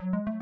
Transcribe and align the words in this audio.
Hallo, 0.00 0.37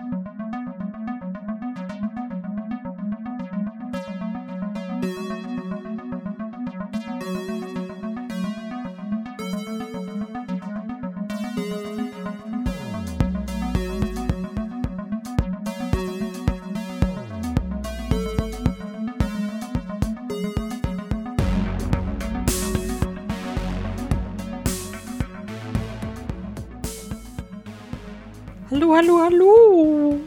hallo, 29.07 29.20
hallo. 29.23 30.20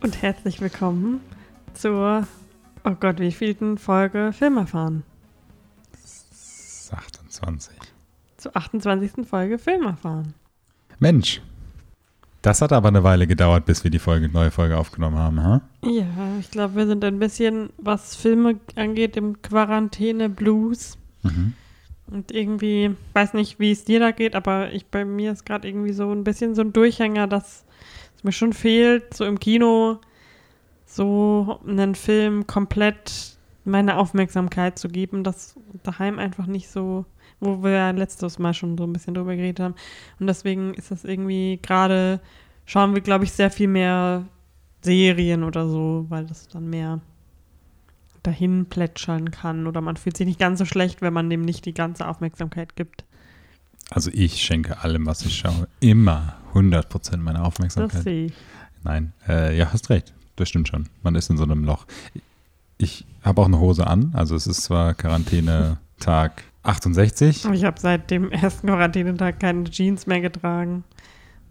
Und 0.00 0.22
herzlich 0.22 0.60
willkommen 0.60 1.20
zur, 1.74 2.26
oh 2.84 2.94
Gott, 2.98 3.18
wie 3.18 3.32
vielten 3.32 3.78
Folge 3.78 4.32
Film 4.32 4.58
erfahren? 4.58 5.02
28. 6.92 7.74
Zur 8.36 8.56
28. 8.56 9.26
Folge 9.26 9.58
Film 9.58 9.84
erfahren. 9.84 10.34
Mensch, 10.98 11.40
das 12.42 12.62
hat 12.62 12.72
aber 12.72 12.88
eine 12.88 13.02
Weile 13.02 13.26
gedauert, 13.26 13.64
bis 13.64 13.82
wir 13.82 13.90
die 13.90 13.98
Folge, 13.98 14.28
neue 14.28 14.50
Folge 14.50 14.76
aufgenommen 14.76 15.18
haben, 15.18 15.42
ha? 15.42 15.60
Ja, 15.82 16.06
ich 16.38 16.50
glaube, 16.50 16.76
wir 16.76 16.86
sind 16.86 17.04
ein 17.04 17.18
bisschen, 17.18 17.70
was 17.78 18.14
Filme 18.14 18.60
angeht, 18.76 19.16
im 19.16 19.40
Quarantäne-Blues. 19.42 20.96
Mhm. 21.22 21.54
Und 22.06 22.32
irgendwie, 22.32 22.94
weiß 23.14 23.34
nicht, 23.34 23.58
wie 23.58 23.70
es 23.70 23.84
dir 23.84 24.00
da 24.00 24.10
geht, 24.10 24.34
aber 24.34 24.72
ich 24.72 24.86
bei 24.86 25.04
mir 25.04 25.32
ist 25.32 25.46
gerade 25.46 25.68
irgendwie 25.68 25.92
so 25.92 26.10
ein 26.10 26.24
bisschen 26.24 26.54
so 26.54 26.62
ein 26.62 26.72
Durchhänger, 26.72 27.28
dass 27.28 27.64
es 28.20 28.24
mir 28.24 28.32
schon 28.32 28.52
fehlt, 28.52 29.14
so 29.14 29.24
im 29.24 29.40
Kino 29.40 29.98
so 30.84 31.58
einen 31.66 31.94
Film 31.94 32.46
komplett 32.46 33.38
meine 33.64 33.96
Aufmerksamkeit 33.96 34.78
zu 34.78 34.88
geben, 34.88 35.24
das 35.24 35.54
daheim 35.82 36.18
einfach 36.18 36.46
nicht 36.46 36.68
so, 36.68 37.06
wo 37.40 37.62
wir 37.62 37.70
ja 37.70 37.90
letztes 37.92 38.38
Mal 38.38 38.52
schon 38.52 38.76
so 38.76 38.84
ein 38.84 38.92
bisschen 38.92 39.14
drüber 39.14 39.36
geredet 39.36 39.60
haben. 39.60 39.74
Und 40.18 40.26
deswegen 40.26 40.74
ist 40.74 40.90
das 40.90 41.04
irgendwie 41.04 41.58
gerade, 41.62 42.20
schauen 42.66 42.94
wir, 42.94 43.00
glaube 43.00 43.24
ich, 43.24 43.32
sehr 43.32 43.50
viel 43.50 43.68
mehr 43.68 44.26
Serien 44.82 45.42
oder 45.42 45.66
so, 45.66 46.04
weil 46.10 46.26
das 46.26 46.48
dann 46.48 46.68
mehr 46.68 47.00
dahin 48.22 48.66
plätschern 48.66 49.30
kann 49.30 49.66
oder 49.66 49.80
man 49.80 49.96
fühlt 49.96 50.16
sich 50.18 50.26
nicht 50.26 50.40
ganz 50.40 50.58
so 50.58 50.66
schlecht, 50.66 51.00
wenn 51.00 51.14
man 51.14 51.30
dem 51.30 51.42
nicht 51.42 51.64
die 51.64 51.74
ganze 51.74 52.06
Aufmerksamkeit 52.06 52.76
gibt. 52.76 53.04
Also 53.90 54.10
ich 54.14 54.42
schenke 54.42 54.80
allem, 54.82 55.06
was 55.06 55.22
ich 55.22 55.36
schaue, 55.36 55.68
immer 55.80 56.36
100% 56.54 57.16
meiner 57.18 57.40
Das 57.40 57.48
Aufmerksamkeit. 57.48 58.02
sehe 58.02 58.26
ich. 58.26 58.32
Nein, 58.82 59.12
äh, 59.28 59.56
ja, 59.56 59.72
hast 59.72 59.90
recht. 59.90 60.14
Das 60.36 60.48
stimmt 60.48 60.68
schon. 60.68 60.88
Man 61.02 61.14
ist 61.16 61.28
in 61.28 61.36
so 61.36 61.42
einem 61.44 61.64
Loch. 61.64 61.86
Ich 62.78 63.04
habe 63.22 63.42
auch 63.42 63.46
eine 63.46 63.58
Hose 63.60 63.86
an. 63.86 64.10
Also 64.14 64.34
es 64.36 64.46
ist 64.46 64.62
zwar 64.62 64.94
Quarantäne-Tag 64.94 66.42
68. 66.62 67.44
Ich 67.52 67.64
habe 67.64 67.80
seit 67.80 68.10
dem 68.10 68.30
ersten 68.30 68.66
Quarantänetag 68.68 69.38
keine 69.40 69.64
Jeans 69.64 70.06
mehr 70.06 70.20
getragen. 70.20 70.84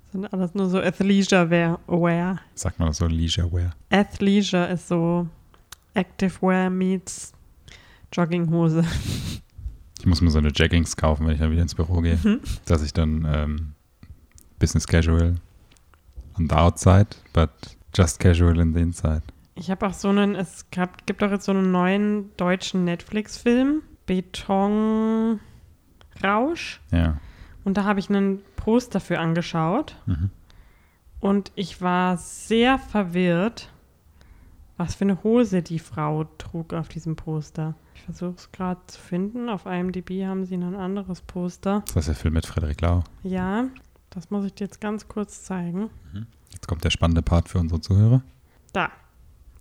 Das 0.06 0.14
sind 0.14 0.34
alles 0.34 0.56
nur 0.56 0.70
so 0.70 0.80
Athleisure-Wear. 0.80 2.40
Sagt 2.56 2.80
man 2.80 2.88
das 2.88 2.98
so, 2.98 3.06
Leisure 3.06 3.52
Wear. 3.52 3.72
Athleisure 3.92 4.68
ist 4.70 4.88
so 4.88 5.28
Activewear 5.94 6.70
meets 6.72 7.32
Jogginghose. 8.12 8.84
Ich 10.00 10.06
muss 10.06 10.22
mir 10.22 10.32
so 10.32 10.40
eine 10.40 10.52
Jaggings 10.54 10.96
kaufen, 10.96 11.26
wenn 11.26 11.34
ich 11.34 11.40
dann 11.40 11.52
wieder 11.52 11.62
ins 11.62 11.76
Büro 11.76 12.02
gehe. 12.02 12.18
Mhm. 12.24 12.40
Dass 12.66 12.82
ich 12.82 12.94
dann 12.94 13.28
ähm, 13.32 13.74
Business 14.58 14.88
Casual 14.88 15.36
on 16.38 16.50
the 16.50 16.56
outside, 16.56 17.08
but 17.34 17.50
just 17.94 18.20
casual 18.20 18.60
in 18.60 18.74
the 18.74 18.80
inside. 18.80 19.24
Ich 19.56 19.70
habe 19.70 19.86
auch 19.86 19.94
so 19.94 20.08
einen, 20.10 20.36
es 20.36 20.66
gab, 20.72 21.06
gibt 21.06 21.22
auch 21.22 21.32
jetzt 21.32 21.46
so 21.46 21.52
einen 21.52 21.72
neuen 21.72 22.36
deutschen 22.38 22.86
Netflix-Film, 22.86 23.82
Betonrausch. 24.06 25.40
Ja. 26.92 27.18
Und 27.66 27.76
da 27.78 27.84
habe 27.84 28.00
ich 28.00 28.10
einen 28.10 28.42
Poster 28.56 29.02
für 29.02 29.20
angeschaut. 29.20 29.98
Mhm. 30.06 30.30
Und 31.20 31.52
ich 31.56 31.82
war 31.82 32.16
sehr 32.18 32.80
verwirrt, 32.80 33.70
was 34.78 34.96
für 34.96 35.04
eine 35.04 35.24
Hose 35.24 35.62
die 35.62 35.80
Frau 35.80 36.24
trug 36.38 36.74
auf 36.74 36.88
diesem 36.88 37.18
Poster. 37.18 37.76
Ich 38.10 38.18
versuche 38.18 38.38
es 38.38 38.52
gerade 38.52 38.82
zu 38.88 39.00
finden. 39.00 39.50
Auf 39.50 39.68
IMDb 39.68 40.26
haben 40.26 40.44
sie 40.44 40.56
ein 40.56 40.74
anderes 40.74 41.22
Poster. 41.22 41.84
Das 41.94 41.96
ist 41.98 42.08
der 42.08 42.16
Film 42.16 42.34
mit 42.34 42.48
Frederik 42.48 42.82
Lau. 42.82 43.04
Ja, 43.22 43.68
das 44.10 44.32
muss 44.32 44.46
ich 44.46 44.54
dir 44.56 44.64
jetzt 44.64 44.82
ganz 44.82 45.08
kurz 45.08 45.44
zeigen. 45.44 45.92
Jetzt 46.52 46.68
kommt 46.68 46.84
der 46.84 46.90
spannende 46.90 47.22
Part 47.22 47.50
für 47.50 47.60
unsere 47.60 47.82
Zuhörer. 47.82 48.24
Da, 48.74 48.90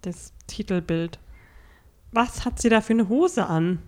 das 0.00 0.32
Titelbild. 0.46 1.18
Was 2.12 2.46
hat 2.46 2.58
sie 2.58 2.70
da 2.70 2.80
für 2.80 2.94
eine 2.94 3.10
Hose 3.10 3.46
an? 3.46 3.80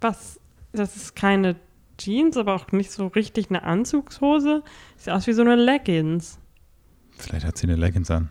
Was, 0.00 0.38
das 0.72 0.94
ist 0.94 1.16
keine 1.16 1.56
Jeans, 1.96 2.36
aber 2.36 2.54
auch 2.54 2.70
nicht 2.70 2.92
so 2.92 3.08
richtig 3.08 3.50
eine 3.50 3.64
Anzugshose. 3.64 4.62
Sieht 4.96 5.12
aus 5.12 5.26
wie 5.26 5.32
so 5.32 5.42
eine 5.42 5.56
Leggings. 5.56 6.38
Vielleicht 7.18 7.44
hat 7.44 7.58
sie 7.58 7.66
eine 7.66 7.74
Leggings 7.74 8.12
an. 8.12 8.30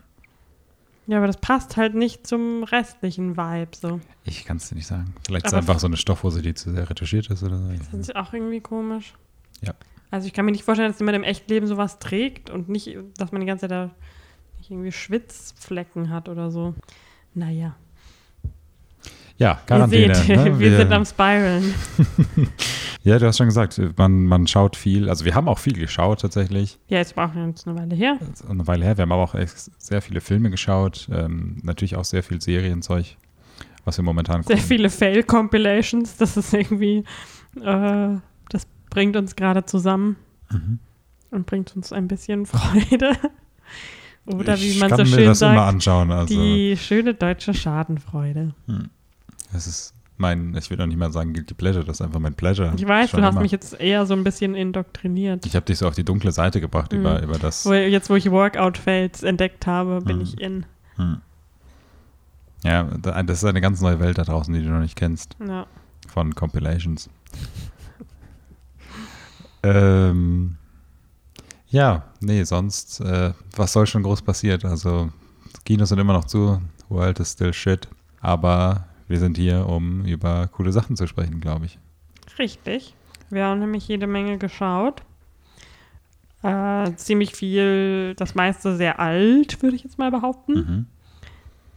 Ja, 1.08 1.16
aber 1.16 1.26
das 1.26 1.38
passt 1.38 1.76
halt 1.78 1.94
nicht 1.94 2.26
zum 2.26 2.62
restlichen 2.64 3.36
Vibe 3.36 3.70
so. 3.74 3.98
Ich 4.24 4.44
kann 4.44 4.58
es 4.58 4.68
dir 4.68 4.74
nicht 4.74 4.86
sagen. 4.86 5.14
Vielleicht 5.26 5.46
ist 5.46 5.52
es 5.52 5.54
Aber- 5.54 5.60
einfach 5.62 5.80
so 5.80 5.86
eine 5.86 5.96
Stoffhose, 5.96 6.42
die 6.42 6.52
zu 6.54 6.70
sehr 6.70 6.88
retuschiert 6.88 7.28
ist 7.30 7.42
oder 7.42 7.56
so. 7.58 7.72
Das 7.72 7.94
ist 7.94 8.14
auch 8.14 8.32
irgendwie 8.34 8.60
komisch. 8.60 9.14
Ja. 9.62 9.72
Also 10.10 10.26
ich 10.26 10.34
kann 10.34 10.44
mir 10.44 10.52
nicht 10.52 10.64
vorstellen, 10.64 10.90
dass 10.92 10.98
jemand 11.00 11.16
im 11.16 11.22
Echtleben 11.24 11.66
sowas 11.66 11.98
trägt 11.98 12.50
und 12.50 12.68
nicht, 12.68 12.94
dass 13.16 13.32
man 13.32 13.40
die 13.40 13.46
ganze 13.46 13.62
Zeit 13.62 13.70
da 13.70 13.90
nicht 14.58 14.70
irgendwie 14.70 14.92
Schwitzflecken 14.92 16.10
hat 16.10 16.28
oder 16.28 16.50
so. 16.50 16.74
Naja. 17.34 17.74
Ja, 19.38 19.60
Quarantäne. 19.66 20.06
Ihr 20.08 20.14
seht, 20.16 20.36
ne? 20.36 20.58
wir, 20.58 20.76
sind 20.76 20.92
am 20.92 21.04
Spiralen. 21.04 21.72
ja, 23.04 23.18
du 23.18 23.26
hast 23.26 23.38
schon 23.38 23.46
gesagt, 23.46 23.80
man, 23.96 24.24
man 24.24 24.46
schaut 24.48 24.74
viel. 24.76 25.08
Also 25.08 25.24
wir 25.24 25.34
haben 25.34 25.48
auch 25.48 25.58
viel 25.60 25.74
geschaut 25.74 26.20
tatsächlich. 26.20 26.78
Ja, 26.88 26.98
jetzt 26.98 27.16
war 27.16 27.30
auch 27.30 27.34
jetzt 27.46 27.66
eine 27.66 27.78
Weile 27.78 27.94
her. 27.94 28.18
Eine 28.48 28.66
Weile 28.66 28.84
her. 28.84 28.96
Wir 28.98 29.02
haben 29.02 29.12
aber 29.12 29.22
auch 29.22 29.34
echt 29.36 29.56
sehr 29.80 30.02
viele 30.02 30.20
Filme 30.20 30.50
geschaut. 30.50 31.08
Ähm, 31.12 31.58
natürlich 31.62 31.94
auch 31.96 32.04
sehr 32.04 32.24
viel 32.24 32.40
Serienzeug, 32.42 33.16
was 33.84 33.96
wir 33.96 34.02
momentan 34.02 34.42
Sehr 34.42 34.56
gucken. 34.56 34.68
viele 34.68 34.90
Fail-Compilations. 34.90 36.16
Das 36.16 36.36
ist 36.36 36.52
irgendwie, 36.52 37.04
äh, 37.62 38.16
das 38.50 38.66
bringt 38.90 39.16
uns 39.16 39.36
gerade 39.36 39.64
zusammen 39.64 40.16
Mhm. 40.50 40.78
und 41.30 41.46
bringt 41.46 41.76
uns 41.76 41.92
ein 41.92 42.08
bisschen 42.08 42.44
Freude. 42.46 43.12
Oder 44.26 44.58
wie 44.58 44.70
ich 44.70 44.80
man 44.80 44.88
kann 44.90 44.98
so 44.98 45.04
mir 45.04 45.08
schön 45.10 45.26
das 45.26 45.42
immer 45.42 45.54
sagt, 45.54 45.68
anschauen. 45.74 46.10
Also 46.10 46.34
die 46.34 46.76
schöne 46.76 47.14
deutsche 47.14 47.54
Schadenfreude. 47.54 48.54
Das 49.52 49.66
ist 49.66 49.94
mein, 50.16 50.54
ich 50.56 50.68
will 50.70 50.80
auch 50.80 50.86
nicht 50.86 50.96
mal 50.98 51.12
sagen 51.12 51.32
Guilty 51.32 51.54
Pleasure, 51.54 51.84
das 51.84 51.98
ist 52.00 52.02
einfach 52.06 52.18
mein 52.18 52.34
Pleasure. 52.34 52.72
Ich 52.76 52.86
weiß, 52.86 53.10
Schon 53.10 53.20
du 53.20 53.26
hast 53.26 53.34
immer. 53.34 53.42
mich 53.42 53.52
jetzt 53.52 53.78
eher 53.80 54.04
so 54.04 54.14
ein 54.14 54.24
bisschen 54.24 54.54
indoktriniert. 54.56 55.46
Ich 55.46 55.54
habe 55.54 55.64
dich 55.64 55.78
so 55.78 55.86
auf 55.86 55.94
die 55.94 56.04
dunkle 56.04 56.32
Seite 56.32 56.60
gebracht 56.60 56.92
Mhm. 56.92 56.98
über, 57.00 57.22
über 57.22 57.38
das. 57.38 57.64
Wo, 57.64 57.72
jetzt, 57.72 58.10
wo 58.10 58.16
ich 58.16 58.28
Workout-Fails 58.30 59.22
entdeckt 59.22 59.66
habe, 59.68 60.00
bin 60.00 60.16
Mhm. 60.16 60.22
ich 60.22 60.40
in. 60.40 60.66
Hm. 60.96 61.20
Ja, 62.64 62.82
da- 62.82 63.22
das 63.22 63.38
ist 63.38 63.44
eine 63.44 63.60
ganz 63.60 63.80
neue 63.80 64.00
Welt 64.00 64.18
da 64.18 64.24
draußen, 64.24 64.52
die 64.52 64.62
du 64.64 64.70
noch 64.70 64.80
nicht 64.80 64.96
kennst. 64.96 65.36
Ja. 65.46 65.66
Von 66.08 66.34
Compilations. 66.34 67.08
ähm, 69.62 70.56
ja, 71.68 72.04
nee, 72.20 72.42
sonst, 72.44 73.00
äh, 73.00 73.32
was 73.54 73.72
soll 73.72 73.86
schon 73.86 74.02
groß 74.02 74.22
passiert? 74.22 74.64
Also, 74.64 75.10
Kinos 75.64 75.90
sind 75.90 75.98
immer 75.98 76.12
noch 76.14 76.24
zu, 76.24 76.60
World 76.88 77.20
is 77.20 77.32
still 77.32 77.52
shit. 77.52 77.88
Aber 78.20 78.87
wir 79.08 79.18
sind 79.18 79.36
hier, 79.36 79.66
um 79.66 80.04
über 80.04 80.48
coole 80.48 80.72
Sachen 80.72 80.96
zu 80.96 81.06
sprechen, 81.06 81.40
glaube 81.40 81.66
ich. 81.66 81.78
Richtig. 82.38 82.94
Wir 83.30 83.44
haben 83.44 83.60
nämlich 83.60 83.86
jede 83.88 84.06
Menge 84.06 84.38
geschaut. 84.38 85.02
Äh, 86.42 86.94
ziemlich 86.94 87.34
viel, 87.34 88.14
das 88.14 88.34
meiste 88.34 88.76
sehr 88.76 89.00
alt, 89.00 89.60
würde 89.62 89.76
ich 89.76 89.82
jetzt 89.82 89.98
mal 89.98 90.10
behaupten. 90.10 90.54
Mhm. 90.54 90.86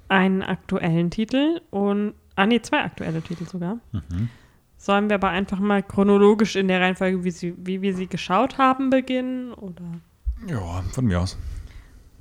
Einen 0.07 0.43
aktuellen 0.43 1.09
Titel 1.09 1.61
und, 1.71 2.13
ah 2.35 2.45
nee, 2.45 2.61
zwei 2.61 2.83
aktuelle 2.83 3.21
Titel 3.21 3.45
sogar. 3.45 3.79
Mhm. 3.91 4.29
Sollen 4.77 5.09
wir 5.09 5.15
aber 5.15 5.29
einfach 5.29 5.59
mal 5.59 5.81
chronologisch 5.83 6.55
in 6.55 6.67
der 6.67 6.81
Reihenfolge, 6.81 7.23
wie, 7.23 7.31
sie, 7.31 7.53
wie 7.57 7.81
wir 7.81 7.95
sie 7.95 8.07
geschaut 8.07 8.57
haben, 8.57 8.89
beginnen? 8.89 9.53
Oder? 9.53 9.83
Ja, 10.47 10.81
von 10.91 11.05
mir 11.05 11.21
aus. 11.21 11.37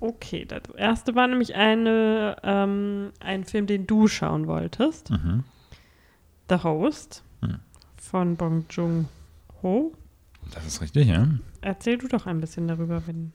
Okay, 0.00 0.46
das 0.46 0.62
erste 0.76 1.14
war 1.14 1.26
nämlich 1.28 1.54
eine, 1.54 2.36
ähm, 2.42 3.10
ein 3.20 3.44
Film, 3.44 3.66
den 3.66 3.86
du 3.86 4.08
schauen 4.08 4.46
wolltest. 4.46 5.10
Mhm. 5.10 5.44
The 6.48 6.56
Host 6.62 7.22
Hm. 7.42 7.58
von 7.96 8.36
Bong 8.36 8.64
Joon-ho. 8.70 9.92
Das 10.52 10.66
ist 10.66 10.80
richtig, 10.80 11.08
ja. 11.08 11.28
Erzähl 11.60 11.98
du 11.98 12.08
doch 12.08 12.26
ein 12.26 12.40
bisschen 12.40 12.66
darüber, 12.66 13.02
wenn. 13.06 13.32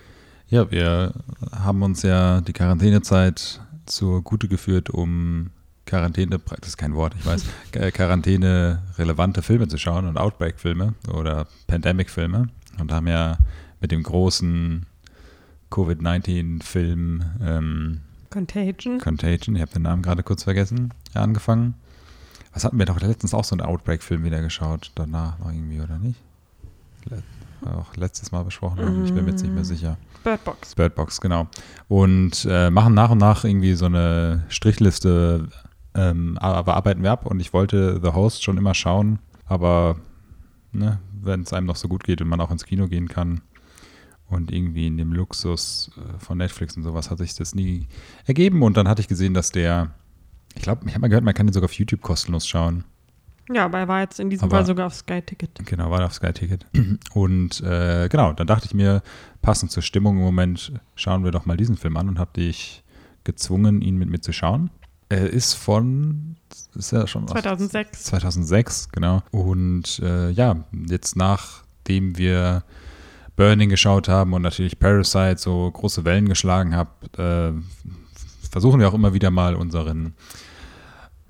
Ja, 0.47 0.69
wir 0.69 1.13
haben 1.51 1.81
uns 1.83 2.01
ja 2.03 2.41
die 2.41 2.53
Quarantänezeit 2.53 3.61
zur 3.85 4.21
Gute 4.23 4.47
geführt, 4.47 4.89
um 4.89 5.51
Quarantäne, 5.85 6.39
das 6.39 6.69
ist 6.69 6.77
kein 6.77 6.95
Wort, 6.95 7.13
ich 7.19 7.25
weiß, 7.25 7.45
äh, 7.73 7.91
Quarantäne-relevante 7.91 9.41
Filme 9.43 9.67
zu 9.67 9.77
schauen 9.77 10.07
und 10.07 10.17
Outbreak-Filme 10.17 10.93
oder 11.13 11.47
Pandemic-Filme 11.67 12.47
und 12.79 12.91
haben 12.91 13.07
ja 13.07 13.37
mit 13.81 13.91
dem 13.91 14.01
großen 14.03 14.85
Covid-19-Film 15.69 17.23
ähm, 17.41 18.01
Contagion. 18.29 18.99
Contagion, 18.99 19.55
ich 19.55 19.61
habe 19.61 19.71
den 19.71 19.83
Namen 19.83 20.01
gerade 20.01 20.23
kurz 20.23 20.43
vergessen, 20.43 20.93
angefangen. 21.13 21.75
Was 22.53 22.63
hatten 22.63 22.77
wir 22.77 22.85
doch 22.85 22.99
letztens 22.99 23.33
auch 23.33 23.43
so 23.43 23.55
einen 23.55 23.65
Outbreak-Film 23.65 24.23
wieder 24.23 24.41
geschaut, 24.41 24.91
danach 24.95 25.39
noch 25.39 25.51
irgendwie, 25.51 25.81
oder 25.81 25.99
nicht? 25.99 26.21
Le 27.05 27.21
auch 27.65 27.95
letztes 27.95 28.31
Mal 28.31 28.43
besprochen, 28.43 29.05
ich 29.05 29.13
bin 29.13 29.25
mir 29.25 29.31
jetzt 29.31 29.41
nicht 29.41 29.53
mehr 29.53 29.63
sicher. 29.63 29.97
Bird 30.23 30.43
Box. 30.43 30.75
Bird 30.75 30.93
Box, 30.93 31.19
genau. 31.19 31.47
Und 31.87 32.45
äh, 32.47 32.69
machen 32.69 32.93
nach 32.93 33.09
und 33.09 33.17
nach 33.17 33.43
irgendwie 33.43 33.73
so 33.73 33.85
eine 33.85 34.43
Strichliste, 34.49 35.47
ähm, 35.95 36.37
aber 36.39 36.75
arbeiten 36.75 37.01
wir 37.01 37.11
ab 37.11 37.25
und 37.25 37.39
ich 37.39 37.53
wollte 37.53 37.99
The 38.03 38.09
Host 38.09 38.43
schon 38.43 38.57
immer 38.57 38.75
schauen, 38.75 39.19
aber 39.45 39.95
ne, 40.73 40.99
wenn 41.23 41.41
es 41.41 41.53
einem 41.53 41.65
noch 41.65 41.77
so 41.77 41.87
gut 41.87 42.03
geht 42.03 42.21
und 42.21 42.27
man 42.27 42.41
auch 42.41 42.51
ins 42.51 42.65
Kino 42.65 42.87
gehen 42.87 43.07
kann 43.07 43.41
und 44.27 44.51
irgendwie 44.51 44.87
in 44.87 44.97
dem 44.97 45.13
Luxus 45.13 45.91
äh, 45.97 46.19
von 46.19 46.37
Netflix 46.37 46.75
und 46.77 46.83
sowas 46.83 47.09
hat 47.11 47.17
sich 47.19 47.35
das 47.35 47.53
nie 47.55 47.87
ergeben 48.25 48.63
und 48.63 48.75
dann 48.77 48.87
hatte 48.87 49.01
ich 49.01 49.07
gesehen, 49.07 49.33
dass 49.33 49.51
der, 49.51 49.91
ich 50.55 50.61
glaube, 50.63 50.83
ich 50.87 50.91
habe 50.93 51.01
mal 51.01 51.07
gehört, 51.09 51.23
man 51.23 51.33
kann 51.33 51.47
den 51.47 51.53
sogar 51.53 51.65
auf 51.69 51.73
YouTube 51.73 52.01
kostenlos 52.01 52.47
schauen. 52.47 52.83
Ja, 53.53 53.65
aber 53.65 53.77
er 53.77 53.87
war 53.87 54.01
jetzt 54.01 54.19
in 54.19 54.31
diesem 54.31 54.45
Aber- 54.45 54.57
Fall 54.57 54.65
sogar 54.65 54.87
auf 54.87 54.95
Sky 54.95 55.21
Ticket. 55.21 55.51
Genau, 55.65 55.91
war 55.91 56.03
auf 56.03 56.13
Sky 56.15 56.33
Ticket. 56.33 56.65
Und 57.13 57.61
äh, 57.61 58.09
genau, 58.09 58.33
dann 58.33 58.47
dachte 58.47 58.65
ich 58.65 58.73
mir, 58.73 59.03
passend 59.43 59.71
zur 59.71 59.83
Stimmung 59.83 60.17
im 60.17 60.23
Moment, 60.23 60.71
schauen 60.95 61.23
wir 61.23 61.29
doch 61.31 61.45
mal 61.45 61.55
diesen 61.55 61.77
Film 61.77 61.95
an 61.97 62.09
und 62.09 62.17
habe 62.17 62.31
dich 62.35 62.83
gezwungen, 63.23 63.81
ihn 63.83 63.97
mit 63.97 64.09
mir 64.09 64.19
zu 64.19 64.33
schauen. 64.33 64.71
Er 65.09 65.29
ist 65.29 65.53
von, 65.53 66.37
ist 66.73 66.91
ja 66.91 67.05
schon 67.05 67.25
aus 67.25 67.29
2006. 67.31 68.03
2006, 68.05 68.89
genau. 68.91 69.21
Und 69.29 69.99
äh, 69.99 70.31
ja, 70.31 70.65
jetzt 70.89 71.15
nachdem 71.15 72.17
wir 72.17 72.63
Burning 73.35 73.69
geschaut 73.69 74.07
haben 74.07 74.33
und 74.33 74.41
natürlich 74.41 74.79
Parasite 74.79 75.37
so 75.37 75.69
große 75.71 76.05
Wellen 76.05 76.29
geschlagen 76.29 76.75
hat, 76.75 76.87
äh, 77.17 77.51
versuchen 78.49 78.79
wir 78.79 78.87
auch 78.87 78.93
immer 78.93 79.13
wieder 79.13 79.31
mal 79.31 79.55
unseren 79.55 80.13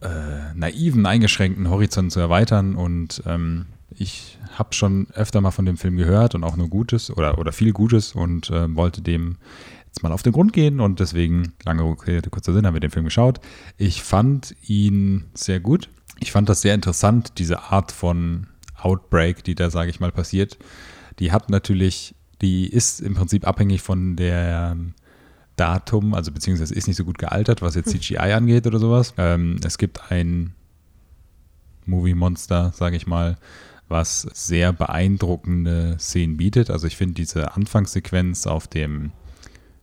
äh, 0.01 0.53
naiven, 0.53 1.05
eingeschränkten 1.05 1.69
Horizont 1.69 2.11
zu 2.11 2.19
erweitern. 2.19 2.75
Und 2.75 3.23
ähm, 3.25 3.65
ich 3.89 4.37
habe 4.57 4.73
schon 4.73 5.07
öfter 5.13 5.41
mal 5.41 5.51
von 5.51 5.65
dem 5.65 5.77
Film 5.77 5.97
gehört 5.97 6.35
und 6.35 6.43
auch 6.43 6.55
nur 6.55 6.69
Gutes 6.69 7.09
oder, 7.09 7.37
oder 7.39 7.51
viel 7.51 7.71
Gutes 7.71 8.13
und 8.13 8.49
äh, 8.49 8.73
wollte 8.75 9.01
dem 9.01 9.37
jetzt 9.87 10.03
mal 10.03 10.11
auf 10.11 10.23
den 10.23 10.33
Grund 10.33 10.53
gehen 10.53 10.79
und 10.79 10.99
deswegen, 10.99 11.53
lange 11.63 11.95
Rede, 12.05 12.29
kurzer 12.29 12.53
Sinn, 12.53 12.67
haben 12.67 12.73
wir 12.73 12.81
den 12.81 12.91
Film 12.91 13.05
geschaut. 13.05 13.39
Ich 13.77 14.03
fand 14.03 14.55
ihn 14.67 15.25
sehr 15.33 15.59
gut. 15.59 15.89
Ich 16.19 16.31
fand 16.31 16.49
das 16.49 16.61
sehr 16.61 16.75
interessant, 16.75 17.33
diese 17.37 17.63
Art 17.71 17.91
von 17.91 18.47
Outbreak, 18.77 19.43
die 19.43 19.55
da, 19.55 19.69
sage 19.69 19.89
ich 19.89 19.99
mal, 19.99 20.11
passiert. 20.11 20.57
Die 21.19 21.31
hat 21.31 21.49
natürlich, 21.49 22.15
die 22.41 22.67
ist 22.67 23.01
im 23.01 23.13
Prinzip 23.13 23.47
abhängig 23.47 23.81
von 23.81 24.15
der 24.15 24.73
ähm, 24.73 24.93
Datum, 25.55 26.13
also 26.13 26.31
beziehungsweise 26.31 26.73
ist 26.73 26.87
nicht 26.87 26.97
so 26.97 27.05
gut 27.05 27.17
gealtert, 27.17 27.61
was 27.61 27.75
jetzt 27.75 27.89
CGI 27.89 28.33
angeht 28.33 28.67
oder 28.67 28.79
sowas. 28.79 29.13
Ähm, 29.17 29.57
es 29.63 29.77
gibt 29.77 30.11
ein 30.11 30.53
Movie-Monster, 31.85 32.73
sage 32.75 32.97
ich 32.97 33.07
mal, 33.07 33.37
was 33.87 34.23
sehr 34.33 34.73
beeindruckende 34.73 35.97
Szenen 35.99 36.37
bietet. 36.37 36.69
Also 36.69 36.87
ich 36.87 36.97
finde 36.97 37.15
diese 37.15 37.53
Anfangssequenz 37.53 38.47
auf 38.47 38.67
dem 38.67 39.11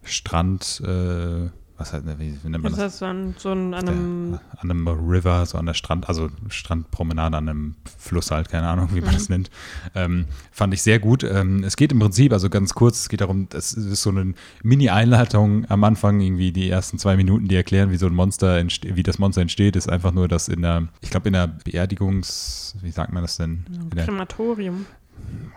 Strand, 0.03 0.83
äh, 0.85 1.49
was 1.79 1.93
heißt, 1.93 2.05
wie, 2.19 2.39
wie 2.43 2.49
nennt 2.49 2.63
man 2.63 2.73
Das 2.73 2.77
das? 2.81 2.99
so 2.99 3.07
an, 3.07 3.35
so 3.39 3.51
an 3.51 3.75
einem. 3.75 4.31
der, 4.33 4.41
an 4.61 4.71
einem 4.71 4.87
River, 4.89 5.45
so 5.47 5.59
an 5.59 5.67
der 5.67 5.75
Strand, 5.75 6.09
also 6.09 6.29
Strandpromenade 6.49 7.37
an 7.37 7.49
einem 7.49 7.75
Fluss 7.99 8.31
halt, 8.31 8.49
keine 8.51 8.69
Ahnung, 8.69 8.91
wie 8.93 9.01
man 9.01 9.15
das 9.15 9.29
nennt. 9.29 9.51
Ähm, 9.95 10.27
fand 10.53 10.75
ich 10.75 10.83
sehr 10.83 10.99
gut. 10.99 11.25
Ähm, 11.25 11.65
es 11.65 11.77
geht 11.77 11.91
im 11.93 11.99
Prinzip, 11.99 12.33
also 12.33 12.49
ganz 12.51 12.75
kurz, 12.75 13.01
es 13.01 13.09
geht 13.09 13.21
darum, 13.21 13.49
es 13.53 13.73
ist 13.73 14.03
so 14.03 14.11
eine 14.11 14.35
Mini-Einleitung 14.63 15.69
am 15.71 15.83
Anfang, 15.85 16.21
irgendwie 16.21 16.53
die 16.53 16.71
ersten 16.71 16.99
zwei 16.99 17.17
Minuten, 17.17 17.49
die 17.49 17.57
erklären, 17.57 17.91
wie 17.91 17.97
so 17.97 18.07
ein 18.07 18.15
Monster, 18.15 18.57
entste- 18.59 18.95
wie 18.95 19.03
das 19.03 19.19
Monster 19.19 19.41
entsteht, 19.41 19.75
ist 19.75 19.89
einfach 19.89 20.13
nur, 20.13 20.29
dass 20.29 20.49
in 20.49 20.63
der, 20.63 20.89
ich 21.01 21.11
glaube 21.11 21.29
in 21.29 21.33
der 21.33 21.47
Beerdigungs, 21.49 22.77
wie 22.83 22.91
sagt 22.91 23.13
man 23.13 23.23
das 23.23 23.37
denn? 23.39 23.65
Krematorium. 23.97 24.87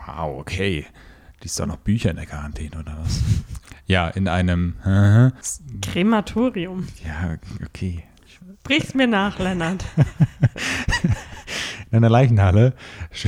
wow, 0.06 0.40
okay. 0.40 0.86
Liest 1.46 1.60
doch 1.60 1.68
noch 1.68 1.78
Bücher 1.78 2.10
in 2.10 2.16
der 2.16 2.26
Quarantäne 2.26 2.72
oder 2.80 2.98
was? 3.04 3.22
ja, 3.86 4.08
in 4.08 4.28
einem, 4.28 4.78
ja, 4.84 5.32
Krematorium. 5.84 6.88
okay. 7.64 8.04
Brich's 8.64 8.96
mir 8.96 9.06
nach, 9.06 9.38
Lennart. 9.38 9.86
in 11.92 11.98
einer 11.98 12.10
Leichenhalle 12.10 12.74
sch 13.12 13.28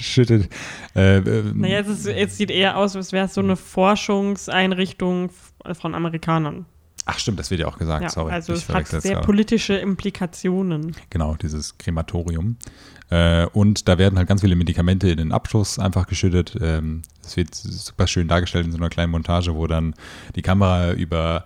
schüttet. 0.00 0.48
Äh, 0.96 1.18
äh, 1.18 1.52
Naja, 1.54 1.80
es, 1.80 1.88
ist, 1.88 2.06
es 2.06 2.38
sieht 2.38 2.50
eher 2.50 2.78
aus, 2.78 2.96
als 2.96 3.12
wäre 3.12 3.26
es 3.26 3.34
so 3.34 3.42
eine 3.42 3.56
Forschungseinrichtung 3.56 5.28
von 5.74 5.94
Amerikanern. 5.94 6.64
ach 7.04 7.18
stimmt, 7.18 7.38
das 7.38 7.50
wird 7.50 7.60
ja 7.60 7.66
auch 7.66 7.76
gesagt. 7.76 8.02
Ja, 8.02 8.08
Sorry, 8.08 8.32
also 8.32 8.54
ich 8.54 8.62
es 8.62 8.68
hat 8.70 8.86
sehr 8.86 9.12
gerade. 9.12 9.26
politische 9.26 9.74
Implikationen. 9.74 10.96
Genau, 11.10 11.34
dieses 11.34 11.76
Krematorium. 11.76 12.56
Äh, 13.12 13.46
und 13.52 13.88
da 13.88 13.98
werden 13.98 14.18
halt 14.18 14.26
ganz 14.26 14.40
viele 14.40 14.56
Medikamente 14.56 15.10
in 15.10 15.18
den 15.18 15.32
Abschluss 15.32 15.78
einfach 15.78 16.06
geschüttet. 16.06 16.56
Ähm, 16.62 17.02
Es 17.22 17.36
wird 17.36 17.54
super 17.54 18.06
schön 18.06 18.26
dargestellt 18.26 18.64
in 18.64 18.72
so 18.72 18.78
einer 18.78 18.88
kleinen 18.88 19.12
Montage, 19.12 19.54
wo 19.54 19.66
dann 19.66 19.94
die 20.34 20.40
Kamera 20.40 20.92
über 20.92 21.44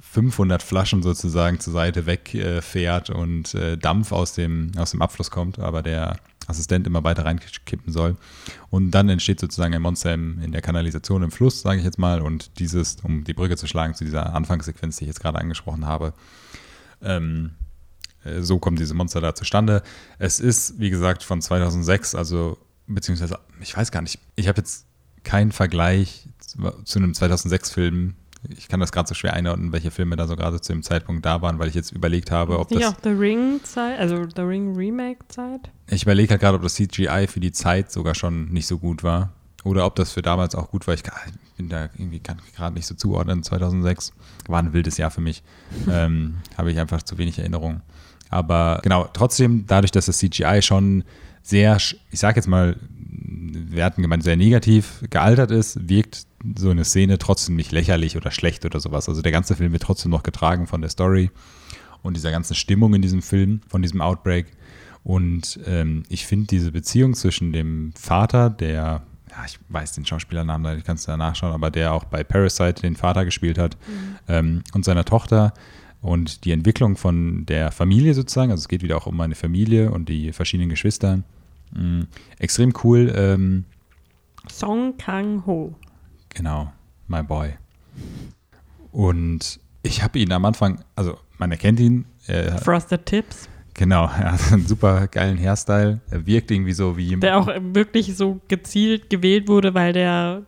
500 0.00 0.62
Flaschen 0.62 1.02
sozusagen 1.02 1.58
zur 1.58 1.72
Seite 1.72 2.06
wegfährt 2.06 3.10
äh, 3.10 3.12
und 3.12 3.52
äh, 3.54 3.76
Dampf 3.76 4.12
aus 4.12 4.34
dem, 4.34 4.70
aus 4.78 4.92
dem 4.92 5.02
Abfluss 5.02 5.32
kommt, 5.32 5.58
aber 5.58 5.82
der 5.82 6.18
Assistent 6.46 6.86
immer 6.86 7.02
weiter 7.02 7.24
reinkippen 7.24 7.92
soll. 7.92 8.16
Und 8.70 8.92
dann 8.92 9.08
entsteht 9.08 9.40
sozusagen 9.40 9.74
ein 9.74 9.82
Monster 9.82 10.14
in 10.14 10.52
der 10.52 10.62
Kanalisation 10.62 11.24
im 11.24 11.32
Fluss, 11.32 11.62
sage 11.62 11.80
ich 11.80 11.84
jetzt 11.84 11.98
mal. 11.98 12.22
Und 12.22 12.60
dieses, 12.60 12.96
um 13.02 13.24
die 13.24 13.34
Brücke 13.34 13.56
zu 13.56 13.66
schlagen 13.66 13.94
zu 13.94 14.04
dieser 14.04 14.34
Anfangssequenz, 14.34 14.96
die 14.96 15.04
ich 15.04 15.08
jetzt 15.08 15.20
gerade 15.20 15.38
angesprochen 15.38 15.84
habe, 15.84 16.14
ähm, 17.02 17.50
äh, 17.50 17.67
so 18.40 18.58
kommt 18.58 18.78
dieses 18.78 18.94
Monster 18.94 19.20
da 19.20 19.34
zustande. 19.34 19.82
Es 20.18 20.40
ist, 20.40 20.78
wie 20.78 20.90
gesagt, 20.90 21.22
von 21.22 21.40
2006, 21.40 22.14
also 22.14 22.58
beziehungsweise, 22.86 23.38
ich 23.60 23.76
weiß 23.76 23.90
gar 23.90 24.02
nicht, 24.02 24.18
ich 24.36 24.48
habe 24.48 24.58
jetzt 24.58 24.86
keinen 25.24 25.52
Vergleich 25.52 26.28
zu, 26.38 26.98
einem 26.98 27.12
2006-Film. 27.12 28.14
Ich 28.56 28.68
kann 28.68 28.80
das 28.80 28.92
gerade 28.92 29.08
so 29.08 29.14
schwer 29.14 29.34
einordnen, 29.34 29.72
welche 29.72 29.90
Filme 29.90 30.16
da 30.16 30.26
so 30.26 30.36
gerade 30.36 30.60
zu 30.60 30.72
dem 30.72 30.82
Zeitpunkt 30.82 31.26
da 31.26 31.42
waren, 31.42 31.58
weil 31.58 31.68
ich 31.68 31.74
jetzt 31.74 31.90
überlegt 31.92 32.30
habe, 32.30 32.58
ob 32.58 32.68
das. 32.68 32.84
auch 32.84 32.94
The 33.02 33.10
Ring-Zeit, 33.10 33.98
also 33.98 34.26
The 34.34 34.42
Ring 34.42 34.74
Remake-Zeit? 34.76 35.70
Ich 35.88 36.04
überlege 36.04 36.30
halt 36.30 36.40
gerade, 36.40 36.56
ob 36.56 36.62
das 36.62 36.74
CGI 36.74 37.26
für 37.28 37.40
die 37.40 37.52
Zeit 37.52 37.90
sogar 37.90 38.14
schon 38.14 38.48
nicht 38.50 38.66
so 38.66 38.78
gut 38.78 39.02
war. 39.02 39.32
Oder 39.64 39.84
ob 39.86 39.96
das 39.96 40.12
für 40.12 40.22
damals 40.22 40.54
auch 40.54 40.70
gut 40.70 40.86
war. 40.86 40.94
Ich, 40.94 41.02
bin 41.56 41.68
da 41.68 41.90
irgendwie 41.98 42.20
gerade 42.20 42.74
nicht 42.74 42.86
so 42.86 42.94
zuordnen. 42.94 43.42
2006 43.42 44.12
war 44.46 44.60
ein 44.60 44.72
wildes 44.72 44.96
Jahr 44.96 45.10
für 45.10 45.20
mich. 45.20 45.42
ähm, 45.90 46.38
Habe 46.56 46.70
ich 46.70 46.78
einfach 46.78 47.02
zu 47.02 47.18
wenig 47.18 47.38
Erinnerung. 47.38 47.82
Aber 48.30 48.80
genau, 48.82 49.08
trotzdem, 49.12 49.64
dadurch, 49.66 49.90
dass 49.90 50.06
das 50.06 50.18
CGI 50.18 50.60
schon 50.62 51.04
sehr, 51.42 51.76
ich 51.76 52.20
sag 52.20 52.36
jetzt 52.36 52.48
mal, 52.48 52.76
wir 53.00 53.84
hatten 53.84 54.02
gemeint, 54.02 54.22
sehr 54.22 54.36
negativ 54.36 55.02
gealtert 55.08 55.50
ist, 55.50 55.88
wirkt 55.88 56.26
so 56.56 56.70
eine 56.70 56.84
Szene 56.84 57.18
trotzdem 57.18 57.56
nicht 57.56 57.72
lächerlich 57.72 58.16
oder 58.16 58.30
schlecht 58.30 58.64
oder 58.64 58.80
sowas. 58.80 59.08
Also 59.08 59.22
der 59.22 59.32
ganze 59.32 59.56
Film 59.56 59.72
wird 59.72 59.82
trotzdem 59.82 60.10
noch 60.10 60.22
getragen 60.22 60.66
von 60.66 60.80
der 60.80 60.90
Story 60.90 61.30
und 62.02 62.16
dieser 62.16 62.30
ganzen 62.30 62.54
Stimmung 62.54 62.94
in 62.94 63.02
diesem 63.02 63.22
Film, 63.22 63.60
von 63.68 63.82
diesem 63.82 64.00
Outbreak. 64.00 64.46
Und 65.04 65.58
ähm, 65.66 66.02
ich 66.08 66.26
finde 66.26 66.46
diese 66.46 66.70
Beziehung 66.70 67.14
zwischen 67.14 67.52
dem 67.52 67.92
Vater, 67.98 68.50
der, 68.50 69.02
ja, 69.30 69.44
ich 69.46 69.58
weiß 69.68 69.92
den 69.92 70.04
Schauspielernamen, 70.04 70.78
ich 70.78 70.84
kann 70.84 70.96
es 70.96 71.04
da 71.04 71.16
nachschauen, 71.16 71.52
aber 71.52 71.70
der 71.70 71.92
auch 71.92 72.04
bei 72.04 72.22
Parasite 72.24 72.82
den 72.82 72.96
Vater 72.96 73.24
gespielt 73.24 73.58
hat, 73.58 73.76
ähm, 74.28 74.62
und 74.74 74.84
seiner 74.84 75.04
Tochter 75.04 75.54
und 76.00 76.44
die 76.44 76.52
Entwicklung 76.52 76.96
von 76.96 77.44
der 77.46 77.72
Familie 77.72 78.14
sozusagen, 78.14 78.50
also 78.50 78.62
es 78.62 78.68
geht 78.68 78.82
wieder 78.82 78.96
auch 78.96 79.06
um 79.06 79.20
eine 79.20 79.34
Familie 79.34 79.90
und 79.90 80.08
die 80.08 80.32
verschiedenen 80.32 80.68
Geschwister. 80.70 81.22
Mm, 81.72 82.02
extrem 82.38 82.72
cool, 82.82 83.12
ähm, 83.14 83.64
Song 84.50 84.96
Kang-ho. 84.96 85.74
Genau, 86.30 86.72
my 87.06 87.22
boy. 87.22 87.54
Und 88.92 89.60
ich 89.82 90.02
habe 90.02 90.18
ihn 90.18 90.32
am 90.32 90.44
Anfang, 90.44 90.80
also 90.94 91.18
man 91.38 91.50
erkennt 91.50 91.80
ihn, 91.80 92.06
er, 92.26 92.58
Frosted 92.58 93.06
Tips. 93.06 93.48
genau, 93.74 94.04
er 94.18 94.32
hat 94.32 94.52
einen 94.52 94.66
super 94.66 95.06
geilen 95.08 95.38
Hairstyle. 95.38 96.00
Er 96.10 96.26
wirkt 96.26 96.50
irgendwie 96.50 96.72
so 96.72 96.96
wie 96.96 97.16
Der 97.16 97.38
auch 97.38 97.48
wirklich 97.48 98.16
so 98.16 98.40
gezielt 98.48 99.10
gewählt 99.10 99.48
wurde, 99.48 99.74
weil 99.74 99.92
der, 99.92 100.42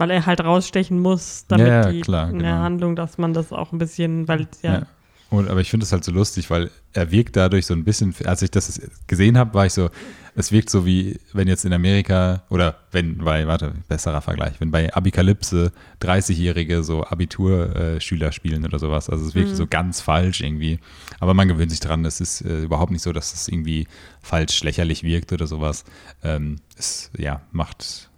weil 0.00 0.10
er 0.10 0.26
halt 0.26 0.42
rausstechen 0.42 0.98
muss, 0.98 1.44
damit 1.48 1.66
Ja, 1.68 1.82
ja, 1.84 1.92
die 1.92 2.00
klar, 2.00 2.30
in 2.30 2.38
der 2.38 2.52
genau. 2.52 2.62
Handlung, 2.62 2.96
dass 2.96 3.18
man 3.18 3.34
das 3.34 3.52
auch 3.52 3.72
ein 3.72 3.78
bisschen, 3.78 4.26
weil 4.26 4.48
ja, 4.62 4.74
Ja. 4.74 4.86
Und, 5.30 5.48
aber 5.48 5.60
ich 5.60 5.70
finde 5.70 5.84
es 5.84 5.92
halt 5.92 6.02
so 6.02 6.10
lustig, 6.10 6.50
weil 6.50 6.70
er 6.92 7.12
wirkt 7.12 7.36
dadurch 7.36 7.64
so 7.64 7.72
ein 7.72 7.84
bisschen, 7.84 8.12
als 8.24 8.42
ich 8.42 8.50
das 8.50 8.80
gesehen 9.06 9.38
habe, 9.38 9.54
war 9.54 9.64
ich 9.64 9.72
so, 9.72 9.88
es 10.34 10.50
wirkt 10.50 10.70
so 10.70 10.84
wie, 10.84 11.20
wenn 11.32 11.46
jetzt 11.46 11.64
in 11.64 11.72
Amerika, 11.72 12.42
oder 12.50 12.78
wenn 12.90 13.18
bei, 13.18 13.46
warte, 13.46 13.72
besserer 13.88 14.22
Vergleich, 14.22 14.54
wenn 14.60 14.72
bei 14.72 14.92
Abikalypse 14.92 15.70
30-Jährige 16.02 16.82
so 16.82 17.04
Abiturschüler 17.04 18.32
spielen 18.32 18.64
oder 18.64 18.80
sowas. 18.80 19.08
Also 19.08 19.24
es 19.24 19.36
wirkt 19.36 19.54
so 19.54 19.68
ganz 19.68 20.00
falsch 20.00 20.40
irgendwie. 20.40 20.80
Aber 21.20 21.32
man 21.32 21.46
gewöhnt 21.46 21.70
sich 21.70 21.80
dran, 21.80 22.04
es 22.04 22.20
ist 22.20 22.40
äh, 22.40 22.62
überhaupt 22.62 22.90
nicht 22.90 23.02
so, 23.02 23.12
dass 23.12 23.32
es 23.32 23.46
irgendwie 23.46 23.86
falsch 24.20 24.64
lächerlich 24.64 25.04
wirkt 25.04 25.32
oder 25.32 25.46
sowas. 25.46 25.84
Ähm, 26.24 26.56
es, 26.76 27.08
ja, 27.16 27.40
macht 27.52 28.09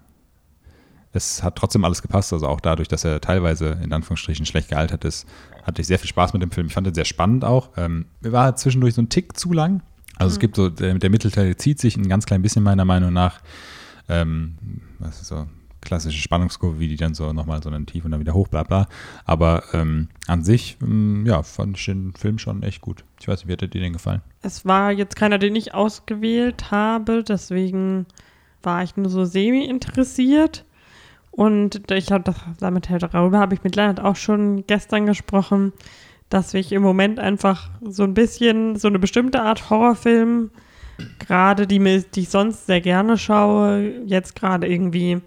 es 1.12 1.42
hat 1.42 1.57
trotzdem 1.57 1.85
alles 1.85 2.02
gepasst. 2.02 2.33
Also 2.33 2.47
auch 2.47 2.61
dadurch, 2.61 2.88
dass 2.88 3.04
er 3.04 3.21
teilweise 3.21 3.78
in 3.83 3.92
Anführungsstrichen 3.92 4.47
schlecht 4.47 4.69
gealtert 4.69 5.04
ist, 5.04 5.26
hatte 5.62 5.81
ich 5.83 5.87
sehr 5.87 5.99
viel 5.99 6.09
Spaß 6.09 6.33
mit 6.33 6.42
dem 6.42 6.50
Film. 6.50 6.66
Ich 6.69 6.75
fand 6.75 6.87
ihn 6.87 6.95
sehr 6.95 7.04
spannend 7.04 7.45
auch. 7.45 7.71
Ähm, 7.76 8.07
war 8.21 8.57
zwischendurch 8.57 8.95
so 8.95 9.02
ein 9.02 9.09
Tick 9.09 9.37
zu 9.37 9.52
lang. 9.52 9.83
Also 10.16 10.31
mhm. 10.31 10.33
es 10.33 10.38
gibt 10.38 10.57
so, 10.57 10.69
der, 10.69 10.95
der, 10.95 11.11
Mittelteil 11.11 11.57
zieht 11.57 11.81
sich 11.81 11.97
ein 11.97 12.09
ganz 12.09 12.26
klein 12.26 12.42
bisschen 12.42 12.62
meiner 12.62 12.85
Meinung 12.85 13.12
nach. 13.12 13.40
Ähm, 14.09 14.57
was 14.99 15.21
ist 15.21 15.28
so 15.28 15.47
klassische 15.83 16.21
Spannungskurve, 16.21 16.78
wie 16.78 16.88
die 16.88 16.97
dann 16.97 17.12
so 17.12 17.33
nochmal 17.33 17.62
so 17.62 17.69
einen 17.69 17.87
Tief 17.87 18.04
und 18.04 18.12
dann 18.12 18.21
wieder 18.21 18.35
hoch, 18.35 18.49
bla 18.49 18.62
bla. 18.62 18.88
Aber 19.25 19.64
ähm, 19.73 20.09
an 20.26 20.42
sich, 20.45 20.78
ähm, 20.81 21.26
ja, 21.26 21.42
fand 21.42 21.76
ich 21.76 21.85
den 21.85 22.14
Film 22.14 22.38
schon 22.38 22.62
echt 22.62 22.81
gut. 22.81 23.04
Ich 23.21 23.28
weiß 23.28 23.40
nicht, 23.40 23.49
wie 23.49 23.52
hat 23.52 23.61
dir 23.61 23.81
den 23.81 23.92
gefallen? 23.92 24.23
Es 24.42 24.64
war 24.64 24.92
jetzt 24.92 25.16
keiner, 25.16 25.38
den 25.38 25.57
ich 25.57 25.75
ausgewählt 25.75 26.71
habe, 26.71 27.23
deswegen 27.23 28.07
war 28.62 28.83
ich 28.83 28.97
nur 28.97 29.11
so 29.11 29.25
semi 29.25 29.64
interessiert. 29.64 30.64
Und 31.33 31.91
ich 31.91 32.12
habe 32.12 32.35
damit 32.61 32.91
halt 32.91 33.03
darüber 33.03 33.39
habe 33.39 33.55
ich 33.55 33.65
mit 33.65 33.75
Leonard 33.75 34.01
auch 34.01 34.17
schon 34.17 34.67
gestern 34.67 35.07
gesprochen, 35.07 35.73
dass 36.29 36.53
ich 36.55 36.73
im 36.73 36.83
Moment 36.83 37.19
einfach 37.19 37.71
so 37.81 38.05
ein 38.05 38.15
bisschen 38.15 38.77
so 38.77 38.89
eine 38.89 38.99
bestimmte 38.99 39.43
Art 39.43 39.71
Horrorfilm, 39.71 40.51
gerade 41.19 41.67
die, 41.67 41.79
die 42.15 42.21
ich 42.21 42.29
sonst 42.29 42.67
sehr 42.67 42.83
gerne 42.83 43.17
schaue, 43.17 44.03
jetzt 44.05 44.37
gerade 44.37 44.67
irgendwie, 44.67 45.23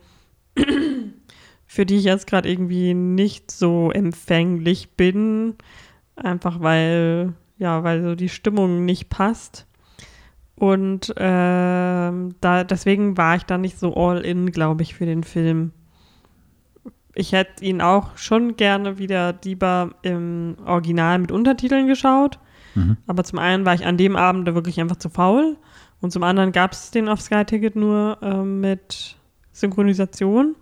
für 1.66 1.88
die 1.88 1.98
ich 1.98 2.04
jetzt 2.04 2.28
gerade 2.28 2.50
irgendwie 2.50 2.94
nicht 2.94 3.50
so 3.50 3.90
empfänglich 3.92 4.92
bin, 4.92 5.56
einfach 6.16 6.62
weil, 6.62 7.34
ja, 7.58 7.84
weil 7.84 8.04
so 8.04 8.16
die 8.16 8.30
Stimmung 8.30 8.86
nicht 8.86 9.10
passt. 9.10 9.66
Und 10.56 11.10
äh, 11.18 11.22
da, 11.22 12.64
deswegen 12.64 13.18
war 13.18 13.38
ich 13.38 13.44
da 13.44 13.58
nicht 13.58 13.80
so 13.80 13.96
all 13.96 14.22
in, 14.22 14.52
glaube 14.52 14.84
ich, 14.84 14.94
für 14.94 15.08
den 15.08 15.24
Film 15.24 15.72
ich 17.16 17.32
hätte 17.32 17.64
ihn 17.64 17.82
auch 17.82 18.18
schon 18.18 18.58
gerne 18.58 18.98
wieder 18.98 19.34
lieber 19.44 19.92
im 20.02 20.58
Original 20.66 21.18
mit 21.18 21.32
Untertiteln 21.32 21.88
geschaut. 21.88 22.40
Mhm. 22.76 22.98
Aber 23.08 23.24
zum 23.24 23.40
einen 23.40 23.66
war 23.66 23.74
ich 23.74 23.86
an 23.86 23.98
dem 23.98 24.18
Abend 24.18 24.46
wirklich 24.54 24.80
einfach 24.80 24.98
zu 24.98 25.10
faul. 25.10 25.58
Und 26.02 26.12
zum 26.12 26.24
anderen 26.24 26.52
gab 26.52 26.74
es 26.74 26.92
den 26.92 27.08
auf 27.08 27.22
Sky 27.22 27.46
Ticket 27.46 27.78
nur 27.78 28.18
äh, 28.22 28.44
mit 28.44 29.16
Synchronisation. 29.54 30.56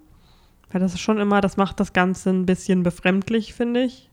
Weil 0.72 0.80
das 0.80 0.94
ist 0.94 1.02
schon 1.02 1.18
immer, 1.18 1.42
das 1.42 1.58
macht 1.58 1.80
das 1.80 1.92
Ganze 1.92 2.30
ein 2.30 2.46
bisschen 2.46 2.84
befremdlich, 2.84 3.56
finde 3.56 3.84
ich. 3.84 4.12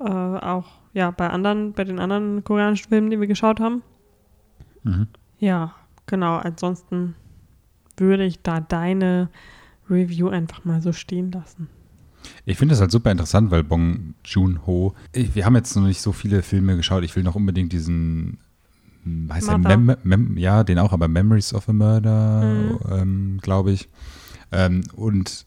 Äh, 0.00 0.04
auch 0.04 0.66
ja, 0.92 1.10
bei 1.10 1.30
anderen, 1.30 1.72
bei 1.72 1.84
den 1.84 1.98
anderen 1.98 2.44
koreanischen 2.44 2.90
Filmen, 2.90 3.10
die 3.10 3.18
wir 3.18 3.26
geschaut 3.26 3.58
haben. 3.58 3.82
Mhm. 4.82 5.08
Ja, 5.38 5.74
genau. 6.06 6.36
Ansonsten 6.36 7.14
würde 7.96 8.24
ich 8.24 8.42
da 8.42 8.60
deine 8.60 9.30
Review 9.90 10.28
einfach 10.28 10.64
mal 10.64 10.82
so 10.82 10.92
stehen 10.92 11.32
lassen. 11.32 11.68
Ich 12.44 12.58
finde 12.58 12.72
das 12.72 12.80
halt 12.80 12.90
super 12.90 13.10
interessant, 13.10 13.50
weil 13.50 13.64
Bong 13.64 14.14
Joon-ho, 14.24 14.94
wir 15.12 15.44
haben 15.44 15.56
jetzt 15.56 15.74
noch 15.76 15.84
nicht 15.84 16.00
so 16.00 16.12
viele 16.12 16.42
Filme 16.42 16.76
geschaut. 16.76 17.04
Ich 17.04 17.14
will 17.16 17.22
noch 17.22 17.34
unbedingt 17.34 17.72
diesen, 17.72 18.38
hm, 19.04 19.32
heißt 19.32 19.48
der 19.48 19.58
Mem 19.58 19.96
Mem 20.02 20.36
ja, 20.36 20.64
den 20.64 20.78
auch, 20.78 20.92
aber 20.92 21.08
Memories 21.08 21.54
of 21.54 21.68
a 21.68 21.72
Murder, 21.72 22.42
mhm. 22.42 22.78
ähm, 22.90 23.38
glaube 23.40 23.72
ich. 23.72 23.88
Ähm, 24.50 24.82
und 24.94 25.46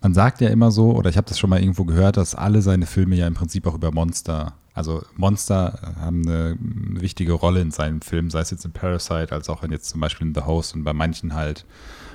man 0.00 0.14
sagt 0.14 0.40
ja 0.40 0.48
immer 0.48 0.70
so, 0.70 0.92
oder 0.92 1.10
ich 1.10 1.16
habe 1.16 1.28
das 1.28 1.38
schon 1.38 1.50
mal 1.50 1.60
irgendwo 1.60 1.84
gehört, 1.84 2.16
dass 2.16 2.34
alle 2.34 2.62
seine 2.62 2.86
Filme 2.86 3.16
ja 3.16 3.26
im 3.26 3.34
Prinzip 3.34 3.66
auch 3.66 3.74
über 3.74 3.92
Monster, 3.92 4.54
also 4.74 5.02
Monster 5.16 5.96
haben 6.00 6.26
eine, 6.26 6.56
wichtige 7.00 7.32
Rolle 7.32 7.60
in 7.60 7.70
seinen 7.70 8.00
Filmen, 8.00 8.30
sei 8.30 8.40
es 8.40 8.50
jetzt 8.50 8.64
in 8.64 8.72
Parasite, 8.72 9.32
als 9.32 9.48
auch 9.48 9.62
in 9.62 9.72
jetzt 9.72 9.88
zum 9.88 10.00
Beispiel 10.00 10.26
in 10.28 10.34
The 10.34 10.42
Host 10.42 10.74
und 10.74 10.84
bei 10.84 10.92
manchen 10.92 11.34
halt 11.34 11.64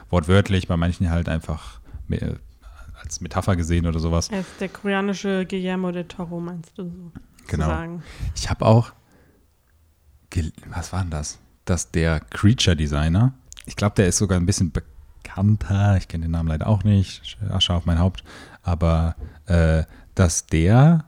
wortwörtlich, 0.09 0.67
bei 0.67 0.77
manchen 0.77 1.09
halt 1.09 1.29
einfach 1.29 1.79
als 3.01 3.21
Metapher 3.21 3.55
gesehen 3.55 3.85
oder 3.85 3.99
sowas. 3.99 4.29
Er 4.29 4.41
ist 4.41 4.59
der 4.59 4.69
koreanische 4.69 5.45
Guillermo 5.45 5.91
de 5.91 6.03
Toro, 6.03 6.39
meinst 6.39 6.77
du 6.77 6.85
so? 6.85 7.11
Genau. 7.47 7.67
Sagen. 7.67 8.03
Ich 8.35 8.49
habe 8.49 8.65
auch, 8.65 8.93
was 10.67 10.93
war 10.93 11.01
denn 11.01 11.09
das? 11.09 11.39
Dass 11.65 11.91
der 11.91 12.19
Creature 12.19 12.75
Designer, 12.75 13.33
ich 13.65 13.75
glaube, 13.75 13.95
der 13.95 14.07
ist 14.07 14.17
sogar 14.17 14.39
ein 14.39 14.45
bisschen 14.45 14.71
bekannter, 14.71 15.97
ich 15.97 16.07
kenne 16.07 16.25
den 16.25 16.31
Namen 16.31 16.49
leider 16.49 16.67
auch 16.67 16.83
nicht, 16.83 17.37
Asche 17.49 17.73
auf 17.73 17.85
mein 17.85 17.99
Haupt, 17.99 18.23
aber 18.61 19.15
äh, 19.45 19.83
dass 20.15 20.45
der, 20.47 21.05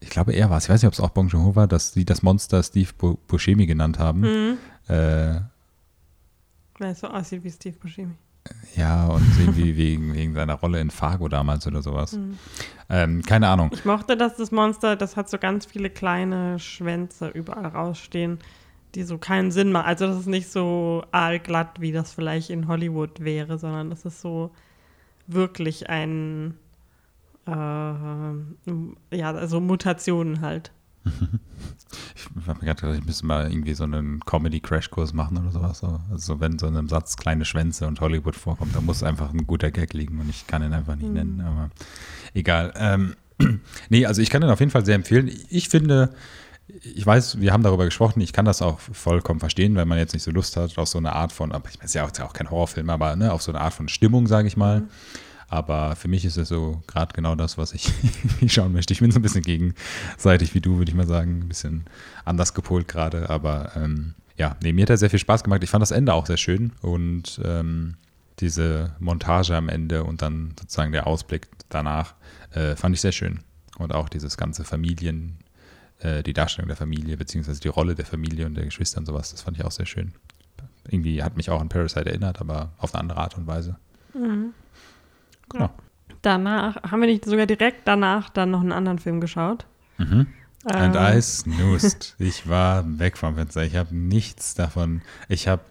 ich 0.00 0.10
glaube, 0.10 0.32
er 0.32 0.50
war 0.50 0.58
es, 0.58 0.64
ich 0.64 0.70
weiß 0.70 0.82
nicht, 0.82 0.88
ob 0.88 0.94
es 0.94 1.00
auch 1.00 1.10
Bong 1.10 1.28
Joon-ho 1.28 1.56
war, 1.56 1.66
dass 1.66 1.92
sie 1.92 2.04
das 2.04 2.22
Monster 2.22 2.62
Steve 2.62 2.90
Buscemi 3.26 3.66
genannt 3.66 3.98
haben. 3.98 4.20
Mhm. 4.20 4.58
Äh, 4.88 5.40
weil 6.78 6.88
er 6.88 6.94
so 6.94 7.08
aussieht 7.08 7.44
wie 7.44 7.50
Steve 7.50 7.76
Buscemi. 7.78 8.14
Ja, 8.76 9.06
und 9.06 9.26
irgendwie 9.38 9.76
wegen, 9.76 10.14
wegen 10.14 10.34
seiner 10.34 10.54
Rolle 10.54 10.80
in 10.80 10.90
Fargo 10.90 11.28
damals 11.28 11.66
oder 11.66 11.82
sowas. 11.82 12.12
Mhm. 12.12 12.38
Ähm, 12.90 13.22
keine 13.22 13.48
Ahnung. 13.48 13.70
Ich 13.72 13.84
mochte, 13.84 14.16
dass 14.16 14.36
das 14.36 14.50
Monster, 14.50 14.96
das 14.96 15.16
hat 15.16 15.28
so 15.30 15.38
ganz 15.38 15.66
viele 15.66 15.90
kleine 15.90 16.58
Schwänze 16.58 17.28
überall 17.28 17.66
rausstehen, 17.66 18.38
die 18.94 19.02
so 19.02 19.18
keinen 19.18 19.50
Sinn 19.50 19.72
machen. 19.72 19.86
Also 19.86 20.06
das 20.06 20.18
ist 20.20 20.26
nicht 20.26 20.50
so 20.50 21.04
aalglatt, 21.10 21.80
wie 21.80 21.92
das 21.92 22.12
vielleicht 22.12 22.50
in 22.50 22.68
Hollywood 22.68 23.20
wäre, 23.20 23.58
sondern 23.58 23.90
das 23.90 24.04
ist 24.04 24.20
so 24.20 24.50
wirklich 25.26 25.88
ein, 25.88 26.58
äh, 27.46 27.50
ja, 27.52 29.32
also 29.32 29.60
Mutationen 29.60 30.42
halt. 30.42 30.72
Ich 32.16 32.48
habe 32.48 32.58
mir 32.58 32.66
gerade 32.66 32.80
gedacht, 32.80 32.98
ich 32.98 33.06
müsste 33.06 33.26
mal 33.26 33.50
irgendwie 33.50 33.74
so 33.74 33.84
einen 33.84 34.20
Comedy-Crash-Kurs 34.20 35.12
machen 35.12 35.36
oder 35.36 35.50
sowas. 35.50 35.82
Also 36.10 36.40
wenn 36.40 36.58
so 36.58 36.66
in 36.66 36.76
einem 36.76 36.88
Satz 36.88 37.16
kleine 37.16 37.44
Schwänze 37.44 37.86
und 37.86 38.00
Hollywood 38.00 38.34
vorkommt, 38.34 38.74
da 38.74 38.80
muss 38.80 39.02
einfach 39.02 39.32
ein 39.32 39.46
guter 39.46 39.70
Gag 39.70 39.92
liegen 39.92 40.18
und 40.20 40.28
ich 40.28 40.46
kann 40.46 40.62
ihn 40.62 40.72
einfach 40.72 40.96
nicht 40.96 41.08
mhm. 41.08 41.14
nennen. 41.14 41.40
Aber 41.40 41.70
egal. 42.32 42.72
Ähm, 42.76 43.14
nee, 43.88 44.06
also 44.06 44.22
ich 44.22 44.30
kann 44.30 44.40
den 44.40 44.50
auf 44.50 44.60
jeden 44.60 44.72
Fall 44.72 44.84
sehr 44.84 44.94
empfehlen. 44.94 45.30
Ich 45.48 45.68
finde, 45.68 46.14
ich 46.66 47.04
weiß, 47.04 47.40
wir 47.40 47.52
haben 47.52 47.62
darüber 47.62 47.84
gesprochen, 47.84 48.20
ich 48.20 48.32
kann 48.32 48.44
das 48.44 48.62
auch 48.62 48.80
vollkommen 48.80 49.40
verstehen, 49.40 49.76
wenn 49.76 49.88
man 49.88 49.98
jetzt 49.98 50.14
nicht 50.14 50.22
so 50.22 50.30
Lust 50.30 50.56
hat 50.56 50.76
auf 50.78 50.88
so 50.88 50.98
eine 50.98 51.12
Art 51.12 51.32
von, 51.32 51.52
aber 51.52 51.68
ich 51.68 51.78
meine, 51.78 51.84
es 51.84 51.90
ist 51.90 51.94
ja 51.94 52.04
auch, 52.04 52.08
ist 52.08 52.18
ja 52.18 52.26
auch 52.26 52.32
kein 52.32 52.50
Horrorfilm, 52.50 52.90
aber 52.90 53.14
ne, 53.16 53.32
auf 53.32 53.42
so 53.42 53.52
eine 53.52 53.60
Art 53.60 53.74
von 53.74 53.88
Stimmung, 53.88 54.26
sage 54.26 54.48
ich 54.48 54.56
mal. 54.56 54.80
Mhm. 54.80 54.88
Aber 55.54 55.94
für 55.94 56.08
mich 56.08 56.24
ist 56.24 56.36
es 56.36 56.48
so 56.48 56.82
gerade 56.88 57.12
genau 57.14 57.36
das, 57.36 57.56
was 57.56 57.74
ich 57.74 57.92
schauen 58.52 58.72
möchte. 58.72 58.92
Ich 58.92 58.98
bin 58.98 59.12
so 59.12 59.20
ein 59.20 59.22
bisschen 59.22 59.42
gegenseitig 59.42 60.52
wie 60.52 60.60
du, 60.60 60.78
würde 60.78 60.90
ich 60.90 60.96
mal 60.96 61.06
sagen. 61.06 61.42
Ein 61.42 61.48
bisschen 61.48 61.84
anders 62.24 62.54
gepolt 62.54 62.88
gerade. 62.88 63.30
Aber 63.30 63.70
ähm, 63.76 64.14
ja, 64.36 64.56
nee, 64.64 64.72
mir 64.72 64.82
hat 64.82 64.90
er 64.90 64.96
sehr 64.96 65.10
viel 65.10 65.20
Spaß 65.20 65.44
gemacht. 65.44 65.62
Ich 65.62 65.70
fand 65.70 65.80
das 65.80 65.92
Ende 65.92 66.12
auch 66.12 66.26
sehr 66.26 66.38
schön. 66.38 66.72
Und 66.82 67.40
ähm, 67.44 67.94
diese 68.40 68.96
Montage 68.98 69.54
am 69.54 69.68
Ende 69.68 70.02
und 70.02 70.22
dann 70.22 70.56
sozusagen 70.58 70.90
der 70.90 71.06
Ausblick 71.06 71.46
danach 71.68 72.14
äh, 72.50 72.74
fand 72.74 72.96
ich 72.96 73.00
sehr 73.00 73.12
schön. 73.12 73.38
Und 73.78 73.94
auch 73.94 74.08
dieses 74.08 74.36
ganze 74.36 74.64
Familien, 74.64 75.36
äh, 76.00 76.24
die 76.24 76.32
Darstellung 76.32 76.66
der 76.66 76.76
Familie, 76.76 77.16
beziehungsweise 77.16 77.60
die 77.60 77.68
Rolle 77.68 77.94
der 77.94 78.06
Familie 78.06 78.46
und 78.46 78.56
der 78.56 78.64
Geschwister 78.64 78.98
und 78.98 79.06
sowas, 79.06 79.30
das 79.30 79.42
fand 79.42 79.56
ich 79.56 79.64
auch 79.64 79.70
sehr 79.70 79.86
schön. 79.86 80.14
Irgendwie 80.88 81.22
hat 81.22 81.36
mich 81.36 81.48
auch 81.48 81.60
an 81.60 81.68
Parasite 81.68 82.06
erinnert, 82.06 82.40
aber 82.40 82.72
auf 82.78 82.92
eine 82.92 83.02
andere 83.02 83.20
Art 83.20 83.36
und 83.36 83.46
Weise. 83.46 83.76
Mhm. 84.14 84.52
Genau. 85.48 85.70
Danach, 86.22 86.82
haben 86.82 87.00
wir 87.00 87.08
nicht 87.08 87.24
sogar 87.24 87.46
direkt 87.46 87.86
danach 87.86 88.30
dann 88.30 88.50
noch 88.50 88.60
einen 88.60 88.72
anderen 88.72 88.98
Film 88.98 89.20
geschaut? 89.20 89.66
Mhm. 89.98 90.26
And 90.64 90.96
ähm. 90.96 91.18
I 91.18 91.20
snoozed. 91.20 92.14
Ich 92.18 92.48
war 92.48 92.84
weg 92.98 93.18
vom 93.18 93.34
Fenster. 93.34 93.64
Ich 93.64 93.76
habe 93.76 93.94
nichts 93.94 94.54
davon. 94.54 95.02
Ich 95.28 95.46
habe, 95.46 95.62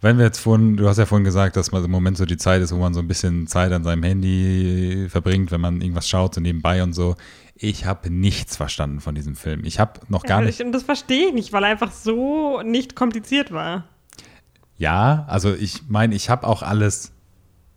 wenn 0.00 0.18
wir 0.18 0.24
jetzt 0.24 0.38
vorhin, 0.38 0.76
du 0.76 0.88
hast 0.88 0.98
ja 0.98 1.06
vorhin 1.06 1.24
gesagt, 1.24 1.56
dass 1.56 1.72
man 1.72 1.84
im 1.84 1.90
Moment 1.90 2.16
so 2.16 2.24
die 2.24 2.36
Zeit 2.36 2.62
ist, 2.62 2.72
wo 2.72 2.76
man 2.76 2.94
so 2.94 3.00
ein 3.00 3.08
bisschen 3.08 3.48
Zeit 3.48 3.72
an 3.72 3.82
seinem 3.82 4.04
Handy 4.04 5.08
verbringt, 5.08 5.50
wenn 5.50 5.60
man 5.60 5.80
irgendwas 5.80 6.08
schaut, 6.08 6.34
so 6.34 6.40
nebenbei 6.40 6.82
und 6.82 6.92
so. 6.92 7.16
Ich 7.56 7.86
habe 7.86 8.10
nichts 8.10 8.56
verstanden 8.56 9.00
von 9.00 9.14
diesem 9.14 9.34
Film. 9.34 9.64
Ich 9.64 9.80
habe 9.80 10.00
noch 10.08 10.22
gar 10.22 10.40
ja, 10.40 10.46
nicht. 10.46 10.60
Und 10.60 10.72
das 10.72 10.84
verstehe 10.84 11.28
ich 11.28 11.34
nicht, 11.34 11.52
weil 11.52 11.64
er 11.64 11.70
einfach 11.70 11.90
so 11.90 12.62
nicht 12.62 12.94
kompliziert 12.94 13.50
war. 13.50 13.84
Ja, 14.78 15.24
also 15.26 15.54
ich 15.54 15.88
meine, 15.88 16.14
ich 16.14 16.28
habe 16.28 16.46
auch 16.46 16.62
alles 16.62 17.12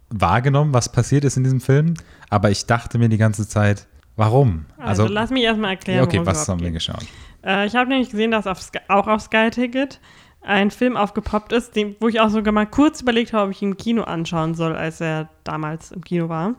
wahrgenommen, 0.10 0.74
was 0.74 0.92
passiert 0.92 1.24
ist 1.26 1.38
in 1.38 1.44
diesem 1.44 1.62
Film, 1.62 1.94
aber 2.30 2.52
ich 2.52 2.66
dachte 2.66 2.98
mir 2.98 3.10
die 3.10 3.18
ganze 3.18 3.48
Zeit, 3.48 3.88
warum? 4.16 4.66
Also, 4.78 5.04
also 5.04 5.14
lass 5.14 5.30
mich 5.30 5.44
erstmal 5.44 5.72
erklären. 5.72 6.04
Okay, 6.04 6.22
was 6.24 6.48
haben 6.48 6.62
wir 6.62 6.72
geschaut? 6.72 7.06
Äh, 7.44 7.66
ich 7.68 7.76
habe 7.76 7.90
nämlich 7.90 8.10
gesehen, 8.10 8.32
dass 8.32 8.48
auf 8.48 8.62
Sky, 8.62 8.80
auch 8.88 9.08
auf 9.08 9.22
Sky 9.22 9.50
Ticket 9.50 10.00
ein 10.42 10.72
Film 10.72 10.96
aufgepoppt 10.98 11.52
ist, 11.52 11.76
den, 11.76 11.96
wo 12.00 12.08
ich 12.08 12.20
auch 12.20 12.30
sogar 12.30 12.54
mal 12.54 12.66
kurz 12.66 13.02
überlegt 13.02 13.34
habe, 13.34 13.46
ob 13.46 13.52
ich 13.52 13.62
ihn 13.62 13.72
im 13.72 13.78
Kino 13.78 14.04
anschauen 14.04 14.56
soll, 14.56 14.76
als 14.76 15.02
er 15.02 15.30
damals 15.44 15.92
im 15.92 16.04
Kino 16.04 16.30
war. 16.30 16.56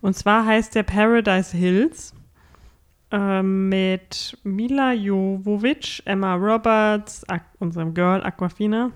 Und 0.00 0.16
zwar 0.16 0.46
heißt 0.46 0.74
der 0.74 0.82
Paradise 0.82 1.54
Hills 1.56 2.14
äh, 3.10 3.42
mit 3.42 4.38
Mila 4.42 4.92
Jovovich, 4.92 6.02
Emma 6.06 6.34
Roberts, 6.34 7.24
unserem 7.58 7.92
Girl 7.92 8.22
Aquafina 8.22 8.90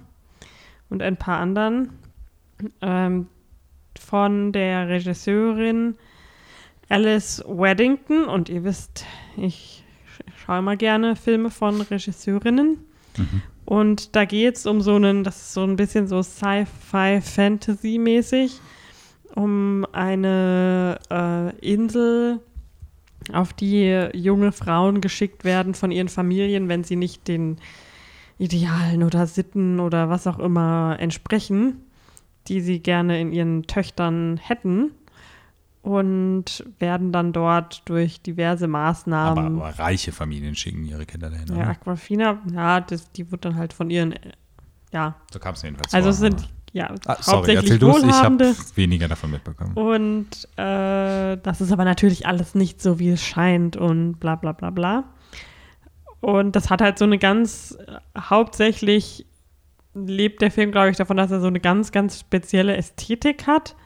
und 0.89 1.03
ein 1.03 1.17
paar 1.17 1.39
anderen. 1.39 1.91
Ähm, 2.81 3.27
von 3.99 4.53
der 4.53 4.89
Regisseurin 4.89 5.97
Alice 6.89 7.43
Weddington. 7.47 8.27
Und 8.27 8.49
ihr 8.49 8.65
wisst, 8.65 9.05
ich 9.37 9.85
schaue 10.37 10.59
immer 10.59 10.77
gerne 10.77 11.17
Filme 11.17 11.51
von 11.51 11.81
Regisseurinnen. 11.81 12.79
Mhm. 13.17 13.43
Und 13.65 14.15
da 14.15 14.27
geht 14.27 14.57
es 14.57 14.67
um 14.67 14.81
so 14.81 14.95
einen, 14.97 15.25
das 15.25 15.37
ist 15.37 15.55
so 15.55 15.65
ein 15.65 15.77
bisschen 15.77 16.07
so 16.07 16.23
Sci-Fi-Fantasy-mäßig. 16.23 18.61
um 19.35 19.87
eine 19.93 20.99
äh, 21.11 21.57
Insel, 21.59 22.41
auf 23.33 23.53
die 23.53 24.09
junge 24.13 24.53
Frauen 24.53 25.01
geschickt 25.01 25.45
werden 25.45 25.75
von 25.75 25.91
ihren 25.91 26.09
Familien, 26.09 26.69
wenn 26.69 26.85
sie 26.85 26.97
nicht 26.97 27.27
den 27.27 27.59
Idealen 28.39 29.03
oder 29.03 29.27
Sitten 29.27 29.81
oder 29.81 30.11
was 30.11 30.27
auch 30.27 30.39
immer 30.39 30.97
entsprechen, 31.01 31.81
die 32.49 32.61
sie 32.61 32.81
gerne 32.81 33.21
in 33.21 33.33
ihren 33.33 33.67
Töchtern 33.67 34.37
hätten 34.43 34.91
und 35.83 36.65
werden 36.79 37.13
dann 37.13 37.33
dort 37.33 37.83
durch 37.87 38.21
diverse 38.23 38.67
Maßnahmen. 38.69 39.57
Aber, 39.57 39.67
aber 39.69 39.79
reiche 39.79 40.13
Familien 40.13 40.55
schicken 40.55 40.85
ihre 40.85 41.05
Kinder 41.07 41.31
dahin. 41.31 41.55
Ja, 41.55 41.69
Aquafina, 41.69 42.39
ja, 42.53 42.81
das, 42.81 43.11
die 43.13 43.31
wird 43.31 43.45
dann 43.45 43.57
halt 43.57 43.73
von 43.73 43.91
ihren, 43.91 44.15
ja. 44.93 45.15
So 45.33 45.39
kam 45.39 45.55
es 45.55 45.63
jedenfalls 45.63 45.93
Also 45.93 46.07
vor, 46.07 46.11
es 46.13 46.19
sind 46.19 46.35
aber- 46.35 46.49
ja 46.73 46.95
Ah, 47.07 47.17
sorry, 47.21 47.37
hauptsächlich 47.37 47.65
erzähl 47.71 47.79
du 47.79 47.91
es, 47.91 47.97
ich 47.99 48.03
Wohlhabende. 48.05 48.49
habe 48.49 48.77
weniger 48.77 49.09
davon 49.09 49.31
mitbekommen. 49.31 49.75
Und 49.75 50.29
äh, 50.57 51.37
das 51.37 51.61
ist 51.61 51.71
aber 51.73 51.85
natürlich 51.85 52.27
alles 52.27 52.55
nicht 52.55 52.81
so, 52.81 52.99
wie 52.99 53.11
es 53.11 53.23
scheint 53.23 53.77
und 53.77 54.15
bla 54.21 54.37
bla 54.37 54.53
bla 54.53 54.71
bla. 54.71 55.05
Und 56.21 56.57
das 56.57 56.71
hat 56.71 56.81
halt 56.81 56.99
so 56.99 57.05
eine 57.05 57.19
ganz, 57.19 57.77
äh, 57.87 57.99
hauptsächlich 58.19 59.27
lebt 59.95 60.43
der 60.43 60.51
Film, 60.51 60.73
glaube 60.73 60.91
ich, 60.91 60.97
davon, 60.97 61.17
dass 61.17 61.31
er 61.31 61.41
so 61.41 61.47
eine 61.47 61.61
ganz, 61.61 61.93
ganz 61.93 62.21
spezielle 62.21 62.77
Ästhetik 62.77 63.47
hat. 63.47 63.77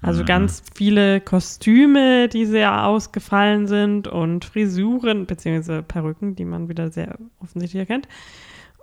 Also 0.00 0.22
Mhm. 0.22 0.26
ganz 0.26 0.62
viele 0.74 1.20
Kostüme, 1.20 2.28
die 2.28 2.44
sehr 2.44 2.86
ausgefallen 2.86 3.68
sind 3.68 4.08
und 4.08 4.44
Frisuren 4.44 5.26
beziehungsweise 5.26 5.82
Perücken, 5.82 6.34
die 6.34 6.44
man 6.44 6.68
wieder 6.68 6.90
sehr 6.90 7.16
offensichtlich 7.38 7.80
erkennt. 7.80 8.08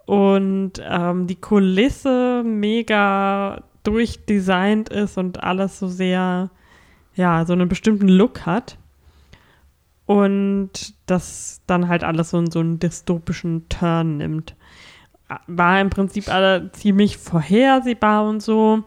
Und 0.05 0.81
ähm, 0.83 1.27
die 1.27 1.35
Kulisse 1.35 2.41
mega 2.45 3.63
durchdesignt 3.83 4.89
ist 4.89 5.17
und 5.17 5.43
alles 5.43 5.77
so 5.77 5.87
sehr, 5.87 6.49
ja, 7.15 7.45
so 7.45 7.53
einen 7.53 7.67
bestimmten 7.67 8.07
Look 8.07 8.45
hat. 8.45 8.77
Und 10.05 10.95
das 11.05 11.61
dann 11.67 11.87
halt 11.87 12.03
alles 12.03 12.31
so, 12.31 12.43
so 12.49 12.59
einen 12.61 12.79
dystopischen 12.79 13.69
Turn 13.69 14.17
nimmt. 14.17 14.55
War 15.47 15.79
im 15.79 15.89
Prinzip 15.89 16.27
alle 16.29 16.71
ziemlich 16.71 17.17
vorhersehbar 17.17 18.27
und 18.27 18.41
so. 18.41 18.83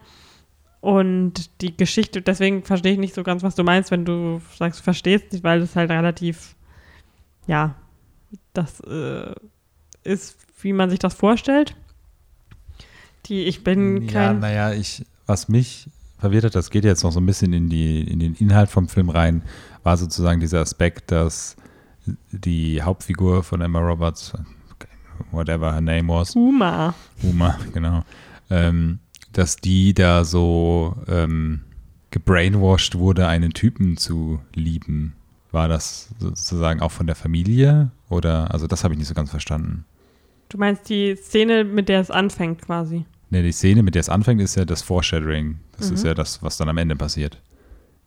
Und 0.81 1.61
die 1.61 1.77
Geschichte, 1.77 2.23
deswegen 2.23 2.65
verstehe 2.65 2.93
ich 2.95 2.99
nicht 2.99 3.15
so 3.15 3.23
ganz, 3.23 3.45
was 3.45 3.55
du 3.55 3.63
meinst, 3.63 3.93
wenn 3.93 4.05
du 4.05 4.41
sagst, 4.57 4.81
du 4.81 4.85
verstehst 4.85 5.33
nicht, 5.33 5.45
weil 5.45 5.61
das 5.61 5.77
halt 5.77 5.91
relativ, 5.91 6.57
ja, 7.47 7.77
das 8.53 8.81
äh, 8.81 9.33
ist, 10.03 10.37
wie 10.61 10.73
man 10.73 10.91
sich 10.91 10.99
das 10.99 11.15
vorstellt. 11.15 11.77
Die, 13.27 13.45
ich 13.45 13.63
bin 13.63 14.03
Ja, 14.03 14.13
kein. 14.13 14.41
naja, 14.41 14.73
ich, 14.73 15.07
was 15.27 15.49
mich 15.49 15.89
verwirrt 16.19 16.45
hat, 16.45 16.55
das 16.57 16.71
geht 16.71 16.85
jetzt 16.85 17.05
noch 17.05 17.13
so 17.13 17.21
ein 17.21 17.27
bisschen 17.27 17.53
in, 17.53 17.69
die, 17.69 18.01
in 18.01 18.19
den 18.19 18.35
Inhalt 18.35 18.71
vom 18.71 18.89
Film 18.89 19.09
rein, 19.11 19.43
war 19.85 19.97
sozusagen 19.97 20.41
dieser 20.41 20.61
Aspekt, 20.61 21.13
dass 21.13 21.57
die 22.33 22.83
Hauptfigur 22.83 23.45
von 23.45 23.61
Emma 23.61 23.79
Roberts, 23.79 24.33
whatever 25.31 25.73
her 25.73 25.81
name 25.81 26.09
was, 26.13 26.35
Uma. 26.37 26.95
Uma, 27.23 27.59
genau, 27.73 28.03
ähm, 28.51 28.99
dass 29.33 29.57
die 29.57 29.95
da 29.95 30.25
so 30.25 30.97
ähm, 31.09 31.61
gebrainwashed 32.11 32.97
wurde, 32.99 33.27
einen 33.29 33.53
Typen 33.53 33.97
zu 33.97 34.41
lieben. 34.55 35.15
War 35.51 35.69
das 35.69 36.11
sozusagen 36.19 36.81
auch 36.81 36.91
von 36.93 37.07
der 37.07 37.17
Familie? 37.17 37.91
Oder, 38.09 38.53
also 38.53 38.67
das 38.67 38.85
habe 38.85 38.95
ich 38.95 38.99
nicht 38.99 39.09
so 39.09 39.15
ganz 39.15 39.31
verstanden. 39.31 39.85
Du 40.49 40.59
meinst 40.59 40.89
die 40.89 41.15
Szene, 41.17 41.65
mit 41.65 41.89
der 41.89 42.01
es 42.01 42.11
anfängt 42.11 42.63
quasi. 42.63 43.05
Ne, 43.31 43.43
die 43.43 43.53
Szene, 43.53 43.83
mit 43.83 43.95
der 43.95 44.01
es 44.01 44.09
anfängt, 44.11 44.41
ist 44.43 44.55
ja 44.57 44.65
das 44.67 44.83
Foreshadowing. 44.83 45.59
Das 45.79 45.91
ist 45.91 46.03
Mhm. 46.03 46.09
ja 46.09 46.15
das, 46.15 46.43
was 46.43 46.59
dann 46.59 46.69
am 46.69 46.77
Ende 46.77 46.97
passiert. 46.97 47.41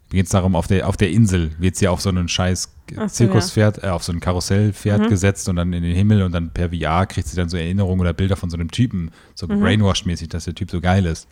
Geht 0.10 0.26
es 0.26 0.32
darum, 0.32 0.56
auf 0.56 0.68
der, 0.68 0.88
auf 0.88 0.98
der 0.98 1.10
Insel 1.10 1.52
wird 1.60 1.76
sie 1.76 1.88
auf 1.88 2.02
so 2.02 2.10
einen 2.10 2.28
scheiß 2.28 2.75
so, 2.94 3.08
Zirkuspferd, 3.08 3.84
äh, 3.84 3.88
auf 3.88 4.04
so 4.04 4.12
ein 4.12 4.20
Karussellpferd 4.20 5.02
Mhm. 5.04 5.08
gesetzt 5.10 5.50
und 5.50 5.56
dann 5.56 5.74
in 5.74 5.84
den 5.84 5.96
Himmel 5.96 6.22
und 6.24 6.32
dann 6.34 6.52
per 6.52 6.70
VR 6.70 7.06
kriegt 7.06 7.28
sie 7.28 7.36
dann 7.36 7.50
so 7.50 7.58
Erinnerungen 7.58 8.00
oder 8.02 8.14
Bilder 8.14 8.36
von 8.36 8.50
so 8.50 8.58
einem 8.58 8.70
Typen, 8.72 9.12
so 9.34 9.48
Mhm. 9.48 9.64
brainwashed-mäßig, 9.64 10.30
dass 10.30 10.46
der 10.46 10.56
Typ 10.56 10.70
so 10.72 10.82
geil 10.82 11.06
ist. 11.06 11.28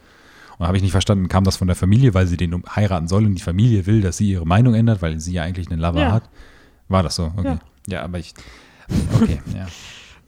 Und 0.57 0.67
habe 0.67 0.77
ich 0.77 0.83
nicht 0.83 0.91
verstanden, 0.91 1.27
kam 1.27 1.43
das 1.43 1.57
von 1.57 1.67
der 1.67 1.75
Familie, 1.75 2.13
weil 2.13 2.27
sie 2.27 2.37
den 2.37 2.63
heiraten 2.75 3.07
soll 3.07 3.25
und 3.25 3.35
die 3.35 3.41
Familie 3.41 3.85
will, 3.85 4.01
dass 4.01 4.17
sie 4.17 4.29
ihre 4.29 4.45
Meinung 4.45 4.75
ändert, 4.75 5.01
weil 5.01 5.19
sie 5.19 5.33
ja 5.33 5.43
eigentlich 5.43 5.69
einen 5.71 5.79
Lover 5.81 5.99
Ja. 6.01 6.11
hat? 6.11 6.29
War 6.89 7.03
das 7.03 7.15
so? 7.15 7.31
Okay. 7.37 7.47
Ja. 7.47 7.59
Ja, 7.87 8.03
aber 8.03 8.19
ich. 8.19 8.33
Okay, 9.21 9.41
ja. 9.55 9.67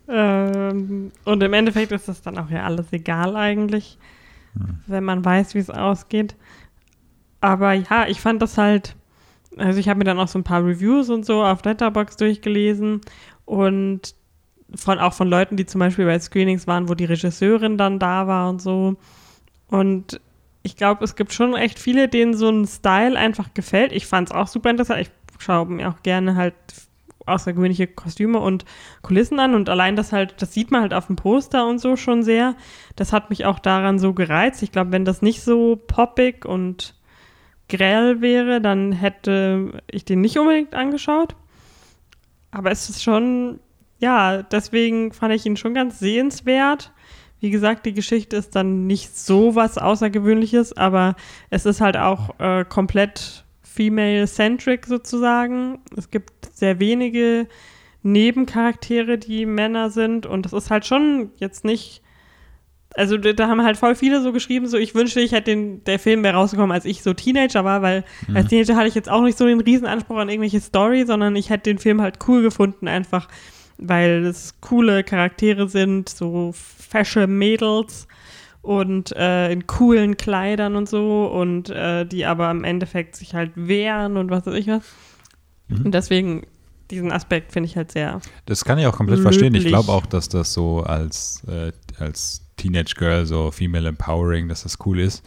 Ähm, 0.08 1.12
und 1.24 1.44
im 1.44 1.54
Endeffekt 1.54 1.92
ist 1.92 2.08
das 2.08 2.22
dann 2.22 2.38
auch 2.38 2.50
ja 2.50 2.64
alles 2.64 2.88
egal 2.92 3.36
eigentlich, 3.36 3.98
Hm. 4.58 4.80
wenn 4.88 5.04
man 5.04 5.24
weiß, 5.26 5.54
wie 5.56 5.60
es 5.60 5.70
ausgeht. 5.70 6.36
Aber 7.42 7.74
ja, 7.74 8.06
ich 8.08 8.22
fand 8.22 8.42
das 8.42 8.58
halt, 8.58 8.96
also 9.58 9.80
ich 9.80 9.90
habe 9.90 10.00
mir 10.00 10.06
dann 10.06 10.20
auch 10.20 10.28
so 10.28 10.40
ein 10.40 10.44
paar 10.44 10.66
Reviews 10.66 11.10
und 11.10 11.26
so 11.26 11.44
auf 11.44 11.64
Letterboxd 11.64 12.20
durchgelesen 12.20 13.02
und 13.46 14.16
von, 14.74 15.00
auch 15.00 15.14
von 15.14 15.28
Leuten, 15.28 15.58
die 15.58 15.66
zum 15.66 15.80
Beispiel 15.80 16.06
bei 16.06 16.20
Screenings 16.20 16.68
waren, 16.68 16.90
wo 16.90 16.96
die 16.96 17.06
Regisseurin 17.06 17.78
dann 17.78 18.00
da 18.00 18.28
war 18.28 18.50
und 18.50 18.62
so. 18.62 18.96
Und 19.70 20.20
ich 20.64 20.76
glaube, 20.76 21.04
es 21.04 21.16
gibt 21.16 21.34
schon 21.34 21.56
echt 21.56 21.80
viele, 21.80 22.08
denen 22.08 22.34
so 22.36 22.50
ein 22.50 22.66
Style 22.66 23.18
einfach 23.18 23.54
gefällt. 23.54 23.92
Ich 23.92 24.08
fand 24.08 24.30
es 24.30 24.36
auch 24.36 24.48
super 24.48 24.72
interessant. 24.72 25.02
Ich 25.02 25.12
schaue 25.40 25.68
mir 25.68 25.90
auch 25.90 26.02
gerne 26.02 26.36
halt 26.36 26.56
außergewöhnliche 27.26 27.88
Kostüme 27.88 28.40
und 28.40 28.66
Kulissen 29.02 29.40
an 29.40 29.56
und 29.56 29.70
allein 29.70 29.96
das 29.96 30.12
halt, 30.12 30.42
das 30.42 30.54
sieht 30.54 30.72
man 30.72 30.82
halt 30.82 30.94
auf 30.94 31.08
dem 31.08 31.16
Poster 31.16 31.68
und 31.68 31.80
so 31.80 31.96
schon 31.96 32.24
sehr. 32.24 32.56
Das 32.96 33.14
hat 33.14 33.30
mich 33.30 33.46
auch 33.46 33.60
daran 33.60 34.00
so 34.00 34.14
gereizt. 34.14 34.64
Ich 34.64 34.72
glaube, 34.72 34.92
wenn 34.92 35.06
das 35.06 35.22
nicht 35.22 35.42
so 35.42 35.76
poppig 35.76 36.46
und 36.46 36.95
grell 37.70 38.22
wäre, 38.22 38.62
dann 38.62 38.92
hätte 38.92 39.82
ich 39.90 40.06
den 40.06 40.22
nicht 40.22 40.38
unbedingt 40.38 40.76
angeschaut. 40.76 41.36
Aber 42.52 42.72
es 42.72 42.90
ist 42.90 43.04
schon, 43.04 43.60
ja, 44.00 44.44
deswegen 44.44 45.12
fand 45.12 45.34
ich 45.34 45.46
ihn 45.46 45.58
schon 45.58 45.74
ganz 45.74 46.00
sehenswert. 46.00 46.92
Wie 47.40 47.50
gesagt, 47.50 47.86
die 47.86 47.94
Geschichte 47.94 48.38
ist 48.38 48.56
dann 48.56 48.88
nicht 48.88 49.18
so 49.18 49.56
was 49.56 49.78
Außergewöhnliches, 49.78 50.78
aber 50.78 51.16
es 51.50 51.66
ist 51.66 51.82
halt 51.82 51.98
auch 51.98 52.40
äh, 52.40 52.64
komplett 52.66 53.46
female-centric 53.62 54.86
sozusagen. 54.86 55.80
Es 55.98 56.10
gibt 56.10 56.56
sehr 56.56 56.80
wenige 56.80 57.48
Nebencharaktere, 58.04 59.18
die 59.18 59.46
Männer 59.46 59.90
sind 59.90 60.26
und 60.26 60.46
das 60.46 60.54
ist 60.54 60.72
halt 60.72 60.86
schon 60.86 61.32
jetzt 61.38 61.66
nicht 61.66 62.02
also 62.96 63.18
da, 63.18 63.48
haben 63.48 63.62
halt 63.64 63.78
voll 63.78 63.96
viele 63.96 64.22
so 64.22 64.32
geschrieben, 64.32 64.68
so 64.68 64.78
ich 64.78 64.96
wünschte, 64.96 65.20
ich 65.22 65.32
hätte 65.34 65.52
den, 65.52 65.84
der 65.84 66.00
Film 66.00 66.24
wäre 66.24 66.36
rausgekommen, 66.36 66.72
als 66.72 66.86
ich 66.86 67.04
so 67.04 67.14
Teenager 67.14 67.64
war, 67.66 67.82
weil 67.82 68.04
Mhm. 68.28 68.38
als 68.38 68.48
Teenager 68.48 68.76
hatte 68.76 68.88
ich 68.88 68.96
jetzt 68.96 69.10
auch 69.10 69.22
nicht 69.22 69.38
so 69.38 69.46
den 69.46 69.60
Riesenanspruch 69.62 70.18
an 70.18 70.30
irgendwelche 70.30 70.62
Story, 70.62 71.06
sondern 71.06 71.36
ich 71.36 71.50
hätte 71.50 71.64
den 71.64 71.78
Film 71.78 72.02
halt 72.02 72.20
cool 72.28 72.42
gefunden, 72.42 72.88
einfach 72.88 73.28
weil 73.78 74.26
es 74.26 74.62
coole 74.62 75.04
Charaktere 75.04 75.68
sind, 75.68 76.08
so 76.08 76.54
fesche 76.54 77.28
Mädels 77.28 78.08
und 78.62 79.12
äh, 79.16 79.52
in 79.52 79.68
coolen 79.68 80.16
Kleidern 80.16 80.76
und 80.78 80.88
so 80.88 81.26
und 81.28 81.70
äh, 81.70 82.06
die 82.06 82.26
aber 82.26 82.50
im 82.52 82.64
Endeffekt 82.64 83.18
sich 83.18 83.36
halt 83.36 83.52
wehren 83.56 84.16
und 84.18 84.32
was 84.32 84.46
weiß 84.46 84.54
ich 84.56 84.68
was. 84.68 84.84
Mhm. 85.68 85.86
Und 85.86 85.92
deswegen 85.94 86.48
diesen 86.92 87.12
Aspekt 87.12 87.52
finde 87.52 87.68
ich 87.68 87.76
halt 87.76 87.92
sehr. 87.92 88.22
Das 88.46 88.64
kann 88.64 88.78
ich 88.80 88.86
auch 88.86 88.96
komplett 88.96 89.20
verstehen. 89.20 89.54
Ich 89.56 89.64
Löblich. 89.64 89.74
glaube 89.74 89.92
auch, 89.92 90.06
dass 90.06 90.30
das 90.30 90.54
so 90.54 90.82
als, 90.82 91.44
äh, 91.48 91.72
als 92.00 92.45
Teenage 92.66 92.96
Girl, 92.98 93.26
so 93.28 93.52
Female 93.52 93.88
Empowering, 93.88 94.50
dass 94.50 94.64
das 94.64 94.78
cool 94.86 95.00
ist. 95.00 95.24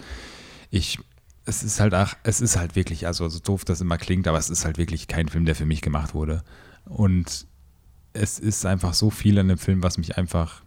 Ich, 0.70 0.98
es 1.44 1.62
ist 1.62 1.78
halt 1.78 1.94
auch, 1.94 2.14
es 2.24 2.40
ist 2.40 2.56
halt 2.56 2.74
wirklich, 2.74 3.06
also 3.06 3.28
so 3.28 3.38
doof 3.38 3.64
das 3.64 3.80
immer 3.80 3.96
klingt, 3.96 4.26
aber 4.26 4.38
es 4.38 4.50
ist 4.50 4.64
halt 4.64 4.76
wirklich 4.76 5.06
kein 5.06 5.28
Film, 5.28 5.44
der 5.44 5.54
für 5.54 5.66
mich 5.66 5.80
gemacht 5.80 6.14
wurde. 6.14 6.42
Und 6.84 7.46
es 8.12 8.40
ist 8.40 8.66
einfach 8.66 8.92
so 8.92 9.10
viel 9.10 9.38
an 9.38 9.46
dem 9.46 9.58
Film, 9.58 9.84
was 9.84 9.98
mich 9.98 10.18
einfach, 10.18 10.62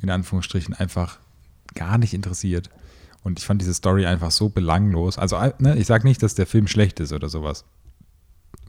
in 0.00 0.08
Anführungsstrichen, 0.08 0.72
einfach 0.72 1.18
gar 1.74 1.98
nicht 1.98 2.14
interessiert. 2.14 2.70
Und 3.22 3.38
ich 3.38 3.44
fand 3.44 3.60
diese 3.60 3.74
Story 3.74 4.06
einfach 4.06 4.30
so 4.30 4.48
belanglos. 4.48 5.18
Also, 5.18 5.36
äh, 5.36 5.52
ne, 5.58 5.76
ich 5.76 5.86
sage 5.86 6.06
nicht, 6.06 6.22
dass 6.22 6.34
der 6.34 6.46
Film 6.46 6.68
schlecht 6.68 7.00
ist 7.00 7.12
oder 7.12 7.28
sowas. 7.28 7.66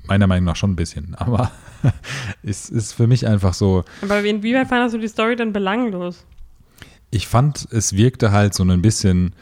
Meiner 0.07 0.27
Meinung 0.27 0.45
nach 0.45 0.55
schon 0.57 0.71
ein 0.71 0.75
bisschen. 0.75 1.15
Aber 1.15 1.51
es 2.43 2.69
ist 2.69 2.91
für 2.91 3.07
mich 3.07 3.25
einfach 3.25 3.53
so, 3.53 3.85
Aber 4.01 4.21
inwieweit 4.23 4.67
fandest 4.67 4.95
du 4.95 4.99
die 4.99 5.07
Story 5.07 5.37
denn 5.37 5.53
belanglos? 5.53 6.25
Ich 7.15 7.27
fand, 7.27 7.67
es 7.71 7.93
wirkte 7.93 8.31
halt 8.31 8.53
so 8.53 8.63
ein 8.63 8.81
bisschen. 8.81 9.33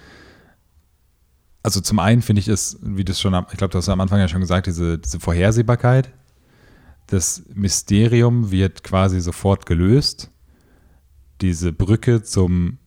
Also 1.64 1.82
zum 1.82 1.98
einen 2.00 2.22
finde 2.22 2.42
ich 2.42 2.48
es, 2.48 2.78
wie 2.82 3.04
das 3.06 3.20
schon, 3.20 3.34
am- 3.34 3.48
ich 3.52 3.58
glaube, 3.58 3.72
du 3.72 3.78
hast 3.78 3.90
am 3.90 4.02
Anfang 4.02 4.20
ja 4.20 4.28
schon 4.28 4.42
gesagt, 4.42 4.68
diese, 4.68 5.00
diese 5.00 5.20
Vorhersehbarkeit. 5.20 6.12
Das 7.08 7.44
Mysterium 7.54 8.52
wird 8.52 8.84
quasi 8.84 9.20
sofort 9.22 9.66
gelöst. 9.66 10.30
Diese 11.42 11.74
Brücke 11.74 12.22
zum, 12.22 12.78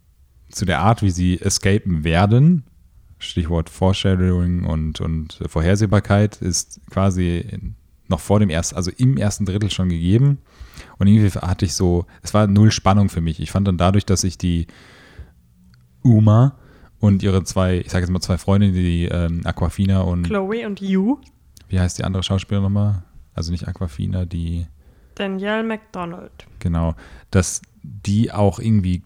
zu 0.51 0.65
der 0.65 0.81
Art, 0.81 1.03
wie 1.03 1.11
sie 1.11 1.41
escapen 1.41 2.05
werden, 2.05 2.65
Stichwort 3.19 3.71
Foreshadowing 3.71 4.65
und, 4.65 5.01
und 5.01 5.41
Vorhersehbarkeit, 5.47 6.37
ist 6.43 6.81
quasi 6.91 7.45
noch 8.09 8.21
vor 8.21 8.41
dem 8.41 8.51
ersten, 8.51 8.77
also 8.77 8.91
im 8.97 9.17
ersten 9.17 9.47
Drittel 9.47 9.71
schon 9.71 9.89
gegeben. 9.89 10.39
Und 10.99 11.07
irgendwie 11.07 11.31
hatte 11.39 11.65
ich 11.65 11.75
so, 11.75 12.07
es 12.23 12.35
war 12.35 12.47
null 12.47 12.71
Spannung 12.71 13.09
für 13.09 13.21
mich. 13.21 13.41
Ich 13.41 13.51
fand 13.51 13.67
dann 13.69 13.79
dadurch, 13.79 14.07
dass 14.07 14.25
ich 14.25 14.39
die 14.39 14.67
Uma 16.03 16.57
Und 16.99 17.23
ihre 17.23 17.45
zwei, 17.45 17.79
ich 17.79 17.91
sage 17.91 18.05
jetzt 18.05 18.11
mal 18.11 18.21
zwei 18.21 18.39
Freundinnen, 18.39 18.75
die 18.75 19.05
ähm, 19.07 19.43
Aquafina 19.45 20.01
und 20.01 20.25
Chloe 20.25 20.67
und 20.67 20.81
You. 20.81 21.19
wie 21.69 21.79
heißt 21.79 21.99
die 21.99 22.05
andere 22.05 22.23
Schauspielerin 22.23 22.65
nochmal? 22.65 23.03
Also 23.35 23.53
nicht 23.53 23.69
Aquafina, 23.69 24.25
die 24.25 24.67
Danielle 25.15 25.63
McDonald. 25.63 26.47
Genau, 26.59 26.95
dass 27.31 27.63
die 27.83 28.33
auch 28.33 28.59
irgendwie 28.59 29.03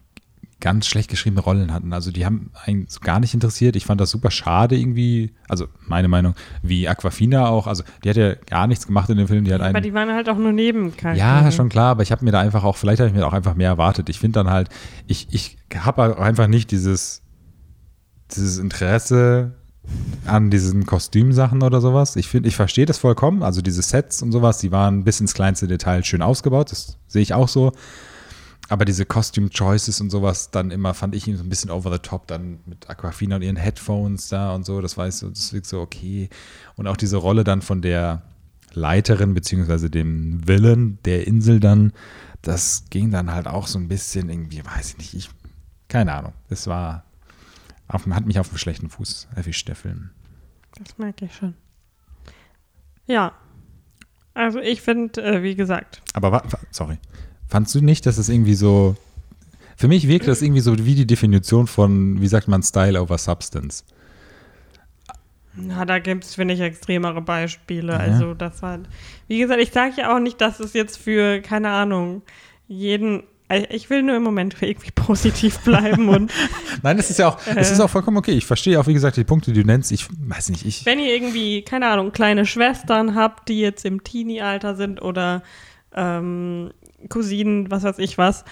ganz 0.61 0.87
schlecht 0.87 1.11
geschriebene 1.11 1.41
Rollen 1.41 1.73
hatten. 1.73 1.93
Also 1.93 2.11
die 2.13 2.25
haben 2.27 2.51
einen 2.65 2.87
so 2.89 3.01
gar 3.01 3.19
nicht 3.21 3.35
interessiert. 3.35 3.77
Ich 3.77 3.87
fand 3.87 4.01
das 4.01 4.11
super 4.11 4.31
schade 4.31 4.77
irgendwie, 4.77 5.33
also 5.49 5.67
meine 5.87 6.09
Meinung, 6.09 6.35
wie 6.63 6.89
Aquafina 6.89 7.49
auch. 7.49 7.67
Also 7.67 7.83
die 8.05 8.11
hat 8.11 8.17
ja 8.17 8.35
gar 8.35 8.67
nichts 8.67 8.87
gemacht 8.87 9.09
in 9.11 9.17
dem 9.17 9.27
Film. 9.29 9.45
Die 9.45 9.53
hat 9.53 9.61
Aber 9.61 9.71
einen, 9.77 9.83
die 9.83 9.95
waren 9.95 10.11
halt 10.11 10.29
auch 10.29 10.37
nur 10.37 10.53
Nebencharaktere. 10.53 11.17
ja, 11.17 11.51
schon 11.51 11.69
klar, 11.69 11.91
aber 11.93 12.03
ich 12.03 12.13
habe 12.13 12.25
mir 12.25 12.33
da 12.33 12.41
einfach 12.41 12.65
auch, 12.65 12.77
vielleicht 12.77 13.01
habe 13.01 13.09
ich 13.09 13.15
mir 13.17 13.27
auch 13.27 13.33
einfach 13.33 13.55
mehr 13.55 13.69
erwartet. 13.69 14.09
Ich 14.09 14.19
finde 14.21 14.41
dann 14.41 14.51
halt, 14.51 14.69
ich, 15.07 15.29
ich 15.31 15.57
habe 15.75 16.17
auch 16.17 16.21
einfach 16.21 16.47
nicht 16.47 16.71
dieses, 16.71 17.23
dieses 18.31 18.59
Interesse 18.59 19.57
an 20.27 20.51
diesen 20.51 20.87
Kostümsachen 20.87 21.63
oder 21.63 21.81
sowas. 21.81 22.17
Ich 22.17 22.29
finde, 22.29 22.49
ich 22.49 22.57
verstehe 22.57 22.87
das 22.87 22.99
vollkommen. 22.99 23.43
Also 23.43 23.63
diese 23.63 23.83
Sets 23.83 24.23
und 24.23 24.31
sowas, 24.31 24.59
die 24.59 24.71
waren 24.71 25.05
bis 25.05 25.21
ins 25.21 25.35
kleinste 25.35 25.67
Detail 25.67 26.05
schön 26.05 26.23
ausgebaut. 26.23 26.71
Das 26.71 26.99
sehe 27.09 27.23
ich 27.23 27.35
auch 27.35 27.49
so. 27.49 27.73
Aber 28.71 28.85
diese 28.85 29.05
Costume 29.05 29.51
Choices 29.51 30.01
und 30.01 30.11
sowas 30.11 30.51
dann 30.53 30.71
immer 30.71 30.95
fand 30.95 31.15
ich 31.17 31.27
ihn 31.27 31.37
so 31.37 31.43
ein 31.43 31.49
bisschen 31.49 31.71
over 31.71 31.93
the 31.93 31.99
top, 31.99 32.29
dann 32.29 32.61
mit 32.67 32.89
Aquafina 32.89 33.37
und 33.37 33.43
ihren 33.43 33.57
Headphones 33.57 34.29
da 34.29 34.55
und 34.55 34.65
so. 34.65 34.81
Das 34.81 34.97
war 34.97 35.11
so, 35.11 35.29
das 35.29 35.53
wirkt 35.53 35.67
so 35.67 35.81
okay. 35.81 36.31
Und 36.77 36.87
auch 36.87 36.97
diese 36.97 37.17
Rolle 37.17 37.43
dann 37.43 37.63
von 37.63 37.83
der 37.83 38.23
Leiterin 38.73 39.35
beziehungsweise 39.35 39.91
dem 39.91 40.47
Villain 40.47 40.99
der 41.05 41.27
Insel 41.27 41.59
dann, 41.59 41.93
das 42.43 42.85
ging 42.91 43.11
dann 43.11 43.33
halt 43.33 43.49
auch 43.49 43.67
so 43.67 43.77
ein 43.79 43.89
bisschen 43.89 44.31
irgendwie, 44.31 44.65
weiß 44.65 44.91
ich 44.93 44.99
nicht, 44.99 45.15
ich, 45.15 45.31
keine 45.89 46.15
Ahnung. 46.15 46.33
Es 46.49 46.69
war, 46.69 47.03
auf, 47.89 48.07
hat 48.07 48.25
mich 48.27 48.39
auf 48.39 48.49
dem 48.51 48.59
schlechten 48.59 48.89
Fuß 48.89 49.27
erwischt, 49.35 49.67
der 49.67 49.75
Film. 49.75 50.11
Das 50.79 50.97
merke 50.97 51.25
ich 51.25 51.35
schon. 51.35 51.55
Ja. 53.07 53.33
Also 54.33 54.61
ich 54.61 54.81
finde, 54.81 55.21
äh, 55.25 55.43
wie 55.43 55.57
gesagt, 55.57 56.01
Aber 56.15 56.31
wa- 56.31 56.45
sorry. 56.71 56.99
Fandst 57.51 57.75
du 57.75 57.81
nicht, 57.81 58.07
dass 58.07 58.17
es 58.17 58.29
irgendwie 58.29 58.55
so. 58.55 58.95
Für 59.77 59.89
mich 59.89 60.07
wirkt 60.07 60.29
das 60.29 60.41
irgendwie 60.41 60.61
so 60.61 60.79
wie 60.87 60.95
die 60.95 61.07
Definition 61.07 61.67
von, 61.67 62.21
wie 62.21 62.29
sagt 62.29 62.47
man, 62.47 62.63
Style 62.63 63.01
over 63.01 63.19
Substance. 63.19 63.83
na, 65.55 65.85
da 65.85 65.99
gibt 65.99 66.25
es, 66.25 66.37
finde 66.37 66.55
ich, 66.55 66.61
extremere 66.61 67.21
Beispiele. 67.23 67.95
Ja. 67.95 67.99
Also 67.99 68.35
das 68.35 68.63
war, 68.63 68.79
wie 69.27 69.39
gesagt, 69.39 69.61
ich 69.61 69.73
sage 69.73 69.95
ja 69.97 70.15
auch 70.15 70.21
nicht, 70.21 70.41
dass 70.41 70.61
es 70.61 70.75
jetzt 70.75 70.97
für, 70.99 71.41
keine 71.41 71.71
Ahnung, 71.71 72.23
jeden, 72.69 73.25
ich 73.71 73.91
will 73.91 74.03
nur 74.03 74.17
im 74.17 74.23
Moment 74.23 74.57
irgendwie 74.61 74.93
positiv 74.95 75.59
bleiben 75.61 76.09
und 76.09 76.31
Nein, 76.83 76.99
es 76.99 77.11
ist 77.11 77.19
ja 77.19 77.29
auch, 77.29 77.39
es 77.57 77.73
ist 77.73 77.81
auch 77.81 77.91
vollkommen 77.91 78.19
okay. 78.19 78.33
Ich 78.33 78.47
verstehe 78.47 78.79
auch, 78.79 78.87
wie 78.87 78.95
gesagt, 78.95 79.17
die 79.17 79.25
Punkte, 79.25 79.53
die 79.53 79.63
du 79.63 79.67
nennst. 79.67 79.91
Ich 79.91 80.07
weiß 80.11 80.51
nicht, 80.51 80.67
ich. 80.67 80.87
wenn 80.87 81.01
ihr 81.01 81.13
irgendwie, 81.13 81.63
keine 81.63 81.89
Ahnung, 81.89 82.13
kleine 82.13 82.47
Schwestern 82.47 83.17
habt, 83.17 83.49
die 83.49 83.61
jetzt 83.61 83.85
im 83.85 84.05
Teenie-Alter 84.05 84.77
sind 84.77 85.03
oder 85.03 85.43
ähm, 85.95 86.71
Cousinen, 87.09 87.71
was 87.71 87.83
weiß 87.85 87.99
ich 87.99 88.19
was, 88.19 88.45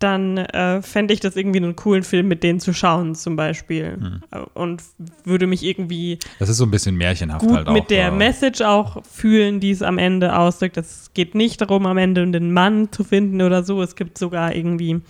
dann 0.00 0.36
äh, 0.38 0.82
fände 0.82 1.14
ich 1.14 1.20
das 1.20 1.36
irgendwie 1.36 1.58
einen 1.58 1.76
coolen 1.76 2.02
Film 2.02 2.26
mit 2.28 2.42
denen 2.42 2.58
zu 2.60 2.74
schauen, 2.74 3.14
zum 3.14 3.36
Beispiel. 3.36 3.96
Hm. 4.32 4.44
Und 4.52 4.82
würde 5.24 5.46
mich 5.46 5.62
irgendwie 5.62 6.18
Das 6.40 6.48
ist 6.48 6.56
so 6.56 6.64
ein 6.64 6.70
bisschen 6.70 6.96
märchenhaft 6.96 7.46
halt 7.48 7.68
auch. 7.68 7.72
mit 7.72 7.90
der. 7.90 8.10
Message 8.10 8.60
auch 8.62 9.02
fühlen, 9.04 9.60
die 9.60 9.70
es 9.70 9.82
am 9.82 9.98
Ende 9.98 10.36
ausdrückt. 10.36 10.76
Es 10.76 11.10
geht 11.14 11.34
nicht 11.34 11.60
darum, 11.60 11.86
am 11.86 11.96
Ende 11.96 12.22
einen 12.22 12.52
Mann 12.52 12.90
zu 12.92 13.04
finden 13.04 13.40
oder 13.40 13.62
so. 13.62 13.80
Es 13.82 13.94
gibt 13.94 14.18
sogar 14.18 14.54
irgendwie, 14.54 15.00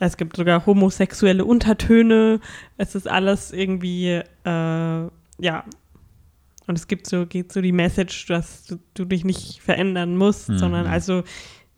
es 0.00 0.16
gibt 0.16 0.36
sogar 0.36 0.64
homosexuelle 0.64 1.44
Untertöne. 1.44 2.40
Es 2.78 2.94
ist 2.94 3.08
alles 3.08 3.52
irgendwie, 3.52 4.08
äh, 4.08 4.22
ja. 4.44 5.64
Und 6.66 6.78
es 6.78 6.86
gibt 6.88 7.06
so, 7.06 7.26
geht 7.26 7.52
so 7.52 7.60
die 7.60 7.72
Message, 7.72 8.26
dass 8.26 8.64
du, 8.64 8.78
du 8.94 9.04
dich 9.04 9.24
nicht 9.24 9.60
verändern 9.60 10.16
musst, 10.16 10.48
Mhm. 10.48 10.58
sondern 10.58 10.86
also, 10.86 11.22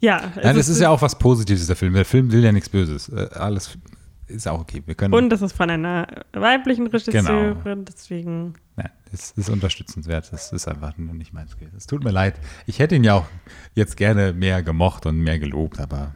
ja. 0.05 0.33
Nein, 0.37 0.57
es 0.57 0.67
das 0.67 0.69
ist 0.69 0.81
ja 0.81 0.91
auch 0.91 1.03
was 1.03 1.19
Positives, 1.19 1.67
der 1.67 1.77
Film. 1.77 1.95
Der 1.95 2.05
Film 2.05 2.31
will 2.31 2.45
ja 2.45 2.53
nichts 2.53 2.69
Böses. 2.69 3.09
Äh, 3.09 3.29
alles 3.35 3.79
ist 4.27 4.47
auch 4.49 4.61
okay. 4.61 4.83
Wir 4.85 4.95
können. 4.95 5.15
Und 5.15 5.31
das 5.31 5.43
ist 5.43 5.53
von 5.57 5.71
einer 5.71 6.07
weiblichen 6.33 6.87
Regisseurin, 6.87 7.85
deswegen. 7.85 8.55
Ja, 8.77 8.91
das 9.11 9.33
ist 9.33 9.49
unterstützenswert. 9.49 10.33
Das 10.33 10.53
ist 10.53 10.69
einfach 10.69 10.97
nur 10.99 11.15
nicht 11.15 11.33
mein 11.33 11.49
Skill. 11.49 11.71
Es 11.77 11.87
tut 11.87 12.05
mir 12.05 12.11
leid. 12.11 12.39
Ich 12.67 12.79
hätte 12.79 12.97
ihn 12.97 13.05
ja 13.05 13.15
auch 13.15 13.27
jetzt 13.75 13.97
gerne 13.97 14.33
mehr 14.33 14.63
gemocht 14.63 15.07
und 15.07 15.19
mehr 15.19 15.39
gelobt, 15.39 15.81
aber 15.81 16.15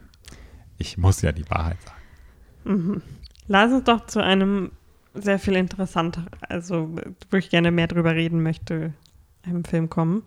ich 0.77 0.97
muss 0.97 1.21
ja 1.21 1.31
die 1.31 1.49
Wahrheit 1.49 1.77
sagen. 1.81 3.01
Lass 3.47 3.71
uns 3.71 3.83
doch 3.85 4.05
zu 4.05 4.23
einem 4.23 4.71
sehr 5.13 5.39
viel 5.39 5.55
interessanter, 5.55 6.25
also 6.41 6.95
wo 7.31 7.37
ich 7.37 7.49
gerne 7.49 7.71
mehr 7.71 7.87
drüber 7.87 8.13
reden 8.13 8.43
möchte, 8.43 8.93
einem 9.43 9.63
Film 9.63 9.89
kommen. 9.89 10.23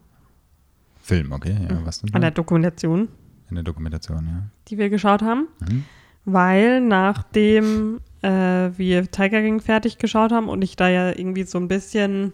Film, 1.01 1.33
okay, 1.33 1.57
ja, 1.69 1.85
was 1.85 2.01
denn? 2.01 2.15
An 2.15 2.21
der 2.21 2.31
Dokumentation, 2.31 3.09
In 3.53 3.57
der 3.57 3.65
Dokumentation, 3.65 4.27
ja. 4.27 4.43
die 4.69 4.79
wir 4.79 4.89
geschaut 4.89 5.21
haben. 5.21 5.47
Mhm. 5.61 5.85
Weil 6.25 6.81
nachdem 6.81 8.01
äh, 8.23 8.31
wir 8.31 9.11
Tiger 9.11 9.43
King 9.43 9.61
fertig 9.61 9.99
geschaut 9.99 10.33
haben 10.33 10.49
und 10.49 10.63
ich 10.63 10.75
da 10.75 10.89
ja 10.89 11.11
irgendwie 11.11 11.43
so 11.43 11.59
ein 11.59 11.69
bisschen 11.69 12.33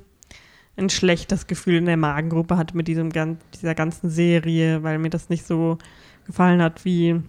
ein 0.77 0.91
schlechtes 0.91 1.49
Gefühl 1.49 1.75
in 1.75 1.87
der 1.87 1.97
Magengruppe 1.97 2.57
hatte 2.57 2.77
mit 2.77 2.87
diesem, 2.87 3.11
gan- 3.11 3.39
dieser 3.55 3.75
ganzen 3.75 4.11
Serie, 4.11 4.85
weil 4.85 4.99
mir 5.01 5.11
das 5.11 5.29
nicht 5.29 5.45
so 5.45 5.79
gefallen 6.25 6.63
hat, 6.63 6.85
wie 6.85 7.21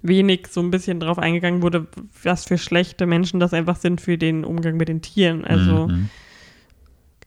wenig 0.00 0.46
so 0.48 0.60
ein 0.62 0.70
bisschen 0.70 0.98
drauf 0.98 1.18
eingegangen 1.18 1.60
wurde, 1.60 1.86
was 2.22 2.46
für 2.46 2.56
schlechte 2.56 3.04
Menschen 3.04 3.38
das 3.38 3.52
einfach 3.52 3.76
sind 3.76 4.00
für 4.00 4.16
den 4.16 4.44
Umgang 4.46 4.78
mit 4.78 4.88
den 4.88 5.02
Tieren. 5.02 5.44
Also 5.44 5.88
Mhm. 5.88 6.08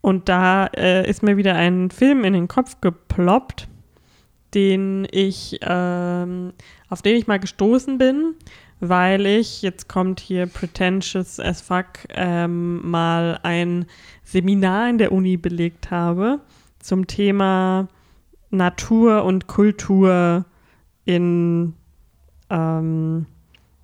und 0.01 0.27
da 0.27 0.65
äh, 0.75 1.07
ist 1.07 1.21
mir 1.21 1.37
wieder 1.37 1.53
ein 1.53 1.91
Film 1.91 2.23
in 2.23 2.33
den 2.33 2.47
Kopf 2.47 2.81
geploppt, 2.81 3.67
den 4.53 5.07
ich, 5.11 5.59
ähm, 5.61 6.53
auf 6.89 7.01
den 7.01 7.15
ich 7.15 7.27
mal 7.27 7.39
gestoßen 7.39 7.97
bin, 7.97 8.35
weil 8.79 9.25
ich, 9.25 9.61
jetzt 9.61 9.87
kommt 9.87 10.19
hier 10.19 10.47
pretentious 10.47 11.39
as 11.39 11.61
fuck, 11.61 11.87
ähm, 12.09 12.81
mal 12.89 13.39
ein 13.43 13.85
Seminar 14.23 14.89
in 14.89 14.97
der 14.97 15.11
Uni 15.11 15.37
belegt 15.37 15.91
habe 15.91 16.39
zum 16.79 17.07
Thema 17.07 17.87
Natur 18.49 19.23
und 19.23 19.47
Kultur 19.47 20.45
in, 21.05 21.73
ähm, 22.49 23.25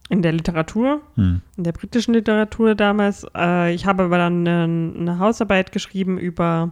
in 0.10 0.22
der 0.22 0.32
Literatur 0.32 1.02
Mhm. 1.16 1.42
in 1.58 1.64
der 1.64 1.72
britischen 1.74 2.14
Literatur 2.14 2.76
damals. 2.76 3.26
Äh, 3.36 3.74
ich 3.74 3.86
habe 3.86 4.04
aber 4.04 4.18
dann 4.18 4.48
eine, 4.48 4.94
eine 5.00 5.20
Hausarbeit 5.20 5.72
geschrieben 5.72 6.18
über 6.18 6.72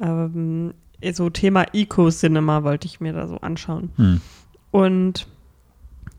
ähm, 0.00 0.74
so 1.12 1.30
Thema 1.30 1.66
Eco-Cinema, 1.72 2.64
wollte 2.64 2.86
ich 2.86 3.00
mir 3.00 3.12
da 3.12 3.26
so 3.26 3.36
anschauen. 3.38 3.90
Mhm. 3.96 4.20
Und 4.70 5.26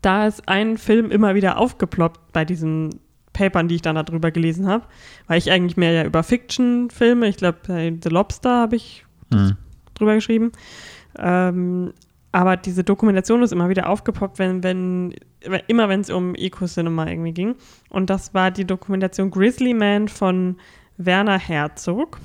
da 0.02 0.26
ist 0.26 0.48
ein 0.48 0.78
Film 0.78 1.10
immer 1.10 1.34
wieder 1.34 1.58
aufgeploppt 1.58 2.32
bei 2.32 2.44
diesen 2.44 3.00
Papern, 3.32 3.68
die 3.68 3.76
ich 3.76 3.82
dann 3.82 3.94
darüber 3.94 4.30
gelesen 4.30 4.66
habe, 4.66 4.84
weil 5.26 5.38
ich 5.38 5.50
eigentlich 5.50 5.76
mehr 5.76 5.92
ja 5.92 6.04
über 6.04 6.22
Fiction-Filme, 6.22 7.28
ich 7.28 7.36
glaube, 7.36 7.58
bei 7.66 7.96
The 8.02 8.08
Lobster 8.08 8.58
habe 8.58 8.76
ich 8.76 9.04
Mhm. 9.32 9.56
drüber 9.94 10.14
geschrieben. 10.14 10.52
Ähm, 11.18 11.92
aber 12.32 12.56
diese 12.56 12.84
Dokumentation 12.84 13.42
ist 13.42 13.52
immer 13.52 13.68
wieder 13.68 13.88
aufgepoppt, 13.88 14.38
wenn, 14.38 14.62
wenn 14.62 15.14
immer 15.66 15.88
wenn 15.88 16.00
es 16.00 16.10
um 16.10 16.34
Eco-Cinema 16.34 17.08
irgendwie 17.08 17.32
ging. 17.32 17.54
Und 17.88 18.10
das 18.10 18.34
war 18.34 18.50
die 18.50 18.64
Dokumentation 18.64 19.30
Grizzly 19.30 19.74
Man 19.74 20.08
von 20.08 20.56
Werner 20.96 21.38
Herzog. 21.38 22.18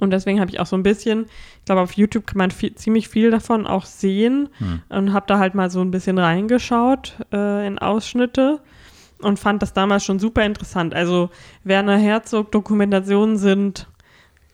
Und 0.00 0.10
deswegen 0.10 0.40
habe 0.40 0.50
ich 0.50 0.58
auch 0.60 0.66
so 0.66 0.76
ein 0.76 0.82
bisschen, 0.82 1.26
ich 1.58 1.64
glaube, 1.66 1.82
auf 1.82 1.92
YouTube 1.92 2.26
kann 2.26 2.38
man 2.38 2.50
viel, 2.50 2.74
ziemlich 2.74 3.08
viel 3.08 3.30
davon 3.30 3.66
auch 3.66 3.84
sehen 3.84 4.48
Hm. 4.58 4.80
und 4.88 5.12
habe 5.12 5.26
da 5.28 5.38
halt 5.38 5.54
mal 5.54 5.70
so 5.70 5.80
ein 5.80 5.90
bisschen 5.90 6.18
reingeschaut 6.18 7.16
äh, 7.32 7.66
in 7.66 7.78
Ausschnitte 7.78 8.60
und 9.18 9.38
fand 9.38 9.60
das 9.60 9.74
damals 9.74 10.04
schon 10.04 10.18
super 10.18 10.44
interessant. 10.44 10.94
Also 10.94 11.28
Werner 11.64 11.98
Herzog 11.98 12.50
Dokumentationen 12.52 13.36
sind 13.36 13.89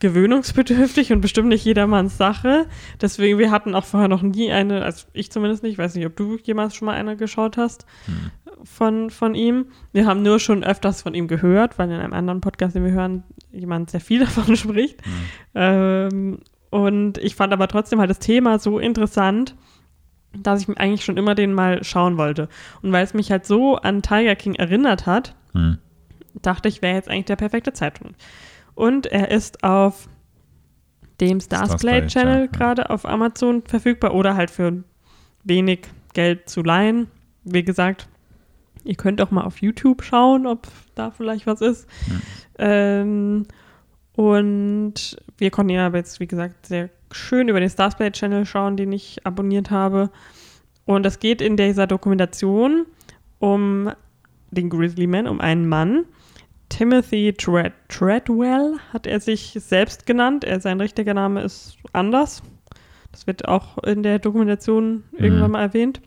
gewöhnungsbedürftig 0.01 1.13
und 1.13 1.21
bestimmt 1.21 1.49
nicht 1.49 1.65
jedermanns 1.65 2.17
Sache. 2.19 2.67
Deswegen, 3.01 3.39
wir 3.39 3.51
hatten 3.51 3.75
auch 3.75 3.85
vorher 3.85 4.09
noch 4.09 4.23
nie 4.23 4.51
eine, 4.53 4.85
also 4.85 5.07
ich 5.13 5.31
zumindest 5.33 5.63
nicht, 5.63 5.79
weiß 5.79 5.95
nicht, 5.95 6.07
ob 6.07 6.17
du 6.17 6.37
jemals 6.43 6.75
schon 6.75 6.87
mal 6.87 6.95
eine 6.95 7.17
geschaut 7.17 7.57
hast 7.57 7.87
Hm. 8.07 8.31
von, 8.65 9.11
von 9.11 9.35
ihm. 9.35 9.67
Wir 9.93 10.07
haben 10.07 10.23
nur 10.23 10.39
schon 10.41 10.65
öfters 10.65 11.03
von 11.03 11.15
ihm 11.15 11.29
gehört, 11.29 11.79
weil 11.79 11.91
in 11.91 12.01
einem 12.01 12.13
anderen 12.13 12.41
Podcast, 12.41 12.75
den 12.77 12.85
wir 12.85 12.93
hören, 12.93 13.23
jemand 13.53 13.91
sehr 13.91 14.01
viel 14.01 14.21
davon 14.25 14.57
spricht. 14.57 15.05
Hm. 15.05 15.13
Ähm, 15.55 16.39
und 16.71 17.19
ich 17.19 17.35
fand 17.37 17.53
aber 17.53 17.69
trotzdem 17.69 18.01
halt 18.01 18.11
das 18.11 18.19
Thema 18.19 18.59
so 18.59 18.79
interessant, 18.79 19.55
dass 20.39 20.61
ich 20.61 20.79
eigentlich 20.79 21.05
schon 21.05 21.17
immer 21.17 21.35
den 21.35 21.55
mal 21.55 21.83
schauen 21.83 22.19
wollte. 22.19 22.49
Und 22.83 22.93
weil 22.93 23.05
es 23.05 23.15
mich 23.15 23.31
halt 23.31 23.47
so 23.47 23.77
an 23.77 24.03
Tiger 24.03 24.35
King 24.37 24.55
erinnert 24.57 25.07
hat, 25.07 25.35
Mhm. 25.55 25.79
dachte 26.43 26.69
ich, 26.69 26.83
wäre 26.83 26.97
jetzt 26.97 27.09
eigentlich 27.09 27.25
der 27.25 27.37
perfekte 27.37 27.73
Zeitpunkt. 27.73 28.17
Und 28.77 29.07
er 29.07 29.33
ist 29.33 29.65
auf 29.65 30.09
dem 31.21 31.41
Stars 31.41 31.77
Play 31.79 32.03
Play, 32.03 32.07
Channel 32.07 32.41
ja. 32.43 32.47
gerade 32.47 32.91
auf 32.91 33.05
Amazon 33.05 33.63
verfügbar 33.63 34.15
oder 34.15 34.37
halt 34.37 34.53
für 34.53 34.85
wenig 35.43 35.89
Geld 36.15 36.49
zu 36.49 36.63
leihen. 36.63 37.09
Wie 37.43 37.65
gesagt, 37.65 38.09
Ihr 38.87 38.95
könnt 38.95 39.21
auch 39.21 39.33
mal 39.33 39.43
auf 39.43 39.61
YouTube 39.61 40.05
schauen, 40.05 40.47
ob 40.47 40.69
da 40.95 41.11
vielleicht 41.11 41.47
was 41.47 41.61
ist. 41.61 41.89
Hm. 42.07 42.23
Ähm, 42.59 43.47
und 44.15 45.17
wir 45.37 45.51
konnten 45.51 45.71
ja 45.71 45.89
jetzt, 45.89 46.21
wie 46.21 46.29
gesagt, 46.29 46.67
sehr 46.67 46.89
schön 47.11 47.49
über 47.49 47.59
den 47.59 47.69
Starsplay 47.69 48.13
Channel 48.13 48.47
schauen, 48.47 48.77
den 48.77 48.93
ich 48.93 49.27
abonniert 49.27 49.73
habe. 49.73 50.11
Und 50.85 51.05
es 51.05 51.19
geht 51.19 51.43
in 51.43 51.57
dieser 51.57 51.89
Dokumentation 51.89 52.87
um 53.41 53.91
den 54.53 54.71
Grizzly 54.71 55.09
Man, 55.09 55.27
um 55.27 55.41
einen 55.41 55.69
Mann. 55.69 56.05
Timothy 56.69 57.33
Tread 57.33 57.73
Treadwell 57.89 58.77
hat 58.93 59.07
er 59.07 59.21
sich 59.21 59.57
selbst 59.59 60.07
genannt. 60.07 60.45
Er, 60.45 60.61
sein 60.61 60.81
richtiger 60.81 61.15
Name 61.15 61.43
ist 61.43 61.77
anders. 61.93 62.43
Das 63.13 63.27
wird 63.27 63.49
auch 63.49 63.79
in 63.85 64.03
der 64.03 64.19
Dokumentation 64.19 65.05
irgendwann 65.13 65.53
mal 65.53 65.63
erwähnt. 65.63 66.01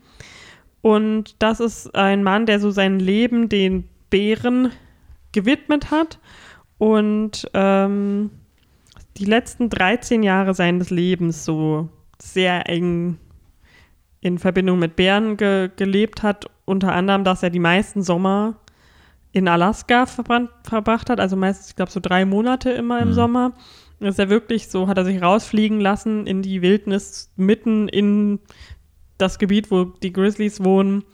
Und 0.82 1.42
das 1.42 1.60
ist 1.60 1.94
ein 1.94 2.22
Mann, 2.22 2.46
der 2.46 2.60
so 2.60 2.70
sein 2.70 3.00
Leben 3.00 3.48
den 3.48 3.88
Bären 4.10 4.70
gewidmet 5.32 5.90
hat 5.90 6.18
und 6.78 7.48
ähm, 7.54 8.30
die 9.16 9.24
letzten 9.24 9.70
13 9.70 10.22
Jahre 10.22 10.54
seines 10.54 10.90
Lebens 10.90 11.44
so 11.44 11.88
sehr 12.18 12.68
eng 12.68 13.18
in 14.20 14.38
Verbindung 14.38 14.78
mit 14.78 14.96
Bären 14.96 15.36
ge 15.36 15.70
gelebt 15.76 16.22
hat. 16.22 16.46
Unter 16.64 16.92
anderem, 16.92 17.24
dass 17.24 17.42
er 17.42 17.50
die 17.50 17.58
meisten 17.58 18.02
Sommer 18.02 18.56
in 19.32 19.46
Alaska 19.48 20.06
verbracht 20.06 21.08
hat, 21.10 21.20
also 21.20 21.36
meistens, 21.36 21.68
ich 21.70 21.76
glaube, 21.76 21.92
so 21.92 22.00
drei 22.00 22.24
Monate 22.24 22.70
immer 22.70 23.00
im 23.00 23.08
Mhm. 23.08 23.14
Sommer. 23.14 23.52
Ist 24.00 24.18
er 24.18 24.30
wirklich 24.30 24.68
so, 24.68 24.88
hat 24.88 24.96
er 24.96 25.04
sich 25.04 25.20
rausfliegen 25.20 25.78
lassen 25.80 26.26
in 26.26 26.40
die 26.42 26.62
Wildnis 26.62 27.30
mitten 27.36 27.86
in 27.86 28.38
das 29.18 29.38
Gebiet, 29.38 29.70
wo 29.70 29.84
die 29.84 30.12
Grizzlies 30.12 30.64
wohnen 30.64 31.04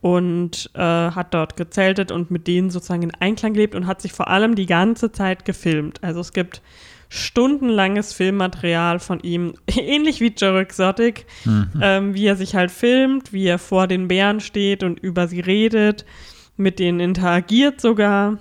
und 0.00 0.70
äh, 0.74 0.80
hat 0.80 1.34
dort 1.34 1.56
gezeltet 1.56 2.12
und 2.12 2.30
mit 2.30 2.46
denen 2.46 2.70
sozusagen 2.70 3.02
in 3.02 3.14
Einklang 3.16 3.52
gelebt 3.52 3.74
und 3.74 3.86
hat 3.88 4.00
sich 4.00 4.12
vor 4.12 4.28
allem 4.28 4.54
die 4.54 4.66
ganze 4.66 5.10
Zeit 5.10 5.44
gefilmt. 5.44 6.02
Also 6.04 6.20
es 6.20 6.32
gibt 6.32 6.62
stundenlanges 7.08 8.12
Filmmaterial 8.12 9.00
von 9.00 9.18
ihm, 9.20 9.54
ähnlich 9.66 10.20
wie 10.20 10.28
Joe 10.34 10.60
Exotic, 10.60 11.26
ähm, 11.82 12.14
wie 12.14 12.26
er 12.26 12.36
sich 12.36 12.54
halt 12.54 12.70
filmt, 12.70 13.32
wie 13.32 13.46
er 13.46 13.58
vor 13.58 13.88
den 13.88 14.06
Bären 14.08 14.38
steht 14.40 14.84
und 14.84 15.00
über 15.00 15.26
sie 15.26 15.40
redet, 15.40 16.06
mit 16.60 16.78
denen 16.78 17.00
interagiert 17.00 17.80
sogar. 17.80 18.38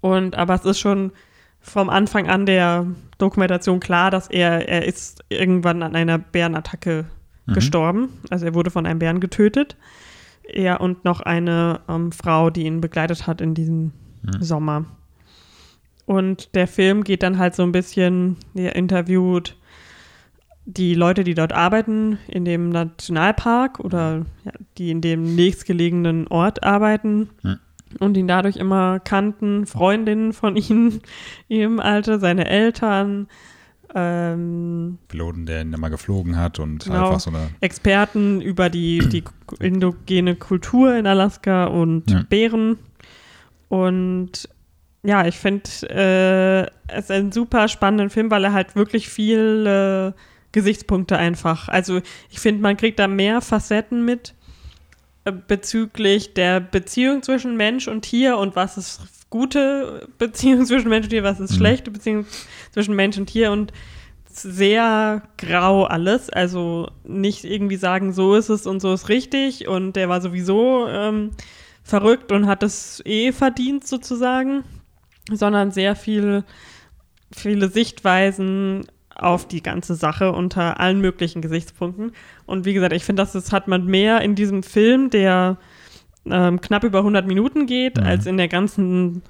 Und 0.00 0.36
aber 0.36 0.54
es 0.54 0.64
ist 0.64 0.78
schon 0.78 1.12
vom 1.60 1.90
Anfang 1.90 2.28
an 2.28 2.46
der 2.46 2.86
Dokumentation 3.18 3.80
klar, 3.80 4.10
dass 4.10 4.28
er, 4.28 4.68
er 4.68 4.84
ist 4.86 5.24
irgendwann 5.28 5.82
an 5.82 5.96
einer 5.96 6.18
Bärenattacke 6.18 7.06
gestorben. 7.46 8.08
Also 8.30 8.46
er 8.46 8.54
wurde 8.54 8.70
von 8.70 8.86
einem 8.86 8.98
Bären 8.98 9.20
getötet. 9.20 9.76
Er 10.42 10.80
und 10.80 11.04
noch 11.04 11.20
eine 11.20 11.80
ähm, 11.88 12.12
Frau, 12.12 12.50
die 12.50 12.64
ihn 12.64 12.80
begleitet 12.80 13.26
hat 13.26 13.40
in 13.40 13.54
diesem 13.54 13.92
Sommer. 14.40 14.84
Und 16.06 16.54
der 16.54 16.66
Film 16.66 17.04
geht 17.04 17.22
dann 17.22 17.38
halt 17.38 17.54
so 17.54 17.62
ein 17.62 17.72
bisschen, 17.72 18.36
er 18.54 18.76
interviewt 18.76 19.56
die 20.66 20.94
Leute, 20.94 21.24
die 21.24 21.34
dort 21.34 21.52
arbeiten, 21.52 22.18
in 22.28 22.44
dem 22.44 22.70
Nationalpark 22.70 23.80
oder 23.80 24.24
ja, 24.44 24.52
die 24.78 24.90
in 24.90 25.00
dem 25.00 25.34
nächstgelegenen 25.34 26.26
Ort 26.28 26.62
arbeiten 26.64 27.28
Hm. 27.42 27.58
und 28.00 28.16
ihn 28.16 28.26
dadurch 28.28 28.56
immer 28.56 28.98
kannten, 29.00 29.66
Freundinnen 29.66 30.32
von 30.32 30.56
ihnen 30.56 31.00
im 31.48 31.80
Alter, 31.80 32.18
seine 32.18 32.48
Eltern, 32.48 33.28
ähm, 33.94 34.98
Piloten, 35.08 35.46
der 35.46 35.60
ihn 35.62 35.72
immer 35.72 35.90
geflogen 35.90 36.36
hat 36.36 36.58
und 36.58 36.84
Genau. 36.84 37.08
einfach 37.08 37.20
so 37.20 37.30
eine. 37.30 37.48
Experten 37.60 38.40
über 38.40 38.70
die, 38.70 38.98
die 39.12 39.22
indogene 39.60 40.34
Kultur 40.34 40.96
in 40.96 41.06
Alaska 41.06 41.66
und 41.66 42.10
Ja. 42.10 42.24
Bären. 42.28 42.78
Und 43.68 44.48
ja, 45.02 45.26
ich 45.26 45.36
finde 45.36 45.68
äh, 45.90 46.62
es 46.88 47.04
ist 47.04 47.10
ein 47.10 47.32
super 47.32 47.68
spannenden 47.68 48.10
Film, 48.10 48.30
weil 48.30 48.44
er 48.44 48.52
halt 48.52 48.74
wirklich 48.74 49.08
viele 49.08 50.14
Gesichtspunkte 50.54 51.18
einfach. 51.18 51.68
Also 51.68 52.00
ich 52.30 52.38
finde, 52.40 52.62
man 52.62 52.76
kriegt 52.78 52.98
da 52.98 53.08
mehr 53.08 53.40
Facetten 53.42 54.04
mit 54.04 54.34
äh, 55.24 55.32
bezüglich 55.32 56.32
der 56.32 56.60
Beziehung 56.60 57.22
zwischen 57.22 57.56
Mensch 57.56 57.88
und 57.88 58.02
Tier 58.02 58.38
und 58.38 58.56
was 58.56 58.78
ist 58.78 59.00
gute 59.28 60.08
Beziehung 60.16 60.64
zwischen 60.66 60.88
Mensch 60.88 61.06
und 61.06 61.10
Tier, 61.10 61.24
was 61.24 61.40
ist 61.40 61.52
Mhm. 61.52 61.56
schlechte 61.56 61.90
Beziehung 61.90 62.26
zwischen 62.72 62.94
Mensch 62.94 63.18
und 63.18 63.26
Tier 63.26 63.50
und 63.52 63.72
sehr 64.28 65.22
grau 65.38 65.84
alles. 65.84 66.30
Also 66.30 66.88
nicht 67.02 67.44
irgendwie 67.44 67.76
sagen, 67.76 68.12
so 68.12 68.34
ist 68.36 68.48
es 68.48 68.66
und 68.66 68.80
so 68.80 68.94
ist 68.94 69.08
richtig 69.08 69.66
und 69.68 69.94
der 69.96 70.08
war 70.08 70.20
sowieso 70.20 70.86
ähm, 70.88 71.32
verrückt 71.82 72.30
und 72.32 72.46
hat 72.46 72.62
es 72.62 73.02
eh 73.04 73.32
verdient 73.32 73.86
sozusagen, 73.86 74.62
sondern 75.32 75.72
sehr 75.72 75.96
viel, 75.96 76.44
viele 77.32 77.68
Sichtweisen 77.68 78.86
auf 79.16 79.46
die 79.46 79.62
ganze 79.62 79.94
Sache 79.94 80.32
unter 80.32 80.80
allen 80.80 81.00
möglichen 81.00 81.40
Gesichtspunkten. 81.42 82.12
Und 82.46 82.64
wie 82.64 82.74
gesagt, 82.74 82.92
ich 82.92 83.04
finde, 83.04 83.22
das, 83.24 83.52
hat 83.52 83.68
man 83.68 83.86
mehr 83.86 84.20
in 84.22 84.34
diesem 84.34 84.62
Film, 84.62 85.10
der 85.10 85.56
ähm, 86.26 86.60
knapp 86.60 86.84
über 86.84 86.98
100 87.00 87.26
Minuten 87.26 87.66
geht, 87.66 87.98
Mhm. 87.98 88.02
als 88.06 88.26
in 88.26 88.36
der 88.38 88.48
ganzen 88.48 89.22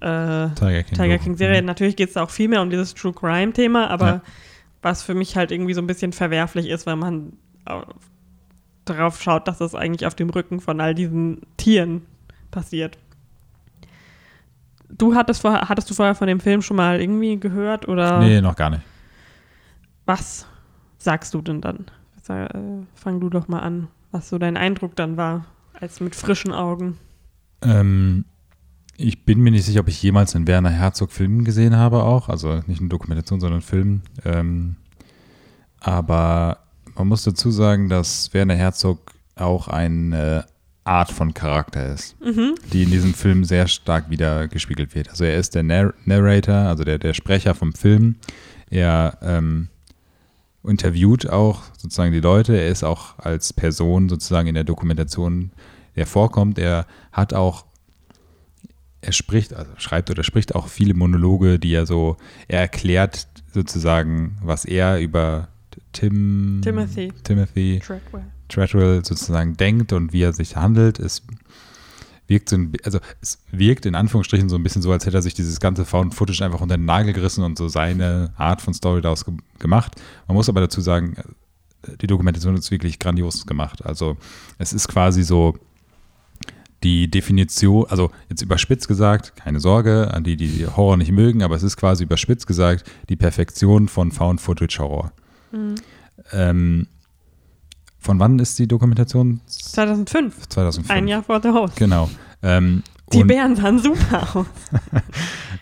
äh, 0.00 0.48
Tiger 0.50 0.82
King. 0.82 0.94
Tiger 0.96 1.08
Doku. 1.14 1.24
King 1.24 1.36
Serie. 1.36 1.62
Natürlich 1.62 1.96
geht 1.96 2.08
es 2.08 2.14
da 2.14 2.22
auch 2.22 2.30
viel 2.30 2.48
mehr 2.48 2.62
um 2.62 2.70
dieses 2.70 2.94
True 2.94 3.12
Crime 3.12 3.52
Thema, 3.52 3.88
aber 3.90 4.06
Ja. 4.06 4.22
was 4.82 5.02
für 5.02 5.14
mich 5.14 5.36
halt 5.36 5.50
irgendwie 5.50 5.74
so 5.74 5.80
ein 5.80 5.86
bisschen 5.86 6.12
verwerflich 6.12 6.68
ist, 6.68 6.86
weil 6.86 6.96
man 6.96 7.32
au- 7.64 7.82
darauf 8.84 9.20
schaut, 9.20 9.48
dass 9.48 9.58
das 9.58 9.74
eigentlich 9.74 10.06
auf 10.06 10.14
dem 10.14 10.30
Rücken 10.30 10.60
von 10.60 10.80
all 10.80 10.94
diesen 10.94 11.40
Tieren 11.56 12.02
passiert. 12.50 12.98
Du 14.88 15.14
hattest 15.14 15.40
vorher, 15.42 15.68
hattest 15.68 15.90
du 15.90 15.94
vorher 15.94 16.14
von 16.14 16.28
dem 16.28 16.38
Film 16.40 16.62
schon 16.62 16.76
mal 16.76 17.00
irgendwie 17.00 17.38
gehört 17.40 17.88
oder 17.88 18.20
Nee, 18.20 18.40
noch 18.40 18.54
gar 18.54 18.70
nicht. 18.70 18.82
Was 20.06 20.46
sagst 20.98 21.34
du 21.34 21.42
denn 21.42 21.60
dann? 21.60 21.86
Sag, 22.22 22.54
äh, 22.54 22.58
fang 22.94 23.20
du 23.20 23.28
doch 23.30 23.48
mal 23.48 23.60
an, 23.60 23.88
was 24.10 24.28
so 24.28 24.38
dein 24.38 24.56
Eindruck 24.56 24.96
dann 24.96 25.16
war, 25.16 25.44
als 25.74 26.00
mit 26.00 26.14
frischen 26.16 26.52
Augen. 26.52 26.96
Ähm, 27.62 28.24
ich 28.96 29.24
bin 29.24 29.40
mir 29.40 29.50
nicht 29.50 29.64
sicher, 29.66 29.80
ob 29.80 29.88
ich 29.88 30.02
jemals 30.02 30.34
einen 30.34 30.46
Werner 30.46 30.70
Herzog-Film 30.70 31.44
gesehen 31.44 31.76
habe, 31.76 32.02
auch. 32.02 32.28
Also 32.28 32.62
nicht 32.66 32.80
eine 32.80 32.88
Dokumentation, 32.88 33.40
sondern 33.40 33.56
einen 33.60 33.62
Film. 33.62 34.02
Ähm, 34.24 34.76
aber 35.80 36.58
man 36.94 37.08
muss 37.08 37.24
dazu 37.24 37.50
sagen, 37.50 37.88
dass 37.88 38.32
Werner 38.32 38.54
Herzog 38.54 39.12
auch 39.34 39.68
eine 39.68 40.46
Art 40.84 41.10
von 41.10 41.34
Charakter 41.34 41.92
ist, 41.92 42.16
Mhm. 42.20 42.54
die 42.72 42.84
in 42.84 42.90
diesem 42.90 43.12
Film 43.12 43.44
sehr 43.44 43.66
stark 43.66 44.08
wieder 44.08 44.48
gespiegelt 44.48 44.94
wird. 44.94 45.10
Also 45.10 45.24
er 45.24 45.36
ist 45.36 45.54
der 45.54 45.62
Narr 45.64 45.92
Narrator, 46.04 46.54
also 46.54 46.84
der, 46.84 46.98
der 46.98 47.12
Sprecher 47.12 47.54
vom 47.54 47.72
Film. 47.72 48.16
Er 48.70 49.18
ähm, 49.20 49.68
interviewt 50.66 51.28
auch 51.28 51.62
sozusagen 51.76 52.12
die 52.12 52.20
Leute. 52.20 52.56
Er 52.56 52.68
ist 52.68 52.84
auch 52.84 53.18
als 53.18 53.52
Person 53.52 54.08
sozusagen 54.08 54.48
in 54.48 54.54
der 54.54 54.64
Dokumentation, 54.64 55.52
der 55.94 56.06
vorkommt. 56.06 56.58
Er 56.58 56.86
hat 57.12 57.34
auch, 57.34 57.64
er 59.00 59.12
spricht, 59.12 59.54
also 59.54 59.70
schreibt 59.78 60.10
oder 60.10 60.24
spricht 60.24 60.54
auch 60.54 60.68
viele 60.68 60.94
Monologe, 60.94 61.58
die 61.58 61.74
er 61.74 61.86
so, 61.86 62.16
er 62.48 62.60
erklärt 62.60 63.28
sozusagen, 63.52 64.36
was 64.42 64.64
er 64.64 65.00
über 65.00 65.48
Tim, 65.92 66.60
Timothy. 66.62 67.12
Timothy 67.22 67.80
Trackwell. 67.82 68.24
Treadwell 68.48 69.04
sozusagen 69.04 69.56
denkt 69.56 69.92
und 69.92 70.12
wie 70.12 70.22
er 70.22 70.32
sich 70.32 70.56
handelt. 70.56 70.98
Es 70.98 71.22
wirkt 72.28 72.48
so 72.48 72.56
ein, 72.56 72.72
also 72.84 72.98
es 73.20 73.38
wirkt 73.50 73.86
in 73.86 73.94
Anführungsstrichen 73.94 74.48
so 74.48 74.56
ein 74.56 74.62
bisschen 74.62 74.82
so, 74.82 74.92
als 74.92 75.06
hätte 75.06 75.18
er 75.18 75.22
sich 75.22 75.34
dieses 75.34 75.60
ganze 75.60 75.84
Found 75.84 76.14
Footage 76.14 76.44
einfach 76.44 76.60
unter 76.60 76.76
den 76.76 76.84
Nagel 76.84 77.12
gerissen 77.12 77.44
und 77.44 77.56
so 77.58 77.68
seine 77.68 78.32
Art 78.36 78.60
von 78.60 78.74
Story 78.74 79.00
daraus 79.00 79.24
ge 79.24 79.34
gemacht. 79.58 79.94
Man 80.26 80.36
muss 80.36 80.48
aber 80.48 80.60
dazu 80.60 80.80
sagen, 80.80 81.16
äh, 81.82 81.96
die 82.00 82.06
Dokumentation 82.06 82.56
ist 82.56 82.70
wirklich 82.70 82.98
grandios 82.98 83.46
gemacht. 83.46 83.84
Also 83.84 84.16
es 84.58 84.72
ist 84.72 84.88
quasi 84.88 85.22
so 85.22 85.56
die 86.82 87.10
Definition, 87.10 87.86
also 87.88 88.10
jetzt 88.28 88.42
überspitzt 88.42 88.86
gesagt, 88.86 89.34
keine 89.36 89.60
Sorge 89.60 90.12
an 90.12 90.24
die, 90.24 90.36
die 90.36 90.66
Horror 90.66 90.96
nicht 90.96 91.10
mögen, 91.10 91.42
aber 91.42 91.56
es 91.56 91.62
ist 91.62 91.76
quasi 91.76 92.04
überspitzt 92.04 92.46
gesagt 92.46 92.88
die 93.08 93.16
Perfektion 93.16 93.88
von 93.88 94.12
Found 94.12 94.40
Footage 94.40 94.78
Horror. 94.78 95.12
Ähm, 96.32 96.86
von 98.06 98.20
wann 98.20 98.38
ist 98.38 98.56
die 98.60 98.68
Dokumentation? 98.68 99.40
2005, 99.48 100.48
2005. 100.48 100.90
ein 100.90 101.08
Jahr 101.08 101.24
vor 101.24 101.40
der 101.40 101.52
Haus. 101.52 101.72
Genau. 101.74 102.08
Ähm, 102.40 102.84
Die 103.12 103.24
Bären 103.24 103.56
sahen 103.56 103.80
super 103.80 104.28
aus. 104.36 104.46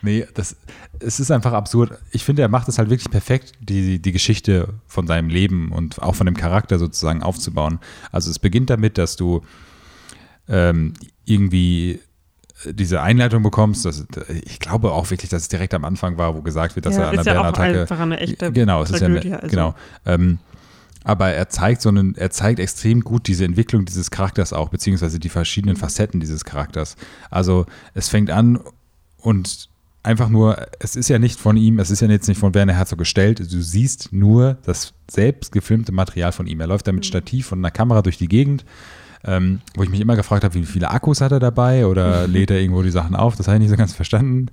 Nee, 0.02 0.26
das, 0.34 0.54
es 1.00 1.20
ist 1.20 1.30
einfach 1.30 1.54
absurd. 1.54 1.98
Ich 2.10 2.22
finde, 2.22 2.42
er 2.42 2.48
macht 2.48 2.68
es 2.68 2.76
halt 2.76 2.90
wirklich 2.90 3.10
perfekt, 3.10 3.52
die, 3.60 3.98
die 3.98 4.12
Geschichte 4.12 4.68
von 4.86 5.06
seinem 5.06 5.30
Leben 5.30 5.72
und 5.72 6.02
auch 6.02 6.14
von 6.14 6.26
dem 6.26 6.36
Charakter 6.36 6.78
sozusagen 6.78 7.22
aufzubauen. 7.22 7.78
Also 8.12 8.30
es 8.30 8.38
beginnt 8.38 8.68
damit, 8.68 8.98
dass 8.98 9.16
du 9.16 9.40
ähm, 10.46 10.92
irgendwie 11.24 12.00
diese 12.66 13.00
Einleitung 13.00 13.42
bekommst. 13.42 13.86
Das, 13.86 14.06
ich 14.44 14.60
glaube 14.60 14.92
auch 14.92 15.10
wirklich, 15.10 15.30
dass 15.30 15.42
es 15.42 15.48
direkt 15.48 15.72
am 15.72 15.86
Anfang 15.86 16.18
war, 16.18 16.34
wo 16.34 16.42
gesagt 16.42 16.76
wird, 16.76 16.84
dass 16.84 16.96
ja, 16.96 17.04
er 17.04 17.18
an 17.18 17.24
der 17.24 17.24
ja 17.24 17.40
auch 17.40 17.52
Bärenattacke 17.52 17.80
einfach 17.80 18.00
eine 18.00 18.20
echte 18.20 18.52
genau, 18.52 18.82
es 18.82 18.90
ist 18.90 19.00
ja 19.00 19.06
Tragödie. 19.06 19.28
eine, 19.28 19.42
also. 19.42 19.48
genau. 19.48 19.74
Ähm, 20.04 20.38
aber 21.04 21.28
er 21.28 21.48
zeigt 21.48 21.82
so 21.82 21.90
einen, 21.90 22.16
er 22.16 22.30
zeigt 22.30 22.58
extrem 22.58 23.02
gut 23.02 23.28
diese 23.28 23.44
Entwicklung 23.44 23.84
dieses 23.84 24.10
Charakters 24.10 24.52
auch, 24.52 24.70
beziehungsweise 24.70 25.20
die 25.20 25.28
verschiedenen 25.28 25.76
Facetten 25.76 26.18
dieses 26.18 26.44
Charakters. 26.44 26.96
Also 27.30 27.66
es 27.92 28.08
fängt 28.08 28.30
an 28.30 28.58
und 29.18 29.68
einfach 30.02 30.28
nur, 30.28 30.66
es 30.80 30.96
ist 30.96 31.08
ja 31.08 31.18
nicht 31.18 31.38
von 31.38 31.56
ihm, 31.56 31.78
es 31.78 31.90
ist 31.90 32.00
ja 32.00 32.08
jetzt 32.08 32.28
nicht 32.28 32.38
von 32.38 32.54
Werner 32.54 32.74
Herzog 32.74 32.98
gestellt, 32.98 33.40
du 33.40 33.62
siehst 33.62 34.12
nur 34.12 34.58
das 34.64 34.94
selbst 35.10 35.52
gefilmte 35.52 35.92
Material 35.92 36.32
von 36.32 36.46
ihm. 36.46 36.60
Er 36.60 36.66
läuft 36.66 36.86
da 36.86 36.92
mit 36.92 37.06
Stativ 37.06 37.52
und 37.52 37.58
einer 37.58 37.70
Kamera 37.70 38.02
durch 38.02 38.18
die 38.18 38.28
Gegend, 38.28 38.64
ähm, 39.24 39.60
wo 39.74 39.82
ich 39.82 39.90
mich 39.90 40.00
immer 40.00 40.16
gefragt 40.16 40.44
habe, 40.44 40.54
wie 40.54 40.64
viele 40.64 40.90
Akkus 40.90 41.20
hat 41.20 41.32
er 41.32 41.40
dabei 41.40 41.86
oder 41.86 42.26
lädt 42.28 42.50
er 42.50 42.60
irgendwo 42.60 42.82
die 42.82 42.90
Sachen 42.90 43.14
auf, 43.16 43.36
das 43.36 43.46
habe 43.46 43.56
ich 43.56 43.62
nicht 43.62 43.70
so 43.70 43.76
ganz 43.76 43.94
verstanden. 43.94 44.48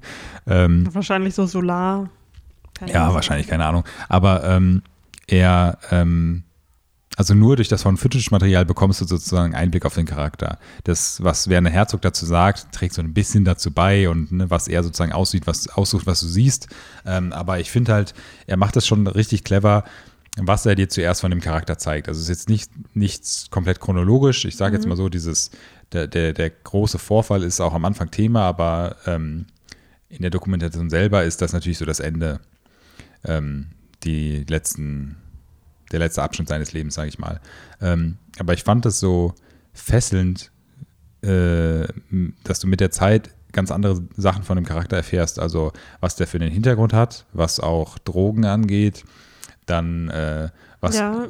Ähm, 0.48 0.88
Wahrscheinlich 0.94 1.36
so 1.36 1.46
Solar. 1.46 2.10
Keine 2.74 2.94
ja, 2.94 3.04
Ahnung. 3.04 3.16
wahrscheinlich, 3.16 3.48
keine 3.48 3.66
Ahnung. 3.66 3.84
Aber 4.10 4.44
ähm, 4.44 4.82
er, 5.32 5.78
ähm, 5.90 6.44
also 7.18 7.34
nur 7.34 7.56
durch 7.56 7.68
das 7.68 7.84
von 7.84 7.98
Footage-Material 7.98 8.66
bekommst 8.66 9.02
du 9.02 9.06
sozusagen 9.06 9.56
Einblick 9.56 9.86
auf 9.86 9.96
den 9.96 10.06
Charakter. 10.06 10.60
Das, 10.84 11.24
was 11.24 11.50
Werner 11.50 11.70
Herzog 11.70 12.02
dazu 12.02 12.26
sagt, 12.26 12.72
trägt 12.72 12.94
so 12.94 13.02
ein 13.02 13.14
bisschen 13.14 13.46
dazu 13.46 13.72
bei 13.72 14.10
und 14.10 14.32
ne, 14.32 14.50
was 14.50 14.68
er 14.68 14.84
sozusagen 14.84 15.12
aussieht, 15.12 15.48
was 15.48 15.68
aussucht, 15.68 16.06
was 16.06 16.22
du 16.22 16.28
siehst. 16.28 16.68
Ähm, 17.06 17.34
aber 17.34 17.60
ich 17.60 17.72
finde 17.72 17.94
halt, 17.94 18.14
er 18.48 18.58
macht 18.58 18.76
das 18.76 18.88
schon 18.88 19.08
richtig 19.08 19.44
clever, 19.44 19.84
was 20.38 20.66
er 20.66 20.76
dir 20.76 20.90
zuerst 20.90 21.22
von 21.22 21.32
dem 21.32 21.42
Charakter 21.42 21.78
zeigt. 21.78 22.08
Also 22.08 22.20
es 22.20 22.24
ist 22.24 22.30
jetzt 22.30 22.50
nicht 22.50 22.72
nichts 22.96 23.50
komplett 23.50 23.82
chronologisch. 23.82 24.46
Ich 24.46 24.56
sage 24.56 24.76
jetzt 24.76 24.88
mal 24.88 24.96
so, 24.96 25.10
dieses, 25.10 25.52
der, 25.92 26.08
der, 26.08 26.34
der 26.34 26.50
große 26.50 27.00
Vorfall 27.00 27.44
ist 27.44 27.60
auch 27.60 27.74
am 27.74 27.86
Anfang 27.86 28.12
Thema, 28.12 28.44
aber 28.44 28.96
ähm, 29.06 29.48
in 30.08 30.22
der 30.22 30.32
Dokumentation 30.32 30.90
selber 30.90 31.24
ist 31.24 31.42
das 31.42 31.54
natürlich 31.54 31.78
so 31.78 31.86
das 31.86 32.00
Ende, 32.00 32.40
ähm, 33.26 33.68
die 34.04 34.44
letzten, 34.50 35.18
der 35.92 36.00
letzte 36.00 36.24
Abschnitt 36.24 36.48
seines 36.50 36.74
Lebens, 36.74 36.96
sage 36.96 37.10
ich 37.10 37.20
mal. 37.20 37.40
Ähm, 37.82 38.18
aber 38.40 38.54
ich 38.54 38.64
fand 38.64 38.86
das 38.86 39.00
so 39.00 39.34
fesselnd, 39.74 40.52
äh, 41.24 41.88
dass 42.44 42.60
du 42.60 42.68
mit 42.68 42.80
der 42.80 42.92
Zeit 42.92 43.30
ganz 43.52 43.70
andere 43.72 44.02
Sachen 44.16 44.44
von 44.44 44.56
dem 44.56 44.66
Charakter 44.66 44.96
erfährst. 44.98 45.38
Also 45.40 45.72
was 46.00 46.16
der 46.16 46.28
für 46.28 46.40
den 46.40 46.52
Hintergrund 46.52 46.94
hat, 46.94 47.26
was 47.34 47.60
auch 47.60 47.98
Drogen 48.00 48.46
angeht, 48.46 49.04
dann 49.66 50.10
äh, 50.10 50.50
was 50.80 50.98
Ja, 50.98 51.28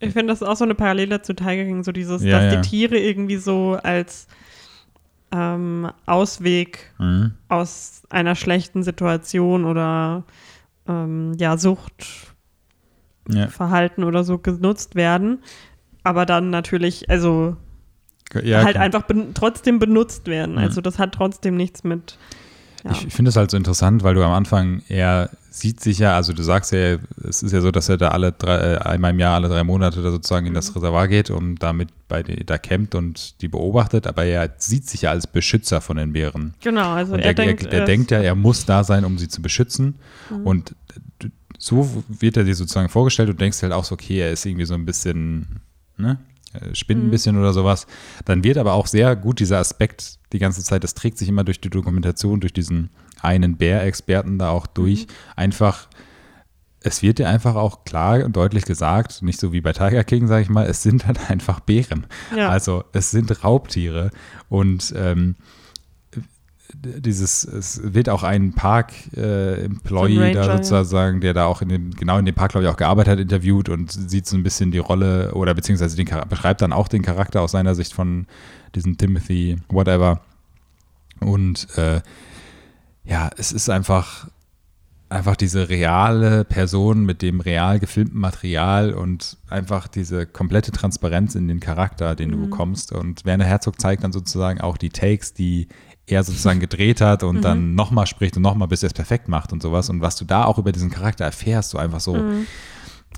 ich 0.00 0.12
finde, 0.12 0.32
das 0.32 0.40
ist 0.42 0.48
auch 0.48 0.56
so 0.56 0.64
eine 0.64 0.74
Parallele 0.74 1.22
zu 1.22 1.34
Tiger 1.34 1.64
King, 1.64 1.84
so 1.84 1.92
dieses, 1.92 2.22
Ja, 2.22 2.40
dass 2.40 2.52
ja. 2.52 2.60
die 2.60 2.68
Tiere 2.68 2.98
irgendwie 2.98 3.36
so 3.36 3.78
als 3.82 4.26
ähm, 5.30 5.90
Ausweg 6.06 6.90
Mhm. 6.98 7.32
aus 7.48 8.02
einer 8.10 8.34
schlechten 8.34 8.82
Situation 8.82 9.64
oder 9.64 10.24
ähm, 10.88 11.34
ja, 11.38 11.56
Suchtverhalten 11.56 14.02
ja, 14.02 14.08
oder 14.08 14.24
so 14.24 14.38
genutzt 14.38 14.94
werden, 14.94 15.42
aber 16.02 16.26
dann 16.26 16.50
natürlich, 16.50 17.08
also 17.10 17.56
ja, 18.42 18.64
halt 18.64 18.72
klar. 18.72 18.84
einfach 18.84 19.02
ben 19.02 19.34
trotzdem 19.34 19.78
benutzt 19.78 20.26
werden. 20.26 20.58
Also 20.58 20.80
das 20.80 20.98
hat 20.98 21.12
trotzdem 21.12 21.56
nichts 21.56 21.84
mit. 21.84 22.18
Ja. 22.84 22.90
Ich 22.90 23.12
finde 23.14 23.28
es 23.28 23.36
halt 23.36 23.50
so 23.50 23.56
interessant, 23.56 24.02
weil 24.02 24.14
du 24.14 24.24
am 24.24 24.32
Anfang, 24.32 24.82
er 24.88 25.30
sieht 25.50 25.80
sich 25.80 25.98
ja, 25.98 26.16
also 26.16 26.32
du 26.32 26.42
sagst 26.42 26.72
ja, 26.72 26.96
es 27.28 27.42
ist 27.42 27.52
ja 27.52 27.60
so, 27.60 27.70
dass 27.70 27.88
er 27.88 27.96
da 27.96 28.08
alle 28.08 28.32
drei, 28.32 28.56
äh, 28.74 28.78
einmal 28.78 29.12
im 29.12 29.20
Jahr, 29.20 29.34
alle 29.36 29.48
drei 29.48 29.62
Monate 29.62 30.02
da 30.02 30.10
sozusagen 30.10 30.46
in 30.46 30.52
Mhm. 30.52 30.56
das 30.56 30.74
Reservoir 30.74 31.06
geht 31.08 31.30
und 31.30 31.56
damit 31.62 31.90
bei 32.08 32.22
die, 32.22 32.44
da 32.44 32.58
campt 32.58 32.94
und 32.96 33.40
die 33.40 33.48
beobachtet, 33.48 34.06
aber 34.06 34.24
er 34.24 34.50
sieht 34.58 34.88
sich 34.88 35.02
ja 35.02 35.10
als 35.10 35.26
Beschützer 35.26 35.80
von 35.80 35.96
den 35.96 36.12
Bären. 36.12 36.54
genau, 36.60 36.90
also 36.92 37.12
Und 37.14 37.20
er 37.20 37.26
er, 37.26 37.34
denkt, 37.34 37.64
er, 37.66 37.72
er 37.72 37.82
äh, 37.82 37.84
denkt 37.84 38.10
ja, 38.10 38.18
er 38.20 38.34
muss 38.34 38.64
da 38.64 38.82
sein, 38.82 39.04
um 39.04 39.16
sie 39.18 39.28
zu 39.28 39.42
beschützen. 39.42 39.94
Mhm. 40.30 40.46
Und 40.46 40.74
so 41.58 42.02
wird 42.08 42.36
er 42.36 42.44
dir 42.44 42.54
sozusagen 42.56 42.88
vorgestellt 42.88 43.30
und 43.30 43.40
denkst 43.40 43.62
halt 43.62 43.72
auch 43.72 43.84
so, 43.84 43.94
okay, 43.94 44.18
er 44.20 44.32
ist 44.32 44.44
irgendwie 44.44 44.64
so 44.66 44.74
ein 44.74 44.84
bisschen, 44.84 45.60
ne, 45.96 46.18
er 46.52 46.74
spinnt 46.74 47.02
ein 47.02 47.06
Mhm. 47.06 47.10
bisschen 47.10 47.38
oder 47.38 47.52
sowas. 47.52 47.86
Dann 48.24 48.42
wird 48.42 48.58
aber 48.58 48.72
auch 48.72 48.86
sehr 48.86 49.14
gut 49.16 49.38
dieser 49.38 49.58
Aspekt 49.58 50.18
die 50.32 50.38
ganze 50.38 50.62
Zeit, 50.64 50.82
das 50.84 50.94
trägt 50.94 51.18
sich 51.18 51.28
immer 51.28 51.44
durch 51.44 51.60
die 51.60 51.70
Dokumentation, 51.70 52.40
durch 52.40 52.52
diesen 52.52 52.90
einen 53.20 53.56
Bär-Experten 53.56 54.38
da 54.38 54.50
auch 54.50 54.66
durch, 54.66 55.02
Mhm. 55.06 55.12
einfach 55.36 55.88
es 56.84 57.00
wird 57.00 57.18
dir 57.20 57.28
einfach 57.28 57.54
auch 57.54 57.84
klar 57.84 58.24
und 58.24 58.34
deutlich 58.34 58.64
gesagt, 58.64 59.22
nicht 59.22 59.38
so 59.38 59.52
wie 59.52 59.60
bei 59.60 59.72
Tiger 59.72 60.02
King, 60.02 60.26
sage 60.26 60.42
ich 60.42 60.48
mal, 60.48 60.66
es 60.66 60.82
sind 60.82 61.06
halt 61.06 61.30
einfach 61.30 61.60
Bären. 61.60 62.06
Ja. 62.36 62.48
Also 62.48 62.82
es 62.92 63.12
sind 63.12 63.44
Raubtiere 63.44 64.10
und 64.48 64.92
ähm, 64.96 65.36
dieses, 66.74 67.44
es 67.44 67.80
wird 67.82 68.08
auch 68.08 68.22
ein 68.22 68.52
Park-Employee 68.54 70.22
ein 70.22 70.32
da 70.34 70.56
sozusagen, 70.62 71.20
der 71.20 71.34
da 71.34 71.46
auch 71.46 71.62
in 71.62 71.68
dem, 71.68 71.90
genau 71.92 72.18
in 72.18 72.24
dem 72.24 72.34
Park, 72.34 72.52
glaube 72.52 72.64
ich, 72.66 72.70
auch 72.72 72.76
gearbeitet 72.76 73.12
hat, 73.12 73.18
interviewt 73.20 73.68
und 73.68 73.90
sieht 73.92 74.26
so 74.26 74.36
ein 74.36 74.42
bisschen 74.42 74.70
die 74.70 74.78
Rolle 74.78 75.34
oder 75.34 75.54
beziehungsweise 75.54 75.96
den, 75.96 76.08
beschreibt 76.28 76.62
dann 76.62 76.72
auch 76.72 76.88
den 76.88 77.02
Charakter 77.02 77.40
aus 77.42 77.52
seiner 77.52 77.74
Sicht 77.74 77.92
von 77.92 78.26
diesem 78.74 78.96
Timothy, 78.96 79.58
whatever. 79.68 80.20
Und 81.20 81.68
äh, 81.76 82.00
ja, 83.04 83.30
es 83.36 83.52
ist 83.52 83.68
einfach, 83.68 84.28
einfach 85.08 85.36
diese 85.36 85.68
reale 85.68 86.44
Person 86.44 87.04
mit 87.04 87.20
dem 87.20 87.40
real 87.40 87.78
gefilmten 87.78 88.18
Material 88.18 88.94
und 88.94 89.36
einfach 89.48 89.86
diese 89.88 90.26
komplette 90.26 90.72
Transparenz 90.72 91.34
in 91.34 91.48
den 91.48 91.60
Charakter, 91.60 92.14
den 92.14 92.30
du 92.30 92.38
Mhm. 92.38 92.50
bekommst. 92.50 92.92
Und 92.92 93.24
Werner 93.24 93.44
Herzog 93.44 93.80
zeigt 93.80 94.04
dann 94.04 94.12
sozusagen 94.12 94.60
auch 94.60 94.78
die 94.78 94.90
Takes, 94.90 95.34
die 95.34 95.68
er 96.12 96.24
sozusagen 96.24 96.60
gedreht 96.60 97.00
hat 97.00 97.22
und 97.22 97.36
Mhm. 97.36 97.42
dann 97.42 97.74
nochmal 97.74 98.06
spricht 98.06 98.36
und 98.36 98.42
nochmal, 98.42 98.68
bis 98.68 98.82
er 98.82 98.88
es 98.88 98.94
perfekt 98.94 99.28
macht 99.28 99.52
und 99.52 99.62
sowas. 99.62 99.88
Und 99.90 100.00
was 100.00 100.16
du 100.16 100.24
da 100.24 100.44
auch 100.44 100.58
über 100.58 100.72
diesen 100.72 100.90
Charakter 100.90 101.24
erfährst, 101.24 101.70
so 101.70 101.78
einfach 101.78 102.00
so 102.00 102.16
Mhm. 102.16 102.46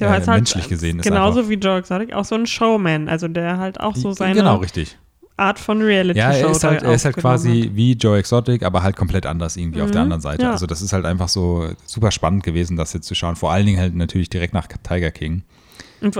Der 0.00 0.08
äh, 0.08 0.10
halt 0.10 0.26
menschlich 0.26 0.68
gesehen 0.68 0.98
ist 0.98 1.04
Genauso 1.04 1.38
einfach, 1.40 1.50
wie 1.50 1.54
Joe 1.54 1.78
Exotic, 1.78 2.12
auch 2.12 2.24
so 2.24 2.34
ein 2.34 2.46
Showman, 2.46 3.08
also 3.08 3.28
der 3.28 3.58
halt 3.58 3.78
auch 3.80 3.94
so 3.94 4.12
seine 4.12 4.34
Genau, 4.34 4.56
richtig. 4.56 4.98
Art 5.36 5.58
von 5.58 5.82
Reality-Show 5.82 6.18
Ja, 6.26 6.32
er 6.32 6.50
ist 6.50 6.64
halt, 6.64 6.82
er 6.82 6.94
ist 6.94 7.04
halt 7.04 7.16
quasi 7.16 7.70
wie 7.74 7.92
Joe 7.94 8.16
Exotic, 8.18 8.62
aber 8.62 8.82
halt 8.84 8.94
komplett 8.96 9.26
anders 9.26 9.56
irgendwie 9.56 9.82
auf 9.82 9.90
der 9.90 10.00
Mhm, 10.00 10.02
anderen 10.04 10.20
Seite. 10.22 10.44
ja. 10.44 10.52
Also 10.52 10.66
das 10.66 10.80
ist 10.82 10.92
halt 10.92 11.04
einfach 11.04 11.28
so 11.28 11.70
super 11.86 12.10
spannend 12.12 12.44
gewesen, 12.44 12.76
das 12.76 12.92
jetzt 12.92 13.06
zu 13.06 13.14
schauen. 13.16 13.34
Vor 13.34 13.50
allen 13.52 13.66
Dingen 13.66 13.80
halt 13.80 13.94
natürlich 13.96 14.30
direkt 14.30 14.54
nach 14.54 14.66
Tiger 14.68 15.10
King. 15.10 15.42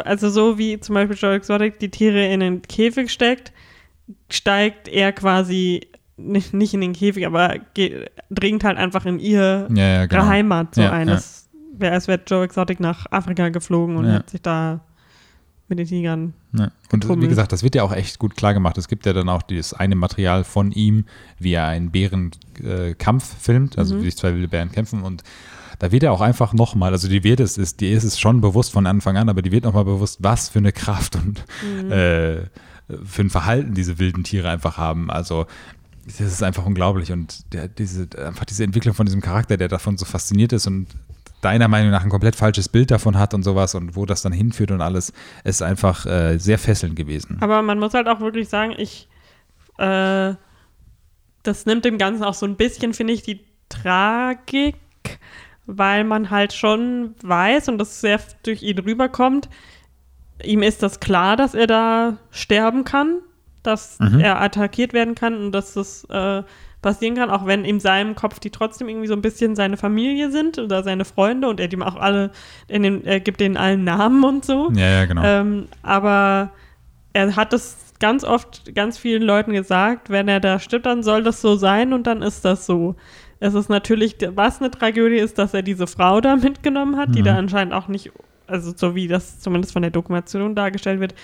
Also 0.04 0.30
so 0.30 0.56
wie 0.58 0.80
zum 0.80 0.94
Beispiel 0.94 1.16
Joe 1.16 1.34
Exotic 1.34 1.78
die 1.78 1.90
Tiere 1.90 2.26
in 2.26 2.40
den 2.40 2.62
Käfig 2.62 3.10
steckt, 3.12 3.52
steigt 4.30 4.88
er 4.88 5.12
quasi 5.12 5.87
nicht, 6.16 6.55
nicht 6.55 6.74
in 6.74 6.81
den 6.81 6.92
Käfig, 6.92 7.27
aber 7.27 7.57
geht, 7.74 8.11
dringt 8.31 8.64
halt 8.64 8.77
einfach 8.79 9.05
in 9.07 9.18
ihr, 9.18 9.68
Ja, 9.74 9.87
ja, 9.87 10.07
genau. 10.07 10.22
ihre 10.22 10.31
Heimat 10.31 10.74
so 10.74 10.83
Ja, 10.83 10.92
ein. 10.92 11.09
ja. 11.09 11.14
Das 11.14 11.48
wäre, 11.77 11.92
als 11.94 12.07
wäre 12.09 12.20
Joe 12.27 12.44
Exotic 12.44 12.79
nach 12.81 13.07
Afrika 13.11 13.48
geflogen 13.48 13.96
und 13.96 14.07
hat 14.11 14.31
sich 14.31 14.42
da 14.42 14.81
mit 15.68 15.79
den 15.79 15.87
Tigern. 15.87 16.35
Und 16.92 17.22
wie 17.22 17.27
gesagt, 17.27 17.50
das 17.50 17.62
wird 17.62 17.74
ja 17.74 17.83
auch 17.83 17.92
echt 17.92 18.18
gut 18.18 18.37
klar 18.37 18.55
gemacht. 18.55 18.79
Es 18.79 18.87
gibt 18.87 19.07
ja 19.07 19.12
dann 19.12 19.29
auch 19.29 19.42
dieses 19.42 19.72
eine 19.74 19.96
Material 19.96 20.44
von 20.44 20.70
ihm, 20.72 21.07
wie 21.38 21.55
er 21.55 21.66
einen 21.66 21.90
Bärenkampf 21.90 23.33
äh, 23.33 23.37
filmt, 23.40 23.79
also 23.79 23.94
Mhm. 23.96 24.00
wie 24.00 24.05
sich 24.05 24.16
zwei 24.16 24.35
wilde 24.35 24.48
Bären 24.48 24.70
kämpfen 24.70 25.03
und 25.03 25.22
da 25.81 25.90
wird 25.90 26.05
er 26.05 26.12
auch 26.12 26.20
einfach 26.20 26.53
nochmal, 26.53 26.92
also 26.92 27.09
die 27.09 27.24
wird 27.24 27.40
es, 27.40 27.59
ist, 27.59 27.81
die 27.81 27.90
ist 27.90 28.05
es 28.05 28.20
schon 28.20 28.40
bewusst 28.40 28.70
von 28.72 28.87
Anfang 28.87 29.16
an, 29.16 29.29
aber 29.29 29.42
die 29.42 29.50
wird 29.50 29.64
nochmal 29.64 29.85
bewusst, 29.85 30.18
was 30.22 30.48
für 30.48 30.61
eine 30.61 30.70
Kraft 30.70 31.16
und 31.16 31.44
Mhm. 31.83 31.90
äh, 31.90 32.37
für 33.05 33.22
ein 33.22 33.31
Verhalten 33.31 33.74
diese 33.74 33.98
wilden 33.98 34.22
Tiere 34.22 34.50
einfach 34.50 34.77
haben. 34.79 35.11
Also 35.11 35.46
das 36.06 36.20
ist 36.20 36.42
einfach 36.42 36.66
unglaublich 36.66 37.12
und 37.12 37.52
der, 37.52 37.68
diese, 37.68 38.08
einfach 38.18 38.44
diese 38.44 38.64
Entwicklung 38.64 38.94
von 38.94 39.06
diesem 39.06 39.20
Charakter, 39.20 39.56
der 39.56 39.68
davon 39.68 39.96
so 39.96 40.04
fasziniert 40.04 40.52
ist 40.52 40.66
und 40.66 40.88
deiner 41.40 41.68
Meinung 41.68 41.90
nach 41.90 42.02
ein 42.02 42.10
komplett 42.10 42.36
falsches 42.36 42.68
Bild 42.68 42.90
davon 42.90 43.18
hat 43.18 43.34
und 43.34 43.42
sowas 43.42 43.74
und 43.74 43.96
wo 43.96 44.06
das 44.06 44.22
dann 44.22 44.32
hinführt 44.32 44.70
und 44.70 44.80
alles, 44.80 45.12
ist 45.44 45.62
einfach 45.62 46.06
äh, 46.06 46.38
sehr 46.38 46.58
fesselnd 46.58 46.96
gewesen. 46.96 47.38
Aber 47.40 47.62
man 47.62 47.78
muss 47.78 47.94
halt 47.94 48.08
auch 48.08 48.20
wirklich 48.20 48.48
sagen, 48.48 48.74
ich, 48.76 49.08
äh, 49.78 50.34
das 51.42 51.66
nimmt 51.66 51.84
dem 51.84 51.98
Ganzen 51.98 52.24
auch 52.24 52.34
so 52.34 52.46
ein 52.46 52.56
bisschen, 52.56 52.94
finde 52.94 53.12
ich, 53.12 53.22
die 53.22 53.40
Tragik, 53.68 54.76
weil 55.66 56.04
man 56.04 56.30
halt 56.30 56.52
schon 56.52 57.14
weiß 57.22 57.68
und 57.68 57.78
das 57.78 58.00
sehr 58.00 58.20
durch 58.42 58.62
ihn 58.62 58.78
rüberkommt, 58.78 59.48
ihm 60.42 60.62
ist 60.62 60.82
das 60.82 61.00
klar, 61.00 61.36
dass 61.36 61.54
er 61.54 61.66
da 61.66 62.18
sterben 62.30 62.84
kann, 62.84 63.20
dass 63.66 63.98
Mhm. 64.00 64.20
er 64.20 64.40
attackiert 64.40 64.92
werden 64.92 65.14
kann 65.14 65.35
und 65.37 65.53
dass 65.53 65.74
das 65.74 66.05
äh, 66.11 66.42
passieren 66.83 67.15
kann, 67.17 67.31
auch 67.31 67.46
wenn 67.46 67.65
in 67.65 67.81
seinem 67.81 68.15
Kopf 68.15 68.38
die 68.38 68.50
trotzdem 68.50 68.88
irgendwie 68.88 69.06
so 69.06 69.15
ein 69.15 69.23
bisschen 69.23 69.56
seine 69.56 69.77
Familie 69.79 70.31
sind 70.31 70.58
oder 70.58 70.83
seine 70.83 71.04
Freunde 71.06 71.48
und 71.48 71.58
er 71.58 71.69
dem 71.69 71.83
auch 71.83 71.96
alle, 71.96 72.31
in 72.69 72.83
den, 72.83 73.04
er 73.06 73.21
gibt 73.21 73.40
denen 73.40 73.56
allen 73.56 73.85
Namen 73.85 74.23
und 74.23 74.44
so. 74.44 74.71
Ja, 74.75 75.00
ja, 75.00 75.04
genau. 75.06 75.23
Ähm, 75.25 75.67
aber 75.83 76.50
er 77.15 77.35
hat 77.37 77.52
es 77.54 77.79
ganz 78.00 78.23
oft 78.25 78.75
ganz 78.75 78.98
vielen 78.98 79.23
Leuten 79.23 79.52
gesagt, 79.54 80.10
wenn 80.10 80.29
er 80.29 80.40
da 80.40 80.58
stirbt, 80.58 80.85
dann 80.85 81.02
soll 81.02 81.23
das 81.23 81.40
so 81.40 81.56
sein 81.56 81.92
und 81.94 82.06
dann 82.06 82.21
ist 82.21 82.44
das 82.44 82.67
so. 82.67 82.96
Es 83.40 83.54
ist 83.54 83.71
natürlich, 83.71 84.17
was 84.35 84.60
eine 84.60 84.71
Tragödie 84.71 85.17
ist, 85.17 85.38
dass 85.38 85.54
er 85.54 85.62
diese 85.62 85.87
Frau 85.87 86.21
da 86.21 86.37
mitgenommen 86.37 86.96
hat, 86.96 87.15
die 87.15 87.21
Mhm. 87.21 87.25
da 87.25 87.37
anscheinend 87.37 87.73
auch 87.73 87.88
nicht, 87.88 88.10
also 88.46 88.73
so 88.77 88.94
wie 88.94 89.08
das 89.08 89.40
zumindest 89.40 89.73
von 89.73 89.83
der 89.83 89.90
Dokumentation 89.90 90.54
dargestellt 90.54 91.00
wird, 91.00 91.15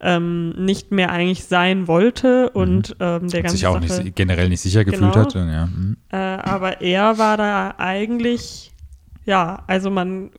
ähm, 0.00 0.50
nicht 0.50 0.92
mehr 0.92 1.10
eigentlich 1.10 1.44
sein 1.44 1.86
wollte 1.86 2.50
und 2.50 2.96
ähm, 3.00 3.28
der 3.28 3.38
Hat 3.38 3.44
ganze 3.44 3.56
sich 3.56 3.66
auch 3.66 3.82
Sache, 3.82 4.02
nicht, 4.04 4.16
generell 4.16 4.48
nicht 4.48 4.60
sicher 4.60 4.84
gefühlt 4.84 5.12
Genau. 5.12 5.24
hat. 5.24 5.34
Ja. 5.34 5.66
mhm. 5.66 5.96
äh, 6.10 6.16
aber 6.16 6.80
er 6.80 7.18
war 7.18 7.36
da 7.36 7.74
eigentlich, 7.78 8.72
ja, 9.24 9.62
also 9.66 9.90
man 9.90 10.30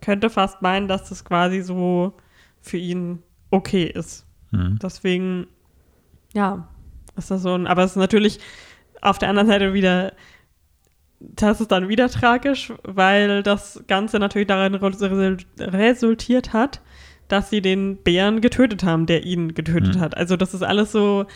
könnte 0.00 0.30
fast 0.30 0.62
meinen, 0.62 0.88
dass 0.88 1.08
das 1.08 1.24
quasi 1.24 1.62
so 1.62 2.14
für 2.60 2.78
ihn 2.78 3.22
okay 3.50 3.84
ist. 3.84 4.26
Mhm. 4.50 4.78
Deswegen, 4.82 5.46
ja, 6.32 6.68
ist 7.16 7.30
das 7.30 7.42
so 7.42 7.54
ein, 7.54 7.66
aber 7.66 7.84
es 7.84 7.92
ist 7.92 7.96
natürlich 7.96 8.40
auf 9.00 9.18
der 9.18 9.28
anderen 9.28 9.48
Seite 9.48 9.74
wieder, 9.74 10.12
das 11.20 11.60
ist 11.60 11.70
dann 11.72 11.88
wieder 11.88 12.08
tragisch, 12.08 12.72
weil 12.82 13.42
das 13.42 13.82
Ganze 13.86 14.18
natürlich 14.18 14.48
darin 14.48 14.74
resultiert 15.58 16.52
hat, 16.52 16.80
dass 17.34 17.50
sie 17.50 17.60
den 17.60 17.96
Bären 17.96 18.40
getötet 18.40 18.84
haben, 18.84 19.06
der 19.06 19.24
ihn 19.24 19.54
getötet 19.54 19.96
Mhm. 19.96 20.00
hat. 20.00 20.16
Also 20.16 20.36
das 20.36 20.54
ist 20.54 20.62
alles 20.62 20.92
so, 20.92 21.26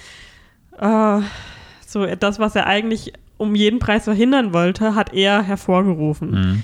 äh, 0.78 1.20
so 1.86 2.06
das, 2.06 2.38
was 2.38 2.54
er 2.54 2.66
eigentlich 2.66 3.12
um 3.36 3.54
jeden 3.54 3.78
Preis 3.78 4.04
verhindern 4.04 4.52
wollte, 4.52 4.94
hat 4.94 5.12
er 5.12 5.42
hervorgerufen. 5.42 6.30
Mhm. 6.30 6.62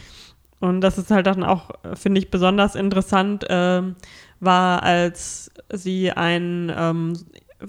Und 0.60 0.80
das 0.80 0.98
ist 0.98 1.10
halt 1.10 1.26
dann 1.26 1.42
auch, 1.42 1.70
äh, 1.84 1.94
finde 1.96 2.20
ich, 2.20 2.30
besonders 2.30 2.74
interessant, 2.74 3.44
ähm, 3.48 3.96
war, 4.40 4.82
als 4.82 5.50
sie 5.72 6.10
ein, 6.12 6.72
ähm, 6.76 7.14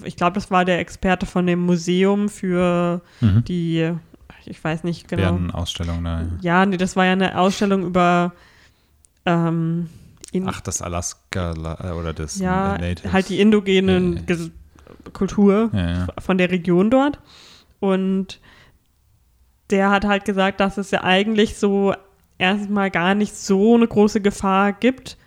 ich 0.03 0.15
glaube, 0.15 0.33
das 0.35 0.51
war 0.51 0.65
der 0.65 0.79
Experte 0.79 1.25
von 1.25 1.45
dem 1.47 1.59
Museum 1.61 2.29
für 2.29 3.01
Mhm. 3.21 3.43
die, 3.45 3.91
ich 4.45 4.63
weiß 4.63 4.83
nicht 4.83 5.07
genau. 5.07 5.33
Bärenausstellung 5.33 6.03
da. 6.03 6.25
Ja, 6.41 6.65
nee, 6.65 6.77
das 6.77 6.95
war 6.95 7.05
ja 7.05 7.13
eine 7.13 7.37
Ausstellung 7.39 7.83
über 7.85 8.33
ähm, 9.25 9.89
in, 10.35 10.47
Ach, 10.47 10.61
das 10.61 10.81
Alaska 10.81 11.53
äh, 11.53 11.91
oder 11.91 12.13
das 12.13 12.39
ja, 12.39 12.77
Natives. 12.77 13.13
halt 13.13 13.29
die 13.29 13.39
indogenen 13.39 14.25
Ja, 14.27 14.35
ja. 14.35 14.45
Kultur 15.13 15.69
ja. 15.73 16.07
von 16.19 16.37
der 16.37 16.51
Region 16.51 16.89
dort. 16.89 17.19
Und 17.79 18.39
der 19.69 19.89
hat 19.89 20.05
halt 20.05 20.25
gesagt, 20.25 20.59
dass 20.59 20.77
es 20.77 20.91
ja 20.91 21.03
eigentlich 21.03 21.57
so 21.57 21.93
erstmal 22.37 22.91
gar 22.91 23.15
nicht 23.15 23.35
so 23.35 23.75
eine 23.75 23.87
große 23.87 24.21
Gefahr 24.21 24.73
gibt 24.73 25.17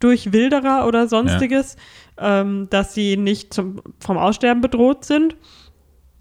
durch 0.00 0.32
Wilderer 0.32 0.86
oder 0.86 1.08
sonstiges, 1.08 1.76
ähm, 2.18 2.68
dass 2.70 2.92
sie 2.94 3.16
nicht 3.16 3.54
zum, 3.54 3.80
vom 4.00 4.18
Aussterben 4.18 4.60
bedroht 4.60 5.04
sind. 5.04 5.36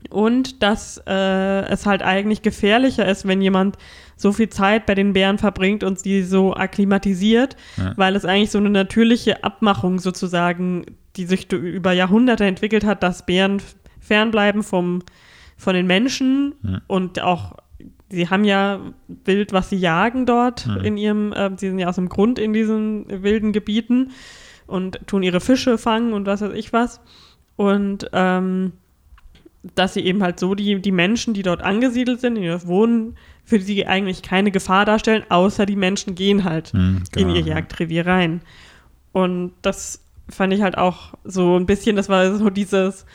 Und 0.10 0.62
dass 0.64 1.02
äh, 1.08 1.66
es 1.68 1.86
halt 1.86 2.02
eigentlich 2.02 2.42
gefährlicher 2.42 3.08
ist, 3.08 3.28
wenn 3.28 3.42
jemand 3.42 3.78
so 4.18 4.32
viel 4.32 4.50
Zeit 4.50 4.86
bei 4.86 4.96
den 4.96 5.14
Bären 5.14 5.38
verbringt 5.38 5.84
und 5.84 6.00
sie 6.00 6.24
so 6.24 6.54
akklimatisiert, 6.56 7.56
Ja. 7.78 7.94
weil 7.98 8.16
es 8.16 8.26
eigentlich 8.26 8.52
so 8.52 8.58
eine 8.60 8.70
natürliche 8.70 9.44
Abmachung 9.44 10.00
sozusagen, 10.00 10.86
die 11.16 11.26
sich 11.26 11.52
über 11.52 11.92
Jahrhunderte 11.92 12.46
entwickelt 12.46 12.86
hat, 12.86 13.04
dass 13.04 13.26
Bären 13.26 13.62
fernbleiben 14.00 14.64
vom, 14.64 15.02
von 15.58 15.74
den 15.76 15.88
Menschen 15.88 16.56
Ja. 16.64 16.82
und 16.88 17.22
auch, 17.22 17.58
sie 18.10 18.30
haben 18.30 18.46
ja 18.46 18.80
Wild, 19.26 19.52
was 19.52 19.70
sie 19.70 19.78
jagen 19.78 20.26
dort 20.26 20.66
Ja. 20.66 20.78
in 20.78 20.98
ihrem, 20.98 21.34
äh, 21.34 21.52
sie 21.58 21.68
sind 21.70 21.80
ja 21.80 21.88
aus 21.90 21.96
dem 21.96 22.08
Grund 22.10 22.40
in 22.40 22.54
diesen 22.54 23.06
wilden 23.24 23.52
Gebieten 23.52 24.12
und 24.68 25.00
tun 25.08 25.24
ihre 25.24 25.42
Fische 25.42 25.78
fangen 25.78 26.14
und 26.14 26.26
was 26.26 26.42
weiß 26.42 26.54
ich 26.54 26.72
was. 26.74 27.02
Und 27.58 28.10
ähm, 28.14 28.74
dass 29.74 29.96
sie 29.96 30.02
eben 30.02 30.22
halt 30.22 30.40
so 30.40 30.54
die, 30.54 30.80
die 30.82 30.92
Menschen, 30.92 31.34
die 31.34 31.42
dort 31.42 31.62
angesiedelt 31.64 32.22
sind, 32.22 32.36
die 32.36 32.48
dort 32.48 32.68
wohnen, 32.68 33.18
für 33.44 33.60
sie 33.60 33.86
eigentlich 33.88 34.22
keine 34.22 34.52
Gefahr 34.52 34.86
darstellen, 34.86 35.24
außer 35.30 35.66
die 35.66 35.76
Menschen 35.76 36.16
gehen 36.16 36.44
halt 36.44 36.74
Mhm, 36.74 37.04
genau, 37.12 37.30
in 37.30 37.36
ihr 37.36 37.42
ja. 37.42 37.56
Jagdrevier 37.56 38.06
rein. 38.06 38.42
Und 39.12 39.54
das 39.62 40.04
fand 40.30 40.54
ich 40.54 40.62
halt 40.62 40.78
auch 40.78 41.14
so 41.24 41.56
ein 41.58 41.66
bisschen, 41.66 41.96
das 41.96 42.10
war 42.10 42.36
so 42.36 42.50
dieses 42.50 43.06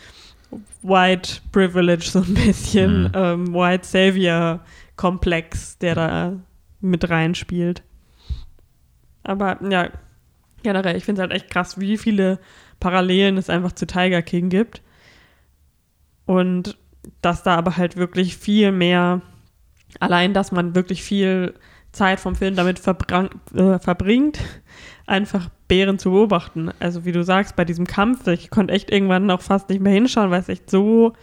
White 0.83 1.41
Privilege, 1.53 2.05
so 2.11 2.21
ein 2.21 2.35
bisschen 2.35 3.03
Mhm. 3.05 3.11
ähm, 3.15 3.55
White 3.55 3.87
Savior 3.87 4.61
Komplex, 4.97 5.79
der 5.79 5.95
da 5.95 6.33
mit 6.81 7.09
reinspielt. 7.11 7.83
Aber 9.23 9.59
ja, 9.69 9.91
generell, 10.63 10.97
ich 10.97 11.05
finde 11.05 11.21
es 11.23 11.29
halt 11.29 11.33
echt 11.33 11.51
krass, 11.51 11.79
wie 11.79 11.97
viele 11.99 12.39
Parallelen 12.81 13.37
es 13.37 13.51
einfach 13.51 13.73
zu 13.73 13.87
Tiger 13.87 14.23
King 14.23 14.49
gibt. 14.49 14.83
Und 16.27 16.77
dass 17.23 17.43
da 17.43 17.57
aber 17.57 17.77
halt 17.77 17.97
wirklich 17.97 18.37
viel 18.37 18.73
mehr, 18.73 19.23
allein, 19.99 20.35
dass 20.35 20.53
man 20.53 20.75
wirklich 20.75 21.03
viel 21.03 21.55
Zeit 21.93 22.21
vom 22.21 22.37
Film 22.37 22.55
damit 22.55 22.81
äh, 22.87 23.79
verbringt, 23.79 24.39
einfach 25.07 25.49
Bären 25.67 25.99
zu 25.99 26.11
beobachten. 26.11 26.71
Also 26.79 27.05
wie 27.05 27.13
du 27.13 27.25
sagst, 27.25 27.57
bei 27.57 27.65
diesem 27.65 27.87
Kampf, 27.87 28.27
ich 28.29 28.51
konnte 28.51 28.73
echt 28.73 28.91
irgendwann 28.91 29.27
noch 29.27 29.43
fast 29.43 29.69
nicht 29.69 29.81
mehr 29.81 29.93
hinschauen, 29.93 30.31
weil 30.31 30.41
es 30.41 30.49
echt 30.49 30.71
so 30.71 31.15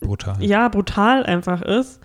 Brutal. 0.00 0.42
ja, 0.42 0.68
brutal 0.68 1.24
einfach 1.24 1.62
ist. 1.62 2.00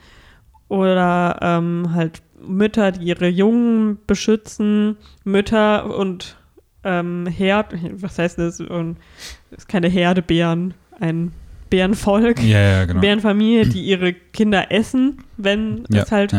Oder 0.67 1.37
ähm, 1.41 1.89
halt 1.93 2.21
Mütter, 2.39 2.91
die 2.91 3.07
ihre 3.07 3.27
Jungen 3.27 3.99
beschützen, 4.05 4.97
Mütter 5.23 5.97
und 5.97 6.37
ähm, 6.83 7.25
Herd, 7.25 7.73
was 8.01 8.19
heißt 8.19 8.37
das? 8.37 8.59
Und, 8.59 8.97
das 9.49 9.59
ist 9.59 9.67
keine 9.67 9.87
Herde 9.87 10.21
Bären, 10.21 10.73
ein 10.99 11.31
Bärenvolk, 11.69 12.41
Ja, 12.41 12.59
ja, 12.59 12.85
genau. 12.85 13.01
Bärenfamilie, 13.01 13.67
die 13.67 13.85
ihre 13.85 14.13
Kinder 14.13 14.71
essen, 14.71 15.19
wenn 15.37 15.85
ja, 15.89 16.03
es 16.03 16.11
halt 16.11 16.33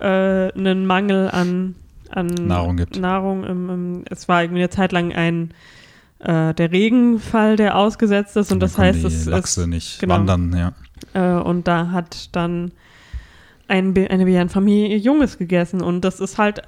äh, 0.00 0.04
einen 0.52 0.86
Mangel 0.86 1.30
an, 1.30 1.74
an 2.10 2.26
Nahrung 2.26 2.76
gibt. 2.76 2.98
Nahrung 2.98 3.44
im, 3.44 3.70
im, 3.70 4.04
es 4.10 4.28
war 4.28 4.42
irgendwie 4.42 4.60
eine 4.62 4.70
Zeit 4.70 4.92
lang 4.92 5.12
ein 5.12 5.52
äh, 6.20 6.52
der 6.54 6.72
Regenfall, 6.72 7.56
der 7.56 7.76
ausgesetzt 7.76 8.36
ist 8.36 8.50
und 8.52 8.60
Dann 8.60 8.68
das 8.68 8.78
heißt, 8.78 9.04
es 9.04 9.26
Lachse 9.26 9.62
ist 9.62 9.66
nicht 9.68 10.00
genau. 10.00 10.14
wandern, 10.14 10.54
ja. 10.56 11.38
äh, 11.38 11.40
und 11.40 11.68
da 11.68 11.90
hat 11.90 12.34
dann 12.34 12.72
ein, 13.68 13.94
eine 14.08 14.24
Bärenfamilie 14.24 14.88
ihr 14.88 14.98
Junges 14.98 15.38
gegessen. 15.38 15.82
Und 15.82 16.02
das 16.04 16.20
ist 16.20 16.38
halt, 16.38 16.62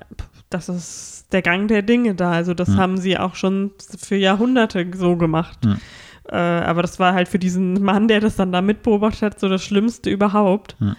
das 0.51 0.69
ist 0.69 1.27
der 1.33 1.43
Gang 1.43 1.69
der 1.69 1.83
Dinge 1.83 2.15
da. 2.15 2.33
Also 2.33 2.55
das 2.55 2.69
Hm. 2.69 2.77
haben 2.77 2.97
sie 2.99 3.19
auch 3.19 3.35
schon 3.35 3.71
für 3.99 4.17
Jahrhunderte 4.17 4.87
so 4.95 5.17
gemacht. 5.17 5.59
Hm. 6.31 6.37
Äh, 6.37 6.65
aber 6.65 6.83
das 6.83 6.99
war 6.99 7.13
halt 7.15 7.29
für 7.29 7.39
diesen 7.39 7.83
Mann, 7.83 8.09
der 8.09 8.21
das 8.21 8.37
dann 8.37 8.53
da 8.53 8.63
mitbeobachtet 8.63 9.23
hat, 9.23 9.41
so 9.41 9.49
das 9.49 9.63
Schlimmste 9.63 10.11
überhaupt. 10.11 10.77
Hm. 10.79 10.97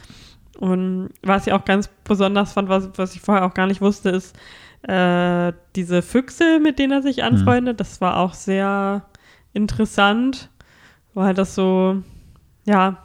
Und 0.60 1.10
was 1.24 1.48
ich 1.48 1.54
auch 1.54 1.66
ganz 1.66 1.90
besonders 2.04 2.54
fand, 2.54 2.70
was, 2.70 2.90
was 2.96 3.16
ich 3.16 3.22
vorher 3.22 3.46
auch 3.46 3.54
gar 3.54 3.68
nicht 3.68 3.82
wusste, 3.82 4.10
ist 4.10 4.36
äh, 4.84 5.54
diese 5.76 6.02
Füchse, 6.02 6.60
mit 6.60 6.78
denen 6.80 6.92
er 6.94 7.02
sich 7.02 7.24
anfreundet. 7.24 7.80
Das 7.80 8.02
war 8.02 8.18
auch 8.18 8.34
sehr 8.34 9.06
interessant, 9.54 10.50
weil 11.14 11.34
das 11.34 11.56
so, 11.56 12.02
ja, 12.66 12.98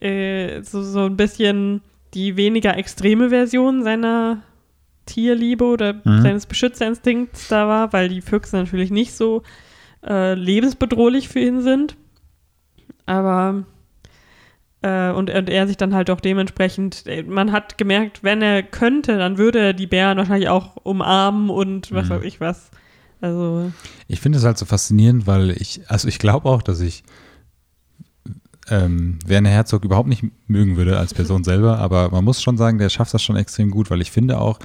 äh, 0.00 0.62
so, 0.62 0.82
so 0.82 1.06
ein 1.06 1.16
bisschen 1.16 1.82
die 2.14 2.36
weniger 2.36 2.76
extreme 2.76 3.28
Version 3.30 3.82
seiner 3.82 4.42
Tierliebe 5.06 5.64
oder 5.64 5.94
Mhm. 6.04 6.22
seines 6.22 6.46
Beschützerinstinkts 6.46 7.48
da 7.48 7.68
war, 7.68 7.92
weil 7.92 8.08
die 8.08 8.22
Füchse 8.22 8.56
natürlich 8.56 8.90
nicht 8.90 9.14
so 9.14 9.42
äh, 10.06 10.34
lebensbedrohlich 10.34 11.28
für 11.28 11.40
ihn 11.40 11.62
sind. 11.62 11.96
Aber 13.06 13.64
äh, 14.82 15.10
und, 15.12 15.30
und 15.30 15.48
er 15.48 15.66
sich 15.66 15.76
dann 15.76 15.94
halt 15.94 16.10
auch 16.10 16.20
dementsprechend, 16.20 17.06
äh, 17.06 17.22
man 17.22 17.52
hat 17.52 17.78
gemerkt, 17.78 18.22
wenn 18.22 18.42
er 18.42 18.62
könnte, 18.62 19.16
dann 19.18 19.38
würde 19.38 19.58
er 19.60 19.72
die 19.72 19.86
Bären 19.86 20.18
wahrscheinlich 20.18 20.48
auch 20.48 20.76
umarmen 20.76 21.50
und 21.50 21.92
was 21.92 22.06
Mhm. 22.08 22.14
weiß 22.14 22.22
ich 22.24 22.40
was. 22.40 22.70
Also, 23.20 23.72
Ich 24.08 24.20
finde 24.20 24.38
es 24.38 24.44
halt 24.44 24.58
so 24.58 24.66
faszinierend, 24.66 25.26
weil 25.26 25.50
ich, 25.50 25.80
also 25.88 26.08
ich 26.08 26.18
glaube 26.18 26.48
auch, 26.48 26.60
dass 26.62 26.80
ich 26.80 27.02
ähm, 28.70 29.18
Werner 29.26 29.50
Herzog 29.50 29.84
überhaupt 29.84 30.08
nicht 30.08 30.24
mögen 30.46 30.76
würde 30.76 30.98
als 30.98 31.14
Person 31.14 31.44
selber, 31.44 31.78
aber 31.78 32.10
man 32.10 32.24
muss 32.24 32.42
schon 32.42 32.56
sagen, 32.56 32.78
der 32.78 32.88
schafft 32.90 33.14
das 33.14 33.22
schon 33.22 33.36
extrem 33.36 33.70
gut, 33.70 33.90
weil 33.90 34.00
ich 34.00 34.10
finde 34.10 34.38
auch, 34.38 34.58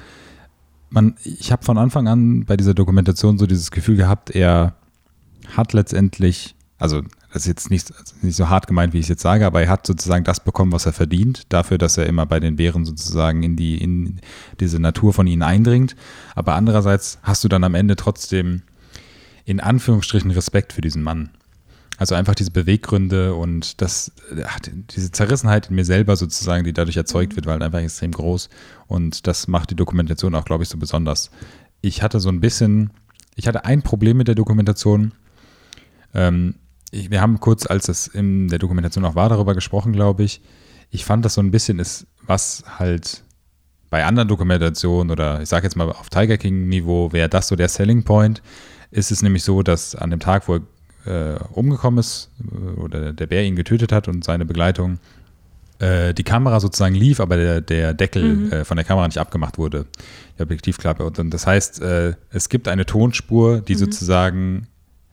man, 0.90 1.16
ich 1.24 1.52
habe 1.52 1.64
von 1.64 1.78
Anfang 1.78 2.08
an 2.08 2.44
bei 2.44 2.56
dieser 2.56 2.74
Dokumentation 2.74 3.38
so 3.38 3.46
dieses 3.46 3.70
Gefühl 3.70 3.96
gehabt, 3.96 4.30
er 4.30 4.74
hat 5.56 5.72
letztendlich, 5.72 6.54
also 6.78 7.02
das 7.32 7.42
ist 7.42 7.46
jetzt 7.46 7.70
nicht, 7.70 7.92
nicht 8.22 8.36
so 8.36 8.48
hart 8.48 8.66
gemeint, 8.66 8.92
wie 8.92 8.98
ich 8.98 9.04
es 9.04 9.08
jetzt 9.08 9.22
sage, 9.22 9.46
aber 9.46 9.62
er 9.62 9.68
hat 9.68 9.86
sozusagen 9.86 10.24
das 10.24 10.40
bekommen, 10.40 10.72
was 10.72 10.86
er 10.86 10.92
verdient, 10.92 11.44
dafür, 11.50 11.78
dass 11.78 11.96
er 11.96 12.06
immer 12.06 12.26
bei 12.26 12.40
den 12.40 12.56
Bären 12.56 12.84
sozusagen 12.84 13.42
in 13.42 13.56
die, 13.56 13.78
in 13.78 14.20
diese 14.58 14.80
Natur 14.80 15.12
von 15.12 15.26
ihnen 15.26 15.42
eindringt. 15.42 15.94
Aber 16.34 16.54
andererseits 16.54 17.18
hast 17.22 17.44
du 17.44 17.48
dann 17.48 17.62
am 17.62 17.74
Ende 17.74 17.96
trotzdem 17.96 18.62
in 19.44 19.60
Anführungsstrichen 19.60 20.30
Respekt 20.32 20.72
für 20.72 20.80
diesen 20.80 21.02
Mann. 21.02 21.30
Also 21.98 22.14
einfach 22.14 22.34
diese 22.34 22.50
Beweggründe 22.50 23.34
und 23.34 23.82
das, 23.82 24.12
diese 24.94 25.12
Zerrissenheit 25.12 25.68
in 25.68 25.74
mir 25.74 25.84
selber 25.84 26.16
sozusagen, 26.16 26.64
die 26.64 26.72
dadurch 26.72 26.96
erzeugt 26.96 27.36
wird, 27.36 27.44
war 27.44 27.52
halt 27.52 27.62
einfach 27.62 27.80
extrem 27.80 28.12
groß. 28.12 28.48
Und 28.86 29.26
das 29.26 29.48
macht 29.48 29.70
die 29.70 29.76
Dokumentation 29.76 30.34
auch, 30.34 30.46
glaube 30.46 30.62
ich, 30.62 30.70
so 30.70 30.78
besonders. 30.78 31.30
Ich 31.82 32.02
hatte 32.02 32.18
so 32.18 32.30
ein 32.30 32.40
bisschen, 32.40 32.90
ich 33.36 33.46
hatte 33.46 33.66
ein 33.66 33.82
Problem 33.82 34.16
mit 34.16 34.28
der 34.28 34.34
Dokumentation. 34.34 35.12
Ähm, 36.14 36.54
ich, 36.90 37.10
wir 37.10 37.20
haben 37.20 37.40
kurz, 37.40 37.66
als 37.66 37.88
es 37.88 38.06
in 38.06 38.48
der 38.48 38.58
Dokumentation 38.58 39.04
auch 39.04 39.14
war, 39.14 39.28
darüber 39.28 39.54
gesprochen, 39.54 39.92
glaube 39.92 40.24
ich. 40.24 40.40
Ich 40.90 41.04
fand 41.04 41.24
das 41.24 41.34
so 41.34 41.40
ein 41.40 41.50
bisschen 41.50 41.78
ist, 41.78 42.06
was 42.26 42.64
halt 42.78 43.22
bei 43.90 44.04
anderen 44.04 44.28
Dokumentationen 44.28 45.10
oder 45.10 45.40
ich 45.42 45.48
sage 45.48 45.64
jetzt 45.66 45.76
mal 45.76 45.88
auf 45.90 46.10
Tiger 46.10 46.36
King 46.36 46.68
Niveau 46.68 47.12
wäre 47.12 47.28
das 47.28 47.48
so 47.48 47.56
der 47.56 47.68
Selling 47.68 48.02
Point. 48.04 48.42
Ist 48.90 49.10
es 49.12 49.22
nämlich 49.22 49.44
so, 49.44 49.62
dass 49.62 49.94
an 49.94 50.10
dem 50.10 50.20
Tag, 50.20 50.48
wo 50.48 50.56
er 51.06 51.34
äh, 51.34 51.38
umgekommen 51.52 51.98
ist 51.98 52.30
äh, 52.52 52.80
oder 52.80 53.12
der 53.12 53.26
Bär 53.26 53.44
ihn 53.44 53.56
getötet 53.56 53.92
hat 53.92 54.08
und 54.08 54.24
seine 54.24 54.44
Begleitung, 54.44 54.98
äh, 55.78 56.12
die 56.12 56.24
Kamera 56.24 56.60
sozusagen 56.60 56.94
lief, 56.94 57.20
aber 57.20 57.36
der, 57.36 57.60
der 57.60 57.94
Deckel 57.94 58.34
Mhm. 58.34 58.52
äh, 58.52 58.64
von 58.64 58.76
der 58.76 58.84
Kamera 58.84 59.06
nicht 59.06 59.18
abgemacht 59.18 59.58
wurde, 59.58 59.86
die 60.38 60.42
Objektivklappe. 60.42 61.04
Und, 61.04 61.18
und 61.18 61.30
das 61.30 61.46
heißt, 61.46 61.80
äh, 61.82 62.14
es 62.30 62.48
gibt 62.48 62.68
eine 62.68 62.84
Tonspur, 62.84 63.58
Mhm. 63.58 63.64
die 63.64 63.74
sozusagen 63.76 64.66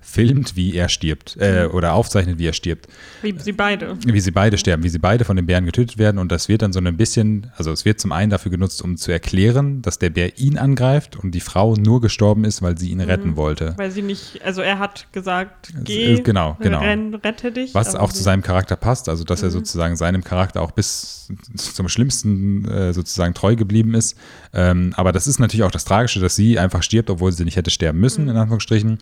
filmt, 0.09 0.55
wie 0.55 0.73
er 0.73 0.87
stirbt 0.87 1.35
äh, 1.39 1.65
Mhm. 1.67 1.73
oder 1.75 1.93
aufzeichnet, 1.93 2.39
wie 2.39 2.47
er 2.47 2.53
stirbt 2.53 2.87
Wie 3.21 3.37
sie 3.37 3.51
beide. 3.51 3.97
wie 4.05 4.19
sie 4.21 4.31
beide 4.31 4.57
sterben, 4.57 4.83
wie 4.83 4.89
sie 4.89 4.99
beide 4.99 5.25
von 5.25 5.35
den 5.35 5.45
Bären 5.45 5.65
getötet 5.65 5.97
werden. 5.97 6.17
Und 6.17 6.31
das 6.31 6.47
wird 6.47 6.61
dann 6.61 6.71
so 6.71 6.79
ein 6.79 6.95
bisschen, 6.97 7.51
also 7.57 7.71
es 7.73 7.83
wird 7.83 7.99
zum 7.99 8.13
einen 8.13 8.29
dafür 8.29 8.49
genutzt, 8.49 8.81
um 8.81 8.95
zu 8.95 9.11
erklären, 9.11 9.81
dass 9.81 9.99
der 9.99 10.09
Bär 10.09 10.39
ihn 10.39 10.57
angreift 10.57 11.17
und 11.17 11.31
die 11.31 11.41
Frau 11.41 11.75
nur 11.75 11.99
gestorben 11.99 12.45
ist, 12.45 12.61
weil 12.61 12.77
sie 12.77 12.89
ihn 12.91 13.01
retten 13.01 13.35
wollte. 13.35 13.73
Weil 13.77 13.91
sie 13.91 14.01
nicht, 14.01 14.41
also 14.45 14.61
er 14.61 14.79
hat 14.79 15.07
gesagt, 15.11 15.71
Also, 15.73 15.83
geh, 15.83 16.13
äh, 16.15 16.21
genau, 16.21 16.55
genau. 16.61 16.79
renn, 16.79 17.13
rette 17.13 17.51
dich. 17.51 17.75
Was 17.75 17.93
auch 17.95 18.13
zu 18.13 18.23
seinem 18.23 18.43
Charakter 18.43 18.77
passt, 18.77 19.09
also 19.09 19.25
dass 19.25 19.41
er 19.43 19.49
Mhm. 19.49 19.53
sozusagen 19.53 19.95
seinem 19.97 20.23
Charakter 20.23 20.61
auch 20.61 20.71
bis 20.71 21.27
zum 21.57 21.89
Schlimmsten 21.89 22.65
äh, 22.69 22.93
sozusagen 22.93 23.33
treu 23.33 23.57
geblieben 23.57 23.93
ist. 23.93 24.15
Ähm, 24.57 24.91
aber 24.97 25.11
das 25.13 25.27
ist 25.27 25.39
natürlich 25.39 25.63
auch 25.63 25.71
das 25.71 25.85
Tragische, 25.85 26.19
dass 26.19 26.35
sie 26.35 26.57
einfach 26.57 26.81
stirbt, 26.81 27.09
obwohl 27.11 27.31
sie 27.31 27.45
nicht 27.45 27.55
hätte 27.55 27.69
sterben 27.69 27.99
müssen, 27.99 28.23
Mhm. 28.25 28.31
in 28.31 28.37
Anführungsstrichen. 28.37 28.97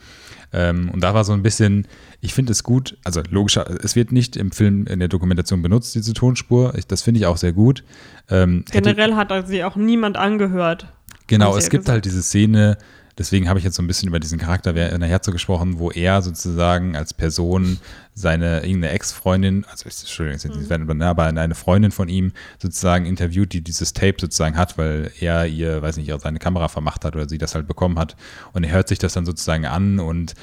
Ähm, 0.54 0.90
und 0.92 1.02
da 1.02 1.14
war 1.14 1.24
so 1.24 1.32
ein 1.34 1.42
bisschen, 1.44 1.88
ich 2.22 2.34
finde 2.34 2.52
es 2.52 2.62
gut, 2.64 2.98
also 3.06 3.22
logischer, 3.30 3.66
es 3.84 3.96
wird 3.96 4.12
nicht 4.12 4.36
im 4.36 4.52
Film 4.52 4.86
in 4.86 5.00
der 5.00 5.08
Dokumentation 5.08 5.62
benutzt, 5.62 5.96
diese 5.96 6.14
Tonspur. 6.14 6.76
Ich, 6.78 6.86
das 6.88 7.02
finde 7.02 7.20
ich 7.22 7.26
auch 7.26 7.38
sehr 7.38 7.54
gut. 7.54 7.84
Ähm, 8.30 8.66
hätte- 8.70 8.94
Generell 8.94 9.16
hat 9.16 9.32
sie 9.48 9.64
auch 9.64 9.76
niemand 9.78 10.18
angehört. 10.18 10.88
Genau, 11.28 11.56
es 11.58 11.70
gibt 11.70 11.86
gesagt. 11.86 11.94
halt 11.94 12.06
diese 12.06 12.22
Szene, 12.22 12.78
deswegen 13.18 13.48
habe 13.50 13.60
ich 13.60 13.66
jetzt 13.66 13.76
so 13.76 13.84
ein 13.84 13.88
bisschen 13.88 14.08
über 14.10 14.20
diesen 14.20 14.40
Charakter 14.40 14.76
Werner 14.76 15.06
Herzog 15.08 15.34
gesprochen, 15.34 15.80
wo 15.80 15.92
er 15.92 16.22
sozusagen 16.22 16.96
als 16.96 17.14
Person 17.14 17.80
seine 18.14 18.62
irgendeine 18.62 18.90
Ex-Freundin, 18.90 19.66
also 19.70 19.86
Entschuldigung, 19.86 20.40
jetzt 20.40 20.46
Mhm. 20.46 20.60
nicht 20.60 20.70
Werner, 20.70 21.08
aber 21.08 21.24
eine 21.26 21.56
Freundin 21.56 21.92
von 21.92 22.08
ihm 22.10 22.32
sozusagen 22.62 23.06
interviewt, 23.06 23.54
die 23.54 23.62
dieses 23.62 23.94
Tape 23.94 24.16
sozusagen 24.20 24.58
hat, 24.58 24.78
weil 24.78 25.12
er 25.20 25.48
ihr, 25.48 25.82
weiß 25.82 25.98
nicht, 25.98 26.12
seine 26.22 26.40
Kamera 26.40 26.68
vermacht 26.68 27.04
hat 27.06 27.16
oder 27.16 27.28
sie 27.28 27.38
das 27.38 27.56
halt 27.56 27.68
bekommen 27.68 28.00
hat. 28.00 28.16
Und 28.54 28.64
er 28.64 28.72
hört 28.72 28.88
sich 28.88 29.00
das 29.00 29.14
dann 29.14 29.26
sozusagen 29.26 29.66
an 29.66 30.00
und 30.00 30.34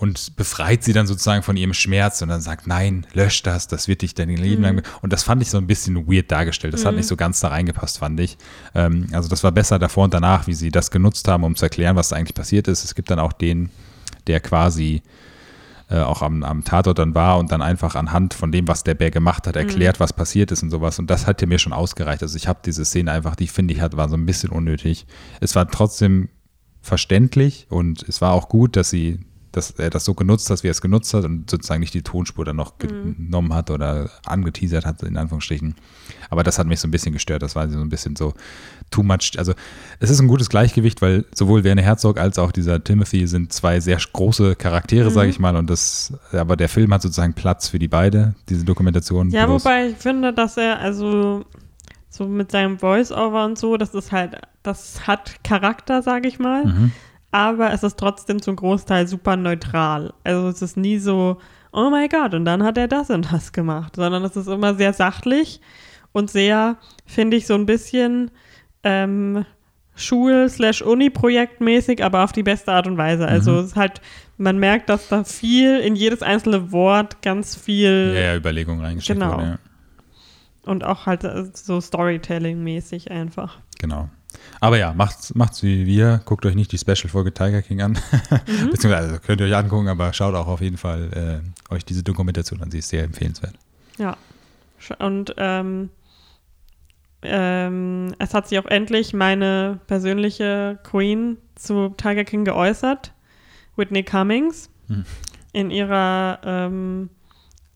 und 0.00 0.34
befreit 0.34 0.82
sie 0.82 0.94
dann 0.94 1.06
sozusagen 1.06 1.42
von 1.42 1.58
ihrem 1.58 1.74
Schmerz 1.74 2.22
und 2.22 2.30
dann 2.30 2.40
sagt, 2.40 2.66
nein, 2.66 3.06
lösch 3.12 3.42
das, 3.42 3.68
das 3.68 3.86
wird 3.86 4.00
dich 4.00 4.14
dein 4.14 4.30
Leben 4.30 4.62
lang. 4.62 4.82
Und 5.02 5.12
das 5.12 5.22
fand 5.24 5.42
ich 5.42 5.50
so 5.50 5.58
ein 5.58 5.66
bisschen 5.66 6.10
weird 6.10 6.32
dargestellt. 6.32 6.72
Das 6.72 6.86
hat 6.86 6.94
nicht 6.94 7.06
so 7.06 7.16
ganz 7.16 7.40
da 7.40 7.48
reingepasst, 7.48 7.98
fand 7.98 8.18
ich. 8.18 8.38
Ähm, 8.74 9.08
also 9.12 9.28
das 9.28 9.44
war 9.44 9.52
besser 9.52 9.78
davor 9.78 10.04
und 10.04 10.14
danach, 10.14 10.46
wie 10.46 10.54
sie 10.54 10.70
das 10.70 10.90
genutzt 10.90 11.28
haben, 11.28 11.44
um 11.44 11.54
zu 11.54 11.66
erklären, 11.66 11.96
was 11.96 12.08
da 12.08 12.16
eigentlich 12.16 12.34
passiert 12.34 12.66
ist. 12.66 12.82
Es 12.82 12.94
gibt 12.94 13.10
dann 13.10 13.18
auch 13.18 13.34
den, 13.34 13.68
der 14.26 14.40
quasi 14.40 15.02
äh, 15.90 15.98
auch 15.98 16.22
am, 16.22 16.44
am 16.44 16.64
Tatort 16.64 16.98
dann 16.98 17.14
war 17.14 17.38
und 17.38 17.52
dann 17.52 17.60
einfach 17.60 17.94
anhand 17.94 18.32
von 18.32 18.50
dem, 18.50 18.68
was 18.68 18.84
der 18.84 18.94
Bär 18.94 19.10
gemacht 19.10 19.46
hat, 19.46 19.56
erklärt, 19.56 20.00
was 20.00 20.14
passiert 20.14 20.50
ist 20.50 20.62
und 20.62 20.70
sowas. 20.70 20.98
Und 20.98 21.10
das 21.10 21.26
hat 21.26 21.46
mir 21.46 21.58
schon 21.58 21.74
ausgereicht. 21.74 22.22
Also 22.22 22.38
ich 22.38 22.48
habe 22.48 22.60
diese 22.64 22.86
Szene 22.86 23.12
einfach, 23.12 23.36
die 23.36 23.48
finde 23.48 23.74
ich, 23.74 23.82
hat, 23.82 23.98
war 23.98 24.08
so 24.08 24.16
ein 24.16 24.24
bisschen 24.24 24.48
unnötig. 24.48 25.06
Es 25.40 25.54
war 25.56 25.70
trotzdem 25.70 26.30
verständlich 26.80 27.66
und 27.68 28.02
es 28.08 28.22
war 28.22 28.32
auch 28.32 28.48
gut, 28.48 28.76
dass 28.76 28.88
sie 28.88 29.18
dass 29.52 29.70
er 29.72 29.90
das 29.90 30.04
so 30.04 30.14
genutzt 30.14 30.48
hat, 30.50 30.62
wie 30.62 30.68
er 30.68 30.72
es 30.72 30.80
genutzt 30.80 31.12
hat 31.12 31.24
und 31.24 31.50
sozusagen 31.50 31.80
nicht 31.80 31.94
die 31.94 32.02
Tonspur 32.02 32.44
dann 32.44 32.56
noch 32.56 32.78
genommen 32.78 33.52
hat 33.52 33.70
oder 33.70 34.08
angeteasert 34.24 34.86
hat, 34.86 35.02
in 35.02 35.16
Anführungsstrichen. 35.16 35.74
Aber 36.28 36.42
das 36.44 36.58
hat 36.58 36.66
mich 36.66 36.78
so 36.80 36.86
ein 36.86 36.92
bisschen 36.92 37.12
gestört. 37.12 37.42
Das 37.42 37.56
war 37.56 37.68
so 37.68 37.80
ein 37.80 37.88
bisschen 37.88 38.14
so 38.14 38.34
too 38.90 39.02
much. 39.02 39.32
Also 39.38 39.54
es 39.98 40.10
ist 40.10 40.20
ein 40.20 40.28
gutes 40.28 40.48
Gleichgewicht, 40.48 41.02
weil 41.02 41.24
sowohl 41.34 41.64
Werner 41.64 41.82
Herzog 41.82 42.18
als 42.18 42.38
auch 42.38 42.52
dieser 42.52 42.82
Timothy 42.84 43.26
sind 43.26 43.52
zwei 43.52 43.80
sehr 43.80 43.98
große 44.12 44.54
Charaktere, 44.56 45.10
sage 45.10 45.30
ich 45.30 45.38
mal. 45.40 45.56
Und 45.56 45.68
das, 45.68 46.12
aber 46.32 46.56
der 46.56 46.68
Film 46.68 46.94
hat 46.94 47.02
sozusagen 47.02 47.34
Platz 47.34 47.68
für 47.68 47.78
die 47.78 47.88
beide, 47.88 48.34
diese 48.48 48.64
Dokumentation. 48.64 49.30
Ja, 49.30 49.46
Bloß- 49.46 49.48
wobei 49.64 49.88
ich 49.88 49.96
finde, 49.96 50.32
dass 50.32 50.56
er 50.56 50.78
also 50.78 51.44
so 52.08 52.26
mit 52.26 52.52
seinem 52.52 52.78
Voice-Over 52.78 53.44
und 53.46 53.58
so, 53.58 53.76
das 53.76 53.94
ist 53.94 54.12
halt, 54.12 54.36
das 54.62 55.06
hat 55.06 55.42
Charakter, 55.42 56.02
sage 56.02 56.28
ich 56.28 56.38
mal. 56.38 56.66
Mhm. 56.66 56.92
Aber 57.32 57.72
es 57.72 57.82
ist 57.82 57.98
trotzdem 57.98 58.42
zum 58.42 58.56
Großteil 58.56 59.06
super 59.06 59.36
neutral. 59.36 60.12
Also 60.24 60.48
es 60.48 60.62
ist 60.62 60.76
nie 60.76 60.98
so, 60.98 61.38
oh 61.72 61.88
mein 61.90 62.08
Gott, 62.08 62.34
und 62.34 62.44
dann 62.44 62.62
hat 62.64 62.76
er 62.76 62.88
das 62.88 63.10
und 63.10 63.32
das 63.32 63.52
gemacht, 63.52 63.96
sondern 63.96 64.24
es 64.24 64.36
ist 64.36 64.48
immer 64.48 64.74
sehr 64.74 64.92
sachlich 64.92 65.60
und 66.12 66.28
sehr, 66.30 66.76
finde 67.06 67.36
ich, 67.36 67.46
so 67.46 67.54
ein 67.54 67.66
bisschen 67.66 68.30
ähm, 68.82 69.44
Schul-Uni-Projekt-mäßig, 69.94 72.02
aber 72.04 72.24
auf 72.24 72.32
die 72.32 72.42
beste 72.42 72.72
Art 72.72 72.86
und 72.86 72.96
Weise. 72.96 73.26
Also 73.28 73.52
Mhm. 73.52 73.58
es 73.58 73.66
ist 73.66 73.76
halt, 73.76 74.00
man 74.38 74.58
merkt, 74.58 74.88
dass 74.88 75.08
da 75.08 75.24
viel, 75.24 75.78
in 75.78 75.94
jedes 75.96 76.22
einzelne 76.22 76.72
Wort 76.72 77.22
ganz 77.22 77.56
viel 77.56 78.12
ja, 78.14 78.20
ja, 78.20 78.36
Überlegungen 78.36 78.80
reingesteckt 78.84 79.20
Genau. 79.20 79.34
wurde. 79.34 79.44
Ja. 79.44 79.58
und 80.70 80.84
auch 80.84 81.06
halt 81.06 81.24
äh, 81.24 81.44
so 81.54 81.80
Storytelling-mäßig 81.80 83.10
einfach. 83.10 83.58
Genau. 83.78 84.08
Aber 84.60 84.78
ja, 84.78 84.92
macht's, 84.92 85.34
macht's 85.34 85.62
wie 85.62 85.86
wir. 85.86 86.20
Guckt 86.24 86.44
euch 86.46 86.54
nicht 86.54 86.72
die 86.72 86.78
Special-Folge 86.78 87.32
Tiger 87.32 87.62
King 87.62 87.82
an. 87.82 87.92
Mhm. 88.46 88.70
Beziehungsweise 88.70 89.08
also 89.08 89.18
könnt 89.20 89.40
ihr 89.40 89.46
euch 89.46 89.54
angucken, 89.56 89.88
aber 89.88 90.12
schaut 90.12 90.34
auch 90.34 90.46
auf 90.46 90.60
jeden 90.60 90.76
Fall 90.76 91.42
äh, 91.70 91.74
euch 91.74 91.84
diese 91.84 92.02
Dokumentation 92.02 92.62
an. 92.62 92.70
Sie 92.70 92.78
ist 92.78 92.88
sehr 92.88 93.04
empfehlenswert. 93.04 93.54
Ja. 93.98 94.16
Und 94.98 95.34
ähm, 95.36 95.90
ähm, 97.22 98.14
es 98.18 98.32
hat 98.34 98.48
sich 98.48 98.58
auch 98.58 98.66
endlich 98.66 99.12
meine 99.12 99.78
persönliche 99.86 100.78
Queen 100.84 101.36
zu 101.54 101.90
Tiger 101.96 102.24
King 102.24 102.44
geäußert, 102.44 103.12
Whitney 103.76 104.02
Cummings, 104.02 104.70
Hm. 104.88 105.04
in 105.52 105.70
ihrer 105.70 106.40
ähm, 106.44 107.10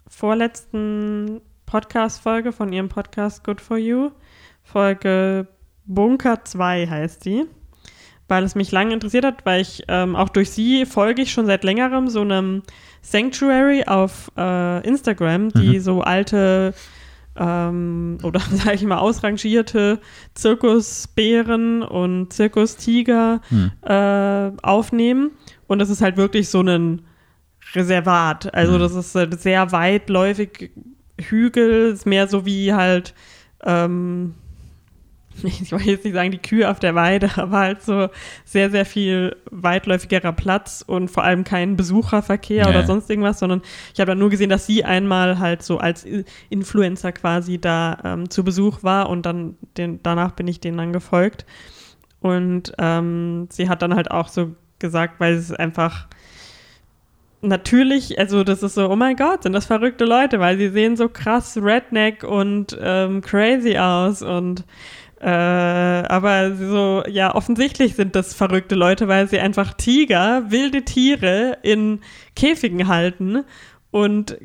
vorletzten 0.08 1.40
Podcast-Folge 1.66 2.52
von 2.52 2.72
ihrem 2.72 2.88
Podcast 2.88 3.44
Good 3.44 3.60
for 3.60 3.76
You. 3.76 4.10
Folge 4.62 5.46
Bunker 5.86 6.44
2 6.44 6.86
heißt 6.86 7.24
die. 7.24 7.44
Weil 8.26 8.42
es 8.44 8.54
mich 8.54 8.72
lange 8.72 8.94
interessiert 8.94 9.26
hat, 9.26 9.44
weil 9.44 9.60
ich 9.60 9.84
ähm, 9.88 10.16
auch 10.16 10.30
durch 10.30 10.50
sie 10.50 10.86
folge 10.86 11.20
ich 11.22 11.30
schon 11.32 11.44
seit 11.44 11.62
längerem 11.62 12.08
so 12.08 12.22
einem 12.22 12.62
Sanctuary 13.02 13.84
auf 13.86 14.32
äh, 14.38 14.86
Instagram, 14.86 15.50
die 15.50 15.76
Mhm. 15.76 15.80
so 15.80 16.00
alte 16.00 16.72
ähm, 17.36 18.16
oder 18.22 18.40
sage 18.40 18.76
ich 18.76 18.84
mal 18.84 18.96
ausrangierte 18.98 20.00
Zirkusbären 20.34 21.82
und 21.82 22.32
Zirkustiger 22.32 23.40
Hm. 23.48 23.70
äh, 23.82 24.52
aufnehmen. 24.62 25.32
Und 25.66 25.78
das 25.80 25.90
ist 25.90 26.00
halt 26.00 26.16
wirklich 26.16 26.48
so 26.48 26.60
ein 26.62 27.02
Reservat. 27.74 28.54
Also 28.54 28.74
Mhm. 28.74 28.78
das 28.78 28.94
ist 28.94 29.42
sehr 29.42 29.70
weitläufig 29.72 30.70
Hügel, 31.20 31.92
ist 31.92 32.06
mehr 32.06 32.26
so 32.26 32.46
wie 32.46 32.72
halt, 32.72 33.14
ähm, 33.64 34.34
ich 35.42 35.72
wollte 35.72 35.90
jetzt 35.90 36.04
nicht 36.04 36.14
sagen 36.14 36.30
die 36.30 36.38
Kühe 36.38 36.70
auf 36.70 36.78
der 36.78 36.94
Weide, 36.94 37.30
aber 37.36 37.58
halt 37.58 37.82
so 37.82 38.08
sehr, 38.44 38.70
sehr 38.70 38.84
viel 38.84 39.36
weitläufigerer 39.50 40.32
Platz 40.32 40.84
und 40.86 41.10
vor 41.10 41.24
allem 41.24 41.44
kein 41.44 41.76
Besucherverkehr 41.76 42.64
Ja, 42.64 42.68
oder 42.68 42.86
sonst 42.86 43.10
irgendwas, 43.10 43.38
sondern 43.38 43.62
ich 43.92 44.00
habe 44.00 44.10
dann 44.10 44.18
nur 44.18 44.30
gesehen, 44.30 44.50
dass 44.50 44.66
sie 44.66 44.84
einmal 44.84 45.38
halt 45.38 45.62
so 45.62 45.78
als 45.78 46.06
Influencer 46.50 47.12
quasi 47.12 47.58
da 47.58 47.98
ähm, 48.04 48.30
zu 48.30 48.44
Besuch 48.44 48.82
war 48.82 49.08
und 49.08 49.26
dann 49.26 49.56
den, 49.76 50.00
danach 50.02 50.32
bin 50.32 50.46
ich 50.48 50.60
denen 50.60 50.78
dann 50.78 50.92
gefolgt. 50.92 51.46
Und 52.20 52.72
ähm, 52.78 53.48
sie 53.50 53.68
hat 53.68 53.82
dann 53.82 53.94
halt 53.94 54.10
auch 54.10 54.28
so 54.28 54.54
gesagt, 54.78 55.20
weil 55.20 55.34
es 55.34 55.52
einfach 55.52 56.08
natürlich, 57.44 58.18
also 58.18 58.42
das 58.42 58.62
ist 58.62 58.74
so, 58.74 58.90
oh 58.90 58.96
mein 58.96 59.16
Gott, 59.16 59.42
sind 59.42 59.52
das 59.52 59.66
verrückte 59.66 60.04
Leute, 60.04 60.40
weil 60.40 60.56
sie 60.56 60.70
sehen 60.70 60.96
so 60.96 61.08
krass 61.08 61.58
Redneck 61.60 62.24
und 62.24 62.76
ähm, 62.80 63.20
crazy 63.20 63.76
aus 63.78 64.22
und 64.22 64.64
äh, 65.24 65.26
aber 65.26 66.54
so, 66.54 67.02
ja, 67.08 67.34
offensichtlich 67.34 67.94
sind 67.94 68.14
das 68.14 68.34
verrückte 68.34 68.74
Leute, 68.74 69.08
weil 69.08 69.26
sie 69.26 69.40
einfach 69.40 69.72
Tiger, 69.72 70.50
wilde 70.50 70.82
Tiere 70.82 71.56
in 71.62 72.00
Käfigen 72.36 72.88
halten 72.88 73.44
und 73.90 74.36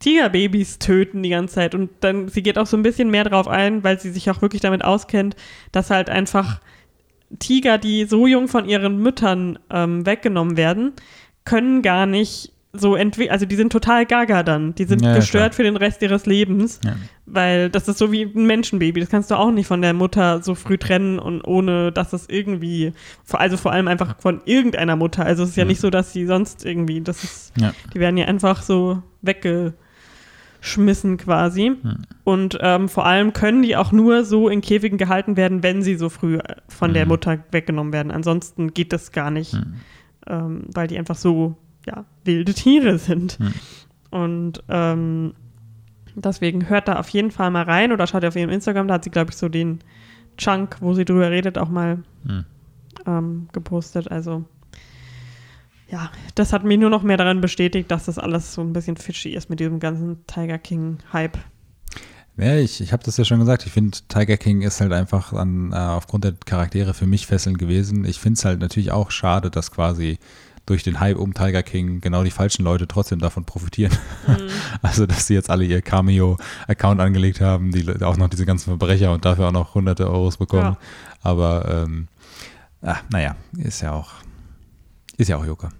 Tigerbabys 0.00 0.78
töten 0.80 1.22
die 1.22 1.30
ganze 1.30 1.54
Zeit. 1.54 1.74
Und 1.74 1.88
dann, 2.00 2.28
sie 2.28 2.42
geht 2.42 2.58
auch 2.58 2.66
so 2.66 2.76
ein 2.76 2.82
bisschen 2.82 3.10
mehr 3.10 3.24
drauf 3.24 3.48
ein, 3.48 3.82
weil 3.84 3.98
sie 3.98 4.10
sich 4.10 4.28
auch 4.30 4.42
wirklich 4.42 4.60
damit 4.60 4.84
auskennt, 4.84 5.34
dass 5.72 5.88
halt 5.88 6.10
einfach 6.10 6.60
Tiger, 7.38 7.78
die 7.78 8.04
so 8.04 8.26
jung 8.26 8.48
von 8.48 8.68
ihren 8.68 8.98
Müttern 8.98 9.58
ähm, 9.70 10.04
weggenommen 10.04 10.58
werden, 10.58 10.92
können 11.46 11.80
gar 11.80 12.04
nicht 12.04 12.52
so 12.74 12.96
entwickeln, 12.96 13.32
also 13.32 13.46
die 13.46 13.56
sind 13.56 13.72
total 13.72 14.04
gaga 14.04 14.42
dann. 14.42 14.74
Die 14.74 14.84
sind 14.84 15.00
Ja, 15.02 15.10
ja, 15.10 15.16
gestört 15.16 15.52
klar. 15.52 15.52
für 15.54 15.62
den 15.62 15.76
Rest 15.76 16.02
ihres 16.02 16.26
Lebens, 16.26 16.80
Ja. 16.84 16.96
weil 17.24 17.70
das 17.70 17.88
ist 17.88 17.96
so 17.98 18.12
wie 18.12 18.22
ein 18.24 18.44
Menschenbaby. 18.46 19.00
Das 19.00 19.08
kannst 19.08 19.30
du 19.30 19.36
auch 19.36 19.50
nicht 19.50 19.66
von 19.66 19.80
der 19.80 19.94
Mutter 19.94 20.42
so 20.42 20.54
früh 20.54 20.76
trennen 20.76 21.18
und 21.18 21.40
ohne, 21.42 21.92
dass 21.92 22.12
es 22.12 22.28
irgendwie, 22.28 22.92
also 23.32 23.56
vor 23.56 23.72
allem 23.72 23.88
einfach 23.88 24.20
von 24.20 24.42
irgendeiner 24.44 24.96
Mutter. 24.96 25.24
Also 25.24 25.44
es 25.44 25.50
ist 25.50 25.56
ja 25.56 25.64
Mhm. 25.64 25.68
nicht 25.68 25.80
so, 25.80 25.88
dass 25.88 26.12
sie 26.12 26.26
sonst 26.26 26.64
irgendwie, 26.66 27.00
das 27.00 27.24
ist, 27.24 27.52
Ja. 27.58 27.72
die 27.94 28.00
werden 28.00 28.18
ja 28.18 28.26
einfach 28.26 28.60
so 28.60 29.02
weggeschmissen 30.60 31.16
quasi. 31.16 31.70
Mhm. 31.70 31.96
Und 32.24 32.58
ähm, 32.60 32.88
vor 32.88 33.06
allem 33.06 33.32
können 33.32 33.62
die 33.62 33.76
auch 33.76 33.92
nur 33.92 34.24
so 34.24 34.48
in 34.48 34.60
Käfigen 34.60 34.98
gehalten 34.98 35.36
werden, 35.36 35.62
wenn 35.62 35.82
sie 35.82 35.96
so 35.96 36.08
früh 36.08 36.36
äh, 36.36 36.42
von 36.68 36.92
der 36.92 37.04
Mhm. 37.04 37.08
Mutter 37.08 37.38
weggenommen 37.50 37.92
werden. 37.92 38.10
Ansonsten 38.12 38.74
geht 38.74 38.92
das 38.92 39.12
gar 39.12 39.30
nicht, 39.30 39.56
ähm, 40.26 40.64
weil 40.74 40.86
die 40.88 40.98
einfach 40.98 41.16
so 41.16 41.56
ja, 41.88 42.04
wilde 42.24 42.54
Tiere 42.54 42.98
sind. 42.98 43.40
Mhm. 43.40 43.54
Und 44.10 44.62
ähm, 44.68 45.34
Deswegen 46.24 46.68
hört 46.68 46.88
da 46.88 46.98
auf 46.98 47.08
jeden 47.10 47.30
Fall 47.30 47.50
mal 47.50 47.62
rein 47.62 47.92
oder 47.92 48.06
schaut 48.06 48.24
auf 48.24 48.34
ihrem 48.36 48.50
Instagram, 48.50 48.88
da 48.88 48.94
hat 48.94 49.04
sie, 49.04 49.10
glaube 49.10 49.30
ich, 49.30 49.36
so 49.36 49.48
den 49.48 49.80
Chunk, 50.36 50.76
wo 50.80 50.94
sie 50.94 51.04
drüber 51.04 51.30
redet, 51.30 51.58
auch 51.58 51.68
mal 51.68 52.02
Hm. 52.26 52.44
ähm, 53.06 53.48
gepostet. 53.52 54.10
Also 54.10 54.44
ja, 55.88 56.10
das 56.34 56.52
hat 56.52 56.64
mich 56.64 56.78
nur 56.78 56.90
noch 56.90 57.02
mehr 57.02 57.16
daran 57.16 57.40
bestätigt, 57.40 57.90
dass 57.90 58.06
das 58.06 58.18
alles 58.18 58.52
so 58.52 58.62
ein 58.62 58.72
bisschen 58.72 58.96
fishy 58.96 59.30
ist 59.30 59.48
mit 59.48 59.60
diesem 59.60 59.78
ganzen 59.78 60.26
Tiger 60.26 60.58
King-Hype. 60.58 61.38
Ja, 62.36 62.56
ich, 62.56 62.80
ich 62.80 62.92
habe 62.92 63.02
das 63.02 63.16
ja 63.16 63.24
schon 63.24 63.40
gesagt. 63.40 63.66
Ich 63.66 63.72
finde, 63.72 63.96
Tiger 64.08 64.36
King 64.36 64.62
ist 64.62 64.80
halt 64.80 64.92
einfach 64.92 65.32
an, 65.32 65.72
äh, 65.72 65.76
aufgrund 65.76 66.24
der 66.24 66.34
Charaktere 66.44 66.94
für 66.94 67.06
mich 67.06 67.26
fesselnd 67.26 67.58
gewesen. 67.58 68.04
Ich 68.04 68.18
finde 68.18 68.38
es 68.38 68.44
halt 68.44 68.60
natürlich 68.60 68.92
auch 68.92 69.10
schade, 69.10 69.50
dass 69.50 69.70
quasi 69.72 70.18
durch 70.68 70.82
den 70.82 71.00
Hype 71.00 71.16
um 71.16 71.32
Tiger 71.32 71.62
King 71.62 72.00
genau 72.00 72.24
die 72.24 72.30
falschen 72.30 72.62
Leute 72.62 72.86
trotzdem 72.86 73.18
davon 73.18 73.44
profitieren. 73.44 73.96
Also, 74.82 75.06
dass 75.06 75.26
sie 75.26 75.34
jetzt 75.34 75.50
alle 75.50 75.64
ihr 75.64 75.82
Cameo-Account 75.82 77.00
angelegt 77.00 77.40
haben, 77.40 77.72
die 77.72 77.88
auch 78.04 78.16
noch 78.16 78.28
diese 78.28 78.46
ganzen 78.46 78.66
Verbrecher 78.66 79.12
und 79.12 79.24
dafür 79.24 79.48
auch 79.48 79.52
noch 79.52 79.74
hunderte 79.74 80.08
Euros 80.08 80.36
bekommen. 80.36 80.76
Ja. 80.76 80.78
Aber, 81.22 81.84
ähm, 81.86 82.08
ah, 82.82 82.98
naja, 83.10 83.34
ist 83.56 83.80
ja 83.80 83.92
auch, 83.92 84.12
ist 85.16 85.28
ja 85.28 85.36
auch 85.36 85.44
Joker. 85.44 85.70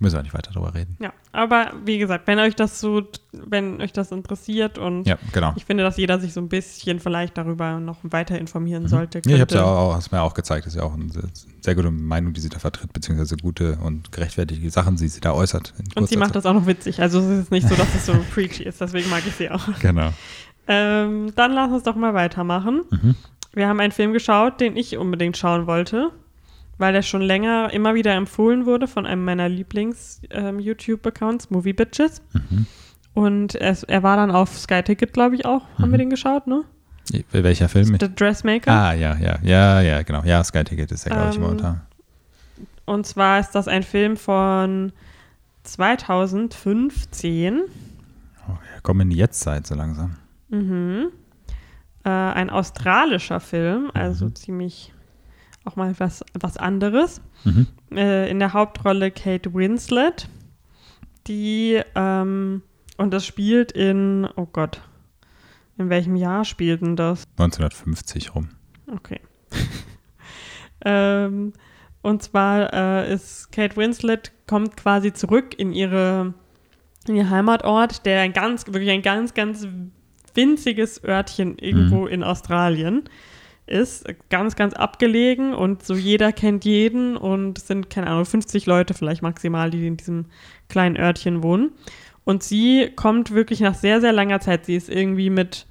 Müssen 0.00 0.16
wir 0.16 0.22
nicht 0.22 0.34
weiter 0.34 0.52
drüber 0.52 0.74
reden. 0.74 0.96
Ja, 1.00 1.12
aber 1.38 1.72
wie 1.84 1.98
gesagt, 1.98 2.26
wenn 2.26 2.38
euch 2.40 2.56
das 2.56 2.80
so, 2.80 3.02
wenn 3.32 3.80
euch 3.80 3.92
das 3.92 4.10
interessiert 4.10 4.76
und 4.76 5.06
Ja, 5.06 5.16
genau. 5.32 5.52
ich 5.56 5.64
finde, 5.64 5.84
dass 5.84 5.96
jeder 5.96 6.18
sich 6.18 6.32
so 6.32 6.40
ein 6.40 6.48
bisschen 6.48 6.98
vielleicht 6.98 7.38
darüber 7.38 7.78
noch 7.78 7.98
weiter 8.02 8.38
informieren 8.38 8.88
sollte. 8.88 9.20
Ja, 9.24 9.34
ich 9.36 9.40
habe 9.40 9.48
es 9.48 9.54
ja 9.54 9.64
auch, 9.64 9.94
hast 9.94 10.10
mir 10.10 10.20
auch 10.20 10.34
gezeigt, 10.34 10.66
das 10.66 10.74
ist 10.74 10.80
ja 10.80 10.84
auch 10.84 10.94
eine 10.94 11.08
sehr, 11.10 11.22
sehr 11.60 11.74
gute 11.76 11.90
Meinung, 11.90 12.32
die 12.32 12.40
sie 12.40 12.48
da 12.48 12.58
vertritt, 12.58 12.92
beziehungsweise 12.92 13.36
gute 13.36 13.78
und 13.82 14.10
gerechtfertigte 14.10 14.68
Sachen, 14.70 14.96
die 14.96 15.08
sie 15.08 15.20
da 15.20 15.32
äußert. 15.32 15.74
Und 15.94 16.08
sie 16.08 16.16
macht 16.16 16.34
das 16.34 16.44
auch 16.44 16.54
noch 16.54 16.66
witzig. 16.66 17.00
Also 17.00 17.20
es 17.20 17.38
ist 17.42 17.50
nicht 17.52 17.68
so, 17.68 17.76
dass 17.76 17.94
es 17.94 18.04
so 18.04 18.14
preachy 18.34 18.64
ist, 18.64 18.80
deswegen 18.80 19.08
mag 19.08 19.22
ich 19.26 19.34
sie 19.34 19.48
auch. 19.50 19.66
Genau. 19.80 20.10
Ähm, 20.66 21.32
dann 21.36 21.52
lass 21.52 21.70
uns 21.70 21.84
doch 21.84 21.94
mal 21.94 22.14
weitermachen. 22.14 22.82
Mhm. 22.90 23.14
Wir 23.52 23.68
haben 23.68 23.80
einen 23.80 23.92
Film 23.92 24.12
geschaut, 24.12 24.60
den 24.60 24.76
ich 24.76 24.96
unbedingt 24.98 25.36
schauen 25.36 25.66
wollte, 25.66 26.10
weil 26.78 26.92
der 26.92 27.02
schon 27.02 27.22
länger 27.22 27.72
immer 27.72 27.94
wieder 27.94 28.14
empfohlen 28.14 28.66
wurde 28.66 28.86
von 28.88 29.06
einem 29.06 29.24
meiner 29.24 29.48
Lieblings-YouTube-Accounts, 29.48 31.50
Movie 31.50 31.72
Bitches. 31.72 32.22
Mhm. 32.32 32.66
Und 33.14 33.54
es, 33.56 33.82
er 33.82 34.02
war 34.02 34.16
dann 34.16 34.30
auf 34.30 34.56
Sky 34.58 34.82
Ticket, 34.82 35.12
glaube 35.12 35.34
ich, 35.34 35.44
auch. 35.44 35.62
Haben 35.78 35.88
Mhm. 35.88 35.92
wir 35.92 35.98
den 35.98 36.10
geschaut, 36.10 36.46
ne? 36.46 36.62
Welcher 37.32 37.68
Film? 37.68 37.96
The 37.98 38.14
Dressmaker. 38.14 38.70
Ah, 38.70 38.92
ja, 38.92 39.16
ja, 39.16 39.38
ja, 39.42 39.80
ja, 39.80 40.02
genau. 40.02 40.22
Ja, 40.24 40.44
Sky 40.44 40.62
Ticket 40.64 40.92
ist 40.92 41.06
ja, 41.06 41.14
glaube 41.14 41.30
ich, 41.30 41.36
Ähm, 41.36 41.42
momentan. 41.42 41.80
Und 42.84 43.06
zwar 43.06 43.40
ist 43.40 43.52
das 43.52 43.66
ein 43.66 43.82
Film 43.82 44.16
von 44.16 44.92
2015. 45.64 47.60
Oh, 48.46 48.52
wir 48.72 48.80
kommen 48.82 49.00
in 49.02 49.10
die 49.10 49.16
Jetztzeit 49.16 49.66
so 49.66 49.74
langsam. 49.74 50.16
Mhm. 50.48 51.08
Äh, 52.04 52.08
ein 52.10 52.50
australischer 52.50 53.40
Film, 53.40 53.90
also 53.94 54.30
ziemlich 54.30 54.92
auch 55.68 55.76
mal 55.76 55.94
was, 55.98 56.24
was 56.34 56.56
anderes. 56.56 57.20
Mhm. 57.44 57.66
Äh, 57.92 58.30
in 58.30 58.38
der 58.38 58.52
Hauptrolle 58.52 59.10
Kate 59.10 59.52
Winslet, 59.54 60.28
die, 61.26 61.80
ähm, 61.94 62.62
und 62.96 63.12
das 63.12 63.26
spielt 63.26 63.72
in, 63.72 64.26
oh 64.36 64.46
Gott, 64.46 64.80
in 65.76 65.90
welchem 65.90 66.16
Jahr 66.16 66.44
spielt 66.44 66.80
denn 66.80 66.96
das? 66.96 67.24
1950 67.38 68.34
rum. 68.34 68.48
Okay. 68.90 69.20
ähm, 70.84 71.52
und 72.02 72.22
zwar 72.22 72.72
äh, 72.72 73.12
ist 73.12 73.52
Kate 73.52 73.76
Winslet 73.76 74.32
kommt 74.46 74.76
quasi 74.76 75.12
zurück 75.12 75.54
in 75.58 75.72
ihre 75.72 76.34
in 77.06 77.16
ihr 77.16 77.30
Heimatort, 77.30 78.04
der 78.04 78.20
ein 78.20 78.32
ganz 78.32 78.66
wirklich 78.66 78.90
ein 78.90 79.02
ganz 79.02 79.34
ganz 79.34 79.66
winziges 80.34 81.02
Örtchen 81.02 81.58
irgendwo 81.58 82.06
in 82.06 82.22
Australien 82.22 83.04
ist, 83.68 84.06
ganz 84.30 84.56
ganz 84.56 84.74
abgelegen 84.74 85.54
und 85.54 85.82
so 85.82 85.94
jeder 85.94 86.32
kennt 86.32 86.64
jeden 86.64 87.16
und 87.16 87.58
es 87.58 87.66
sind 87.66 87.90
keine 87.90 88.08
Ahnung 88.08 88.24
50 88.24 88.66
Leute 88.66 88.94
vielleicht 88.94 89.22
maximal, 89.22 89.70
die 89.70 89.86
in 89.86 89.96
diesem 89.96 90.26
kleinen 90.68 90.96
Örtchen 90.96 91.42
wohnen. 91.42 91.70
Und 92.24 92.42
sie 92.42 92.90
kommt 92.94 93.30
wirklich 93.30 93.60
nach 93.60 93.74
sehr 93.74 94.00
sehr 94.00 94.12
langer 94.12 94.40
Zeit. 94.40 94.66
Sie 94.66 94.76
ist 94.76 94.88
irgendwie 94.88 95.30
mit 95.30 95.66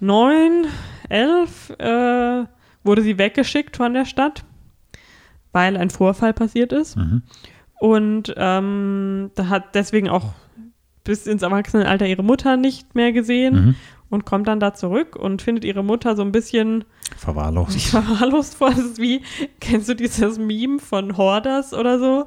neun, 0.00 0.66
elf 1.08 1.70
äh, 1.78 2.44
wurde 2.84 3.02
sie 3.02 3.18
weggeschickt 3.18 3.76
von 3.76 3.94
der 3.94 4.04
Stadt, 4.04 4.44
weil 5.52 5.76
ein 5.76 5.90
Vorfall 5.90 6.32
passiert 6.32 6.72
ist. 6.72 6.96
Mhm. 6.96 7.22
Und 7.80 8.34
ähm, 8.36 9.30
da 9.34 9.48
hat 9.48 9.74
deswegen 9.74 10.08
auch 10.08 10.32
bis 11.04 11.26
ins 11.26 11.42
Erwachsenenalter 11.42 12.06
ihre 12.06 12.22
Mutter 12.22 12.56
nicht 12.56 12.94
mehr 12.94 13.12
gesehen 13.12 13.54
Mhm. 13.54 13.74
Und 14.10 14.24
kommt 14.24 14.48
dann 14.48 14.60
da 14.60 14.74
zurück 14.74 15.16
und 15.16 15.42
findet 15.42 15.64
ihre 15.64 15.82
Mutter 15.84 16.16
so 16.16 16.22
ein 16.22 16.32
bisschen 16.32 16.84
Verwahrlost. 17.16 17.80
verwahrlost 17.90 18.54
vor. 18.56 18.70
Das 18.70 18.78
ist 18.78 18.98
wie, 19.00 19.22
kennst 19.60 19.88
du 19.88 19.94
dieses 19.94 20.38
Meme 20.38 20.78
von 20.78 21.16
Hoarders 21.16 21.74
oder 21.74 21.98
so, 21.98 22.26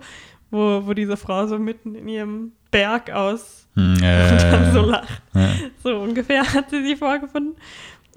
wo, 0.51 0.81
wo 0.85 0.93
diese 0.93 1.17
Frau 1.17 1.47
so 1.47 1.57
mitten 1.59 1.95
in 1.95 2.07
ihrem 2.07 2.51
Berg 2.71 3.09
aus 3.11 3.67
Hm, 3.75 3.93
und 3.93 4.01
dann 4.01 4.63
äh, 4.65 4.71
so 4.73 4.81
lacht. 4.81 5.21
ja. 5.33 5.47
So 5.81 5.95
ungefähr 5.99 6.53
hat 6.53 6.69
sie 6.71 6.83
sie 6.83 6.95
vorgefunden. 6.97 7.55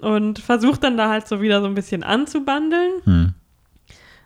Und 0.01 0.39
versucht 0.39 0.83
dann 0.83 0.97
da 0.97 1.09
halt 1.09 1.25
so 1.27 1.41
wieder 1.41 1.61
so 1.61 1.67
ein 1.67 1.75
bisschen 1.75 2.03
anzubandeln. 2.03 2.91
Hm, 3.05 3.33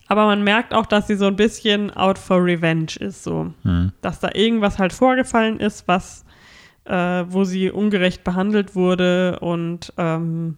Aber 0.07 0.25
man 0.25 0.43
merkt 0.43 0.73
auch, 0.73 0.87
dass 0.87 1.05
sie 1.05 1.15
so 1.15 1.27
ein 1.27 1.35
bisschen 1.35 1.91
out 1.95 2.17
for 2.17 2.43
revenge 2.43 2.93
ist. 2.99 3.23
So. 3.23 3.53
hm, 3.61 3.91
Dass 4.01 4.19
da 4.19 4.29
irgendwas 4.33 4.79
halt 4.79 4.91
vorgefallen 4.91 5.59
ist, 5.59 5.87
was, 5.87 6.25
äh, 6.89 7.25
wo 7.29 7.43
sie 7.45 7.71
ungerecht 7.71 8.23
behandelt 8.23 8.75
wurde. 8.75 9.39
Und 9.39 9.93
ähm, 9.97 10.57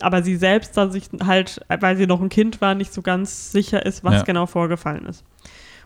aber 0.00 0.22
sie 0.22 0.36
selbst 0.36 0.76
da 0.76 0.88
sich 0.88 1.08
halt, 1.24 1.60
weil 1.80 1.96
sie 1.96 2.06
noch 2.06 2.20
ein 2.20 2.28
Kind 2.28 2.60
war, 2.60 2.74
nicht 2.74 2.92
so 2.92 3.02
ganz 3.02 3.52
sicher 3.52 3.84
ist, 3.86 4.02
was 4.04 4.14
Ja. 4.14 4.22
genau 4.22 4.46
vorgefallen 4.46 5.06
ist. 5.06 5.24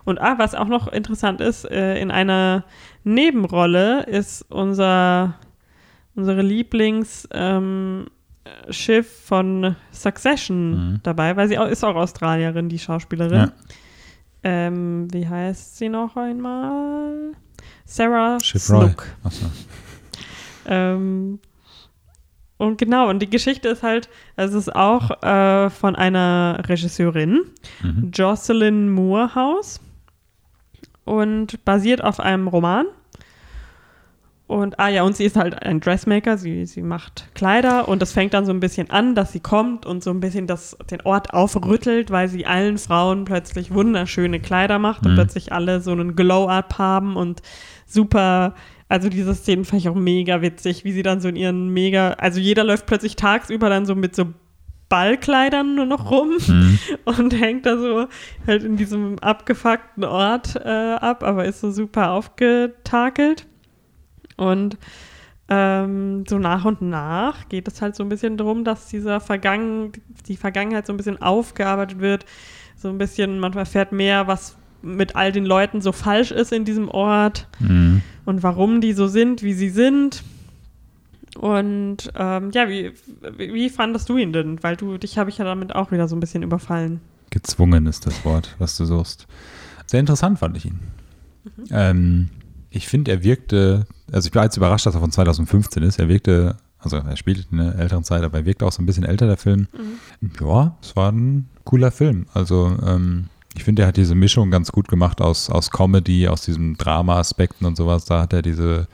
Und 0.04 0.18
ah, 0.20 0.36
was 0.38 0.54
auch 0.54 0.68
noch 0.68 0.88
interessant 0.90 1.40
ist, 1.42 1.64
äh, 1.70 1.98
in 2.00 2.10
einer 2.10 2.64
Nebenrolle 3.04 4.04
ist 4.04 4.42
unser 4.50 5.34
unsere 6.14 6.42
Lieblingsschiff 6.42 7.28
ähm, 7.32 8.06
Schiff 8.70 9.24
von 9.26 9.76
Succession 9.92 10.70
Mhm. 10.94 11.00
dabei, 11.02 11.36
weil 11.36 11.48
sie 11.48 11.58
auch, 11.58 11.66
ist 11.68 11.84
auch 11.84 11.94
Australierin, 11.94 12.68
die 12.70 12.78
Schauspielerin. 12.78 13.38
Ja. 13.38 13.52
Ähm, 14.44 15.08
wie 15.12 15.26
heißt 15.28 15.76
sie 15.78 15.88
noch 15.88 16.16
einmal? 16.16 17.32
Sarah 17.84 18.38
Schiff 18.40 18.70
Roy. 18.70 18.86
Snook. 18.88 19.06
Ähm, 20.66 21.40
und 22.58 22.78
genau, 22.78 23.08
und 23.08 23.20
die 23.20 23.30
Geschichte 23.30 23.68
ist 23.68 23.82
halt, 23.82 24.08
es 24.36 24.52
ist 24.52 24.74
auch 24.74 25.22
äh, 25.22 25.70
von 25.70 25.96
einer 25.96 26.62
Regisseurin, 26.68 27.42
Mhm. 27.82 28.10
Jocelyn 28.12 28.90
Moorhouse, 28.90 29.80
und 31.04 31.64
basiert 31.64 32.02
auf 32.04 32.20
einem 32.20 32.48
Roman. 32.48 32.86
Und, 34.48 34.80
ah 34.80 34.88
ja, 34.88 35.02
und 35.02 35.14
sie 35.14 35.24
ist 35.26 35.36
halt 35.36 35.62
ein 35.62 35.78
Dressmaker, 35.78 36.38
sie, 36.38 36.64
sie 36.64 36.80
macht 36.82 37.28
Kleider 37.34 37.86
und 37.86 38.00
das 38.00 38.12
fängt 38.12 38.32
dann 38.32 38.46
so 38.46 38.52
ein 38.52 38.60
bisschen 38.60 38.88
an, 38.90 39.14
dass 39.14 39.30
sie 39.30 39.40
kommt 39.40 39.84
und 39.84 40.02
so 40.02 40.10
ein 40.10 40.20
bisschen 40.20 40.46
das, 40.46 40.74
den 40.90 41.02
Ort 41.02 41.34
aufrüttelt, 41.34 42.10
weil 42.10 42.28
sie 42.28 42.46
allen 42.46 42.78
Frauen 42.78 43.26
plötzlich 43.26 43.72
wunderschöne 43.74 44.40
Kleider 44.40 44.78
macht 44.78 45.04
und 45.04 45.12
Mhm. 45.12 45.16
plötzlich 45.16 45.52
alle 45.52 45.82
so 45.82 45.92
einen 45.92 46.16
Glow-Up 46.16 46.78
haben 46.78 47.14
und 47.16 47.42
super, 47.86 48.54
also 48.88 49.10
diese 49.10 49.34
Szenen 49.34 49.66
fand 49.66 49.82
ich 49.82 49.88
auch 49.90 49.94
mega 49.94 50.40
witzig, 50.40 50.82
wie 50.82 50.92
sie 50.92 51.02
dann 51.02 51.20
so 51.20 51.28
in 51.28 51.36
ihren 51.36 51.68
mega, 51.68 52.12
also 52.14 52.40
jeder 52.40 52.64
läuft 52.64 52.86
plötzlich 52.86 53.16
tagsüber 53.16 53.68
dann 53.68 53.84
so 53.84 53.94
mit 53.94 54.16
so 54.16 54.32
Ballkleidern 54.88 55.74
nur 55.74 55.84
noch 55.84 56.10
rum 56.10 56.30
Mhm. 56.46 56.78
und 57.04 57.38
hängt 57.38 57.66
da 57.66 57.76
so 57.76 58.06
halt 58.46 58.62
in 58.62 58.76
diesem 58.78 59.18
abgefuckten 59.18 60.04
Ort 60.04 60.56
äh, 60.56 60.94
ab, 60.94 61.22
aber 61.22 61.44
ist 61.44 61.60
so 61.60 61.70
super 61.70 62.12
aufgetakelt. 62.12 63.46
Und 64.38 64.78
ähm, 65.50 66.24
so 66.26 66.38
nach 66.38 66.64
und 66.64 66.80
nach 66.82 67.48
geht 67.50 67.68
es 67.68 67.82
halt 67.82 67.94
so 67.96 68.02
ein 68.02 68.08
bisschen 68.08 68.36
darum, 68.38 68.64
dass 68.64 68.88
dieser 68.88 69.20
Vergangen, 69.20 69.92
die 70.26 70.36
Vergangenheit 70.36 70.86
so 70.86 70.92
ein 70.94 70.96
bisschen 70.96 71.20
aufgearbeitet 71.20 71.98
wird. 72.00 72.24
So 72.76 72.88
ein 72.88 72.96
bisschen, 72.98 73.38
man 73.40 73.52
erfährt 73.54 73.92
mehr, 73.92 74.26
was 74.26 74.56
mit 74.82 75.16
all 75.16 75.32
den 75.32 75.44
Leuten 75.44 75.80
so 75.80 75.92
falsch 75.92 76.30
ist 76.30 76.52
in 76.52 76.64
diesem 76.64 76.88
Ort 76.88 77.48
Mhm. 77.58 78.02
und 78.24 78.42
warum 78.42 78.80
die 78.80 78.92
so 78.92 79.08
sind, 79.08 79.42
wie 79.42 79.52
sie 79.54 79.70
sind. 79.70 80.22
Und 81.36 82.10
ähm, 82.16 82.50
ja, 82.52 82.68
wie, 82.68 82.92
wie 83.36 83.68
fandest 83.70 84.08
du 84.08 84.16
ihn 84.16 84.32
denn? 84.32 84.62
Weil 84.62 84.76
du, 84.76 84.98
dich 84.98 85.18
habe 85.18 85.30
ich 85.30 85.38
ja 85.38 85.44
damit 85.44 85.74
auch 85.74 85.92
wieder 85.92 86.08
so 86.08 86.16
ein 86.16 86.20
bisschen 86.20 86.42
überfallen. 86.42 87.00
Gezwungen 87.30 87.86
ist 87.86 88.06
das 88.06 88.24
Wort, 88.24 88.54
was 88.58 88.76
du 88.76 88.84
suchst. 88.84 89.26
Sehr 89.86 90.00
interessant 90.00 90.38
fand 90.38 90.56
ich 90.56 90.66
ihn. 90.66 90.78
Mhm. 91.44 91.64
Ähm, 91.70 92.28
ich 92.70 92.88
finde, 92.88 93.10
er 93.12 93.22
wirkte, 93.24 93.86
also 94.12 94.28
ich 94.28 94.34
war 94.34 94.44
jetzt 94.44 94.56
überrascht, 94.56 94.86
dass 94.86 94.94
er 94.94 95.00
von 95.00 95.10
2015 95.10 95.82
ist. 95.82 95.98
Er 95.98 96.08
wirkte, 96.08 96.56
also 96.78 96.96
er 96.96 97.16
spielt 97.16 97.46
in 97.50 97.60
einer 97.60 97.76
älteren 97.76 98.04
Zeit, 98.04 98.22
aber 98.22 98.38
er 98.38 98.44
wirkte 98.44 98.66
auch 98.66 98.72
so 98.72 98.82
ein 98.82 98.86
bisschen 98.86 99.04
älter, 99.04 99.26
der 99.26 99.36
Film. 99.36 99.68
Mhm. 99.72 100.30
Ja, 100.40 100.76
es 100.82 100.96
war 100.96 101.12
ein 101.12 101.48
cooler 101.64 101.90
Film. 101.90 102.26
Also 102.32 102.76
ähm, 102.84 103.26
ich 103.54 103.64
finde, 103.64 103.82
er 103.82 103.88
hat 103.88 103.96
diese 103.96 104.14
Mischung 104.14 104.50
ganz 104.50 104.72
gut 104.72 104.88
gemacht 104.88 105.20
aus, 105.20 105.50
aus 105.50 105.70
Comedy, 105.70 106.28
aus 106.28 106.42
diesen 106.42 106.76
Drama-Aspekten 106.76 107.66
und 107.66 107.76
sowas. 107.76 108.04
Da 108.04 108.22
hat 108.22 108.32
er 108.32 108.42
diese, 108.42 108.88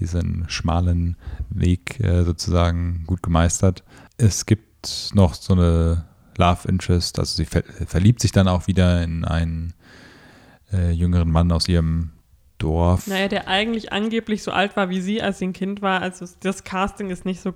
diesen 0.00 0.44
schmalen 0.48 1.16
Weg 1.50 2.00
äh, 2.00 2.24
sozusagen 2.24 3.04
gut 3.06 3.22
gemeistert. 3.22 3.82
Es 4.18 4.46
gibt 4.46 5.12
noch 5.14 5.34
so 5.34 5.54
eine 5.54 6.04
Love 6.38 6.68
Interest, 6.68 7.18
also 7.18 7.36
sie 7.36 7.44
ver 7.44 7.62
verliebt 7.86 8.20
sich 8.20 8.32
dann 8.32 8.48
auch 8.48 8.66
wieder 8.66 9.02
in 9.02 9.24
einen 9.24 9.74
äh, 10.72 10.90
jüngeren 10.92 11.30
Mann 11.30 11.52
aus 11.52 11.68
ihrem 11.68 12.11
Dorf. 12.62 13.06
Naja, 13.06 13.28
der 13.28 13.48
eigentlich 13.48 13.92
angeblich 13.92 14.42
so 14.42 14.50
alt 14.52 14.76
war 14.76 14.88
wie 14.90 15.00
sie, 15.00 15.20
als 15.22 15.38
sie 15.38 15.46
ein 15.48 15.52
Kind 15.52 15.82
war. 15.82 16.00
Also 16.02 16.26
das 16.40 16.64
Casting 16.64 17.10
ist 17.10 17.24
nicht 17.24 17.40
so 17.40 17.52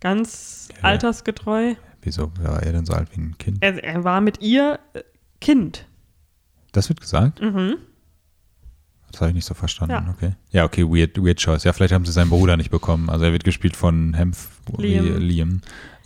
ganz 0.00 0.68
Ja. 0.76 0.84
altersgetreu. 0.84 1.74
Wieso 2.02 2.30
war 2.40 2.62
er 2.62 2.72
denn 2.72 2.86
so 2.86 2.92
alt 2.92 3.08
wie 3.16 3.20
ein 3.20 3.38
Kind? 3.38 3.58
Er, 3.60 3.82
er 3.82 4.04
war 4.04 4.20
mit 4.20 4.40
ihr 4.40 4.78
äh, 4.94 5.02
Kind. 5.40 5.86
Das 6.72 6.88
wird 6.88 7.00
gesagt? 7.00 7.40
Mhm. 7.42 7.76
Das 9.10 9.20
habe 9.20 9.30
ich 9.30 9.34
nicht 9.36 9.46
so 9.46 9.54
verstanden. 9.54 9.92
Ja. 9.94 10.10
Okay. 10.14 10.32
Ja, 10.50 10.64
okay, 10.64 10.84
weird, 10.84 11.16
weird 11.16 11.38
choice. 11.38 11.64
Ja, 11.64 11.72
vielleicht 11.72 11.94
haben 11.94 12.04
sie 12.04 12.12
seinen 12.12 12.28
Bruder 12.28 12.56
nicht 12.56 12.70
bekommen. 12.70 13.08
Also 13.08 13.24
er 13.24 13.32
wird 13.32 13.44
gespielt 13.44 13.76
von 13.76 14.14
Hemf 14.14 14.48
Liam. 14.76 15.16
Liam. 15.18 15.60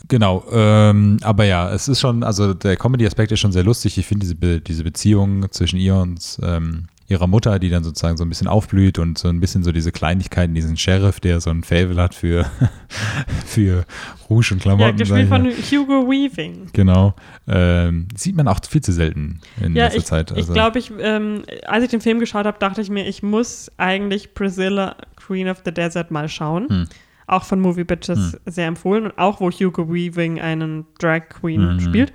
Genau, 0.08 0.44
ähm, 0.52 1.18
aber 1.22 1.44
ja, 1.44 1.70
es 1.72 1.88
ist 1.88 2.00
schon, 2.00 2.22
also 2.22 2.54
der 2.54 2.76
Comedy-Aspekt 2.76 3.32
ist 3.32 3.40
schon 3.40 3.52
sehr 3.52 3.64
lustig. 3.64 3.98
Ich 3.98 4.06
finde 4.06 4.20
diese, 4.24 4.34
Be 4.36 4.60
diese 4.60 4.84
Beziehung 4.84 5.50
zwischen 5.50 5.78
ihr 5.78 5.96
und 5.96 6.38
ähm, 6.42 6.86
ihrer 7.10 7.26
Mutter, 7.26 7.58
die 7.58 7.68
dann 7.70 7.82
sozusagen 7.84 8.16
so 8.16 8.24
ein 8.24 8.28
bisschen 8.28 8.46
aufblüht 8.46 8.98
und 8.98 9.18
so 9.18 9.28
ein 9.28 9.40
bisschen 9.40 9.62
so 9.64 9.72
diese 9.72 9.90
Kleinigkeiten, 9.92 10.54
diesen 10.54 10.76
Sheriff, 10.76 11.18
der 11.20 11.40
so 11.40 11.50
ein 11.50 11.64
Fable 11.64 12.00
hat 12.00 12.14
für, 12.14 12.46
für 13.46 13.84
Rouge 14.28 14.52
und 14.52 14.58
Ja, 14.58 14.62
Klamotten. 14.62 14.96
gespielt 14.96 15.28
sag 15.28 15.40
von 15.40 15.50
Hugo 15.50 16.08
Weaving. 16.10 16.68
Genau. 16.72 17.14
Ähm, 17.48 18.06
sieht 18.16 18.36
man 18.36 18.46
auch 18.48 18.60
viel 18.68 18.80
zu 18.80 18.92
selten 18.92 19.40
in 19.60 19.74
Ja, 19.74 19.84
letzter 19.84 19.98
ich, 19.98 20.04
Zeit. 20.04 20.32
Also, 20.32 20.42
ich 20.48 20.54
glaube, 20.54 20.78
ich, 20.78 20.92
ähm, 21.00 21.42
als 21.66 21.84
ich 21.84 21.90
den 21.90 22.00
Film 22.00 22.20
geschaut 22.20 22.46
habe, 22.46 22.58
dachte 22.58 22.80
ich 22.80 22.90
mir, 22.90 23.06
ich 23.08 23.22
muss 23.22 23.70
eigentlich 23.76 24.34
Priscilla, 24.34 24.96
Queen 25.16 25.48
of 25.48 25.62
the 25.64 25.72
Desert, 25.72 26.10
mal 26.10 26.28
schauen. 26.28 26.68
Hm. 26.68 26.86
Auch 27.26 27.44
von 27.44 27.60
Movie 27.60 27.84
Bitches 27.84 28.36
sehr 28.46 28.66
empfohlen 28.66 29.04
und 29.04 29.18
auch, 29.18 29.40
wo 29.40 29.50
Hugo 29.50 29.92
Weaving 29.92 30.40
einen 30.40 30.86
Drag 30.98 31.28
Queen 31.28 31.74
Mhm. 31.74 31.80
spielt. 31.80 32.12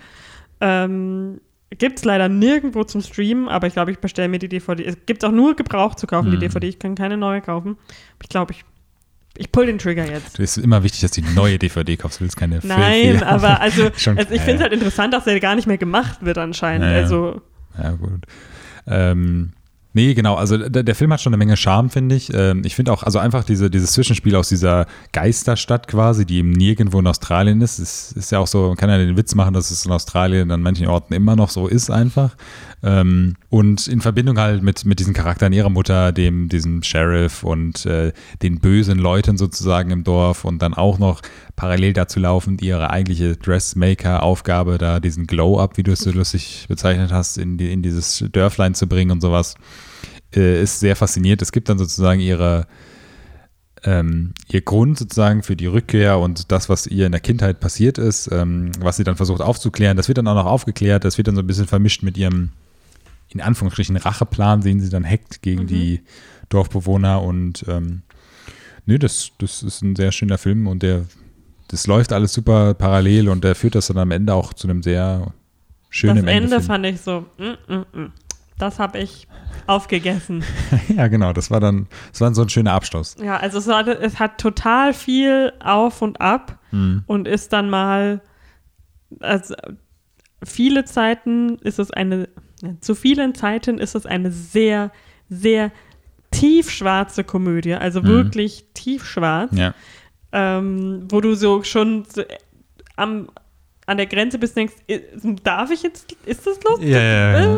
Ähm, 0.62 1.40
Gibt 1.72 2.00
es 2.00 2.06
leider 2.06 2.30
nirgendwo 2.30 2.84
zum 2.84 3.02
Streamen, 3.02 3.50
aber 3.50 3.68
ich 3.68 3.74
glaube, 3.74 3.92
ich 3.92 3.98
bestelle 4.00 4.28
mir 4.30 4.40
die 4.40 4.48
DVD. 4.48 4.86
Es 4.86 4.98
gibt 5.06 5.26
auch 5.26 5.32
nur 5.32 5.56
Gebrauch 5.56 5.96
zu 5.96 6.08
kaufen, 6.08 6.30
die 6.32 6.38
Mhm. 6.38 6.42
DVD. 6.42 6.68
Ich 6.68 6.80
kann 6.80 6.96
keine 6.96 7.18
neue 7.18 7.42
kaufen. 7.42 7.78
Ich 8.22 8.30
glaube, 8.30 8.54
ich, 8.54 8.64
ich 9.38 9.52
pull 9.52 9.66
den 9.66 9.78
Trigger 9.80 10.06
jetzt. 10.10 10.40
Es 10.40 10.58
ist 10.58 10.64
immer 10.64 10.84
wichtig, 10.84 11.02
dass 11.02 11.12
du 11.12 11.22
die 11.22 11.34
neue 11.34 11.58
DVD 11.60 11.98
kaufst. 11.98 12.20
Du 12.20 12.24
willst 12.24 12.38
keine 12.38 12.60
Nein, 12.64 13.22
aber 13.24 13.60
also, 13.62 13.90
Schon- 13.98 14.18
also 14.18 14.34
ich 14.34 14.42
finde 14.42 14.58
es 14.58 14.62
halt 14.62 14.74
interessant, 14.74 15.14
dass 15.14 15.26
der 15.26 15.40
gar 15.40 15.56
nicht 15.56 15.68
mehr 15.68 15.78
gemacht 15.78 16.20
wird 16.24 16.38
anscheinend. 16.38 16.86
Ja. 16.92 16.98
Also 16.98 17.42
Ja, 17.82 17.92
gut. 17.92 18.26
Ähm, 18.88 19.52
nee, 19.96 20.14
genau. 20.14 20.36
Also 20.36 20.58
der, 20.58 20.84
der 20.84 20.96
Film 20.96 21.12
hat 21.12 21.22
schon 21.22 21.34
eine 21.34 21.38
Menge 21.38 21.58
Charme, 21.58 21.90
finde 21.90 22.16
ich. 22.16 22.32
Ähm, 22.34 22.62
ich 22.64 22.76
finde 22.76 22.94
auch, 22.94 23.02
also 23.02 23.18
einfach 23.18 23.44
diese, 23.44 23.72
dieses 23.72 23.94
Zwischenspiel 23.94 24.36
aus 24.36 24.50
dieser 24.50 24.86
Geisterstadt 25.12 25.88
quasi, 25.88 26.26
die 26.26 26.38
eben 26.38 26.52
nirgendwo 26.52 27.00
in 27.00 27.08
Australien 27.08 27.62
ist. 27.62 27.80
Es 27.80 28.12
ist 28.12 28.32
ja 28.32 28.40
auch 28.40 28.48
so, 28.48 28.68
man 28.68 28.78
kann 28.78 28.90
ja 28.90 28.98
den 28.98 29.18
Witz 29.18 29.34
machen, 29.34 29.54
dass 29.54 29.72
es 29.72 29.86
in 29.86 29.92
Australien 29.92 30.52
an 30.52 30.62
manchen 30.62 30.88
Orten 30.88 31.14
immer 31.14 31.36
noch 31.36 31.50
so 31.50 31.68
ist 31.68 31.90
einfach. 31.90 32.36
Ähm, 32.84 33.36
und 33.50 33.88
in 33.88 34.02
Verbindung 34.02 34.38
halt 34.38 34.62
mit, 34.62 34.86
mit 34.86 35.00
diesen 35.00 35.14
Charakteren 35.14 35.54
ihrer 35.54 35.70
Mutter, 35.70 36.12
dem, 36.12 36.50
diesem 36.50 36.84
Sheriff 36.84 37.44
und 37.44 37.86
äh, 37.86 38.12
den 38.44 38.60
bösen 38.60 39.00
Leuten 39.00 39.38
sozusagen 39.38 39.90
im 39.90 40.04
Dorf 40.04 40.46
und 40.46 40.62
dann 40.62 40.74
auch 40.74 41.00
noch 41.00 41.22
parallel 41.56 41.94
dazu 41.94 42.20
laufend 42.20 42.62
ihre 42.62 42.92
eigentliche 42.92 43.38
Dressmaker-Aufgabe, 43.38 44.78
da 44.78 45.00
diesen 45.00 45.26
Glow-Up, 45.26 45.78
wie 45.78 45.84
du 45.84 45.94
es 45.94 46.00
so 46.00 46.12
lustig 46.12 46.66
bezeichnet 46.68 47.12
hast, 47.12 47.38
in, 47.38 47.58
die, 47.58 47.72
in 47.72 47.82
dieses 47.82 48.24
Dörflein 48.32 48.76
zu 48.76 48.88
bringen 48.88 49.12
und 49.12 49.22
sowas, 49.22 49.56
äh, 50.36 50.62
ist 50.62 50.80
sehr 50.80 50.96
fasziniert. 50.96 51.42
Es 51.42 51.52
gibt 51.52 51.70
dann 51.70 51.78
sozusagen 51.78 52.20
ihre, 52.20 52.68
ähm, 53.84 54.34
ihr 54.48 54.62
Grund 54.62 54.98
sozusagen 54.98 55.44
für 55.44 55.56
die 55.56 55.68
Rückkehr 55.68 56.20
und 56.20 56.52
das, 56.52 56.70
was 56.70 56.88
ihr 56.88 57.06
in 57.06 57.12
der 57.12 57.22
Kindheit 57.22 57.60
passiert 57.60 57.98
ist, 57.98 58.30
ähm, 58.32 58.72
was 58.80 58.98
sie 58.98 59.04
dann 59.04 59.16
versucht 59.16 59.42
aufzuklären, 59.42 59.98
das 59.98 60.08
wird 60.08 60.18
dann 60.18 60.28
auch 60.28 60.36
noch 60.36 60.46
aufgeklärt, 60.46 61.04
das 61.04 61.18
wird 61.18 61.28
dann 61.28 61.36
so 61.36 61.42
ein 61.42 61.48
bisschen 61.48 61.68
vermischt 61.68 62.04
mit 62.04 62.18
ihrem, 62.18 62.52
in 63.30 63.42
Anführungsstrichen, 63.42 63.98
Racheplan, 63.98 64.62
den 64.62 64.80
sie 64.80 64.90
dann 64.90 65.06
hackt 65.06 65.42
gegen 65.42 65.68
die 65.68 66.02
Dorfbewohner 66.50 67.22
und 67.22 67.66
ähm, 67.68 68.02
nö, 68.86 69.00
das, 69.00 69.32
das 69.38 69.64
ist 69.64 69.82
ein 69.82 69.96
sehr 69.96 70.12
schöner 70.12 70.38
Film 70.38 70.68
und 70.68 70.84
der, 70.84 71.06
das 71.68 71.88
läuft 71.88 72.14
alles 72.14 72.34
super 72.34 72.74
parallel 72.74 73.30
und 73.30 73.44
der 73.44 73.56
führt 73.56 73.76
das 73.76 73.88
dann 73.88 73.98
am 73.98 74.12
Ende 74.12 74.34
auch 74.34 74.54
zu 74.54 74.68
einem 74.68 74.84
sehr 74.84 75.34
schönen 75.90 76.26
das 76.26 76.34
Ende 76.34 76.34
Endefilm. 76.34 76.64
fand 76.64 76.86
ich 76.86 77.02
so, 77.02 77.26
mm, 77.38 77.74
mm, 77.74 78.00
mm. 78.00 78.12
Das 78.58 78.80
habe 78.80 79.00
ich 79.00 79.28
aufgegessen. 79.68 80.44
ja, 80.90 81.08
genau, 81.08 81.34
das 81.34 81.50
war 81.52 81.60
dann, 81.60 81.88
das 82.12 82.22
war 82.22 82.34
so 82.34 82.42
ein 82.44 82.50
schöner 82.50 82.74
Abschluss. 82.74 83.16
Ja, 83.22 83.38
also 83.38 83.58
es 83.58 83.68
hat, 83.68 83.88
es 83.88 84.20
hat 84.20 84.38
total 84.40 84.94
viel 84.94 85.54
auf 85.60 86.02
und 86.02 86.22
ab 86.22 86.60
Mhm. 86.72 87.04
und 87.08 87.28
ist 87.28 87.54
dann 87.54 87.70
mal, 87.70 88.22
also 89.22 89.56
viele 90.44 90.84
Zeiten 90.86 91.58
ist 91.60 91.80
es 91.80 91.90
eine, 91.92 92.28
zu 92.82 92.96
vielen 92.96 93.34
Zeiten 93.36 93.78
ist 93.78 93.96
es 93.96 94.06
eine 94.06 94.32
sehr, 94.32 94.92
sehr 95.30 95.72
tiefschwarze 96.32 97.24
Komödie, 97.24 97.74
also 97.76 98.02
Mhm. 98.02 98.08
wirklich 98.08 98.66
tiefschwarz, 98.74 99.52
Ja. 99.56 99.74
ähm, 100.32 101.08
wo 101.10 101.22
du 101.22 101.36
so 101.36 101.64
schon 101.64 102.06
so 102.14 102.24
am, 102.98 103.30
an 103.86 103.98
der 103.98 104.06
Grenze 104.08 104.38
bist, 104.40 104.58
denkst, 104.58 104.74
darf 105.44 105.70
ich 105.72 105.84
jetzt, 105.84 106.12
ist 106.26 106.46
das 106.48 106.60
lustig? 106.64 106.90
Ja, 106.90 107.00
ja, 107.02 107.40
ja. 107.40 107.58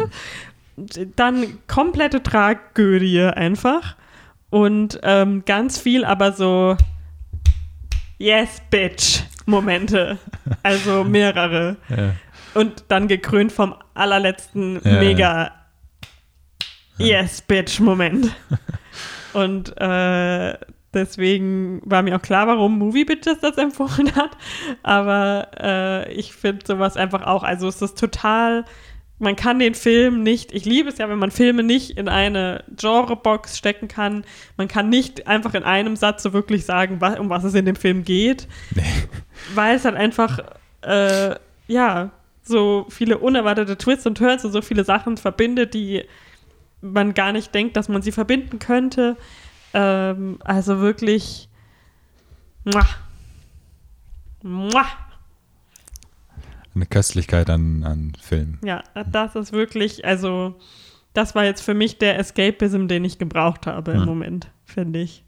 Dann 1.15 1.59
komplette 1.67 2.21
Tragödie 2.21 3.23
einfach. 3.23 3.95
Und 4.49 4.99
ähm, 5.03 5.43
ganz 5.45 5.79
viel 5.79 6.05
aber 6.05 6.31
so 6.31 6.77
Yes, 8.17 8.61
Bitch 8.69 9.23
Momente. 9.45 10.17
Also 10.63 11.03
mehrere. 11.05 11.77
ja. 11.89 12.13
Und 12.53 12.85
dann 12.87 13.07
gekrönt 13.07 13.51
vom 13.51 13.75
allerletzten 13.93 14.79
Ja, 14.83 14.99
mega 14.99 15.51
Yes, 16.97 17.41
Bitch 17.41 17.79
Moment. 17.79 18.35
Und 19.33 19.79
äh, 19.79 20.57
deswegen 20.93 21.81
war 21.85 22.01
mir 22.01 22.15
auch 22.15 22.21
klar, 22.21 22.47
warum 22.47 22.79
Movie 22.79 23.05
Bitches 23.05 23.39
das 23.39 23.57
empfohlen 23.57 24.15
hat. 24.15 24.31
Aber 24.81 25.49
äh, 25.59 26.11
ich 26.13 26.33
finde 26.33 26.65
sowas 26.65 26.97
einfach 26.97 27.23
auch, 27.23 27.43
also 27.43 27.67
es 27.67 27.81
ist 27.81 27.99
total, 27.99 28.65
man 29.19 29.35
kann 29.35 29.57
den 29.59 29.73
Film 29.73 30.21
nicht, 30.21 30.51
ich 30.53 30.65
liebe 30.65 30.89
es 30.89 30.99
ja, 30.99 31.09
wenn 31.09 31.17
man 31.17 31.31
Filme 31.31 31.63
nicht 31.63 31.91
in 31.97 32.07
eine 32.07 32.63
Genrebox 32.75 33.57
stecken 33.57 33.87
kann. 33.87 34.23
Man 34.57 34.67
kann 34.67 34.89
nicht 34.89 35.25
einfach 35.27 35.53
in 35.55 35.63
einem 35.63 35.95
Satz 35.95 36.21
so 36.23 36.33
wirklich 36.33 36.65
sagen, 36.65 37.01
wa- 37.01 37.19
um 37.19 37.29
was 37.29 37.43
es 37.43 37.55
in 37.55 37.65
dem 37.65 37.75
Film 37.75 38.03
geht. 38.03 38.47
Nee. 38.75 38.83
Weil 39.55 39.75
es 39.75 39.85
halt 39.85 39.95
einfach, 39.95 40.39
äh, 40.81 41.35
ja, 41.67 42.11
so 42.43 42.85
viele 42.89 43.17
unerwartete 43.17 43.77
Twists 43.77 44.05
und 44.05 44.17
Turns 44.17 44.45
und 44.45 44.51
so 44.51 44.61
viele 44.61 44.83
Sachen 44.83 45.17
verbindet, 45.17 45.73
die 45.73 46.03
man 46.81 47.13
gar 47.15 47.31
nicht 47.31 47.53
denkt, 47.55 47.75
dass 47.75 47.89
man 47.89 48.03
sie 48.03 48.11
verbinden 48.11 48.59
könnte. 48.59 49.17
Ähm, 49.73 50.37
also 50.43 50.79
wirklich. 50.79 51.49
Muah. 52.63 52.87
Muah. 54.43 54.85
Eine 56.77 56.85
Köstlichkeit 56.85 57.49
an, 57.49 57.83
an 57.83 58.13
Film. 58.21 58.59
Ja, 58.63 58.83
das 59.11 59.35
ist 59.35 59.51
wirklich, 59.51 60.05
also, 60.05 60.55
das 61.13 61.33
war 61.33 61.43
jetzt 61.43 61.61
für 61.61 61.73
mich 61.73 61.97
der 61.97 62.19
Escapism, 62.19 62.85
den 62.87 63.03
ich 63.03 63.17
gebraucht 63.17 63.65
habe 63.65 63.91
im 63.93 64.01
Hm. 64.01 64.05
Moment, 64.05 64.47
finde 64.63 64.99
ich. 64.99 65.23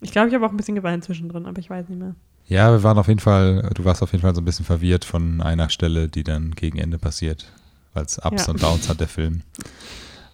Ich 0.00 0.12
glaube, 0.12 0.28
ich 0.28 0.34
habe 0.34 0.44
auch 0.46 0.50
ein 0.50 0.56
bisschen 0.56 0.74
geweint 0.74 1.02
zwischendrin, 1.04 1.46
aber 1.46 1.58
ich 1.58 1.70
weiß 1.70 1.88
nicht 1.88 1.98
mehr. 1.98 2.14
Ja, 2.46 2.70
wir 2.72 2.82
waren 2.82 2.98
auf 2.98 3.08
jeden 3.08 3.20
Fall, 3.20 3.70
du 3.74 3.86
warst 3.86 4.02
auf 4.02 4.12
jeden 4.12 4.20
Fall 4.20 4.34
so 4.34 4.42
ein 4.42 4.44
bisschen 4.44 4.66
verwirrt 4.66 5.06
von 5.06 5.40
einer 5.40 5.70
Stelle, 5.70 6.08
die 6.08 6.24
dann 6.24 6.50
gegen 6.50 6.78
Ende 6.78 6.98
passiert. 6.98 7.50
Weil 7.94 8.04
es 8.04 8.18
Ups 8.18 8.46
Ja. 8.46 8.52
und 8.52 8.62
Downs 8.62 8.88
hat 8.90 9.00
der 9.00 9.08
Film. 9.08 9.42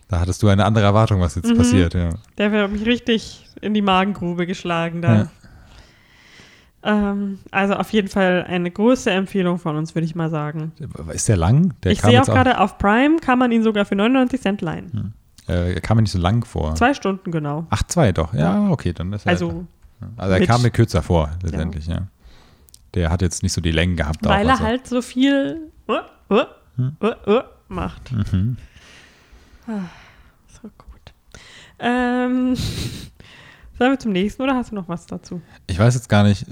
Da 0.08 0.18
hattest 0.18 0.42
du 0.42 0.48
eine 0.48 0.64
andere 0.64 0.84
Erwartung, 0.86 1.20
was 1.20 1.36
jetzt 1.36 1.50
Mhm. 1.52 1.56
passiert, 1.58 1.94
ja. 1.94 2.14
Der 2.36 2.50
hat 2.50 2.72
mich 2.72 2.84
richtig 2.84 3.44
in 3.60 3.74
die 3.74 3.82
Magengrube 3.82 4.46
geschlagen 4.48 5.02
da. 5.02 5.14
Ja. 5.14 5.30
Ähm, 6.82 7.38
also 7.50 7.74
auf 7.74 7.90
jeden 7.92 8.08
Fall 8.08 8.44
eine 8.48 8.70
große 8.70 9.10
Empfehlung 9.10 9.58
von 9.58 9.76
uns, 9.76 9.94
würde 9.94 10.06
ich 10.06 10.14
mal 10.14 10.30
sagen. 10.30 10.72
Ist 11.12 11.28
der 11.28 11.36
lang? 11.36 11.74
Der 11.82 11.92
ich 11.92 12.00
sehe 12.00 12.20
auch 12.20 12.26
gerade 12.26 12.58
auf 12.58 12.78
Prime, 12.78 13.18
kann 13.18 13.38
man 13.38 13.52
ihn 13.52 13.62
sogar 13.62 13.84
für 13.84 13.96
99 13.96 14.40
Cent 14.40 14.62
leihen. 14.62 15.14
Äh, 15.46 15.74
er 15.74 15.80
kam 15.80 15.96
mir 15.96 16.02
nicht 16.02 16.12
so 16.12 16.18
lang 16.18 16.44
vor. 16.44 16.74
Zwei 16.76 16.94
Stunden 16.94 17.30
genau. 17.30 17.66
Ach, 17.70 17.82
zwei 17.82 18.12
doch. 18.12 18.32
Ja, 18.32 18.68
okay, 18.70 18.92
dann 18.92 19.12
ist 19.12 19.26
er. 19.26 19.30
Also, 19.30 19.66
also 20.16 20.32
er 20.32 20.40
mit- 20.40 20.48
kam 20.48 20.62
mir 20.62 20.70
kürzer 20.70 21.02
vor, 21.02 21.30
letztendlich, 21.42 21.86
ja. 21.86 22.06
Der 22.94 23.10
hat 23.10 23.22
jetzt 23.22 23.42
nicht 23.42 23.52
so 23.52 23.60
die 23.60 23.70
Längen 23.72 23.96
gehabt. 23.96 24.26
auch, 24.26 24.30
weil 24.30 24.46
er 24.46 24.52
also. 24.52 24.64
halt 24.64 24.86
so 24.86 25.02
viel 25.02 25.70
uh, 25.88 25.92
uh, 26.30 26.44
uh, 26.78 27.30
uh, 27.30 27.42
macht. 27.68 28.10
Mhm. 28.10 28.56
So 29.66 30.68
gut. 30.76 31.12
Ähm, 31.78 32.56
sollen 33.80 33.92
wir 33.92 33.98
zum 33.98 34.12
nächsten 34.12 34.42
oder 34.42 34.54
hast 34.54 34.72
du 34.72 34.74
noch 34.74 34.90
was 34.90 35.06
dazu? 35.06 35.40
Ich 35.66 35.78
weiß 35.78 35.94
jetzt 35.94 36.10
gar 36.10 36.22
nicht, 36.22 36.44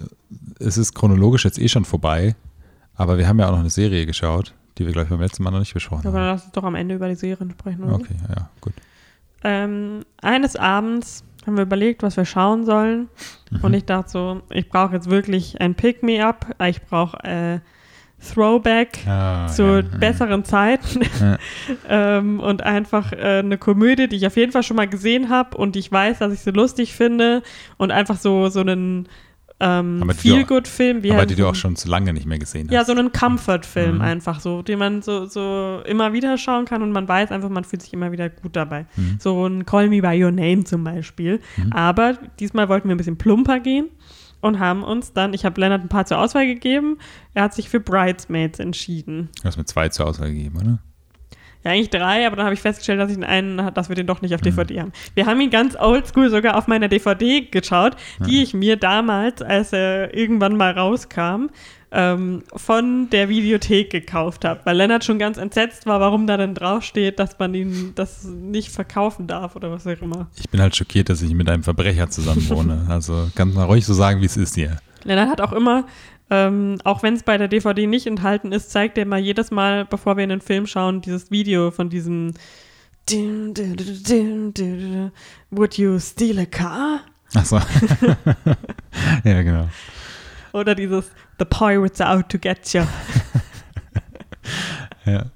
es 0.58 0.78
ist 0.78 0.94
chronologisch 0.94 1.44
jetzt 1.44 1.58
eh 1.58 1.68
schon 1.68 1.84
vorbei, 1.84 2.34
aber 2.94 3.18
wir 3.18 3.28
haben 3.28 3.38
ja 3.38 3.48
auch 3.48 3.52
noch 3.52 3.58
eine 3.60 3.68
Serie 3.68 4.06
geschaut, 4.06 4.54
die 4.78 4.86
wir, 4.86 4.94
glaube 4.94 5.04
ich, 5.04 5.10
beim 5.10 5.20
letzten 5.20 5.42
Mal 5.42 5.50
noch 5.50 5.58
nicht 5.58 5.74
besprochen 5.74 6.06
Aber 6.06 6.16
haben. 6.16 6.24
dann 6.24 6.34
lass 6.34 6.44
uns 6.44 6.52
doch 6.52 6.64
am 6.64 6.74
Ende 6.74 6.94
über 6.94 7.06
die 7.06 7.16
Serien 7.16 7.50
sprechen, 7.50 7.84
oder? 7.84 7.96
Okay, 7.96 8.14
ja, 8.34 8.48
gut. 8.62 8.72
Ähm, 9.44 10.06
eines 10.22 10.56
Abends 10.56 11.22
haben 11.46 11.58
wir 11.58 11.64
überlegt, 11.64 12.02
was 12.02 12.16
wir 12.16 12.24
schauen 12.24 12.64
sollen. 12.64 13.08
Mhm. 13.50 13.60
Und 13.60 13.74
ich 13.74 13.84
dachte 13.84 14.10
so, 14.10 14.42
ich 14.48 14.70
brauche 14.70 14.94
jetzt 14.94 15.10
wirklich 15.10 15.60
ein 15.60 15.74
Pick-me-up. 15.74 16.56
Ich 16.66 16.80
brauche 16.80 17.22
äh, 17.24 17.60
Throwback 18.20 18.98
Ah, 19.06 19.46
zu 19.46 19.62
ja, 19.62 19.82
besseren 19.82 20.44
Zeiten 20.44 21.00
Ja. 21.20 21.38
ähm, 22.18 22.40
und 22.40 22.62
einfach 22.62 23.12
äh, 23.12 23.38
eine 23.38 23.58
Komödie, 23.58 24.08
die 24.08 24.16
ich 24.16 24.26
auf 24.26 24.36
jeden 24.36 24.52
Fall 24.52 24.62
schon 24.62 24.76
mal 24.76 24.88
gesehen 24.88 25.28
habe 25.28 25.56
und 25.56 25.74
die 25.74 25.78
ich 25.80 25.92
weiß, 25.92 26.18
dass 26.18 26.32
ich 26.32 26.40
sie 26.40 26.50
lustig 26.50 26.94
finde 26.94 27.42
und 27.76 27.90
einfach 27.92 28.16
so, 28.16 28.48
so 28.48 28.60
einen 28.60 29.08
ähm, 29.60 30.08
Feel-Good-Film. 30.16 31.02
wie 31.02 31.10
Aber 31.10 31.18
halt 31.20 31.30
die 31.30 31.34
du 31.34 31.48
auch 31.48 31.54
schon 31.56 31.74
zu 31.74 31.88
lange 31.88 32.12
nicht 32.12 32.26
mehr 32.26 32.38
gesehen 32.38 32.68
hast. 32.68 32.74
ja, 32.74 32.84
so 32.84 32.92
einen 32.92 33.10
Comfort-Film 33.10 33.96
Mhm. 33.96 34.00
einfach 34.02 34.38
so, 34.38 34.62
den 34.62 34.78
man 34.78 35.02
so, 35.02 35.26
so 35.26 35.80
immer 35.84 36.12
wieder 36.12 36.38
schauen 36.38 36.64
kann 36.64 36.80
und 36.82 36.92
man 36.92 37.08
weiß 37.08 37.32
einfach, 37.32 37.48
man 37.48 37.64
fühlt 37.64 37.82
sich 37.82 37.92
immer 37.92 38.12
wieder 38.12 38.28
gut 38.28 38.54
dabei. 38.54 38.86
Mhm. 38.96 39.16
So 39.18 39.46
ein 39.48 39.66
Call 39.66 39.88
Me 39.88 40.00
By 40.00 40.22
Your 40.22 40.30
Name 40.30 40.62
zum 40.62 40.84
Beispiel. 40.84 41.40
Mhm. 41.56 41.72
Aber 41.72 42.14
diesmal 42.38 42.68
wollten 42.68 42.88
wir 42.88 42.94
ein 42.94 42.98
bisschen 42.98 43.18
plumper 43.18 43.58
gehen 43.58 43.88
und 44.40 44.58
haben 44.58 44.82
uns 44.84 45.12
dann, 45.12 45.34
ich 45.34 45.44
habe 45.44 45.60
Lennart 45.60 45.82
ein 45.82 45.88
paar 45.88 46.06
zur 46.06 46.18
Auswahl 46.18 46.46
gegeben, 46.46 46.98
er 47.34 47.44
hat 47.44 47.54
sich 47.54 47.68
für 47.68 47.80
Bridesmaids 47.80 48.58
entschieden. 48.58 49.28
Du 49.40 49.44
hast 49.44 49.56
mir 49.56 49.64
zwei 49.64 49.88
zur 49.88 50.06
Auswahl 50.06 50.28
gegeben, 50.28 50.56
oder? 50.56 50.78
Ja, 51.64 51.72
eigentlich 51.72 51.90
drei, 51.90 52.24
aber 52.24 52.36
dann 52.36 52.44
habe 52.44 52.54
ich 52.54 52.60
festgestellt, 52.60 53.00
dass 53.00 53.10
ich 53.10 53.16
den 53.16 53.24
einen, 53.24 53.74
dass 53.74 53.88
wir 53.88 53.96
den 53.96 54.06
doch 54.06 54.22
nicht 54.22 54.30
Mhm. 54.30 54.34
auf 54.36 54.40
DVD 54.42 54.80
haben. 54.80 54.92
Wir 55.14 55.26
haben 55.26 55.40
ihn 55.40 55.50
ganz 55.50 55.74
oldschool 55.76 56.30
sogar 56.30 56.56
auf 56.56 56.68
meiner 56.68 56.86
DVD 56.86 57.40
geschaut, 57.40 57.96
die 58.26 58.44
ich 58.44 58.54
mir 58.54 58.76
damals, 58.76 59.42
als 59.42 59.72
er 59.72 60.14
irgendwann 60.14 60.56
mal 60.56 60.70
rauskam, 60.70 61.46
ähm, 61.90 62.42
von 62.54 63.08
der 63.10 63.28
Videothek 63.28 63.90
gekauft 63.90 64.44
habe, 64.44 64.60
weil 64.64 64.76
Lennart 64.76 65.04
schon 65.04 65.18
ganz 65.18 65.38
entsetzt 65.38 65.86
war, 65.86 66.00
warum 66.00 66.26
da 66.26 66.36
denn 66.36 66.54
draufsteht, 66.54 67.18
dass 67.18 67.38
man 67.38 67.54
ihn 67.54 67.92
das 67.94 68.24
nicht 68.24 68.70
verkaufen 68.70 69.26
darf 69.26 69.56
oder 69.56 69.70
was 69.70 69.86
auch 69.86 70.02
immer. 70.02 70.28
Ich 70.36 70.50
bin 70.50 70.60
halt 70.60 70.76
schockiert, 70.76 71.08
dass 71.08 71.22
ich 71.22 71.32
mit 71.32 71.48
einem 71.48 71.62
Verbrecher 71.62 72.10
zusammen 72.10 72.48
wohne. 72.48 72.86
Also 72.88 73.30
kannst 73.34 73.54
mal 73.54 73.64
ruhig 73.64 73.84
so 73.86 73.94
sagen, 73.94 74.20
wie 74.20 74.26
es 74.26 74.36
ist 74.36 74.54
hier. 74.54 74.78
Lennart 75.04 75.30
hat 75.30 75.40
auch 75.40 75.52
immer, 75.52 75.86
ähm, 76.30 76.78
auch 76.84 77.02
wenn 77.02 77.14
es 77.14 77.22
bei 77.22 77.38
der 77.38 77.48
DVD 77.48 77.86
nicht 77.86 78.06
enthalten 78.06 78.52
ist, 78.52 78.70
zeigt 78.70 78.98
er 78.98 79.06
mal 79.06 79.18
jedes 79.18 79.50
Mal, 79.50 79.84
bevor 79.84 80.16
wir 80.16 80.24
in 80.24 80.30
den 80.30 80.40
Film 80.40 80.66
schauen, 80.66 81.00
dieses 81.00 81.30
Video 81.30 81.70
von 81.70 81.88
diesem 81.88 82.34
Would 85.50 85.78
you 85.78 85.98
steal 85.98 86.38
a 86.38 86.46
car? 86.46 87.00
Achso. 87.34 87.56
ja, 89.24 89.42
genau. 89.42 89.68
Oder 90.52 90.74
dieses 90.74 91.10
The 91.38 91.44
pirates 91.44 92.00
are 92.00 92.16
out 92.18 92.28
to 92.30 92.38
get 92.38 92.72
you. 92.72 92.82
Ja. 95.04 95.26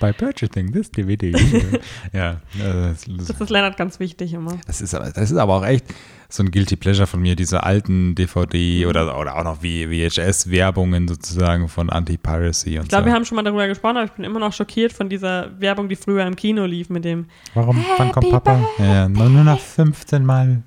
By 0.00 0.12
purchasing 0.12 0.72
this 0.72 0.90
DVD. 0.90 1.32
ja, 2.12 2.30
äh, 2.32 2.36
das, 2.58 3.04
Das 3.28 3.40
ist 3.40 3.50
Lennart 3.50 3.76
ganz 3.76 4.00
wichtig 4.00 4.32
immer. 4.32 4.56
das, 4.66 4.80
ist, 4.80 4.94
aber- 4.94 5.10
das 5.10 5.30
ist 5.30 5.36
aber 5.36 5.54
auch 5.56 5.64
echt 5.64 5.84
so 6.28 6.42
ein 6.42 6.50
Guilty 6.50 6.76
Pleasure 6.76 7.06
von 7.06 7.20
mir, 7.20 7.36
diese 7.36 7.62
alten 7.64 8.10
Mhm. 8.10 8.14
DVD 8.14 8.86
oder, 8.86 9.18
oder 9.18 9.36
auch 9.36 9.44
noch 9.44 9.60
VHS-Werbungen 9.62 11.06
sozusagen 11.08 11.68
von 11.68 11.90
Anti-Piracy 11.90 12.78
und 12.78 12.84
Ich 12.84 12.88
glaube, 12.88 13.04
so. 13.04 13.06
wir 13.06 13.12
haben 13.14 13.24
schon 13.24 13.36
mal 13.36 13.42
darüber 13.42 13.66
gesprochen, 13.68 13.96
aber 13.98 14.06
ich 14.06 14.12
bin 14.12 14.24
immer 14.24 14.40
noch 14.40 14.52
schockiert 14.52 14.92
von 14.92 15.08
dieser 15.08 15.50
Werbung, 15.60 15.88
die 15.88 15.96
früher 15.96 16.26
im 16.26 16.34
Kino 16.36 16.64
lief 16.64 16.88
mit 16.88 17.04
dem 17.04 17.26
Warum? 17.54 17.84
Wann 17.98 18.10
kommt 18.12 18.30
Papa? 18.30 18.66
Ja, 18.78 19.08
nur 19.08 19.28
noch 19.28 19.60
15 19.60 20.24
Mal 20.24 20.62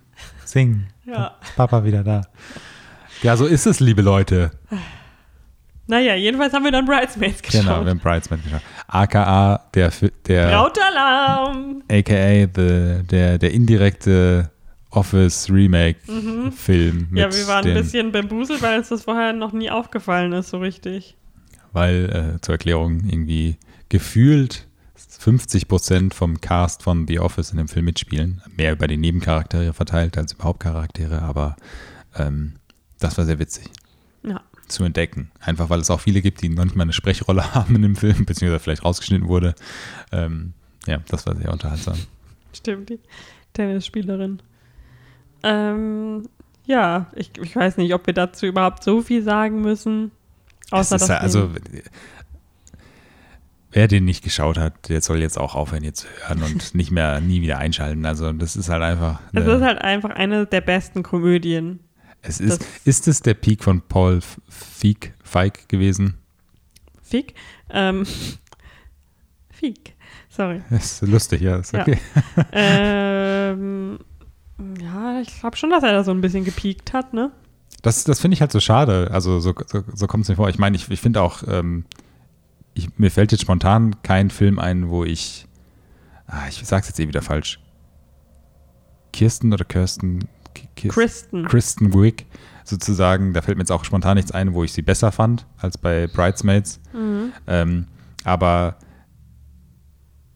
singen. 0.46 0.88
Ja. 1.06 1.36
Ist 1.42 1.56
Papa 1.56 1.84
wieder 1.84 2.04
da. 2.04 2.22
Ja, 3.24 3.36
so 3.36 3.46
ist 3.46 3.66
es, 3.66 3.80
liebe 3.80 4.02
Leute. 4.02 4.52
Naja, 5.88 6.16
jedenfalls 6.16 6.54
haben 6.54 6.66
wir 6.66 6.72
dann 6.72 6.86
Bridesmaids 6.86 7.42
geschaut. 7.42 7.62
Genau, 7.62 7.84
wir 7.84 7.92
haben 7.92 8.00
Bridesmaid 8.00 8.44
geschaut. 8.44 8.62
AKA, 8.88 9.62
der, 9.74 9.92
der 10.28 10.50
Brautalarm! 10.50 11.84
AKA 11.90 12.48
the, 12.54 13.04
der, 13.10 13.38
der 13.38 13.52
indirekte 13.52 14.52
Office 14.90 15.50
Remake-Film. 15.50 17.08
Mhm. 17.10 17.18
Ja, 17.18 17.32
wir 17.32 17.48
waren 17.48 17.66
ein 17.66 17.74
bisschen 17.74 18.12
bambuselt, 18.12 18.62
weil 18.62 18.80
uns 18.80 18.90
das 18.90 19.04
vorher 19.04 19.34
noch 19.34 19.54
nie 19.54 19.70
aufgefallen 19.70 20.34
ist, 20.34 20.50
so 20.50 20.58
richtig. 20.60 21.16
Weil, 21.72 22.36
äh, 22.36 22.42
zur 22.42 22.56
Erklärung, 22.56 23.04
irgendwie 23.06 23.58
gefühlt 23.90 24.68
50 25.20 25.68
Prozent 25.68 26.14
vom 26.14 26.42
Cast 26.42 26.84
von 26.84 27.08
The 27.08 27.20
Office 27.20 27.52
in 27.52 27.58
dem 27.58 27.68
Film 27.68 27.86
mitspielen. 27.86 28.42
Mehr 28.56 28.74
über 28.74 28.88
die 28.88 28.98
Nebencharaktere 28.98 29.74
verteilt 29.74 30.18
als 30.18 30.34
über 30.34 30.46
Hauptcharaktere, 30.46 31.22
aber 31.22 31.56
ähm, 32.16 32.54
das 33.00 33.18
war 33.18 33.26
sehr 33.26 33.40
witzig 33.40 33.70
Ja. 34.24 34.42
zu 34.68 34.84
entdecken. 34.84 35.32
Einfach 35.40 35.70
weil 35.70 35.80
es 35.80 35.90
auch 35.90 36.00
viele 36.00 36.22
gibt, 36.22 36.42
die 36.42 36.50
noch 36.50 36.64
nicht 36.64 36.76
mal 36.76 36.84
eine 36.84 36.94
Sprechrolle 36.94 37.54
haben 37.56 37.76
in 37.76 37.82
dem 37.82 37.96
Film, 37.96 38.26
beziehungsweise 38.26 38.60
vielleicht 38.64 38.84
rausgeschnitten 38.86 39.28
wurde. 39.28 39.56
Ähm, 40.12 40.54
ja, 40.86 41.00
das 41.08 41.26
war 41.28 41.36
sehr 41.36 41.52
unterhaltsam. 41.52 41.98
Stimmt, 42.54 42.90
die 42.90 43.00
Tennisspielerin. 43.54 44.42
Ähm, 45.44 46.24
ja, 46.66 47.08
ich, 47.16 47.32
ich 47.42 47.56
weiß 47.56 47.78
nicht, 47.78 47.94
ob 47.94 48.08
wir 48.08 48.14
dazu 48.14 48.46
überhaupt 48.46 48.84
so 48.84 49.02
viel 49.02 49.24
sagen 49.24 49.62
müssen. 49.62 50.12
Außer 50.72 50.96
ist 50.96 51.02
dass 51.04 51.10
ja, 51.10 51.18
also, 51.20 51.50
wer 53.72 53.88
den 53.88 54.06
nicht 54.06 54.24
geschaut 54.24 54.58
hat, 54.58 54.90
der 54.90 55.02
soll 55.02 55.20
jetzt 55.22 55.38
auch 55.38 55.56
aufhören, 55.56 55.84
hier 55.84 55.94
zu 55.94 56.08
hören 56.26 56.44
und 56.44 56.74
nicht 56.76 56.92
mehr, 56.92 57.22
nie 57.22 57.42
wieder 57.42 57.58
einschalten. 57.58 58.06
Also, 58.06 58.32
das 58.34 58.56
ist 58.56 58.70
halt 58.70 58.82
einfach. 58.84 59.20
es 59.34 59.46
ist 59.46 59.62
halt 59.62 59.80
einfach 59.80 60.10
eine 60.12 60.46
der 60.46 60.62
besten 60.62 61.04
Komödien. 61.04 61.80
Es 62.22 62.40
ist, 62.40 62.62
das- 62.62 62.68
ist 62.86 63.08
es 63.08 63.22
der 63.22 63.34
Peak 63.36 63.64
von 63.64 63.82
Paul 63.82 64.20
Feig, 64.50 65.14
Feig 65.24 65.68
gewesen? 65.70 66.16
Fick. 67.02 67.34
Ähm, 67.70 68.06
Fick. 69.50 69.96
Sorry. 70.30 70.62
Das 70.70 71.02
ist 71.02 71.10
lustig, 71.10 71.42
ja. 71.42 71.58
Ist 71.58 71.74
Ja. 71.74 71.82
okay. 71.82 71.98
ähm, 72.52 74.00
ja, 74.82 75.22
ich 75.22 75.40
glaube 75.40 75.56
schon, 75.58 75.70
dass 75.70 75.84
er 75.84 75.94
da 75.94 76.04
so 76.04 76.12
ein 76.12 76.22
bisschen 76.22 76.44
gepiekt 76.44 76.94
hat, 76.94 77.14
ne? 77.14 77.32
Das, 77.82 78.04
das 78.04 78.20
finde 78.20 78.36
ich 78.36 78.42
halt 78.42 78.52
so 78.52 78.60
schade. 78.60 79.10
Also, 79.12 79.40
so, 79.40 79.54
so, 79.68 79.84
so 79.94 80.08
kommt 80.08 80.24
es 80.24 80.30
mir 80.30 80.36
vor. 80.36 80.50
Ich 80.50 80.58
meine, 80.58 80.76
ich, 80.76 80.90
ich 80.90 81.00
finde 81.00 81.22
auch, 81.22 81.44
ähm, 81.48 81.86
ich, 82.74 82.98
mir 82.98 83.12
fällt 83.12 83.32
jetzt 83.32 83.42
spontan 83.42 83.96
kein 84.04 84.30
Film 84.30 84.60
ein, 84.60 84.90
wo 84.90 85.04
ich. 85.04 85.46
Ah, 86.28 86.48
ich 86.50 86.62
sag's 86.66 86.88
jetzt 86.88 87.00
eh 87.00 87.08
wieder 87.08 87.22
falsch. 87.22 87.60
Kirsten 89.14 89.54
oder 89.54 89.64
Kirsten? 89.64 90.28
Ki- 90.76 90.90
Kirsten? 90.90 90.94
Kristen. 90.94 91.46
Kristen 91.46 91.94
Wiig 91.94 92.26
sozusagen, 92.64 93.34
da 93.34 93.42
fällt 93.42 93.58
mir 93.58 93.62
jetzt 93.62 93.72
auch 93.72 93.86
spontan 93.86 94.16
nichts 94.18 94.32
ein, 94.32 94.54
wo 94.54 94.64
ich 94.64 94.74
sie 94.74 94.82
besser 94.82 95.12
fand 95.12 95.46
als 95.58 95.78
bei 95.78 96.08
Bridesmaids. 96.08 96.80
Mhm. 96.94 97.32
Ähm, 97.48 97.88
aber 98.26 98.76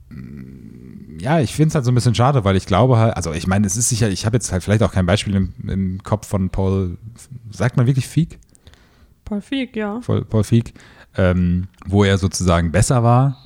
mm, 0.10 1.20
ja, 1.20 1.40
ich 1.40 1.54
finde 1.54 1.70
es 1.70 1.76
halt 1.76 1.86
so 1.86 1.92
ein 1.92 1.96
bisschen 1.96 2.16
schade, 2.16 2.44
weil 2.46 2.56
ich 2.56 2.66
glaube 2.66 2.98
halt, 2.98 3.16
also 3.16 3.34
ich 3.34 3.48
meine, 3.48 3.68
es 3.68 3.78
ist 3.78 3.90
sicher, 3.90 4.10
ich 4.10 4.26
habe 4.26 4.36
jetzt 4.38 4.52
halt 4.52 4.64
vielleicht 4.64 4.82
auch 4.84 4.92
kein 4.92 5.06
Beispiel 5.06 5.36
im, 5.36 5.54
im 5.68 6.04
Kopf 6.04 6.28
von 6.28 6.50
Paul, 6.50 6.98
sagt 7.52 7.78
man 7.78 7.86
wirklich 7.86 8.08
Feig? 8.08 8.40
Paul 9.26 9.42
Fick, 9.42 9.76
ja. 9.76 10.00
Paul, 10.06 10.26
Paul 10.26 10.44
Feig, 10.44 10.74
ähm, 11.18 11.68
wo 11.86 12.04
er 12.04 12.18
sozusagen 12.18 12.72
besser 12.72 13.04
war 13.04 13.38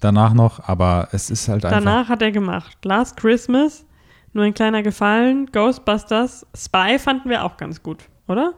danach 0.00 0.34
noch, 0.34 0.68
aber 0.68 1.08
es 1.12 1.30
ist 1.30 1.48
halt 1.48 1.64
einfach. 1.64 1.78
Danach 1.78 2.08
hat 2.08 2.20
er 2.20 2.30
gemacht 2.32 2.76
Last 2.84 3.16
Christmas, 3.16 3.85
nur 4.36 4.44
ein 4.44 4.54
kleiner 4.54 4.82
Gefallen, 4.82 5.46
Ghostbusters, 5.52 6.46
Spy 6.56 6.98
fanden 6.98 7.28
wir 7.28 7.44
auch 7.44 7.56
ganz 7.56 7.82
gut, 7.82 8.04
oder? 8.28 8.52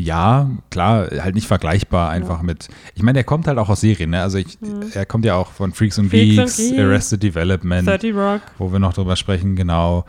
Ja, 0.00 0.48
klar, 0.70 1.08
halt 1.20 1.34
nicht 1.34 1.48
vergleichbar 1.48 2.10
einfach 2.10 2.40
mit. 2.42 2.68
Ich 2.94 3.02
meine, 3.02 3.18
er 3.18 3.24
kommt 3.24 3.48
halt 3.48 3.58
auch 3.58 3.68
aus 3.68 3.80
Serien, 3.80 4.10
ne? 4.10 4.22
Also 4.22 4.38
ich, 4.38 4.56
er 4.94 5.04
kommt 5.06 5.24
ja 5.24 5.34
auch 5.34 5.50
von 5.50 5.72
Freaks 5.72 5.98
and 5.98 6.10
Freaks 6.10 6.36
Geeks, 6.36 6.56
Geeks, 6.56 6.78
Arrested 6.78 7.22
Development, 7.24 7.86
30 7.88 8.14
Rock. 8.14 8.42
wo 8.58 8.70
wir 8.70 8.78
noch 8.78 8.92
drüber 8.94 9.16
sprechen, 9.16 9.56
genau. 9.56 10.04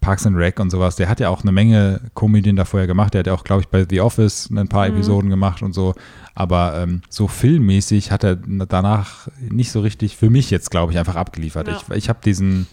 Parks 0.00 0.24
and 0.24 0.36
Rec 0.36 0.60
und 0.60 0.70
sowas. 0.70 0.94
Der 0.94 1.08
hat 1.08 1.18
ja 1.18 1.30
auch 1.30 1.42
eine 1.42 1.50
Menge 1.50 2.00
Komödien 2.14 2.54
da 2.54 2.64
vorher 2.64 2.86
gemacht. 2.86 3.12
Der 3.12 3.18
hat 3.18 3.26
ja 3.26 3.34
auch, 3.34 3.42
glaube 3.42 3.62
ich, 3.62 3.68
bei 3.68 3.84
The 3.90 4.00
Office 4.02 4.48
ein 4.50 4.68
paar 4.68 4.88
Mhm. 4.88 4.94
Episoden 4.94 5.30
gemacht 5.30 5.62
und 5.62 5.72
so. 5.72 5.94
Aber 6.36 6.78
ähm, 6.80 7.02
so 7.08 7.26
filmmäßig 7.26 8.12
hat 8.12 8.22
er 8.22 8.36
danach 8.36 9.26
nicht 9.40 9.72
so 9.72 9.80
richtig, 9.80 10.16
für 10.16 10.30
mich 10.30 10.50
jetzt, 10.52 10.70
glaube 10.70 10.92
ich, 10.92 10.98
einfach 10.98 11.16
abgeliefert. 11.16 11.66
Ja. 11.66 11.76
Ich, 11.76 11.96
ich 11.96 12.08
habe 12.08 12.20
diesen, 12.24 12.68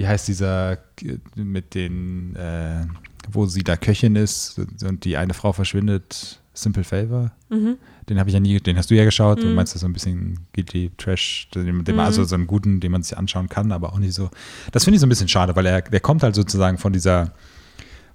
wie 0.00 0.08
heißt 0.08 0.28
dieser 0.28 0.78
äh, 1.02 1.18
mit 1.34 1.74
den, 1.74 2.34
äh, 2.36 2.86
wo 3.30 3.44
sie 3.44 3.62
da 3.62 3.76
Köchin 3.76 4.16
ist 4.16 4.58
und 4.82 5.04
die 5.04 5.18
eine 5.18 5.34
Frau 5.34 5.52
verschwindet, 5.52 6.40
Simple 6.54 6.84
Favor? 6.84 7.32
Mhm. 7.50 7.76
Den 8.08 8.18
habe 8.18 8.30
ich 8.30 8.34
ja 8.34 8.40
nie, 8.40 8.58
den 8.60 8.78
hast 8.78 8.90
du 8.90 8.94
ja 8.96 9.04
geschaut. 9.04 9.42
Du 9.42 9.46
Mhm. 9.46 9.54
meinst 9.56 9.74
das 9.74 9.82
so 9.82 9.88
ein 9.88 9.92
bisschen 9.92 10.38
Guilty 10.54 10.90
Trash, 10.96 11.48
den, 11.54 11.84
den 11.84 11.94
Mhm. 11.96 12.00
also 12.00 12.24
so 12.24 12.34
einen 12.34 12.46
guten, 12.46 12.80
den 12.80 12.92
man 12.92 13.02
sich 13.02 13.18
anschauen 13.18 13.50
kann, 13.50 13.72
aber 13.72 13.92
auch 13.92 13.98
nicht 13.98 14.14
so. 14.14 14.30
Das 14.72 14.84
finde 14.84 14.94
ich 14.96 15.00
so 15.00 15.06
ein 15.06 15.10
bisschen 15.10 15.28
schade, 15.28 15.54
weil 15.54 15.66
er, 15.66 15.82
der 15.82 16.00
kommt 16.00 16.22
halt 16.22 16.34
sozusagen 16.34 16.78
von 16.78 16.94
dieser, 16.94 17.34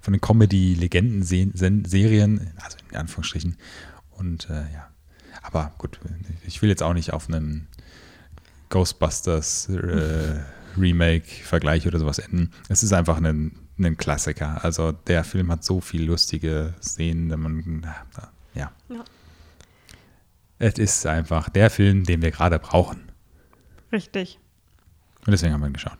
von 0.00 0.12
den 0.12 0.20
Comedy-Legenden-Serien, 0.20 2.50
also 2.62 2.78
in 2.90 2.96
Anführungsstrichen. 2.96 3.56
Und 4.10 4.50
äh, 4.50 4.64
ja, 4.74 4.88
aber 5.42 5.70
gut, 5.78 6.00
ich 6.46 6.60
will 6.62 6.68
jetzt 6.68 6.82
auch 6.82 6.94
nicht 6.94 7.12
auf 7.12 7.28
einen 7.28 7.68
Ghostbusters 8.70 9.68
äh, 9.68 10.40
Remake-Vergleich 10.78 11.86
oder 11.86 11.98
sowas 11.98 12.18
enden. 12.18 12.52
Es 12.68 12.82
ist 12.82 12.92
einfach 12.92 13.16
ein, 13.20 13.52
ein 13.78 13.96
Klassiker. 13.96 14.64
Also 14.64 14.92
der 14.92 15.24
Film 15.24 15.50
hat 15.50 15.64
so 15.64 15.80
viel 15.80 16.04
lustige 16.04 16.74
Szenen, 16.82 17.30
wenn 17.30 17.40
man, 17.40 17.86
ja. 18.54 18.72
Ja. 18.88 19.04
Es 20.58 20.78
ist 20.78 21.06
einfach 21.06 21.48
der 21.48 21.68
Film, 21.70 22.04
den 22.04 22.22
wir 22.22 22.30
gerade 22.30 22.58
brauchen. 22.58 23.12
Richtig. 23.92 24.38
Und 25.26 25.32
deswegen 25.32 25.52
haben 25.52 25.60
wir 25.60 25.68
ihn 25.68 25.74
geschaut. 25.74 25.98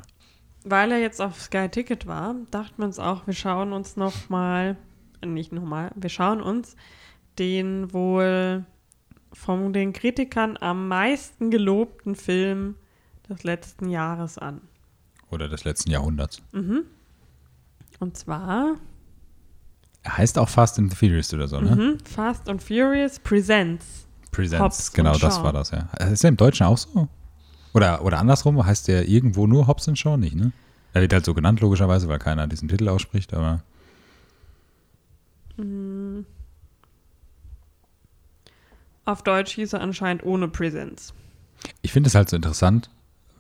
weil 0.65 0.91
er 0.91 0.99
jetzt 0.99 1.21
auf 1.21 1.41
Sky 1.41 1.69
Ticket 1.69 2.07
war, 2.07 2.35
dachten 2.51 2.79
wir 2.79 2.87
uns 2.87 2.99
auch, 2.99 3.27
wir 3.27 3.35
schauen 3.35 3.73
uns 3.73 3.97
nochmal, 3.97 4.77
nicht 5.25 5.53
nochmal, 5.53 5.93
wir 5.95 6.11
schauen 6.11 6.41
uns 6.41 6.75
den 7.39 7.93
wohl 7.93 8.65
von 9.33 9.73
den 9.73 9.93
Kritikern 9.93 10.57
am 10.61 10.89
meisten 10.89 11.51
gelobten 11.51 12.15
Film 12.17 12.77
des 13.29 13.43
letzten 13.45 13.89
Jahres 13.89 14.39
an. 14.39 14.61
Oder 15.31 15.49
des 15.49 15.65
letzten 15.65 15.91
Jahrhunderts. 15.91 16.41
Mhm. 16.53 16.85
Und 17.99 18.17
zwar 18.17 18.77
Er 20.03 20.19
heißt 20.19 20.39
auch 20.39 20.49
Fast 20.49 20.79
and 20.79 20.95
Furious 20.95 21.33
oder 21.35 21.49
so, 21.49 21.61
ne? 21.61 21.75
mhm, 21.75 21.99
Fast 22.05 22.49
and 22.49 22.63
Furious 22.63 23.19
Presents. 23.19 24.07
Presents, 24.31 24.63
Hobbs 24.63 24.93
genau, 24.93 25.17
das 25.17 25.43
war 25.43 25.53
das, 25.53 25.71
ja. 25.71 25.89
Ist 26.11 26.23
der 26.23 26.29
im 26.29 26.37
Deutschen 26.37 26.67
auch 26.67 26.77
so? 26.79 27.09
Oder, 27.73 28.05
oder 28.05 28.19
andersrum, 28.19 28.65
heißt 28.65 28.89
der 28.89 29.09
irgendwo 29.09 29.47
nur 29.47 29.67
Hobbs 29.67 29.89
and 29.89 29.99
Shaw 29.99 30.17
nicht, 30.17 30.35
ne? 30.37 30.53
Er 30.93 31.01
wird 31.03 31.13
halt 31.13 31.25
so 31.25 31.35
genannt, 31.35 31.61
logischerweise, 31.61 32.07
weil 32.09 32.19
keiner 32.19 32.47
diesen 32.47 32.69
Titel 32.69 32.89
ausspricht, 32.89 33.33
aber 33.35 33.63
Mhm. 35.59 36.27
Auf 39.07 39.23
Deutsch 39.23 39.55
hieß 39.55 39.73
er 39.75 39.81
anscheinend 39.81 40.25
ohne 40.25 40.49
Presents. 40.49 41.15
ich 41.83 41.93
finde 41.93 42.09
es 42.09 42.15
halt 42.15 42.29
so 42.29 42.37
interessant, 42.37 42.91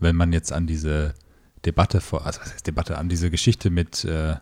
wenn 0.00 0.16
man 0.16 0.32
jetzt 0.32 0.52
an 0.52 0.66
diese 0.66 1.14
Debatte 1.64 2.00
vor, 2.00 2.26
also 2.26 2.40
was 2.40 2.52
heißt 2.52 2.66
Debatte, 2.66 2.98
an 2.98 3.08
diese 3.08 3.30
Geschichte 3.30 3.70
mit, 3.70 4.04
äh, 4.04 4.36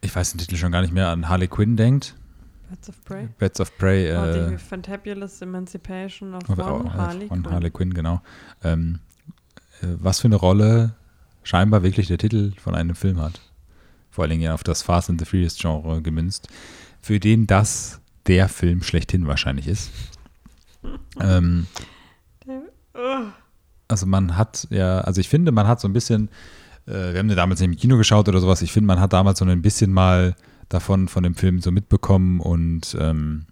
ich 0.00 0.14
weiß 0.14 0.32
den 0.32 0.38
Titel 0.38 0.56
schon 0.56 0.72
gar 0.72 0.82
nicht 0.82 0.92
mehr, 0.92 1.08
an 1.08 1.28
Harley 1.28 1.48
Quinn 1.48 1.76
denkt. 1.76 2.14
Birds 2.68 2.88
of 2.88 3.04
Prey. 3.04 3.28
Birds 3.38 3.60
of 3.60 3.78
Prey, 3.78 4.16
Oh, 4.16 4.24
äh, 4.24 4.50
die 4.50 4.58
Fantabulous 4.58 5.42
Emancipation 5.42 6.34
of 6.34 6.48
One, 6.48 6.92
Harley 6.92 7.28
von 7.28 7.42
Quinn. 7.42 7.52
Harley 7.52 7.70
Quinn, 7.70 7.94
genau. 7.94 8.22
Ähm, 8.62 9.00
äh, 9.82 9.86
was 10.00 10.20
für 10.20 10.28
eine 10.28 10.36
Rolle 10.36 10.94
scheinbar 11.42 11.82
wirklich 11.82 12.08
der 12.08 12.18
Titel 12.18 12.52
von 12.58 12.74
einem 12.74 12.94
Film 12.96 13.20
hat. 13.20 13.40
Vor 14.10 14.22
allen 14.22 14.30
Dingen 14.30 14.42
ja 14.42 14.54
auf 14.54 14.64
das 14.64 14.82
Fast 14.82 15.10
and 15.10 15.20
the 15.20 15.26
Furious 15.26 15.56
Genre 15.58 16.00
gemünzt, 16.02 16.48
für 17.00 17.20
den 17.20 17.46
das 17.46 18.00
der 18.26 18.48
Film 18.48 18.82
schlechthin 18.82 19.26
wahrscheinlich 19.26 19.68
ist. 19.68 19.90
ähm, 21.20 21.66
also 23.94 24.06
man 24.06 24.36
hat 24.36 24.66
ja, 24.70 24.98
also 25.00 25.20
ich 25.20 25.28
finde, 25.28 25.52
man 25.52 25.66
hat 25.68 25.80
so 25.80 25.88
ein 25.88 25.92
bisschen, 25.92 26.28
äh, 26.86 27.12
wir 27.12 27.18
haben 27.18 27.28
den 27.28 27.36
damals 27.36 27.60
nicht 27.60 27.70
im 27.70 27.76
Kino 27.76 27.96
geschaut 27.96 28.28
oder 28.28 28.40
sowas, 28.40 28.60
ich 28.62 28.72
finde, 28.72 28.86
man 28.88 29.00
hat 29.00 29.12
damals 29.12 29.38
so 29.38 29.44
ein 29.44 29.62
bisschen 29.62 29.92
mal 29.92 30.34
davon, 30.68 31.08
von 31.08 31.22
dem 31.22 31.34
Film 31.34 31.60
so 31.60 31.70
mitbekommen 31.70 32.40
und 32.40 32.96
ähm, 33.00 33.46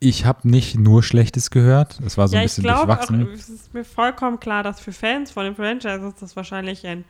ich 0.00 0.24
habe 0.24 0.48
nicht 0.48 0.78
nur 0.78 1.02
Schlechtes 1.02 1.50
gehört, 1.50 1.98
es 2.06 2.16
war 2.16 2.28
so 2.28 2.34
ja, 2.36 2.40
ein 2.42 2.46
ich 2.46 2.54
bisschen 2.54 2.70
auch, 2.70 2.84
durchwachsen. 2.86 3.28
es 3.34 3.48
ist 3.48 3.74
mir 3.74 3.84
vollkommen 3.84 4.38
klar, 4.38 4.62
dass 4.62 4.78
für 4.80 4.92
Fans 4.92 5.30
von 5.32 5.44
den 5.44 5.56
Franchises 5.56 6.14
das 6.20 6.36
wahrscheinlich 6.36 6.86
ein 6.86 7.04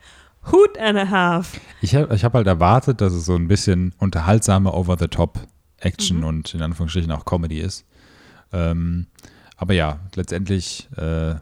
Hoot 0.51 0.77
and 0.79 0.97
a 0.97 1.09
Half. 1.09 1.59
Ich 1.81 1.93
habe 1.95 2.15
ich 2.15 2.23
hab 2.23 2.33
halt 2.33 2.47
erwartet, 2.47 3.01
dass 3.01 3.13
es 3.13 3.25
so 3.25 3.35
ein 3.35 3.47
bisschen 3.47 3.93
unterhaltsame 3.99 4.73
Over-the-Top-Action 4.73 6.17
Mhm. 6.19 6.23
und 6.23 6.53
in 6.55 6.61
Anführungsstrichen 6.61 7.11
auch 7.11 7.25
Comedy 7.25 7.59
ist. 7.59 7.85
Ähm, 8.51 9.05
aber 9.57 9.73
ja, 9.73 9.99
letztendlich, 10.15 10.87
äh, 10.95 11.35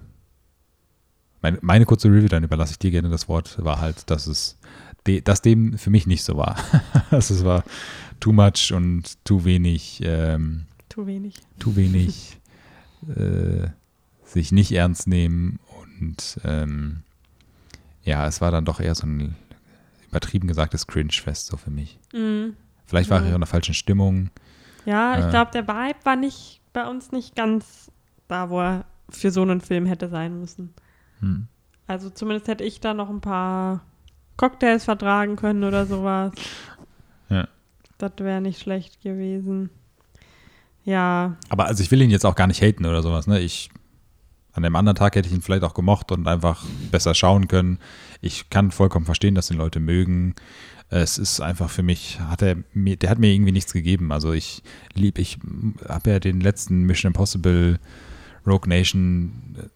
meine, 1.42 1.58
meine 1.62 1.86
kurze 1.86 2.10
Review, 2.10 2.28
dann 2.28 2.44
überlasse 2.44 2.72
ich 2.72 2.80
dir 2.80 2.92
gerne 2.92 3.10
das 3.10 3.28
Wort, 3.28 3.64
war 3.64 3.80
halt, 3.80 4.10
dass 4.10 4.28
es, 4.28 4.58
de, 5.06 5.22
dass 5.22 5.42
dem 5.42 5.78
für 5.78 5.90
mich 5.90 6.08
nicht 6.08 6.24
so 6.24 6.38
war. 6.38 6.58
also 7.12 7.34
es 7.34 7.44
war 7.46 7.64
too 8.20 8.34
much 8.34 8.72
und 8.74 9.24
too 9.26 9.46
wenig, 9.46 10.02
ähm, 10.04 10.66
Zu 10.90 11.06
wenig. 11.08 11.36
too 11.60 11.76
wenig 11.76 12.40
äh, 13.16 13.68
sich 14.26 14.52
nicht 14.52 14.72
ernst 14.72 15.08
nehmen 15.08 15.60
und 15.92 16.40
ähm, 16.44 17.04
ja, 18.04 18.26
es 18.28 18.42
war 18.42 18.52
dann 18.52 18.66
doch 18.66 18.80
eher 18.80 18.96
so 18.96 19.06
ein 19.06 19.36
übertrieben 20.10 20.48
gesagtes 20.48 20.88
Cringe-Fest 20.88 21.48
so 21.48 21.58
für 21.58 21.70
mich. 21.72 22.00
Mhm. 22.14 22.54
Vielleicht 22.86 23.10
war 23.10 23.20
Ja. 23.20 23.26
ich 23.26 23.32
auch 23.32 23.36
in 23.36 23.42
der 23.42 23.48
falschen 23.48 23.74
Stimmung. 23.74 24.30
Ja, 24.86 25.20
ich 25.20 25.26
Äh. 25.26 25.30
glaube, 25.30 25.52
der 25.52 25.68
Vibe 25.68 26.00
war 26.06 26.16
nicht 26.16 26.62
bei 26.74 26.88
uns 26.90 27.12
nicht 27.12 27.36
ganz 27.36 27.92
da, 28.30 28.50
wo 28.50 28.62
er 28.62 28.86
für 29.10 29.32
so 29.32 29.42
einen 29.42 29.60
Film 29.62 29.86
hätte 29.86 30.08
sein 30.10 30.40
müssen. 30.40 30.74
Hm. 31.20 31.48
Also 31.88 32.10
zumindest 32.10 32.48
hätte 32.48 32.64
ich 32.64 32.80
da 32.80 32.94
noch 32.94 33.10
ein 33.10 33.22
paar 33.22 33.82
Cocktails 34.36 34.86
vertragen 34.86 35.36
können 35.36 35.64
oder 35.64 35.86
sowas. 35.86 36.34
Ja. 37.30 37.48
Das 37.98 38.12
wäre 38.20 38.42
nicht 38.42 38.60
schlecht 38.62 39.02
gewesen. 39.02 39.70
Ja, 40.84 41.36
Aber 41.50 41.66
also 41.66 41.84
ich 41.84 41.92
will 41.92 42.02
ihn 42.02 42.10
jetzt 42.10 42.26
auch 42.26 42.36
gar 42.36 42.48
nicht 42.48 42.62
haten 42.62 42.86
oder 42.86 43.02
sowas. 43.02 43.28
Ne? 43.28 43.40
Ich, 43.42 43.70
an 44.54 44.64
dem 44.64 44.76
anderen 44.76 44.96
Tag 44.96 45.16
hätte 45.16 45.28
ich 45.28 45.36
ihn 45.36 45.42
vielleicht 45.42 45.64
auch 45.64 45.74
gemocht 45.74 46.12
und 46.12 46.28
einfach 46.28 46.64
besser 46.92 47.14
schauen 47.14 47.48
können. 47.48 47.80
Ich 48.22 48.50
kann 48.50 48.72
vollkommen 48.72 49.06
verstehen, 49.06 49.36
dass 49.36 49.48
die 49.48 49.56
Leute 49.56 49.80
mögen. 49.80 50.36
Es 50.90 51.18
ist 51.18 51.42
einfach 51.42 51.70
für 51.70 51.84
mich, 51.84 52.20
hat 52.22 52.42
er 52.42 52.56
mir, 52.74 52.96
der 52.96 53.10
hat 53.10 53.20
mir 53.20 53.34
irgendwie 53.34 53.52
nichts 53.52 53.74
gegeben. 53.74 54.14
Also 54.14 54.32
ich 54.32 54.64
lieb, 54.94 55.20
ich 55.20 55.40
habe 55.90 56.12
ja 56.12 56.20
den 56.20 56.40
letzten 56.40 56.84
Mission 56.84 57.10
Impossible 57.10 57.80
Rogue 58.46 58.70
Nation, 58.70 59.58
äh, 59.58 59.68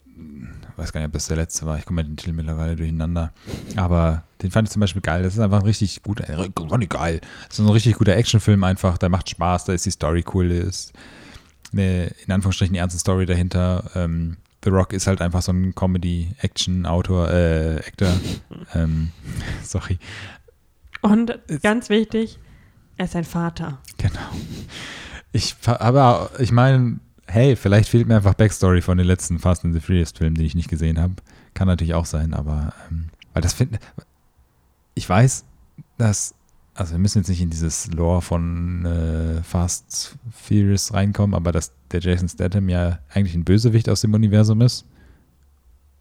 weiß 0.81 0.91
gar 0.91 0.99
nicht, 0.99 1.07
ob 1.07 1.13
das 1.13 1.27
der 1.27 1.37
letzte 1.37 1.65
war. 1.65 1.77
Ich 1.77 1.85
komme 1.85 2.01
mit 2.01 2.09
den 2.09 2.17
Titel 2.17 2.33
mittlerweile 2.33 2.75
durcheinander. 2.75 3.31
Aber 3.75 4.23
den 4.41 4.49
fand 4.49 4.67
ich 4.67 4.71
zum 4.71 4.79
Beispiel 4.79 5.01
geil. 5.01 5.21
Das 5.21 5.33
ist 5.33 5.39
einfach 5.39 5.59
ein 5.59 5.65
richtig 5.65 6.01
guter, 6.01 6.27
äh, 6.27 6.49
geil. 6.87 7.21
Das 7.47 7.59
ist 7.59 7.65
ein 7.65 7.69
richtig 7.69 7.95
guter 7.95 8.15
Actionfilm 8.15 8.63
einfach. 8.63 8.97
Der 8.97 9.09
macht 9.09 9.29
Spaß, 9.29 9.65
da 9.65 9.73
ist 9.73 9.85
die 9.85 9.91
Story 9.91 10.25
cool, 10.33 10.49
ist 10.49 10.93
eine, 11.71 12.07
in 12.25 12.33
Anführungsstrichen, 12.33 12.75
ernste 12.75 12.99
Story 12.99 13.25
dahinter. 13.25 13.91
Ähm, 13.95 14.37
The 14.63 14.71
Rock 14.71 14.93
ist 14.93 15.07
halt 15.07 15.21
einfach 15.21 15.41
so 15.41 15.51
ein 15.51 15.73
Comedy-Action-Autor, 15.75 17.29
äh, 17.29 17.75
Actor. 17.77 18.13
ähm, 18.73 19.11
sorry. 19.63 19.99
und 21.01 21.37
ganz 21.61 21.89
wichtig, 21.89 22.39
er 22.97 23.05
ist 23.05 23.15
ein 23.15 23.23
Vater. 23.23 23.79
Genau. 23.97 24.19
Ich, 25.31 25.55
aber 25.65 26.31
ich 26.39 26.51
meine, 26.51 26.99
hey, 27.27 27.55
vielleicht 27.55 27.89
fehlt 27.89 28.07
mir 28.07 28.17
einfach 28.17 28.33
Backstory 28.33 28.81
von 28.81 28.97
den 28.97 29.07
letzten 29.07 29.39
Fast 29.39 29.63
and 29.65 29.73
the 29.73 29.79
Furious 29.79 30.11
Filmen, 30.11 30.35
die 30.35 30.45
ich 30.45 30.55
nicht 30.55 30.69
gesehen 30.69 30.99
habe. 30.99 31.15
Kann 31.53 31.67
natürlich 31.67 31.93
auch 31.93 32.05
sein, 32.05 32.33
aber 32.33 32.73
ähm, 32.89 33.09
weil 33.33 33.41
das 33.41 33.53
finde 33.53 33.79
ich 34.93 35.07
weiß, 35.07 35.45
dass 35.97 36.35
also 36.73 36.93
wir 36.93 36.99
müssen 36.99 37.19
jetzt 37.19 37.27
nicht 37.27 37.41
in 37.41 37.49
dieses 37.49 37.91
Lore 37.91 38.21
von 38.21 38.85
äh, 38.85 39.43
Fast 39.43 40.17
Furious 40.31 40.93
reinkommen, 40.93 41.35
aber 41.35 41.51
dass 41.51 41.73
der 41.91 41.99
Jason 41.99 42.29
Statham 42.29 42.69
ja 42.69 42.99
eigentlich 43.09 43.35
ein 43.35 43.43
Bösewicht 43.43 43.89
aus 43.89 44.01
dem 44.01 44.13
Universum 44.13 44.61
ist 44.61 44.85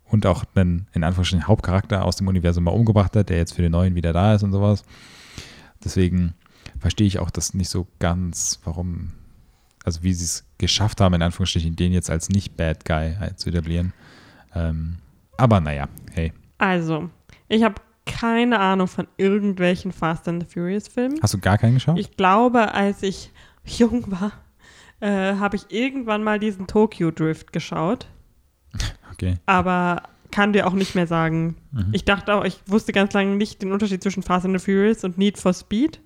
und 0.05 0.27
auch 0.27 0.45
einen 0.55 0.87
in 0.93 1.03
Anführungsstrichen 1.03 1.49
Hauptcharakter 1.49 2.05
aus 2.05 2.17
dem 2.17 2.29
Universum 2.29 2.65
mal 2.65 2.71
umgebracht 2.71 3.17
hat, 3.17 3.31
der 3.31 3.39
jetzt 3.39 3.55
für 3.55 3.63
den 3.63 3.73
neuen 3.73 3.95
wieder 3.95 4.13
da 4.13 4.35
ist 4.35 4.43
und 4.43 4.53
sowas. 4.53 4.85
Deswegen 5.85 6.35
verstehe 6.79 7.07
ich 7.07 7.19
auch 7.19 7.31
das 7.31 7.53
nicht 7.53 7.69
so 7.69 7.87
ganz, 7.99 8.61
warum, 8.65 9.13
also 9.85 10.03
wie 10.03 10.13
sie 10.13 10.25
es 10.25 10.45
geschafft 10.59 11.01
haben, 11.01 11.15
in 11.15 11.23
Anführungsstrichen, 11.23 11.77
den 11.77 11.93
jetzt 11.93 12.11
als 12.11 12.29
nicht 12.29 12.57
Bad 12.57 12.85
Guy 12.85 13.17
halt 13.19 13.39
zu 13.39 13.51
etablieren. 13.51 13.93
Ähm, 14.55 14.99
aber 15.37 15.61
naja, 15.61 15.89
hey. 16.13 16.33
Also, 16.59 17.09
ich 17.49 17.63
habe 17.63 17.77
keine 18.07 18.59
Ahnung 18.59 18.89
von 18.89 19.07
irgendwelchen 19.17 19.93
Fast 19.93 20.29
and 20.29 20.43
the 20.43 20.49
Furious 20.53 20.89
Filmen. 20.89 21.19
Hast 21.23 21.35
du 21.35 21.39
gar 21.39 21.59
keinen 21.59 21.75
geschaut? 21.75 21.99
Ich 21.99 22.17
glaube, 22.17 22.75
als 22.75 23.03
ich 23.03 23.31
jung 23.65 24.11
war, 24.11 24.33
äh, 25.01 25.37
habe 25.37 25.57
ich 25.57 25.71
irgendwann 25.71 26.23
mal 26.23 26.39
diesen 26.39 26.67
Tokyo 26.67 27.11
Drift 27.11 27.53
geschaut, 27.53 28.07
okay. 29.13 29.37
aber 29.47 30.03
kann 30.31 30.53
dir 30.53 30.67
auch 30.67 30.75
nicht 30.75 30.95
mehr 30.95 31.07
sagen. 31.07 31.57
Mhm. 31.73 31.89
Ich 31.93 32.05
dachte 32.05 32.35
auch, 32.35 32.45
ich 32.45 32.61
wusste 32.67 32.93
ganz 32.93 33.13
lange 33.13 33.37
nicht 33.37 33.63
den 33.63 33.73
Unterschied 33.73 34.03
zwischen 34.03 34.23
Fast 34.23 34.45
and 34.45 34.59
the 34.59 34.65
Furious 34.65 35.05
und 35.05 35.19
Need 35.19 35.39
for 35.39 35.53
Speed. 35.53 36.01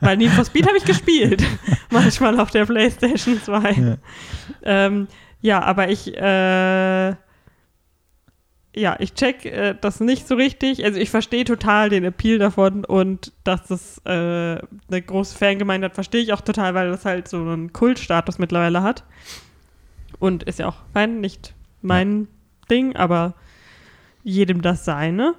Weil 0.00 0.16
Need 0.16 0.30
for 0.30 0.44
Speed 0.44 0.66
habe 0.66 0.76
ich 0.76 0.84
gespielt. 0.84 1.42
Manchmal 1.90 2.38
auf 2.40 2.50
der 2.50 2.66
PlayStation 2.66 3.40
2. 3.42 3.72
Ja. 3.72 3.96
Ähm, 4.62 5.08
ja, 5.40 5.62
aber 5.62 5.88
ich, 5.88 6.16
äh, 6.16 7.14
ja, 8.74 8.96
ich 8.98 9.14
check 9.14 9.44
äh, 9.44 9.74
das 9.80 10.00
nicht 10.00 10.26
so 10.26 10.34
richtig. 10.34 10.84
Also 10.84 10.98
ich 10.98 11.10
verstehe 11.10 11.44
total 11.44 11.90
den 11.90 12.04
Appeal 12.04 12.38
davon 12.38 12.84
und 12.84 13.32
dass 13.44 13.66
das 13.66 13.98
äh, 14.04 14.10
eine 14.10 15.02
große 15.06 15.36
Fangemeinde 15.36 15.86
hat, 15.86 15.94
verstehe 15.94 16.22
ich 16.22 16.32
auch 16.32 16.40
total, 16.40 16.74
weil 16.74 16.90
das 16.90 17.04
halt 17.04 17.28
so 17.28 17.38
einen 17.38 17.72
Kultstatus 17.72 18.38
mittlerweile 18.38 18.82
hat. 18.82 19.04
Und 20.18 20.44
ist 20.44 20.58
ja 20.60 20.68
auch 20.68 20.76
fein, 20.92 21.20
nicht 21.20 21.54
mein 21.82 22.28
Ding, 22.70 22.96
aber 22.96 23.34
jedem 24.22 24.62
das 24.62 24.84
seine. 24.84 25.34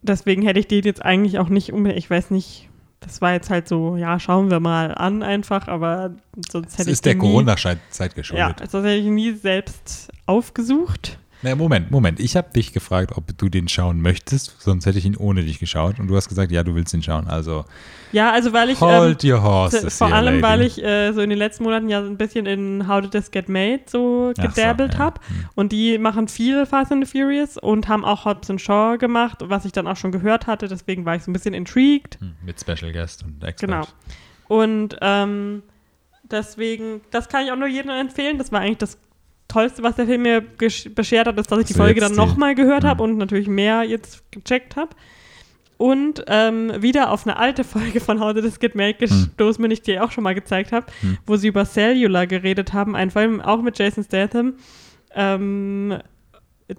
Deswegen 0.00 0.42
hätte 0.42 0.60
ich 0.60 0.68
den 0.68 0.84
jetzt 0.84 1.04
eigentlich 1.04 1.38
auch 1.38 1.48
nicht 1.48 1.72
unbedingt, 1.72 1.98
ich 1.98 2.10
weiß 2.10 2.30
nicht, 2.30 2.68
das 3.02 3.20
war 3.20 3.32
jetzt 3.32 3.50
halt 3.50 3.68
so, 3.68 3.96
ja, 3.96 4.18
schauen 4.18 4.50
wir 4.50 4.60
mal 4.60 4.94
an 4.94 5.22
einfach, 5.22 5.68
aber 5.68 6.12
sonst 6.50 6.78
hätte 6.78 6.90
ich 6.90 6.94
ist 6.94 7.04
der 7.04 7.18
Corona-Zeit 7.18 7.78
ja, 7.98 8.06
geschuldet. 8.08 8.60
also 8.60 8.78
das 8.78 8.86
hätte 8.86 9.00
ich 9.00 9.06
nie 9.06 9.32
selbst 9.32 10.10
aufgesucht. 10.26 11.18
Na, 11.44 11.56
Moment, 11.56 11.90
Moment. 11.90 12.20
Ich 12.20 12.36
habe 12.36 12.50
dich 12.52 12.72
gefragt, 12.72 13.12
ob 13.16 13.36
du 13.36 13.48
den 13.48 13.66
schauen 13.68 14.00
möchtest, 14.00 14.60
sonst 14.60 14.86
hätte 14.86 14.98
ich 14.98 15.04
ihn 15.04 15.16
ohne 15.16 15.42
dich 15.42 15.58
geschaut. 15.58 15.98
Und 15.98 16.06
du 16.06 16.14
hast 16.16 16.28
gesagt, 16.28 16.52
ja, 16.52 16.62
du 16.62 16.76
willst 16.76 16.94
ihn 16.94 17.02
schauen. 17.02 17.26
Also 17.26 17.64
Ja, 18.12 18.30
also 18.30 18.52
weil 18.52 18.70
ich 18.70 18.80
hold 18.80 19.24
ähm, 19.24 19.30
your 19.32 19.42
horses. 19.42 19.98
vor 19.98 20.12
allem, 20.12 20.40
lady. 20.40 20.42
weil 20.42 20.62
ich 20.62 20.82
äh, 20.82 21.12
so 21.12 21.20
in 21.20 21.30
den 21.30 21.38
letzten 21.38 21.64
Monaten 21.64 21.88
ja 21.88 22.02
so 22.04 22.08
ein 22.08 22.16
bisschen 22.16 22.46
in 22.46 22.86
How 22.86 23.00
Did 23.00 23.10
This 23.10 23.32
Get 23.32 23.48
Made 23.48 23.82
so 23.86 24.32
Ach 24.38 24.54
so, 24.54 24.60
ja. 24.60 24.76
habe. 24.98 25.20
Hm. 25.26 25.44
Und 25.56 25.72
die 25.72 25.98
machen 25.98 26.28
viel 26.28 26.64
Fast 26.64 26.92
and 26.92 27.04
the 27.04 27.10
Furious 27.10 27.58
und 27.58 27.88
haben 27.88 28.04
auch 28.04 28.24
Hobbs 28.24 28.48
and 28.48 28.60
Shaw 28.60 28.96
gemacht, 28.96 29.38
was 29.42 29.64
ich 29.64 29.72
dann 29.72 29.88
auch 29.88 29.96
schon 29.96 30.12
gehört 30.12 30.46
hatte. 30.46 30.68
Deswegen 30.68 31.04
war 31.04 31.16
ich 31.16 31.24
so 31.24 31.30
ein 31.30 31.32
bisschen 31.32 31.54
intrigued. 31.54 32.20
Hm, 32.20 32.34
Mit 32.44 32.60
Special 32.60 32.92
Guest 32.92 33.24
und 33.24 33.42
Expert. 33.42 33.68
Genau. 33.68 33.86
Und 34.46 34.96
ähm, 35.00 35.62
deswegen, 36.30 37.00
das 37.10 37.28
kann 37.28 37.44
ich 37.44 37.50
auch 37.50 37.56
nur 37.56 37.68
jedem 37.68 37.90
empfehlen. 37.90 38.38
Das 38.38 38.52
war 38.52 38.60
eigentlich 38.60 38.78
das 38.78 38.98
Tollste, 39.52 39.82
was 39.82 39.96
der 39.96 40.06
Film 40.06 40.22
mir 40.22 40.40
beschert 40.94 41.26
hat, 41.26 41.38
ist, 41.38 41.50
dass 41.50 41.58
ich 41.58 41.66
die 41.66 41.72
du 41.74 41.78
Folge 41.78 42.00
dann 42.00 42.14
nochmal 42.14 42.54
gehört 42.54 42.82
Hm. 42.84 42.90
habe 42.90 43.02
und 43.02 43.18
natürlich 43.18 43.48
mehr 43.48 43.82
jetzt 43.82 44.22
gecheckt 44.30 44.76
habe. 44.76 44.90
Und 45.78 46.24
ähm, 46.28 46.72
wieder 46.80 47.10
auf 47.10 47.26
eine 47.26 47.36
alte 47.38 47.64
Folge 47.64 47.98
von 48.00 48.20
How 48.20 48.32
Did 48.34 48.44
This 48.44 48.60
Get 48.60 48.74
Made 48.76 48.94
gestoßen 48.94 49.60
bin, 49.60 49.70
die 49.70 49.74
ich 49.74 49.82
dir 49.82 50.04
auch 50.04 50.12
schon 50.12 50.22
mal 50.22 50.34
gezeigt 50.34 50.70
habe, 50.72 50.86
Hm. 51.00 51.18
wo 51.26 51.36
sie 51.36 51.48
über 51.48 51.64
Cellular 51.64 52.26
geredet 52.26 52.72
haben. 52.72 52.94
Ein 52.94 53.10
Film 53.10 53.40
auch 53.40 53.60
mit 53.62 53.78
Jason 53.78 54.04
Statham, 54.04 54.54
ähm, 55.14 55.98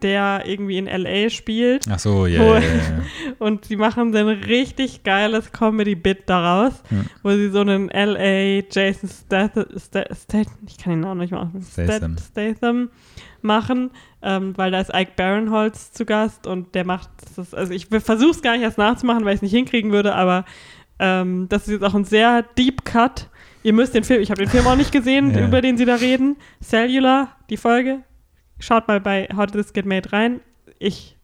der 0.02 0.44
irgendwie 0.46 0.78
in 0.78 0.88
L.A. 0.88 1.30
spielt. 1.30 1.86
Ach 1.90 2.00
so, 2.00 2.26
ja. 2.26 2.44
Ja, 2.44 2.54
ja, 2.60 2.66
ja. 2.66 2.74
Und 3.40 3.66
sie 3.66 3.76
machen 3.76 4.12
so 4.14 4.20
ein 4.20 4.28
richtig 4.28 5.04
geiles 5.04 5.52
Comedy-Bit 5.52 6.24
daraus, 6.28 6.74
Hm. 6.90 7.06
wo 7.22 7.32
sie 7.32 7.50
so 7.50 7.62
einen 7.62 7.90
L.A. 7.90 8.64
Jason 8.72 9.10
Statham, 9.10 9.66
Statham 9.78 10.54
ich 10.68 10.78
kann 10.78 10.94
den 10.94 11.00
Namen 11.02 11.20
nicht 11.22 11.32
machen, 11.32 11.66
Statham. 11.72 12.16
Statham 12.18 12.90
machen, 13.42 13.92
ähm, 14.22 14.54
weil 14.58 14.72
da 14.72 14.80
ist 14.80 14.92
Ike 14.94 15.12
Barinholtz 15.18 15.92
zu 15.92 16.06
Gast 16.06 16.48
und 16.48 16.74
der 16.76 16.86
macht 16.86 17.10
das, 17.36 17.54
also 17.54 17.74
ich 17.74 17.88
versuche 17.88 18.32
es 18.32 18.42
gar 18.42 18.54
nicht 18.54 18.62
erst 18.62 18.78
nachzumachen, 18.78 19.26
weil 19.26 19.34
ich 19.34 19.40
es 19.40 19.42
nicht 19.42 19.52
hinkriegen 19.54 19.92
würde, 19.92 20.16
aber 20.16 20.46
ähm, 21.00 21.48
das 21.50 21.64
ist 21.64 21.74
jetzt 21.74 21.84
auch 21.84 21.94
ein 21.96 22.06
sehr 22.06 22.44
Deep 22.58 22.86
Cut. 22.86 23.30
Ihr 23.64 23.74
müsst 23.74 23.94
den 23.96 24.04
Film, 24.04 24.22
ich 24.22 24.30
habe 24.30 24.42
den 24.42 24.50
Film 24.50 24.66
auch 24.68 24.76
nicht 24.76 24.92
gesehen, 24.92 25.38
über 25.38 25.62
den 25.62 25.78
sie 25.78 25.86
da 25.86 25.96
reden. 25.96 26.36
Cellular, 26.62 27.36
die 27.50 27.58
Folge. 27.58 28.00
Schaut 28.64 28.88
mal 28.88 29.02
bei 29.02 29.28
How 29.36 29.46
Did 29.46 29.56
This 29.56 29.74
Get 29.74 29.86
Made 29.86 30.14
rein. 30.14 30.40
Ich 30.80 31.18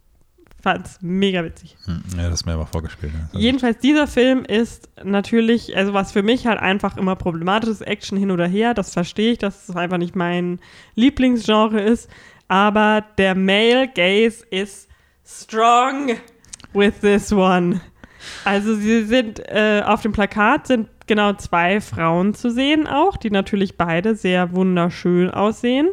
fand's 0.62 0.98
mega 1.02 1.42
witzig. 1.42 1.78
Hm, 1.86 2.04
ja, 2.18 2.24
das 2.24 2.42
ist 2.42 2.46
mir 2.46 2.52
aber 2.52 2.66
vorgespielt. 2.66 3.14
ne? 3.14 3.30
Jedenfalls, 3.32 3.78
dieser 3.78 4.08
Film 4.08 4.44
ist 4.44 4.90
natürlich, 5.06 5.78
also 5.78 5.94
was 5.94 6.12
für 6.12 6.22
mich 6.22 6.48
halt 6.48 6.60
einfach 6.60 6.98
immer 6.98 7.16
problematisch 7.16 7.70
ist, 7.70 7.82
Action 7.88 8.18
hin 8.18 8.32
oder 8.32 8.46
her, 8.46 8.74
das 8.74 8.92
verstehe 8.92 9.32
ich, 9.32 9.38
dass 9.38 9.70
es 9.70 9.76
einfach 9.78 9.98
nicht 9.98 10.18
mein 10.18 10.60
Lieblingsgenre 10.96 11.80
ist, 11.80 12.10
aber 12.50 13.06
der 13.18 13.36
Male 13.36 13.88
Gaze 13.88 14.46
ist 14.52 14.90
strong 15.26 16.18
with 16.74 17.00
this 17.00 17.32
one. 17.32 17.80
Also 18.44 18.76
sie 18.76 19.06
sind, 19.06 19.40
äh, 19.48 19.82
auf 19.86 20.02
dem 20.02 20.12
Plakat 20.12 20.68
sind 20.68 20.90
genau 21.08 21.34
zwei 21.34 21.80
Frauen 21.80 22.34
zu 22.34 22.52
sehen 22.52 22.86
auch, 22.86 23.16
die 23.16 23.32
natürlich 23.32 23.78
beide 23.78 24.16
sehr 24.16 24.52
wunderschön 24.54 25.32
aussehen. 25.32 25.90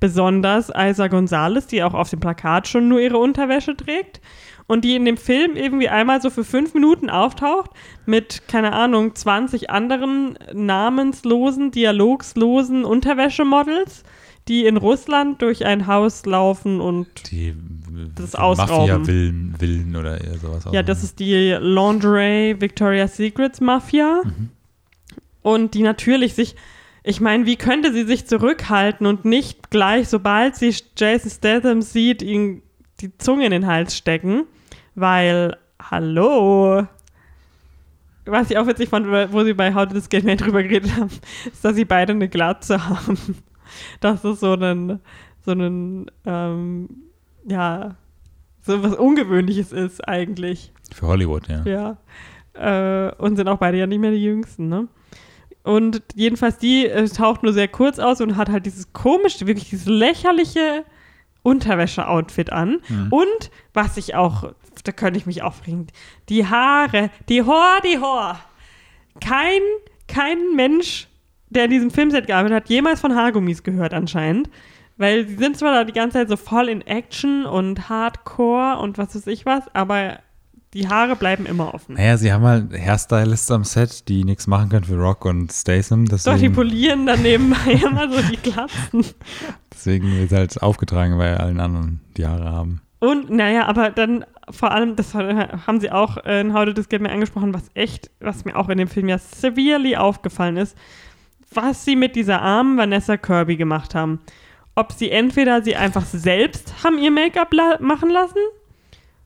Besonders 0.00 0.72
Isa 0.74 1.08
Gonzalez, 1.08 1.66
die 1.66 1.82
auch 1.82 1.94
auf 1.94 2.10
dem 2.10 2.20
Plakat 2.20 2.66
schon 2.68 2.88
nur 2.88 3.00
ihre 3.00 3.18
Unterwäsche 3.18 3.76
trägt 3.76 4.20
und 4.66 4.84
die 4.84 4.94
in 4.94 5.04
dem 5.04 5.16
Film 5.16 5.56
irgendwie 5.56 5.88
einmal 5.88 6.22
so 6.22 6.30
für 6.30 6.44
fünf 6.44 6.74
Minuten 6.74 7.10
auftaucht 7.10 7.70
mit, 8.06 8.46
keine 8.48 8.72
Ahnung, 8.72 9.14
20 9.14 9.68
anderen 9.68 10.38
namenslosen, 10.52 11.70
dialogslosen 11.70 12.84
Unterwäschemodels, 12.84 14.04
die 14.46 14.66
in 14.66 14.76
Russland 14.76 15.42
durch 15.42 15.66
ein 15.66 15.86
Haus 15.86 16.24
laufen 16.24 16.80
und 16.80 17.08
Die 17.30 17.54
Das 18.14 18.34
Ausrauben. 18.34 19.00
Mafia-Villen 19.00 19.56
Villen 19.58 19.96
oder 19.96 20.18
sowas. 20.38 20.64
ja, 20.70 20.80
auch, 20.80 20.84
das 20.84 20.98
ne? 20.98 21.04
ist 21.04 21.18
die 21.18 21.56
Lingerie 21.60 22.60
Victoria's 22.60 23.16
Secrets 23.16 23.60
Mafia. 23.60 24.22
Und 25.42 25.74
die 25.74 25.82
natürlich 25.82 26.34
sich, 26.34 26.54
ich 27.02 27.20
meine, 27.20 27.46
wie 27.46 27.56
könnte 27.56 27.92
sie 27.92 28.04
sich 28.04 28.26
zurückhalten 28.26 29.06
und 29.06 29.24
nicht 29.24 29.70
gleich, 29.70 30.08
sobald 30.08 30.56
sie 30.56 30.74
Jason 30.96 31.30
Statham 31.30 31.82
sieht, 31.82 32.22
ihm 32.22 32.62
die 33.00 33.16
Zunge 33.16 33.46
in 33.46 33.52
den 33.52 33.66
Hals 33.66 33.96
stecken? 33.96 34.44
Weil, 34.94 35.56
hallo. 35.80 36.86
Was 38.26 38.50
ich 38.50 38.58
auch 38.58 38.66
witzig 38.66 38.90
fand, 38.90 39.06
wo 39.32 39.44
sie 39.44 39.54
bei 39.54 39.74
How 39.74 39.86
Did 39.86 39.94
This 39.94 40.08
Get 40.08 40.24
Made 40.24 40.36
drüber 40.36 40.62
geredet 40.62 40.94
haben, 40.96 41.10
ist, 41.46 41.64
dass 41.64 41.74
sie 41.74 41.86
beide 41.86 42.12
eine 42.12 42.28
Glatze 42.28 42.88
haben. 42.88 43.18
Das 44.00 44.24
ist 44.24 44.40
so 44.40 44.54
ein, 44.54 44.98
so 45.46 45.52
ein, 45.52 46.10
ähm, 46.26 46.88
ja, 47.46 47.94
so 48.62 48.82
was 48.82 48.96
Ungewöhnliches 48.96 49.70
ist 49.70 50.06
eigentlich. 50.08 50.72
Für 50.92 51.06
Hollywood, 51.06 51.46
ja. 51.46 51.96
Ja. 52.54 53.08
Äh, 53.08 53.14
und 53.14 53.36
sind 53.36 53.46
auch 53.46 53.58
beide 53.58 53.78
ja 53.78 53.86
nicht 53.86 54.00
mehr 54.00 54.10
die 54.10 54.24
Jüngsten, 54.24 54.68
ne? 54.68 54.88
Und 55.62 56.02
jedenfalls, 56.14 56.58
die 56.58 56.86
äh, 56.86 57.08
taucht 57.08 57.42
nur 57.42 57.52
sehr 57.52 57.68
kurz 57.68 57.98
aus 57.98 58.20
und 58.20 58.36
hat 58.36 58.48
halt 58.48 58.66
dieses 58.66 58.92
komische, 58.92 59.46
wirklich 59.46 59.68
dieses 59.68 59.86
lächerliche 59.86 60.84
Unterwäsche-Outfit 61.42 62.52
an. 62.52 62.80
Mhm. 62.88 63.08
Und 63.10 63.50
was 63.74 63.96
ich 63.96 64.14
auch, 64.14 64.52
da 64.84 64.92
könnte 64.92 65.18
ich 65.18 65.26
mich 65.26 65.42
aufregen, 65.42 65.88
die 66.28 66.46
Haare, 66.46 67.10
die 67.28 67.42
Hor, 67.42 67.78
die 67.84 67.98
Hor. 67.98 68.38
Kein, 69.20 69.60
kein 70.08 70.54
Mensch, 70.54 71.08
der 71.50 71.64
in 71.64 71.70
diesem 71.70 71.90
Filmset 71.90 72.26
gearbeitet 72.26 72.56
hat, 72.56 72.68
jemals 72.68 73.00
von 73.00 73.14
Haargummis 73.14 73.62
gehört 73.62 73.92
anscheinend. 73.92 74.48
Weil 74.96 75.26
sie 75.26 75.36
sind 75.36 75.56
zwar 75.56 75.72
da 75.72 75.84
die 75.84 75.94
ganze 75.94 76.18
Zeit 76.18 76.28
so 76.28 76.36
voll 76.36 76.68
in 76.68 76.82
Action 76.82 77.46
und 77.46 77.88
Hardcore 77.88 78.78
und 78.78 78.98
was 78.98 79.14
weiß 79.14 79.26
ich 79.28 79.46
was, 79.46 79.64
aber 79.74 80.18
die 80.74 80.88
Haare 80.88 81.16
bleiben 81.16 81.46
immer 81.46 81.74
offen. 81.74 81.96
Naja, 81.96 82.16
sie 82.16 82.32
haben 82.32 82.44
halt 82.44 82.72
Hairstylists 82.72 83.50
am 83.50 83.64
Set, 83.64 84.08
die 84.08 84.24
nichts 84.24 84.46
machen 84.46 84.68
können 84.68 84.84
für 84.84 84.96
Rock 84.96 85.24
und 85.24 85.52
Statham. 85.52 86.06
Doch, 86.06 86.18
die 86.18 86.24
Deswegen, 86.24 86.54
polieren 86.54 87.06
dann 87.06 87.22
nebenbei 87.22 87.72
immer 87.84 88.10
so 88.10 88.22
die 88.22 88.36
Glatzen. 88.36 89.04
deswegen 89.72 90.12
wird 90.18 90.32
halt 90.32 90.62
aufgetragen, 90.62 91.18
weil 91.18 91.36
allen 91.36 91.58
anderen 91.58 92.00
die 92.16 92.26
Haare 92.26 92.52
haben. 92.52 92.80
Und, 93.00 93.30
naja, 93.30 93.66
aber 93.66 93.90
dann 93.90 94.24
vor 94.50 94.72
allem, 94.72 94.94
das 94.94 95.14
haben 95.14 95.80
sie 95.80 95.90
auch 95.90 96.18
in 96.18 96.52
How 96.52 96.72
This 96.72 96.88
Get 96.88 97.00
Me 97.00 97.10
angesprochen, 97.10 97.54
was 97.54 97.70
echt, 97.74 98.10
was 98.20 98.44
mir 98.44 98.56
auch 98.56 98.68
in 98.68 98.78
dem 98.78 98.88
Film 98.88 99.08
ja 99.08 99.18
severely 99.18 99.96
aufgefallen 99.96 100.56
ist, 100.56 100.76
was 101.52 101.84
sie 101.84 101.96
mit 101.96 102.14
dieser 102.14 102.42
armen 102.42 102.76
Vanessa 102.76 103.16
Kirby 103.16 103.56
gemacht 103.56 103.94
haben. 103.94 104.20
Ob 104.76 104.92
sie 104.92 105.10
entweder 105.10 105.62
sie 105.62 105.76
einfach 105.76 106.04
selbst 106.04 106.84
haben 106.84 106.98
ihr 106.98 107.10
Make-up 107.10 107.52
la 107.52 107.78
machen 107.80 108.10
lassen 108.10 108.38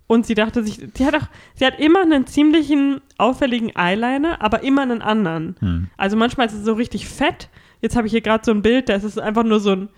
und 0.07 0.27
sie 0.27 0.35
dachte 0.35 0.63
sich, 0.65 0.81
sie 0.95 1.07
hat 1.07 1.15
auch, 1.15 1.29
sie 1.55 1.65
hat 1.65 1.79
immer 1.81 2.03
einen 2.03 2.27
ziemlichen 2.27 3.01
auffälligen 3.19 3.73
Eyeliner, 3.75 4.43
aber 4.43 4.63
immer 4.63 4.83
einen 4.83 5.03
anderen. 5.03 5.57
Hm. 5.61 5.89
Also 5.97 6.17
manchmal 6.17 6.47
ist 6.47 6.55
es 6.55 6.65
so 6.65 6.75
richtig 6.75 7.09
fett. 7.09 7.49
Jetzt 7.81 7.97
habe 7.97 8.07
ich 8.07 8.13
hier 8.13 8.21
gerade 8.21 8.45
so 8.45 8.53
ein 8.53 8.63
Bild, 8.63 8.89
da 8.89 8.95
ist 8.95 9.05
es 9.05 9.19
einfach 9.19 9.45
nur 9.45 9.61
so 9.61 9.73
ein 9.73 9.89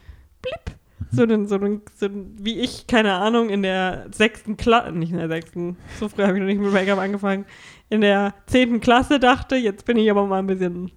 Blip. 0.43 0.77
So 1.11 1.23
ein, 1.23 1.47
so 1.47 1.57
ein, 1.57 1.83
so 1.95 2.07
ein, 2.07 2.37
wie 2.39 2.59
ich, 2.59 2.87
keine 2.87 3.15
Ahnung, 3.15 3.49
in 3.51 3.63
der 3.63 4.07
sechsten 4.11 4.57
Klasse, 4.57 4.93
nicht 4.93 5.13
in 5.13 5.19
der 5.19 5.29
sechsten, 5.29 5.77
so 6.01 6.09
früh 6.09 6.23
habe 6.23 6.35
ich 6.35 6.41
noch 6.41 6.47
nicht 6.47 6.61
mit 6.61 6.73
Make-up 6.73 6.99
angefangen, 6.99 7.45
in 7.91 8.01
der 8.01 8.35
zehnten 8.47 8.81
Klasse 8.81 9.21
dachte, 9.21 9.57
jetzt 9.57 9.85
bin 9.85 9.97
ich 9.99 10.11
aber 10.11 10.27
mal 10.27 10.39
ein 10.39 10.47
bisschen, 10.47 10.91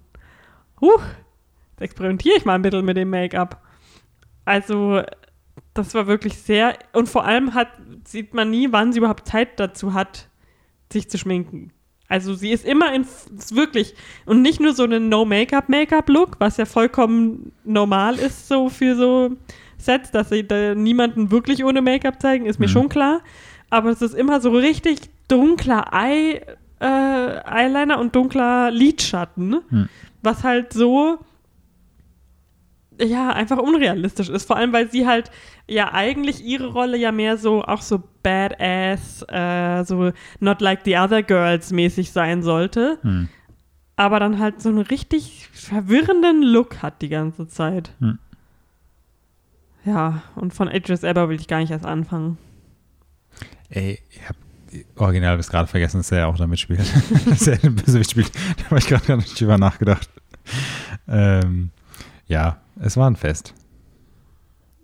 huch, 0.80 1.02
jetzt 1.72 1.82
experimentiere 1.82 2.36
ich 2.36 2.44
mal 2.44 2.54
ein 2.54 2.62
bisschen 2.62 2.84
mit 2.84 2.96
dem 2.96 3.10
Make-up. 3.10 3.62
Also, 4.44 5.02
das 5.74 5.94
war 5.94 6.06
wirklich 6.06 6.38
sehr, 6.38 6.76
und 6.92 7.08
vor 7.08 7.24
allem 7.24 7.54
hat, 7.54 7.68
sieht 8.04 8.34
man 8.34 8.50
nie, 8.50 8.68
wann 8.72 8.92
sie 8.92 8.98
überhaupt 8.98 9.26
Zeit 9.28 9.58
dazu 9.60 9.94
hat, 9.94 10.28
sich 10.92 11.08
zu 11.08 11.18
schminken. 11.18 11.72
Also 12.08 12.34
sie 12.34 12.50
ist 12.50 12.64
immer 12.64 12.92
in, 12.92 13.02
ist 13.02 13.54
wirklich, 13.54 13.94
und 14.26 14.42
nicht 14.42 14.58
nur 14.60 14.72
so 14.74 14.82
einen 14.82 15.08
No-Make-up-Make-up-Look, 15.08 16.36
was 16.40 16.56
ja 16.56 16.64
vollkommen 16.64 17.52
normal 17.64 18.16
ist 18.18 18.48
so 18.48 18.68
für 18.68 18.96
so 18.96 19.36
Sets, 19.78 20.10
dass 20.10 20.28
sie 20.28 20.46
da 20.46 20.74
niemanden 20.74 21.30
wirklich 21.30 21.64
ohne 21.64 21.80
Make-up 21.82 22.20
zeigen, 22.20 22.46
ist 22.46 22.58
mir 22.58 22.66
Mhm. 22.66 22.70
schon 22.72 22.88
klar. 22.88 23.20
Aber 23.70 23.90
es 23.90 24.02
ist 24.02 24.14
immer 24.14 24.40
so 24.40 24.50
richtig 24.50 24.98
dunkler 25.28 25.84
Eye, 25.92 26.40
äh, 26.80 26.86
Eyeliner 26.86 27.98
und 28.00 28.14
dunkler 28.16 28.70
Lidschatten, 28.72 29.60
Mhm. 29.70 29.88
was 30.22 30.42
halt 30.42 30.72
so 30.72 31.18
ja, 33.00 33.30
einfach 33.30 33.58
unrealistisch 33.58 34.28
ist. 34.28 34.46
Vor 34.46 34.56
allem, 34.56 34.72
weil 34.72 34.90
sie 34.90 35.06
halt 35.06 35.30
ja 35.66 35.92
eigentlich 35.92 36.44
ihre 36.44 36.68
Rolle 36.68 36.96
ja 36.96 37.12
mehr 37.12 37.36
so 37.36 37.62
auch 37.62 37.82
so 37.82 38.02
badass, 38.22 39.24
äh, 39.28 39.84
so 39.84 40.12
not 40.40 40.60
like 40.60 40.80
the 40.84 40.96
other 40.96 41.22
girls 41.22 41.72
mäßig 41.72 42.12
sein 42.12 42.42
sollte. 42.42 42.98
Hm. 43.02 43.28
Aber 43.96 44.20
dann 44.20 44.38
halt 44.38 44.62
so 44.62 44.68
einen 44.70 44.78
richtig 44.78 45.48
verwirrenden 45.52 46.42
Look 46.42 46.82
hat 46.82 47.02
die 47.02 47.08
ganze 47.08 47.48
Zeit. 47.48 47.92
Hm. 48.00 48.18
Ja, 49.84 50.22
und 50.36 50.54
von 50.54 50.68
Idris 50.68 51.02
Elba 51.02 51.28
will 51.28 51.40
ich 51.40 51.48
gar 51.48 51.58
nicht 51.58 51.70
erst 51.70 51.86
anfangen. 51.86 52.38
Ey, 53.70 53.98
ich 54.10 54.28
hab 54.28 54.36
original 54.96 55.36
bis 55.36 55.48
gerade 55.48 55.66
vergessen, 55.66 55.98
dass 55.98 56.12
er 56.12 56.18
ja 56.18 56.26
auch 56.26 56.36
da 56.36 56.46
mitspielt. 56.46 56.80
dass 57.26 57.46
er 57.46 57.56
den 57.56 57.76
Bösewicht 57.76 58.10
spielt. 58.10 58.32
Da 58.56 58.64
habe 58.66 58.78
ich 58.78 58.86
gerade 58.86 59.06
gar 59.06 59.16
nicht 59.16 59.40
drüber 59.40 59.58
nachgedacht. 59.58 60.08
Ähm, 61.08 61.70
ja, 62.26 62.58
es 62.80 62.96
war 62.96 63.08
ein 63.08 63.16
Fest. 63.16 63.54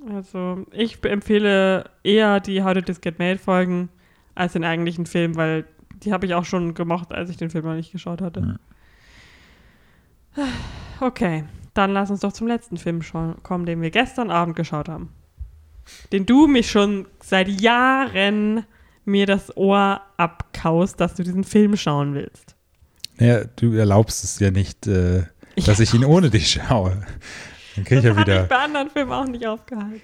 Also 0.08 0.64
ich 0.70 1.02
empfehle 1.04 1.90
eher 2.04 2.40
die 2.40 2.62
How 2.62 2.74
Did 2.74 2.86
This 2.86 3.00
Get 3.00 3.18
Made 3.18 3.38
Folgen 3.38 3.88
als 4.34 4.52
den 4.52 4.64
eigentlichen 4.64 5.06
Film, 5.06 5.36
weil 5.36 5.64
die 6.02 6.12
habe 6.12 6.26
ich 6.26 6.34
auch 6.34 6.44
schon 6.44 6.74
gemocht, 6.74 7.12
als 7.12 7.30
ich 7.30 7.36
den 7.36 7.50
Film 7.50 7.64
noch 7.64 7.74
nicht 7.74 7.92
geschaut 7.92 8.20
hatte. 8.20 8.58
Okay, 10.98 11.44
dann 11.74 11.92
lass 11.92 12.10
uns 12.10 12.20
doch 12.20 12.32
zum 12.32 12.46
letzten 12.46 12.78
Film 12.78 13.02
kommen, 13.42 13.66
den 13.66 13.82
wir 13.82 13.90
gestern 13.90 14.30
Abend 14.30 14.56
geschaut 14.56 14.88
haben. 14.88 15.10
Den 16.10 16.24
du 16.24 16.46
mich 16.46 16.70
schon 16.70 17.06
seit 17.20 17.48
Jahren 17.48 18.64
mir 19.04 19.26
das 19.26 19.54
Ohr 19.58 20.00
abkaust, 20.16 20.98
dass 20.98 21.14
du 21.14 21.22
diesen 21.22 21.44
Film 21.44 21.76
schauen 21.76 22.14
willst. 22.14 22.56
Ja, 23.18 23.44
du 23.44 23.74
erlaubst 23.74 24.24
es 24.24 24.38
ja 24.38 24.50
nicht, 24.50 24.86
äh, 24.86 25.24
dass 25.66 25.80
ich 25.80 25.92
ihn 25.92 26.04
ohne 26.06 26.30
dich 26.30 26.50
schaue. 26.50 27.02
Dann 27.76 27.84
kriege 27.84 27.98
ich 28.00 28.04
ja 28.04 28.10
das 28.10 28.18
hat 28.18 28.26
wieder. 28.26 28.40
mich 28.40 28.48
bei 28.48 28.56
anderen 28.56 28.90
Filmen 28.90 29.12
auch 29.12 29.26
nicht 29.26 29.46
aufgehalten. 29.46 30.00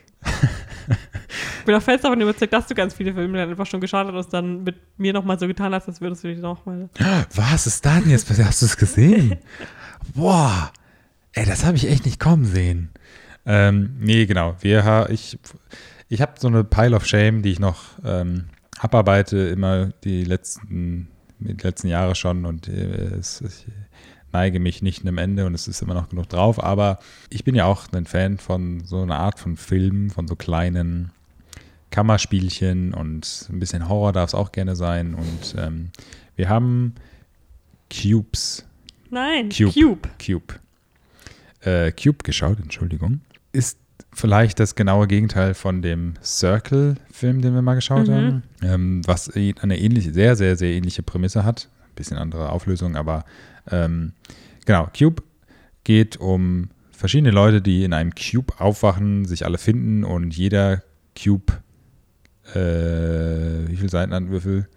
ich 1.59 1.65
bin 1.65 1.75
auch 1.75 1.83
fest 1.83 2.05
davon 2.05 2.21
überzeugt, 2.21 2.53
dass 2.53 2.67
du 2.67 2.75
ganz 2.75 2.95
viele 2.95 3.13
Filme 3.15 3.39
dann 3.39 3.51
einfach 3.51 3.67
schon 3.67 3.81
geschaut 3.81 4.13
hast 4.13 4.27
und 4.27 4.33
dann 4.33 4.65
mit 4.65 4.77
mir 4.99 5.13
nochmal 5.13 5.39
so 5.39 5.47
getan 5.47 5.75
hast, 5.75 5.89
als 5.89 6.01
würdest 6.01 6.23
du 6.25 6.29
dich 6.29 6.39
nochmal. 6.39 6.89
Was 7.35 7.67
ist 7.67 7.85
da 7.85 7.99
denn 8.01 8.11
jetzt? 8.11 8.31
Hast 8.31 8.63
du 8.63 8.67
es 8.67 8.77
gesehen? 8.77 9.39
Boah, 10.15 10.73
ey, 11.33 11.47
das 11.47 11.65
habe 11.65 11.77
ich 11.77 11.89
echt 11.89 12.05
nicht 12.05 12.21
kommen 12.21 12.45
sehen. 12.45 12.91
Ähm, 13.45 13.97
nee, 13.99 14.27
genau. 14.27 14.55
Wir, 14.61 15.09
ich 15.11 15.39
ich 16.13 16.21
habe 16.21 16.33
so 16.39 16.49
eine 16.49 16.63
Pile 16.63 16.95
of 16.95 17.07
Shame, 17.07 17.41
die 17.41 17.53
ich 17.53 17.59
noch 17.59 17.85
ähm, 18.05 18.45
abarbeite, 18.79 19.39
immer 19.39 19.87
die 20.05 20.25
letzten, 20.25 21.09
die 21.39 21.55
letzten 21.55 21.89
Jahre 21.89 22.15
schon 22.15 22.45
und 22.45 22.69
äh, 22.69 23.15
es, 23.19 23.41
ich 23.41 23.67
neige 24.33 24.61
mich 24.61 24.83
nicht 24.83 25.03
einem 25.03 25.19
Ende 25.19 25.47
und 25.47 25.55
es 25.55 25.69
ist 25.69 25.83
immer 25.83 25.95
noch 25.95 26.09
genug 26.09 26.29
drauf. 26.29 26.63
Aber 26.63 26.99
ich 27.31 27.45
bin 27.45 27.55
ja 27.55 27.65
auch 27.67 27.87
ein 27.93 28.07
Fan 28.07 28.39
von 28.39 28.85
so 28.85 29.03
einer 29.03 29.19
Art 29.19 29.39
von 29.39 29.57
Filmen, 29.57 30.11
von 30.11 30.27
so 30.29 30.37
kleinen 30.37 31.11
Kammerspielchen 31.91 32.95
und 32.95 33.49
ein 33.51 33.59
bisschen 33.61 33.89
Horror 33.89 34.13
darf 34.13 34.31
es 34.31 34.35
auch 34.35 34.53
gerne 34.53 34.77
sein. 34.77 35.15
Und 35.15 35.55
ähm, 35.59 35.91
wir 36.37 36.49
haben 36.49 36.95
Cubes 37.91 38.65
Nein, 39.11 39.51
Cube. 39.51 39.73
Cube. 39.73 40.09
Cube. 40.25 40.55
Äh, 41.61 41.93
Cube 41.93 42.25
geschaut, 42.25 42.59
Entschuldigung. 42.61 43.21
Ist 43.53 43.79
vielleicht 44.15 44.59
das 44.59 44.75
genaue 44.75 45.07
Gegenteil 45.07 45.53
von 45.55 45.83
dem 45.83 46.15
Circle-Film, 46.23 47.43
den 47.43 47.55
wir 47.55 47.63
mal 47.63 47.75
geschaut 47.75 48.09
Mhm. 48.09 48.13
haben, 48.15 48.43
ähm, 48.63 49.01
was 49.07 49.31
eine 49.31 49.79
ähnliche, 49.79 50.13
sehr, 50.13 50.35
sehr, 50.37 50.57
sehr 50.57 50.71
ähnliche 50.73 51.03
Prämisse 51.03 51.45
hat. 51.45 51.69
Bisschen 51.95 52.19
andere 52.19 52.51
Auflösung, 52.51 52.97
aber 52.97 53.25
ähm, 53.71 54.13
genau, 54.65 54.89
Cube 54.97 55.23
geht 55.85 56.17
um 56.17 56.71
verschiedene 56.93 57.31
Leute, 57.31 57.61
die 57.61 57.85
in 57.85 57.93
einem 57.93 58.13
Cube 58.15 58.55
aufwachen, 58.59 59.25
sich 59.25 59.45
alle 59.45 59.59
finden 59.59 60.05
und 60.05 60.37
jeder 60.37 60.83
Cube, 61.21 61.53
äh, 62.55 63.69
wie 63.69 63.77
viele 63.77 63.89
Seitenanwürfel? 63.89 64.69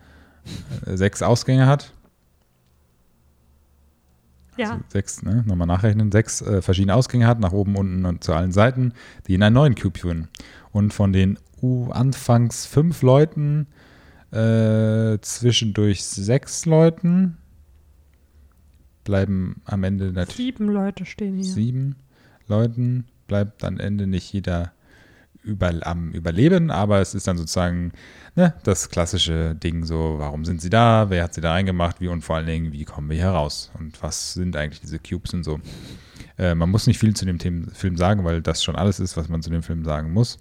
Äh, 0.86 0.98
sechs 0.98 1.22
Ausgänge 1.22 1.68
hat. 1.68 1.94
Ja. 4.58 4.72
Also 4.72 4.84
sechs, 4.88 5.22
ne? 5.22 5.44
nochmal 5.46 5.68
nachrechnen, 5.68 6.12
sechs 6.12 6.42
äh, 6.42 6.62
verschiedene 6.62 6.96
Ausgänge 6.96 7.28
hat, 7.28 7.40
nach 7.40 7.52
oben, 7.52 7.76
unten 7.76 8.06
und 8.06 8.24
zu 8.24 8.34
allen 8.34 8.52
Seiten, 8.52 8.94
die 9.28 9.36
in 9.36 9.44
einen 9.44 9.54
neuen 9.54 9.76
Cube 9.76 10.00
führen. 10.00 10.30
Und 10.72 10.94
von 10.94 11.14
den 11.14 11.38
uh, 11.62 11.92
anfangs 11.92 12.66
fünf 12.66 13.02
Leuten, 13.02 13.68
äh, 14.36 15.18
zwischendurch 15.22 16.04
sechs 16.04 16.66
Leuten, 16.66 17.38
bleiben 19.04 19.62
am 19.66 19.84
Ende 19.84 20.12
natürlich 20.12 20.36
Sieben 20.36 20.68
Leute 20.68 21.06
stehen 21.06 21.36
hier. 21.36 21.46
sieben 21.46 21.96
Leuten, 22.48 23.06
bleibt 23.28 23.64
am 23.64 23.80
Ende 23.80 24.08
nicht 24.08 24.34
jeder 24.34 24.74
über, 25.44 25.72
am 25.82 26.12
Überleben, 26.12 26.72
aber 26.72 27.00
es 27.00 27.14
ist 27.14 27.28
dann 27.28 27.38
sozusagen 27.38 27.94
ne, 28.36 28.56
das 28.64 28.90
klassische 28.90 29.56
Ding 29.56 29.86
so, 29.86 30.16
warum 30.18 30.44
sind 30.44 30.60
sie 30.60 30.72
da, 30.72 31.10
wer 31.10 31.24
hat 31.24 31.36
sie 31.36 31.42
da 31.42 31.52
reingemacht, 31.52 32.02
wie 32.02 32.08
und 32.08 32.22
vor 32.22 32.36
allen 32.36 32.48
Dingen, 32.48 32.74
wie 32.74 32.84
kommen 32.84 33.10
wir 33.10 33.18
hier 33.18 33.30
raus 33.30 33.72
und 33.80 34.02
was 34.02 34.34
sind 34.34 34.58
eigentlich 34.58 34.82
diese 34.82 35.00
Cubes 35.00 35.34
und 35.34 35.44
so. 35.44 35.60
Äh, 36.38 36.56
man 36.56 36.70
muss 36.70 36.88
nicht 36.88 37.00
viel 37.00 37.16
zu 37.16 37.26
dem 37.26 37.38
Them 37.38 37.68
Film 37.74 37.96
sagen, 37.96 38.26
weil 38.26 38.42
das 38.42 38.64
schon 38.64 38.76
alles 38.76 39.00
ist, 39.00 39.16
was 39.16 39.30
man 39.30 39.42
zu 39.42 39.50
dem 39.50 39.64
Film 39.64 39.86
sagen 39.86 40.12
muss. 40.12 40.40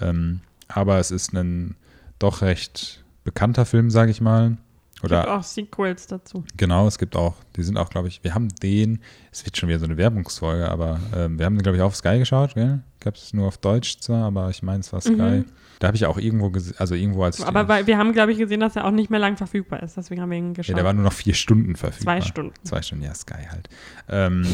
Ähm, 0.00 0.42
aber 0.68 0.98
es 0.98 1.10
ist 1.10 1.32
ein 1.32 1.74
doch 2.18 2.42
recht 2.42 3.01
bekannter 3.24 3.64
Film, 3.64 3.90
sage 3.90 4.10
ich 4.10 4.20
mal. 4.20 4.56
Gibt 5.02 5.12
Oder 5.12 5.36
auch 5.36 5.42
Sequels 5.42 6.06
dazu. 6.06 6.44
Genau, 6.56 6.86
es 6.86 6.96
gibt 6.96 7.16
auch, 7.16 7.34
die 7.56 7.64
sind 7.64 7.76
auch, 7.76 7.90
glaube 7.90 8.06
ich, 8.06 8.22
wir 8.22 8.34
haben 8.34 8.48
den, 8.62 9.00
es 9.32 9.44
wird 9.44 9.56
schon 9.56 9.68
wieder 9.68 9.80
so 9.80 9.84
eine 9.84 9.96
Werbungsfolge, 9.96 10.68
aber 10.68 11.00
ähm, 11.16 11.40
wir 11.40 11.46
haben 11.46 11.56
den, 11.56 11.62
glaube 11.62 11.76
ich, 11.76 11.82
auch 11.82 11.88
auf 11.88 11.96
Sky 11.96 12.18
geschaut, 12.18 12.54
gell? 12.54 12.80
Gab 13.00 13.16
es 13.16 13.34
nur 13.34 13.48
auf 13.48 13.58
Deutsch 13.58 13.98
zwar, 13.98 14.26
aber 14.26 14.48
ich 14.50 14.62
meine, 14.62 14.78
es 14.78 14.92
war 14.92 15.00
Sky. 15.00 15.12
Mhm. 15.12 15.44
Da 15.80 15.88
habe 15.88 15.96
ich 15.96 16.06
auch 16.06 16.18
irgendwo 16.18 16.50
gesehen, 16.50 16.76
also 16.78 16.94
irgendwo 16.94 17.24
als 17.24 17.42
Aber 17.42 17.66
weil, 17.66 17.88
wir 17.88 17.98
haben, 17.98 18.12
glaube 18.12 18.30
ich, 18.30 18.38
gesehen, 18.38 18.60
dass 18.60 18.76
er 18.76 18.84
auch 18.84 18.92
nicht 18.92 19.10
mehr 19.10 19.18
lang 19.18 19.36
verfügbar 19.36 19.82
ist. 19.82 19.96
Deswegen 19.96 20.22
haben 20.22 20.30
wir 20.30 20.38
ihn 20.38 20.50
ja, 20.50 20.52
geschaut. 20.52 20.76
der 20.76 20.84
war 20.84 20.92
nur 20.92 21.02
noch 21.02 21.12
vier 21.12 21.34
Stunden 21.34 21.74
verfügbar. 21.74 22.20
Zwei 22.20 22.24
Stunden. 22.24 22.54
Zwei 22.62 22.82
Stunden, 22.82 23.04
ja, 23.04 23.12
Sky 23.12 23.48
halt. 23.50 23.68
Ähm, 24.08 24.46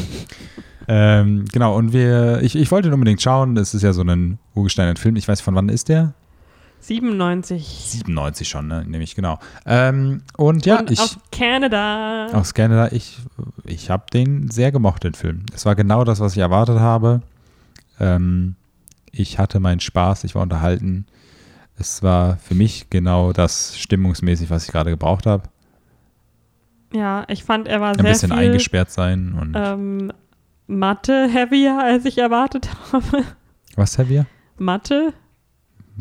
ähm, 0.87 1.45
genau, 1.53 1.77
und 1.77 1.93
wir, 1.93 2.41
ich, 2.41 2.55
ich 2.55 2.71
wollte 2.71 2.87
ihn 2.87 2.95
unbedingt 2.95 3.21
schauen, 3.21 3.55
es 3.57 3.75
ist 3.75 3.83
ja 3.83 3.93
so 3.93 4.01
ein 4.01 4.39
urgesteinerter 4.55 4.99
Film, 4.99 5.15
ich 5.17 5.27
weiß, 5.27 5.41
von 5.41 5.53
wann 5.53 5.69
ist 5.69 5.89
der? 5.89 6.15
97. 6.79 7.63
97 7.67 8.47
schon, 8.47 8.67
ne? 8.67 8.83
Nämlich, 8.85 9.15
genau. 9.15 9.37
Ähm, 9.65 10.21
und 10.37 10.65
ja, 10.65 10.79
Und 10.79 10.91
ich. 10.91 10.99
aus 10.99 11.17
Canada. 11.31 12.27
Aus 12.33 12.53
Canada, 12.53 12.89
ich, 12.91 13.17
ich 13.65 13.89
habe 13.89 14.05
den 14.13 14.49
sehr 14.49 14.71
gemocht, 14.71 15.03
den 15.03 15.13
Film. 15.13 15.45
Es 15.53 15.65
war 15.65 15.75
genau 15.75 16.03
das, 16.03 16.19
was 16.19 16.33
ich 16.33 16.39
erwartet 16.39 16.79
habe. 16.79 17.21
Ähm, 17.99 18.55
ich 19.11 19.39
hatte 19.39 19.59
meinen 19.59 19.79
Spaß, 19.79 20.23
ich 20.23 20.35
war 20.35 20.41
unterhalten. 20.41 21.05
Es 21.77 22.03
war 22.03 22.37
für 22.37 22.55
mich 22.55 22.89
genau 22.89 23.33
das 23.33 23.77
stimmungsmäßig, 23.77 24.49
was 24.49 24.65
ich 24.65 24.71
gerade 24.71 24.89
gebraucht 24.89 25.25
habe. 25.25 25.43
Ja, 26.93 27.23
ich 27.27 27.43
fand, 27.43 27.67
er 27.67 27.81
war 27.81 27.89
Ein 27.89 27.95
sehr 27.95 28.03
bisschen 28.03 28.31
viel 28.31 28.39
eingesperrt 28.39 28.89
sein 28.91 29.33
und 29.39 29.53
ähm, 29.55 30.11
Mathe-heavier, 30.67 31.79
als 31.81 32.05
ich 32.05 32.17
erwartet 32.17 32.69
habe. 32.91 33.23
was, 33.75 33.91
Xavier? 33.91 34.25
Mathe. 34.57 35.13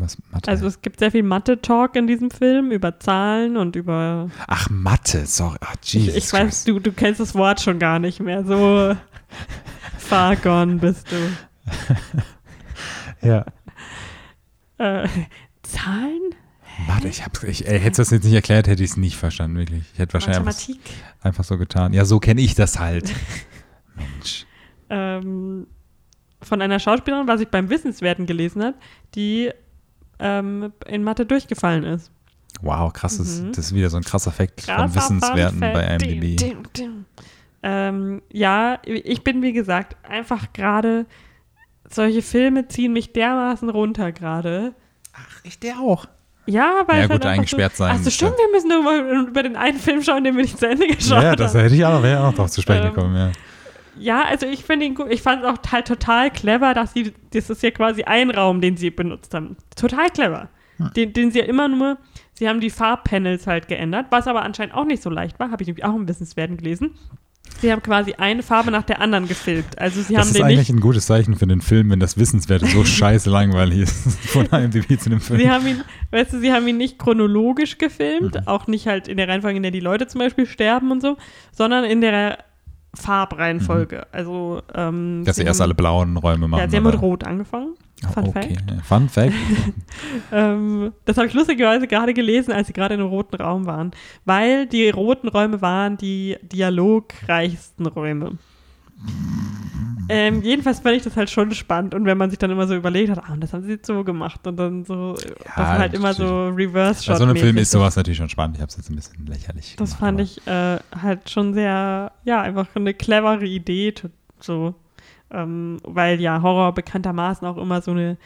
Was, 0.00 0.16
Mathe? 0.30 0.48
Also 0.50 0.66
es 0.66 0.80
gibt 0.82 1.00
sehr 1.00 1.10
viel 1.10 1.22
Mathe-Talk 1.22 1.96
in 1.96 2.06
diesem 2.06 2.30
Film 2.30 2.70
über 2.70 2.98
Zahlen 3.00 3.56
und 3.56 3.76
über. 3.76 4.30
Ach, 4.46 4.70
Mathe, 4.70 5.26
sorry. 5.26 5.58
Ach, 5.60 5.74
Jesus 5.82 6.08
Ich, 6.08 6.24
ich 6.24 6.32
weiß, 6.32 6.64
du, 6.64 6.78
du 6.78 6.92
kennst 6.92 7.20
das 7.20 7.34
Wort 7.34 7.60
schon 7.60 7.78
gar 7.78 7.98
nicht 7.98 8.20
mehr. 8.20 8.44
So 8.44 8.96
far 9.98 10.36
gone 10.36 10.76
bist 10.76 11.06
du. 11.10 11.16
Ja. 13.26 13.44
Äh, 14.78 15.08
Zahlen? 15.62 16.34
Warte, 16.86 17.08
ich 17.08 17.24
hab's, 17.24 17.42
ich, 17.42 17.66
ey, 17.66 17.80
hättest 17.80 17.98
du 17.98 18.02
das 18.02 18.10
jetzt 18.10 18.24
nicht 18.24 18.34
erklärt, 18.34 18.68
hätte 18.68 18.84
ich 18.84 18.90
es 18.90 18.96
nicht 18.96 19.16
verstanden, 19.16 19.58
wirklich. 19.58 19.82
Ich 19.92 19.98
hätte 19.98 20.14
wahrscheinlich 20.14 20.38
einfach, 20.38 20.52
Mathematik? 20.52 20.80
einfach 21.22 21.44
so 21.44 21.58
getan. 21.58 21.92
Ja, 21.92 22.04
so 22.04 22.20
kenne 22.20 22.40
ich 22.40 22.54
das 22.54 22.78
halt. 22.78 23.12
Mensch. 23.96 24.46
ähm, 24.88 25.66
von 26.40 26.62
einer 26.62 26.78
Schauspielerin, 26.78 27.26
was 27.26 27.40
ich 27.40 27.48
beim 27.48 27.68
Wissenswerten 27.68 28.26
gelesen 28.26 28.62
habe, 28.62 28.76
die 29.16 29.50
ähm, 30.20 30.72
in 30.86 31.02
Mathe 31.04 31.26
durchgefallen 31.26 31.84
ist. 31.84 32.10
Wow, 32.62 32.92
krass. 32.92 33.18
Das, 33.18 33.40
Mhm. 33.40 33.48
das 33.52 33.58
ist 33.66 33.74
wieder 33.74 33.90
so 33.90 33.96
ein 33.98 34.02
krasser 34.04 34.30
Effekt 34.30 34.62
von 34.62 34.94
Wissenswerten 34.94 35.58
Fun 35.60 35.72
bei. 35.72 35.84
IMDb. 35.84 36.36
Dim, 36.36 36.36
dim, 36.36 36.62
dim. 36.76 37.04
Ähm, 37.62 38.22
ja, 38.32 38.78
ich 38.84 39.22
bin 39.24 39.42
wie 39.42 39.52
gesagt 39.52 39.96
einfach 40.08 40.52
gerade, 40.52 41.06
solche 41.90 42.22
Filme 42.22 42.68
ziehen 42.68 42.92
mich 42.92 43.12
dermaßen 43.12 43.68
runter 43.68 44.12
gerade. 44.12 44.74
Ach, 45.12 45.40
ich 45.44 45.58
der 45.58 45.78
auch. 45.80 46.06
Ja, 46.46 46.82
weil 46.86 47.00
Ja, 47.00 47.02
gut, 47.02 47.10
halt 47.10 47.24
einfach 47.24 47.28
eingesperrt 47.34 47.76
so, 47.76 47.84
sein 47.84 47.94
Ach 47.96 48.00
so, 48.02 48.08
ist 48.08 48.14
stimmt, 48.14 48.36
wir 48.38 48.50
müssen 48.52 48.68
nur 48.68 48.78
über, 48.80 49.28
über 49.30 49.42
den 49.42 49.56
einen 49.56 49.78
Film 49.78 50.02
schauen, 50.02 50.24
den 50.24 50.34
wir 50.36 50.42
nicht 50.44 50.58
zu 50.58 50.66
Ende 50.68 50.86
geschaut 50.86 51.22
Ja, 51.22 51.30
haben. 51.30 51.36
das 51.36 51.52
hätte 51.54 51.74
ich 51.74 51.84
auch, 51.84 52.02
wäre 52.02 52.24
auch 52.24 52.34
noch 52.36 52.48
zu 52.48 52.62
sprechen 52.62 52.86
Ähm, 52.86 52.94
gekommen, 52.94 53.16
ja. 53.16 53.30
Ja, 54.00 54.24
also 54.24 54.46
ich 54.46 54.64
finde 54.64 54.86
ihn 54.86 54.94
gut. 54.94 55.06
Ich 55.10 55.22
fand 55.22 55.42
es 55.42 55.48
auch 55.48 55.58
halt 55.72 55.86
total 55.86 56.30
clever, 56.30 56.74
dass 56.74 56.92
sie, 56.92 57.12
das 57.32 57.50
ist 57.50 57.62
ja 57.62 57.70
quasi 57.70 58.02
ein 58.04 58.30
Raum, 58.30 58.60
den 58.60 58.76
sie 58.76 58.90
benutzt 58.90 59.34
haben. 59.34 59.56
Total 59.76 60.08
clever. 60.10 60.48
Hm. 60.78 60.90
Den, 60.96 61.12
den 61.12 61.30
sie 61.30 61.40
ja 61.40 61.44
immer 61.44 61.68
nur, 61.68 61.98
sie 62.34 62.48
haben 62.48 62.60
die 62.60 62.70
Farbpanels 62.70 63.46
halt 63.46 63.68
geändert, 63.68 64.06
was 64.10 64.26
aber 64.28 64.42
anscheinend 64.42 64.74
auch 64.74 64.84
nicht 64.84 65.02
so 65.02 65.10
leicht 65.10 65.38
war, 65.40 65.50
habe 65.50 65.62
ich 65.62 65.66
nämlich 65.66 65.84
auch 65.84 65.94
im 65.94 66.06
Wissenswerten 66.08 66.56
gelesen. 66.56 66.94
Sie 67.60 67.72
haben 67.72 67.82
quasi 67.82 68.12
eine 68.12 68.42
Farbe 68.42 68.70
nach 68.70 68.82
der 68.84 69.00
anderen 69.00 69.26
gefilmt. 69.26 69.78
Also 69.78 70.02
sie 70.02 70.12
Das 70.14 70.20
haben 70.24 70.28
ist 70.28 70.36
den 70.36 70.44
eigentlich 70.44 70.68
ein 70.68 70.80
gutes 70.80 71.06
Zeichen 71.06 71.34
für 71.34 71.46
den 71.46 71.62
Film, 71.62 71.90
wenn 71.90 71.98
das 71.98 72.18
Wissenswerte 72.18 72.66
so 72.66 72.84
scheiße 72.84 73.30
langweilig 73.30 73.80
ist 73.80 74.20
von 74.26 74.46
IMDb 74.46 75.00
zu 75.00 75.08
dem 75.08 75.20
Film. 75.20 75.40
sie 75.40 75.50
haben 75.50 75.66
ihn, 75.66 75.82
weißt 76.10 76.34
du, 76.34 76.40
sie 76.40 76.52
haben 76.52 76.68
ihn 76.68 76.76
nicht 76.76 76.98
chronologisch 76.98 77.78
gefilmt, 77.78 78.34
Mhm. 78.34 78.46
auch 78.46 78.66
nicht 78.68 78.86
halt 78.86 79.08
in 79.08 79.16
der 79.16 79.28
Reihenfolge, 79.28 79.56
in 79.56 79.62
der 79.62 79.72
die 79.72 79.80
Leute 79.80 80.06
zum 80.06 80.20
Beispiel 80.20 80.46
sterben 80.46 80.92
und 80.92 81.00
so, 81.00 81.16
sondern 81.50 81.84
in 81.84 82.00
der 82.02 82.38
Farbreihenfolge. 82.94 84.06
Also 84.12 84.62
ähm, 84.74 85.20
Mhm. 85.20 85.24
Dass 85.24 85.36
sie 85.36 85.42
erst 85.42 85.60
haben- 85.60 85.66
alle 85.66 85.74
blauen 85.74 86.16
Räume 86.16 86.48
machen. 86.48 86.60
Ja, 86.60 86.68
sie 86.68 86.76
haben 86.76 86.84
mit? 86.84 87.00
Rot 87.00 87.24
angefangen. 87.24 87.74
Oh, 88.06 88.12
Fun 88.12 88.24
okay. 88.28 88.54
Fact. 88.54 88.86
Fun 88.86 89.08
Fact. 89.08 89.32
Ähm, 90.32 90.92
das 91.04 91.16
habe 91.16 91.26
ich 91.26 91.34
lustigerweise 91.34 91.86
gerade 91.86 92.14
gelesen, 92.14 92.52
als 92.52 92.66
sie 92.68 92.72
gerade 92.72 92.94
in 92.94 93.00
einem 93.00 93.08
roten 93.08 93.36
Raum 93.36 93.66
waren. 93.66 93.90
Weil 94.24 94.66
die 94.66 94.88
roten 94.90 95.28
Räume 95.28 95.60
waren 95.62 95.96
die 95.96 96.36
dialogreichsten 96.42 97.86
Räume. 97.86 98.38
Ähm, 100.08 100.42
jedenfalls 100.42 100.80
fand 100.80 100.96
ich 100.96 101.02
das 101.02 101.16
halt 101.16 101.28
schon 101.28 101.52
spannend 101.52 101.94
und 101.94 102.04
wenn 102.04 102.16
man 102.16 102.30
sich 102.30 102.38
dann 102.38 102.50
immer 102.50 102.66
so 102.66 102.74
überlegt 102.74 103.10
hat, 103.10 103.18
ah, 103.18 103.36
das 103.38 103.52
haben 103.52 103.62
sie 103.62 103.72
jetzt 103.72 103.86
so 103.86 104.04
gemacht 104.04 104.46
und 104.46 104.56
dann 104.56 104.84
so, 104.84 105.14
das 105.14 105.56
war 105.56 105.78
halt 105.78 105.94
immer 105.94 106.14
so 106.14 106.48
reverse 106.48 107.04
shot 107.04 107.14
Bei 107.14 107.18
so 107.18 107.24
einem 107.24 107.36
Film 107.36 107.56
ist 107.58 107.70
sowas 107.70 107.96
natürlich 107.96 108.16
schon 108.16 108.28
spannend. 108.28 108.56
Ich 108.56 108.62
habe 108.62 108.70
es 108.70 108.76
jetzt 108.76 108.90
ein 108.90 108.96
bisschen 108.96 109.26
lächerlich 109.26 109.76
Das 109.76 109.90
gemacht, 109.90 110.00
fand 110.00 110.20
ich 110.20 110.46
äh, 110.46 110.78
halt 111.00 111.28
schon 111.28 111.52
sehr, 111.52 112.12
ja, 112.24 112.40
einfach 112.40 112.68
eine 112.74 112.94
clevere 112.94 113.44
Idee, 113.44 113.92
so, 114.40 114.74
ähm, 115.30 115.78
weil 115.84 116.20
ja 116.20 116.40
Horror 116.40 116.72
bekanntermaßen 116.72 117.46
auch 117.46 117.58
immer 117.58 117.82
so 117.82 117.90
eine 117.90 118.16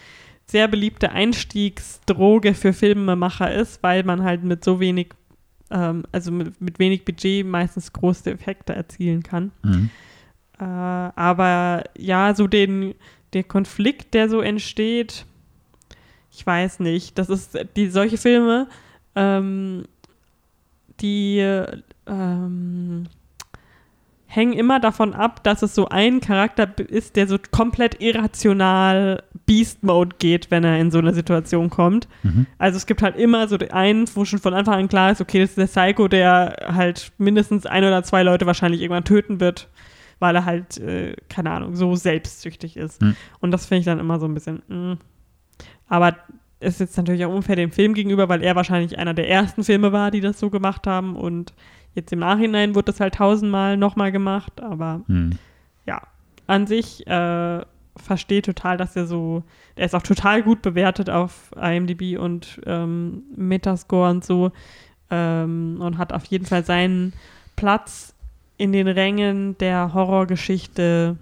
sehr 0.46 0.68
beliebte 0.68 1.10
Einstiegsdroge 1.10 2.54
für 2.54 2.72
Filmemacher 2.72 3.52
ist, 3.52 3.82
weil 3.82 4.04
man 4.04 4.22
halt 4.22 4.44
mit 4.44 4.62
so 4.62 4.80
wenig, 4.80 5.08
ähm, 5.70 6.04
also 6.12 6.30
mit, 6.30 6.60
mit 6.60 6.78
wenig 6.78 7.04
Budget 7.04 7.46
meistens 7.46 7.92
große 7.92 8.30
Effekte 8.30 8.74
erzielen 8.74 9.22
kann. 9.22 9.50
Mhm. 9.62 9.90
Äh, 10.62 10.64
aber 10.64 11.84
ja, 11.98 12.34
so 12.34 12.46
den, 12.46 12.94
der 13.32 13.42
Konflikt, 13.42 14.14
der 14.14 14.28
so 14.28 14.40
entsteht, 14.40 15.26
ich 16.30 16.46
weiß 16.46 16.80
nicht. 16.80 17.18
Das 17.18 17.28
ist 17.28 17.58
die 17.76 17.88
solche 17.88 18.16
Filme, 18.16 18.68
ähm, 19.16 19.84
die 21.00 21.38
ähm, 22.06 23.08
hängen 24.26 24.52
immer 24.52 24.78
davon 24.78 25.14
ab, 25.14 25.42
dass 25.42 25.62
es 25.62 25.74
so 25.74 25.88
ein 25.88 26.20
Charakter 26.20 26.68
ist, 26.78 27.16
der 27.16 27.26
so 27.26 27.38
komplett 27.50 28.00
irrational 28.00 29.24
Beast 29.46 29.82
Mode 29.82 30.16
geht, 30.20 30.50
wenn 30.52 30.62
er 30.62 30.78
in 30.78 30.92
so 30.92 30.98
eine 30.98 31.12
Situation 31.12 31.70
kommt. 31.70 32.06
Mhm. 32.22 32.46
Also 32.56 32.76
es 32.76 32.86
gibt 32.86 33.02
halt 33.02 33.16
immer 33.16 33.48
so 33.48 33.58
einen, 33.72 34.06
wo 34.14 34.24
schon 34.24 34.38
von 34.38 34.54
Anfang 34.54 34.74
an 34.74 34.88
klar 34.88 35.10
ist, 35.10 35.20
okay, 35.20 35.40
das 35.40 35.56
ist 35.56 35.58
der 35.58 35.66
Psycho, 35.66 36.06
der 36.06 36.70
halt 36.72 37.10
mindestens 37.18 37.66
ein 37.66 37.84
oder 37.84 38.04
zwei 38.04 38.22
Leute 38.22 38.46
wahrscheinlich 38.46 38.80
irgendwann 38.80 39.04
töten 39.04 39.40
wird, 39.40 39.68
weil 40.22 40.36
er 40.36 40.44
halt, 40.44 40.78
äh, 40.78 41.16
keine 41.28 41.50
Ahnung, 41.50 41.74
so 41.74 41.96
selbstsüchtig 41.96 42.76
ist. 42.76 43.02
Hm. 43.02 43.16
Und 43.40 43.50
das 43.50 43.66
finde 43.66 43.80
ich 43.80 43.84
dann 43.84 43.98
immer 43.98 44.20
so 44.20 44.26
ein 44.26 44.34
bisschen, 44.34 44.62
mm. 44.68 44.98
aber 45.88 46.16
es 46.60 46.74
ist 46.74 46.80
jetzt 46.80 46.96
natürlich 46.96 47.24
auch 47.24 47.34
unfair 47.34 47.56
dem 47.56 47.72
Film 47.72 47.92
gegenüber, 47.92 48.28
weil 48.28 48.40
er 48.40 48.54
wahrscheinlich 48.54 48.98
einer 48.98 49.14
der 49.14 49.28
ersten 49.28 49.64
Filme 49.64 49.90
war, 49.90 50.12
die 50.12 50.20
das 50.20 50.38
so 50.38 50.48
gemacht 50.48 50.86
haben 50.86 51.16
und 51.16 51.52
jetzt 51.94 52.12
im 52.12 52.20
Nachhinein 52.20 52.76
wird 52.76 52.88
das 52.88 53.00
halt 53.00 53.14
tausendmal 53.14 53.76
nochmal 53.76 54.12
gemacht, 54.12 54.60
aber 54.62 55.02
Mhm. 55.08 55.38
ja, 55.86 56.00
an 56.46 56.68
sich 56.68 57.04
äh, 57.08 57.62
verstehe 57.96 58.42
total, 58.42 58.76
dass 58.76 58.94
er 58.94 59.06
so, 59.06 59.42
der 59.76 59.86
ist 59.86 59.94
auch 59.94 60.02
total 60.02 60.44
gut 60.44 60.62
bewertet 60.62 61.10
auf 61.10 61.50
IMDb 61.60 62.16
und 62.16 62.60
ähm, 62.64 63.24
Metascore 63.34 64.10
und 64.10 64.24
so 64.24 64.52
ähm, 65.10 65.78
und 65.80 65.98
hat 65.98 66.12
auf 66.12 66.24
jeden 66.26 66.46
Fall 66.46 66.64
seinen 66.64 67.12
Platz 67.56 68.14
in 68.56 68.72
den 68.72 68.88
Rängen 68.88 69.56
der 69.58 69.94
Horrorgeschichte 69.94 71.16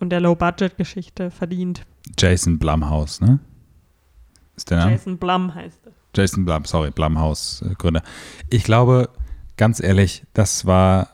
und 0.00 0.10
der 0.10 0.20
Low-Budget-Geschichte 0.20 1.30
verdient. 1.30 1.84
Jason 2.18 2.58
Blumhouse, 2.58 3.20
ne? 3.20 3.40
Ist 4.56 4.70
der 4.70 4.78
Name? 4.78 4.92
Jason 4.92 5.18
Blum 5.18 5.54
heißt 5.54 5.86
er. 5.86 5.92
Jason 6.14 6.44
Blum, 6.44 6.64
sorry, 6.64 6.90
Blumhouse 6.90 7.62
äh, 7.62 7.74
Gründer. 7.74 8.02
Ich 8.50 8.64
glaube, 8.64 9.08
ganz 9.56 9.80
ehrlich, 9.80 10.24
das 10.34 10.66
war 10.66 11.08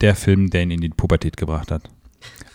der 0.00 0.14
Film, 0.14 0.50
der 0.50 0.64
ihn 0.64 0.70
in 0.70 0.80
die 0.80 0.88
Pubertät 0.88 1.36
gebracht 1.36 1.70
hat. 1.70 1.88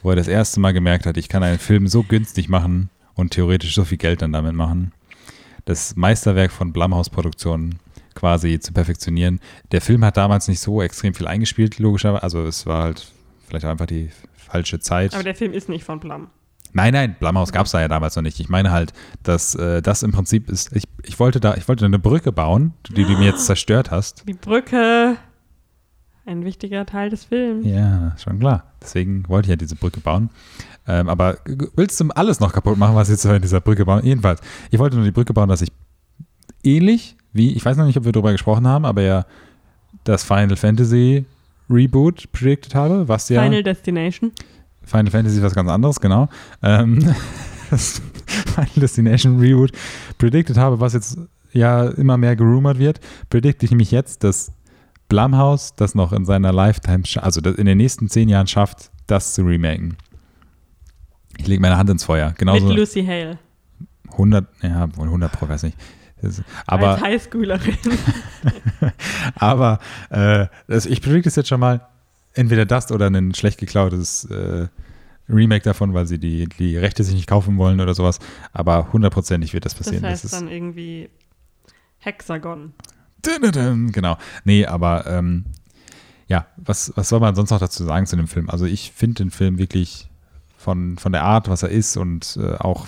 Wo 0.04 0.12
er 0.12 0.16
das 0.16 0.28
erste 0.28 0.60
Mal 0.60 0.74
gemerkt 0.74 1.06
hat, 1.06 1.18
ich 1.18 1.30
kann 1.30 1.44
einen 1.44 1.60
Film 1.60 1.88
so 1.88 2.04
günstig 2.04 2.50
machen 2.50 2.90
und 3.16 3.32
theoretisch 3.32 3.74
so 3.74 3.86
viel 3.86 3.98
Geld 3.98 4.22
dann 4.22 4.34
damit 4.34 4.54
machen. 4.54 4.92
Das 5.66 5.96
Meisterwerk 5.96 6.52
von 6.52 6.72
Blumhouse 6.72 7.10
Produktionen 7.10 7.80
quasi 8.18 8.60
zu 8.60 8.74
perfektionieren. 8.74 9.40
Der 9.72 9.80
Film 9.80 10.04
hat 10.04 10.18
damals 10.18 10.48
nicht 10.48 10.60
so 10.60 10.82
extrem 10.82 11.14
viel 11.14 11.28
eingespielt, 11.28 11.80
logischerweise. 11.80 12.24
Also 12.24 12.44
es 12.44 12.66
war 12.66 12.84
halt 12.84 13.08
vielleicht 13.48 13.66
auch 13.66 13.70
einfach 13.70 13.86
die 13.86 14.10
falsche 14.36 14.80
Zeit. 14.80 15.14
Aber 15.14 15.24
der 15.24 15.36
Film 15.36 15.54
ist 15.54 15.70
nicht 15.70 15.84
von 15.84 16.00
Blum. 16.00 16.28
Nein, 16.74 16.94
nein, 16.94 17.16
Blumhouse 17.20 17.52
gab 17.52 17.66
es 17.66 17.72
da 17.72 17.80
ja 17.80 17.88
damals 17.88 18.16
noch 18.16 18.24
nicht. 18.24 18.40
Ich 18.40 18.50
meine 18.50 18.72
halt, 18.72 18.94
dass 19.24 19.56
äh, 19.56 19.82
das 19.82 20.04
im 20.04 20.12
Prinzip 20.12 20.50
ist, 20.50 20.76
ich, 20.76 20.84
ich 21.04 21.20
wollte 21.20 21.40
da, 21.40 21.56
ich 21.56 21.68
wollte 21.68 21.86
eine 21.86 22.00
Brücke 22.00 22.32
bauen, 22.32 22.74
die 22.90 23.06
du 23.06 23.18
mir 23.18 23.26
jetzt 23.26 23.46
zerstört 23.46 23.90
hast. 23.92 24.24
Die 24.28 24.34
Brücke, 24.34 25.16
ein 26.26 26.44
wichtiger 26.44 26.86
Teil 26.86 27.10
des 27.10 27.26
Films. 27.26 27.66
Ja, 27.66 28.16
schon 28.18 28.40
klar. 28.40 28.74
Deswegen 28.82 29.28
wollte 29.30 29.48
ich 29.48 29.50
ja 29.52 29.56
diese 29.56 29.76
Brücke 29.76 30.02
bauen. 30.02 30.30
Ähm, 30.88 31.08
aber 31.10 31.38
willst 31.76 32.00
du 32.00 32.10
alles 32.10 32.40
noch 32.40 32.54
kaputt 32.54 32.78
machen, 32.78 32.96
was 32.96 33.10
jetzt 33.10 33.22
so 33.22 33.32
in 33.32 33.42
dieser 33.42 33.62
Brücke 33.62 33.86
bauen? 33.86 34.04
Jedenfalls, 34.04 34.42
ich 34.72 34.80
wollte 34.80 34.96
nur 34.96 35.06
die 35.06 35.12
Brücke 35.12 35.34
bauen, 35.34 35.50
dass 35.50 35.62
ich 35.62 35.72
ähnlich 36.64 37.17
wie, 37.34 37.54
ich 37.54 37.64
weiß 37.64 37.78
noch 37.78 37.86
nicht, 37.86 37.98
ob 37.98 38.06
wir 38.06 38.12
darüber 38.12 38.32
gesprochen 38.32 38.68
haben, 38.68 38.86
aber 38.86 39.02
ja 39.02 39.26
das 40.04 40.24
Final 40.24 40.56
Fantasy 40.56 41.26
Reboot 41.70 42.32
predicted 42.32 42.76
habe, 42.76 43.08
was 43.08 43.30
ja 43.30 43.44
Final 43.44 43.64
Destination. 43.64 44.32
Final 44.84 45.12
Fantasy 45.12 45.38
ist 45.38 45.44
was 45.44 45.54
ganz 45.54 45.70
anderes, 45.70 46.00
genau. 46.00 46.30
Ähm, 46.64 47.00
das 47.70 48.02
Final 48.26 48.70
Destination 48.76 49.40
Reboot 49.40 49.72
predicted 50.18 50.58
habe, 50.58 50.80
was 50.80 50.94
jetzt 50.94 51.18
ja 51.52 51.88
immer 51.90 52.18
mehr 52.18 52.36
gerumort 52.36 52.80
wird, 52.80 53.00
predikte 53.30 53.66
ich 53.66 53.72
nämlich 53.72 53.92
jetzt, 53.92 54.24
dass 54.24 54.52
Blumhouse 55.10 55.76
das 55.76 55.96
noch 55.96 56.14
in 56.14 56.26
seiner 56.26 56.54
Lifetime, 56.54 57.04
also 57.22 57.42
das 57.42 57.56
in 57.56 57.66
den 57.66 57.78
nächsten 57.78 58.10
zehn 58.10 58.30
Jahren 58.30 58.48
schafft, 58.48 58.92
das 59.08 59.34
zu 59.34 59.44
remaken. 59.44 59.98
Ich 61.38 61.48
lege 61.48 61.62
meine 61.62 61.78
Hand 61.78 61.90
ins 61.90 62.04
Feuer. 62.04 62.34
Genauso 62.38 62.68
Mit 62.68 62.78
Lucy 62.78 63.06
Hale. 63.06 63.38
100, 64.12 64.48
ja, 64.64 64.98
wohl 64.98 65.06
100 65.06 65.32
Pro, 65.32 65.48
weiß 65.48 65.64
nicht. 65.64 65.78
Das, 66.22 66.42
aber 66.66 66.90
als 66.90 67.02
Highschoolerin. 67.02 67.78
aber 69.36 69.80
äh, 70.10 70.48
das, 70.68 70.86
ich 70.86 71.02
predikte 71.02 71.30
es 71.30 71.36
jetzt 71.36 71.50
schon 71.50 71.60
mal, 71.60 71.88
entweder 72.34 72.66
das 72.66 72.92
oder 72.92 73.08
ein 73.08 73.34
schlecht 73.34 73.60
geklautes 73.60 74.26
äh, 74.26 74.68
Remake 75.30 75.64
davon, 75.64 75.94
weil 75.94 76.08
sie 76.08 76.20
die, 76.20 76.48
die 76.48 76.78
Rechte 76.78 77.04
sich 77.04 77.16
nicht 77.16 77.28
kaufen 77.28 77.58
wollen 77.58 77.82
oder 77.82 77.94
sowas. 77.94 78.20
Aber 78.54 78.94
hundertprozentig 78.94 79.54
wird 79.54 79.66
das 79.66 79.76
Das 79.76 79.86
passieren. 79.86 80.06
heißt 80.06 80.24
Das 80.24 80.34
ist, 80.34 80.40
dann 80.40 80.50
irgendwie 80.50 81.10
Hexagon. 82.00 82.74
Genau. 83.92 84.18
Nee, 84.44 84.66
aber 84.66 85.06
ähm, 85.08 85.46
ja, 86.28 86.48
was, 86.58 86.94
was 86.96 87.10
soll 87.10 87.20
man 87.20 87.36
sonst 87.36 87.50
noch 87.50 87.60
dazu 87.60 87.84
sagen 87.84 88.06
zu 88.06 88.16
dem 88.16 88.28
Film? 88.28 88.50
Also 88.50 88.66
ich 88.66 88.92
finde 88.92 89.24
den 89.24 89.32
Film 89.32 89.58
wirklich 89.58 90.10
von, 90.58 90.98
von 90.98 91.12
der 91.12 91.24
Art, 91.24 91.50
was 91.50 91.64
er 91.64 91.70
ist 91.70 91.98
und 91.98 92.38
äh, 92.42 92.56
auch 92.56 92.88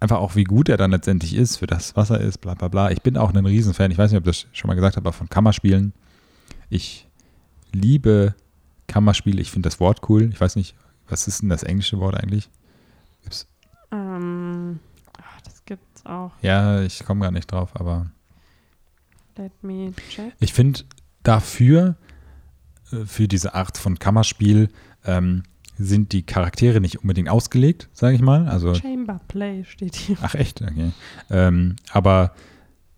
einfach 0.00 0.18
auch, 0.18 0.36
wie 0.36 0.44
gut 0.44 0.68
er 0.68 0.76
dann 0.76 0.90
letztendlich 0.90 1.34
ist 1.34 1.56
für 1.56 1.66
das, 1.66 1.96
was 1.96 2.10
er 2.10 2.20
ist, 2.20 2.38
bla 2.38 2.54
bla 2.54 2.68
bla. 2.68 2.90
Ich 2.90 3.02
bin 3.02 3.16
auch 3.16 3.32
ein 3.32 3.46
Riesenfan, 3.46 3.90
ich 3.90 3.98
weiß 3.98 4.10
nicht, 4.12 4.20
ob 4.20 4.26
ich 4.26 4.44
das 4.44 4.56
schon 4.56 4.68
mal 4.68 4.74
gesagt 4.74 4.96
habe, 4.96 5.08
aber 5.08 5.12
von 5.12 5.28
Kammerspielen. 5.28 5.92
Ich 6.70 7.08
liebe 7.72 8.34
Kammerspiele, 8.86 9.40
ich 9.40 9.50
finde 9.50 9.68
das 9.68 9.80
Wort 9.80 10.08
cool. 10.08 10.30
Ich 10.32 10.40
weiß 10.40 10.56
nicht, 10.56 10.74
was 11.08 11.26
ist 11.28 11.42
denn 11.42 11.48
das 11.48 11.62
englische 11.62 11.98
Wort 11.98 12.14
eigentlich? 12.16 12.48
Gibt's, 13.22 13.46
Ähm, 13.90 14.78
ach, 15.20 15.40
das 15.42 15.64
gibt's 15.64 16.04
auch. 16.06 16.32
ja, 16.42 16.82
ich 16.82 17.04
komme 17.04 17.20
gar 17.22 17.30
nicht 17.32 17.50
drauf, 17.50 17.70
aber 17.74 18.06
Let 19.36 19.52
me 19.62 19.92
check. 20.10 20.32
Ich 20.40 20.52
finde 20.52 20.80
dafür, 21.22 21.96
äh, 22.92 23.04
für 23.04 23.28
diese 23.28 23.54
Art 23.54 23.78
von 23.78 23.98
Kammerspiel, 23.98 24.68
ähm, 25.04 25.44
sind 25.78 26.12
die 26.12 26.24
Charaktere 26.24 26.80
nicht 26.80 27.00
unbedingt 27.00 27.28
ausgelegt, 27.28 27.88
sage 27.92 28.16
ich 28.16 28.20
mal. 28.20 28.48
Also, 28.48 28.74
Chamber 28.74 29.20
Play 29.28 29.64
steht 29.64 29.96
hier. 29.96 30.16
ach 30.22 30.34
echt, 30.34 30.60
okay. 30.62 30.92
Ähm, 31.30 31.76
aber 31.90 32.32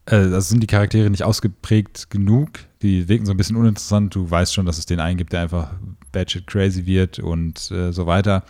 äh, 0.07 0.17
also 0.17 0.41
sind 0.41 0.63
die 0.63 0.67
Charaktere 0.67 1.11
nicht 1.11 1.25
ausgeprägt 1.25 2.11
genug. 2.11 2.51
Die 2.83 3.09
wirken 3.09 3.27
so 3.27 3.33
ein 3.33 3.37
bisschen 3.37 3.57
uninteressant. 3.57 4.15
Du 4.15 4.31
weißt 4.31 4.55
schon, 4.55 4.67
dass 4.67 4.79
es 4.79 4.87
den 4.87 5.01
einen 5.01 5.19
gibt, 5.19 5.33
der 5.33 5.43
einfach 5.43 5.73
batshit 6.13 6.47
crazy 6.47 6.87
wird 6.87 7.19
und 7.19 7.71
äh, 7.71 7.93
so 7.93 8.07
weiter. 8.07 8.45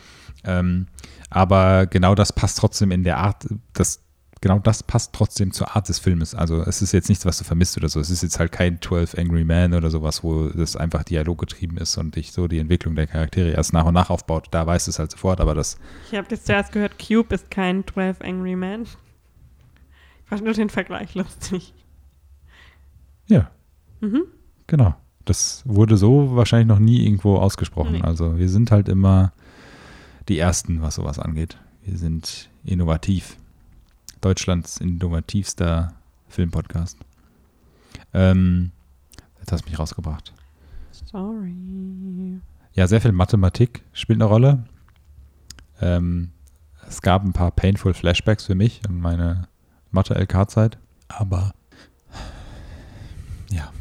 Ähm, 0.45 0.87
aber 1.29 1.87
genau 1.87 2.15
das 2.15 2.33
passt 2.33 2.59
trotzdem 2.59 2.91
in 2.91 3.05
der 3.05 3.19
Art, 3.19 3.47
das 3.73 4.01
genau 4.41 4.59
das 4.59 4.83
passt 4.83 5.13
trotzdem 5.13 5.53
zur 5.53 5.77
Art 5.77 5.89
des 5.89 5.99
Filmes. 5.99 6.35
Also 6.35 6.63
es 6.63 6.81
ist 6.83 6.93
jetzt 6.93 7.09
nichts, 7.09 7.27
was 7.27 7.39
du 7.39 7.45
vermisst 7.45 7.77
oder 7.77 7.89
so. 7.89 8.01
Es 8.01 8.11
ist 8.11 8.23
jetzt 8.23 8.39
halt 8.39 8.53
kein 8.53 8.81
12 8.81 9.17
Angry 9.19 9.45
Men 9.45 9.75
oder 9.75 9.91
sowas, 9.91 10.23
wo 10.25 10.49
das 10.49 10.77
einfach 10.77 11.05
dialoggetrieben 11.05 11.77
ist 11.77 11.97
und 11.99 12.17
dich 12.17 12.33
so 12.33 12.49
die 12.49 12.59
Entwicklung 12.59 12.95
der 12.95 13.07
Charaktere 13.07 13.51
erst 13.51 13.73
nach 13.73 13.85
und 13.85 13.95
nach 13.95 14.09
aufbaut. 14.11 14.49
Da 14.51 14.67
weißt 14.67 14.87
du 14.87 14.91
es 14.91 14.99
halt 14.99 15.11
sofort, 15.11 15.41
aber 15.41 15.55
das, 15.55 15.79
Ich 16.11 16.17
habe 16.17 16.27
jetzt 16.31 16.47
zuerst 16.47 16.73
gehört, 16.73 16.99
Cube 16.99 17.35
ist 17.35 17.51
kein 17.51 17.85
12 17.87 18.21
Angry 18.23 18.57
Man. 18.57 18.83
Ich 18.85 18.91
fand 20.25 20.45
nur 20.45 20.55
den 20.55 20.71
Vergleich 20.71 21.15
lustig. 21.15 21.75
ja, 23.27 23.51
Mhm. 24.01 24.23
genau. 24.67 24.95
Das 25.27 25.63
wurde 25.67 25.97
so 25.99 26.35
wahrscheinlich 26.35 26.67
noch 26.67 26.79
nie 26.79 27.05
irgendwo 27.05 27.37
ausgesprochen. 27.37 27.93
Nee. 27.93 28.01
Also 28.03 28.39
wir 28.39 28.49
sind 28.49 28.71
halt 28.71 28.89
immer 28.89 29.33
die 30.29 30.39
Ersten, 30.39 30.81
was 30.81 30.95
sowas 30.95 31.19
angeht. 31.19 31.59
Wir 31.85 31.99
sind 31.99 32.49
innovativ. 32.65 33.37
Deutschlands 34.21 34.79
innovativster 34.79 35.95
Filmpodcast. 36.29 36.99
Ähm, 38.13 38.71
jetzt 39.39 39.53
hast 39.53 39.65
du 39.65 39.71
mich 39.71 39.79
rausgebracht. 39.79 40.33
Sorry. 41.11 41.55
Ja, 42.75 42.87
sehr 42.87 43.01
viel 43.01 43.13
Mathematik 43.13 43.83
spielt 43.93 44.19
eine 44.19 44.25
Rolle. 44.27 44.65
Ähm, 45.81 46.31
es 46.87 47.03
gab 47.03 47.25
ein 47.25 47.33
paar 47.33 47.51
painful 47.51 47.95
Flashbacks 47.95 48.45
für 48.47 48.55
mich 48.55 48.81
in 48.89 49.01
meine 49.01 49.49
Mathe-LK-Zeit. 49.91 50.79
Aber 51.09 51.53
ja. 53.51 53.73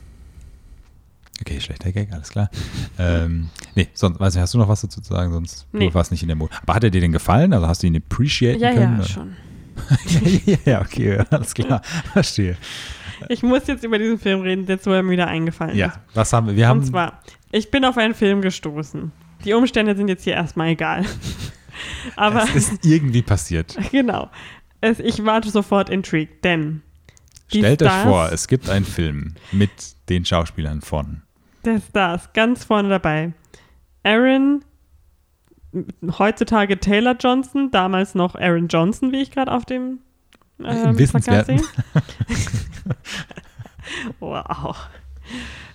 Okay, 1.42 1.60
schlechter 1.62 1.92
Gag, 1.92 2.12
alles 2.12 2.30
klar. 2.30 2.50
ähm, 2.98 3.50
nee, 3.76 3.88
sonst, 3.94 4.20
weiß 4.20 4.34
nicht, 4.34 4.42
hast 4.42 4.54
du 4.54 4.58
noch 4.58 4.68
was 4.68 4.82
dazu 4.82 5.02
zu 5.02 5.14
sagen? 5.14 5.32
Sonst 5.32 5.68
Nee. 5.72 5.88
du 5.90 5.94
warst 5.94 6.12
nicht 6.12 6.22
in 6.24 6.28
der 6.28 6.36
Mut. 6.36 6.50
Aber 6.64 6.74
hat 6.76 6.84
er 6.84 6.90
dir 6.90 7.02
denn 7.02 7.12
gefallen? 7.12 7.54
Also 7.54 7.68
hast 7.68 7.84
du 7.84 7.88
ihn 7.88 7.96
appreciaten 7.98 8.60
Ja, 8.62 8.74
können? 8.74 8.94
ja, 8.94 9.00
oder? 9.00 9.08
schon. 9.08 9.36
Ja, 10.46 10.58
ja, 10.66 10.82
okay, 10.82 11.20
alles 11.30 11.54
klar. 11.54 11.82
Verstehe. 12.14 12.58
Ich 13.28 13.44
muss 13.44 13.68
jetzt 13.68 13.84
über 13.84 13.98
diesen 14.00 14.18
Film 14.20 14.42
reden, 14.42 14.66
der 14.66 14.80
er 14.86 15.04
mir 15.04 15.12
wieder 15.12 15.28
eingefallen 15.28 15.72
ist. 15.74 15.78
Ja, 15.78 15.94
was 16.14 16.32
haben 16.32 16.48
wir? 16.48 16.56
Wir 16.56 16.68
haben 16.68 16.80
Und 16.80 16.86
zwar, 16.86 17.22
ich 17.52 17.70
bin 17.70 17.84
auf 17.86 17.98
einen 17.98 18.14
Film 18.14 18.42
gestoßen. 18.42 19.12
Die 19.44 19.54
Umstände 19.54 19.96
sind 19.96 20.08
jetzt 20.08 20.24
hier 20.24 20.34
erstmal 20.34 20.70
egal. 20.70 21.06
Aber 22.16 22.44
es 22.44 22.56
ist 22.56 22.86
irgendwie 22.86 23.22
passiert. 23.22 23.78
genau. 23.92 24.30
Es, 24.82 25.00
ich 25.00 25.26
warte 25.26 25.50
sofort 25.50 25.90
intrigued, 25.90 26.44
denn 26.44 26.82
Stellt 27.48 27.82
euch 27.84 27.90
Stars- 27.90 28.04
vor, 28.04 28.32
es 28.32 28.48
gibt 28.48 28.70
einen 28.70 28.86
Film 28.86 29.36
mit 29.52 29.70
den 30.08 30.24
Schauspielern 30.24 30.82
von. 30.82 31.22
der 31.66 31.82
Stars 31.82 32.32
ganz 32.34 32.64
vorne 32.64 32.90
dabei. 32.90 33.34
Aaron, 34.04 34.64
heutzutage 36.18 36.80
Taylor 36.80 37.16
Johnson, 37.20 37.72
damals 37.72 38.16
noch 38.16 38.36
Aaron 38.36 38.68
Johnson, 38.68 39.12
wie 39.12 39.22
ich 39.22 39.32
gerade 39.32 39.52
auf 39.52 39.66
dem 39.66 40.00
ähm, 40.64 40.96
Plakat 40.96 41.46
sehe. 41.46 41.62
Wow. 44.20 44.90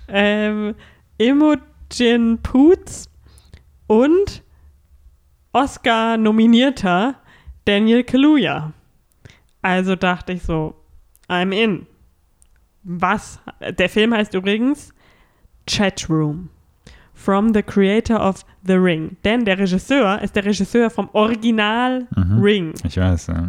Ähm, 0.08 0.74
Imogen 1.18 2.38
Poots 2.42 3.08
und 3.86 4.42
Oscar-nominierter 5.52 7.16
Daniel 7.64 8.04
Kaluuya. 8.04 8.72
Also 9.62 9.96
dachte 9.96 10.32
ich 10.32 10.42
so, 10.42 10.74
I'm 11.28 11.52
in. 11.52 11.86
Was? 12.82 13.40
Der 13.60 13.88
Film 13.88 14.14
heißt 14.14 14.34
übrigens 14.34 14.92
Chatroom. 15.66 16.50
From 17.24 17.54
the 17.54 17.62
creator 17.62 18.20
of 18.20 18.44
The 18.66 18.74
Ring. 18.74 19.16
Denn 19.24 19.44
der 19.46 19.58
Regisseur 19.58 20.20
ist 20.20 20.36
der 20.36 20.44
Regisseur 20.44 20.90
vom 20.90 21.08
Original 21.14 22.06
Mhm. 22.14 22.38
Ring. 22.42 22.74
Ich 22.86 22.96
weiß. 22.98 23.28
Ja. 23.28 23.48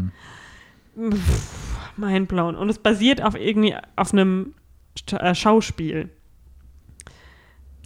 Mindblown. 1.97 2.55
Und 2.55 2.69
es 2.69 2.79
basiert 2.79 3.21
auf 3.21 3.35
irgendwie 3.35 3.75
auf 3.95 4.13
einem 4.13 4.53
äh, 5.11 5.35
Schauspiel. 5.35 6.09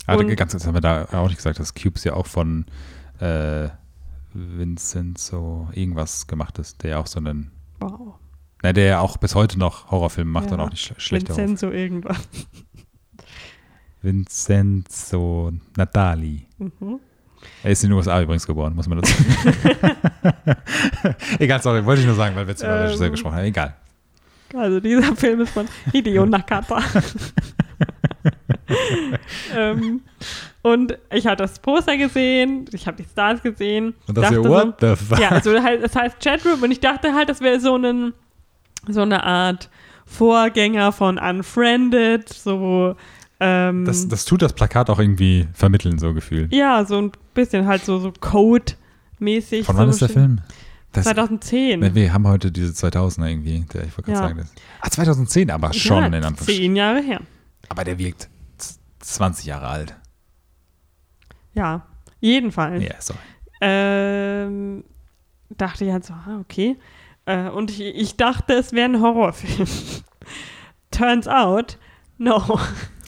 Aber 0.05 0.19
Und- 0.21 0.35
ganz 0.35 0.51
kurz 0.51 0.65
haben 0.65 0.73
wir 0.75 0.81
da 0.81 1.05
auch 1.11 1.27
nicht 1.27 1.37
gesagt, 1.37 1.59
dass 1.59 1.73
Cubes 1.73 2.03
ja 2.03 2.13
auch 2.13 2.27
von 2.27 2.65
äh, 3.19 3.69
Vincent 4.33 5.17
so 5.17 5.67
irgendwas 5.73 6.27
gemacht 6.27 6.57
ist, 6.59 6.83
der 6.83 6.91
ja 6.91 6.97
auch 6.99 7.07
so 7.07 7.19
einen, 7.19 7.51
Wow. 7.79 8.15
na, 8.63 8.73
der 8.73 8.85
ja 8.85 8.99
auch 8.99 9.17
bis 9.17 9.35
heute 9.35 9.57
noch 9.59 9.89
Horrorfilme 9.91 10.31
macht 10.31 10.47
Ja. 10.47 10.53
und 10.53 10.59
auch 10.61 10.69
nicht 10.69 10.81
sch 10.81 10.93
schlechte 11.01 11.29
Horrorfilme. 11.33 11.49
Vincenzo 11.59 11.71
irgendwas. 11.75 12.29
Vincenzo 14.01 15.51
Natali. 15.75 16.45
Mhm. 16.57 16.99
Er 17.63 17.71
ist 17.71 17.83
in 17.83 17.89
den 17.89 17.97
USA 17.97 18.21
übrigens 18.21 18.45
geboren, 18.45 18.75
muss 18.75 18.87
man 18.87 19.01
dazu. 19.01 19.13
Egal, 21.39 21.61
sorry, 21.61 21.85
wollte 21.85 22.01
ich 22.01 22.07
nur 22.07 22.15
sagen, 22.15 22.35
weil 22.35 22.45
wir 22.45 22.51
jetzt 22.51 22.61
über 22.61 22.75
Ähm. 22.75 22.85
Regisseur 22.87 23.09
gesprochen 23.09 23.35
haben. 23.35 23.45
Egal. 23.45 23.75
Also 24.53 24.79
dieser 24.79 25.15
Film 25.15 25.41
ist 25.41 25.51
von 25.51 25.67
Hideo 25.91 26.25
Nakata. 26.25 26.81
ähm, 29.55 30.01
und 30.61 30.97
ich 31.11 31.25
habe 31.27 31.37
das 31.37 31.59
Poster 31.59 31.97
gesehen, 31.97 32.65
ich 32.71 32.87
habe 32.87 32.97
die 32.97 33.09
Stars 33.09 33.41
gesehen. 33.41 33.93
Und 34.07 34.17
das 34.17 34.29
hier, 34.29 34.43
what 34.43 34.75
the 34.81 34.95
fuck? 34.95 35.17
So, 35.17 35.23
ja, 35.23 35.29
also 35.29 35.63
halt, 35.63 35.83
es 35.83 35.95
heißt 35.95 36.17
Chatroom 36.21 36.63
und 36.63 36.71
ich 36.71 36.79
dachte 36.79 37.13
halt, 37.13 37.29
das 37.29 37.41
wäre 37.41 37.59
so, 37.59 37.75
einen, 37.75 38.13
so 38.87 39.01
eine 39.01 39.23
Art 39.23 39.69
Vorgänger 40.05 40.91
von 40.91 41.19
Unfriended, 41.19 42.27
so 42.27 42.95
ähm, 43.39 43.85
Das, 43.85 44.07
das 44.07 44.25
tut 44.25 44.41
das 44.41 44.53
Plakat 44.53 44.89
auch 44.89 44.99
irgendwie 44.99 45.47
vermitteln, 45.53 45.97
so 45.99 46.13
gefühlt. 46.13 46.53
ja, 46.53 46.83
so 46.85 46.97
ein 47.01 47.11
bisschen 47.33 47.67
halt 47.67 47.83
so, 47.85 47.99
so 47.99 48.11
Code-mäßig. 48.19 49.65
Von 49.65 49.75
so 49.75 49.81
wann 49.81 49.89
ist 49.89 50.01
der 50.01 50.09
Film? 50.09 50.41
Das, 50.91 51.05
2010. 51.05 51.79
Ne, 51.79 51.93
wir 51.93 52.11
haben 52.13 52.27
heute 52.27 52.51
diese 52.51 52.71
2000er 52.73 53.27
irgendwie. 53.27 53.59
Der, 53.73 53.83
ich 53.85 53.91
wollte 53.97 54.11
gerade 54.11 54.11
Ja. 54.13 54.17
sagen, 54.27 54.37
das. 54.39 54.51
Ah, 54.81 54.89
2010, 54.89 55.51
aber 55.51 55.71
schon 55.73 55.97
ja, 56.01 56.07
in 56.07 56.13
Anführungsstrichen. 56.15 56.61
Zehn 56.63 56.75
Jahre 56.75 57.01
her. 57.01 57.21
Aber 57.69 57.83
der 57.83 57.99
wirkt 57.99 58.27
z- 58.57 58.79
20 58.99 59.45
Jahre 59.45 59.67
alt. 59.67 59.95
Ja, 61.53 61.85
jedenfalls. 62.19 62.83
Ja, 62.83 62.95
sorry. 62.99 63.19
Ähm, 63.61 64.83
dachte 65.55 65.85
ich 65.85 65.91
halt 65.91 66.05
so, 66.05 66.13
ah, 66.13 66.39
okay. 66.41 66.77
Äh, 67.25 67.49
und 67.49 67.69
ich, 67.69 67.81
ich 67.81 68.17
dachte, 68.17 68.53
es 68.53 68.71
wäre 68.73 68.89
ein 68.89 68.99
Horrorfilm. 69.01 69.67
Turns 70.91 71.27
out, 71.27 71.77
no. 72.17 72.59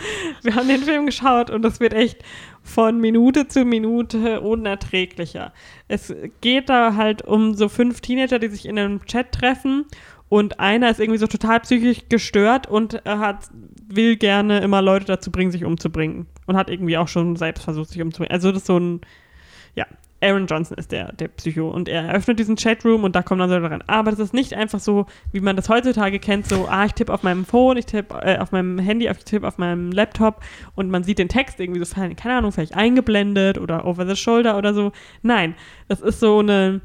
Wir 0.42 0.54
haben 0.54 0.68
den 0.68 0.82
Film 0.82 1.06
geschaut 1.06 1.50
und 1.50 1.64
es 1.64 1.80
wird 1.80 1.92
echt 1.92 2.22
von 2.62 3.00
Minute 3.00 3.48
zu 3.48 3.64
Minute 3.64 4.40
unerträglicher. 4.40 5.52
Es 5.88 6.14
geht 6.40 6.68
da 6.68 6.94
halt 6.94 7.22
um 7.22 7.54
so 7.54 7.68
fünf 7.68 8.00
Teenager, 8.00 8.38
die 8.38 8.48
sich 8.48 8.66
in 8.66 8.78
einem 8.78 9.04
Chat 9.06 9.32
treffen 9.32 9.86
und 10.28 10.60
einer 10.60 10.90
ist 10.90 11.00
irgendwie 11.00 11.18
so 11.18 11.26
total 11.26 11.60
psychisch 11.60 12.02
gestört 12.08 12.66
und 12.66 13.02
hat, 13.04 13.48
will 13.86 14.16
gerne 14.16 14.60
immer 14.60 14.82
Leute 14.82 15.06
dazu 15.06 15.30
bringen, 15.30 15.50
sich 15.50 15.64
umzubringen. 15.64 16.26
Und 16.46 16.56
hat 16.56 16.70
irgendwie 16.70 16.98
auch 16.98 17.08
schon 17.08 17.36
selbst 17.36 17.64
versucht, 17.64 17.90
sich 17.90 18.02
umzubringen. 18.02 18.32
Also 18.32 18.52
das 18.52 18.62
ist 18.62 18.66
so 18.66 18.78
ein, 18.78 19.00
ja, 19.74 19.86
Aaron 20.20 20.46
Johnson 20.46 20.76
ist 20.76 20.90
der, 20.90 21.12
der 21.12 21.28
Psycho 21.28 21.68
und 21.70 21.88
er 21.88 22.02
eröffnet 22.02 22.38
diesen 22.38 22.56
Chatroom 22.56 23.04
und 23.04 23.14
da 23.14 23.22
kommen 23.22 23.40
dann 23.40 23.50
Leute 23.50 23.70
rein. 23.70 23.84
Aber 23.86 24.10
das 24.10 24.18
ist 24.18 24.34
nicht 24.34 24.54
einfach 24.54 24.80
so, 24.80 25.06
wie 25.32 25.40
man 25.40 25.54
das 25.54 25.68
heutzutage 25.68 26.18
kennt, 26.18 26.48
so, 26.48 26.66
ah, 26.68 26.86
ich 26.86 26.92
tippe 26.92 27.12
auf 27.12 27.22
meinem 27.22 27.44
Phone, 27.44 27.76
ich 27.76 27.86
tippe 27.86 28.14
äh, 28.22 28.38
auf 28.38 28.50
meinem 28.50 28.78
Handy, 28.78 29.08
ich 29.08 29.24
tippe 29.24 29.46
auf 29.46 29.58
meinem 29.58 29.92
Laptop 29.92 30.42
und 30.74 30.90
man 30.90 31.04
sieht 31.04 31.18
den 31.18 31.28
Text 31.28 31.60
irgendwie 31.60 31.84
so, 31.84 31.94
keine 31.94 32.36
Ahnung, 32.36 32.50
vielleicht 32.50 32.74
eingeblendet 32.74 33.58
oder 33.58 33.86
over 33.86 34.06
the 34.06 34.16
shoulder 34.16 34.58
oder 34.58 34.74
so. 34.74 34.92
Nein, 35.22 35.54
das 35.86 36.00
ist 36.00 36.18
so 36.18 36.40
eine, 36.40 36.80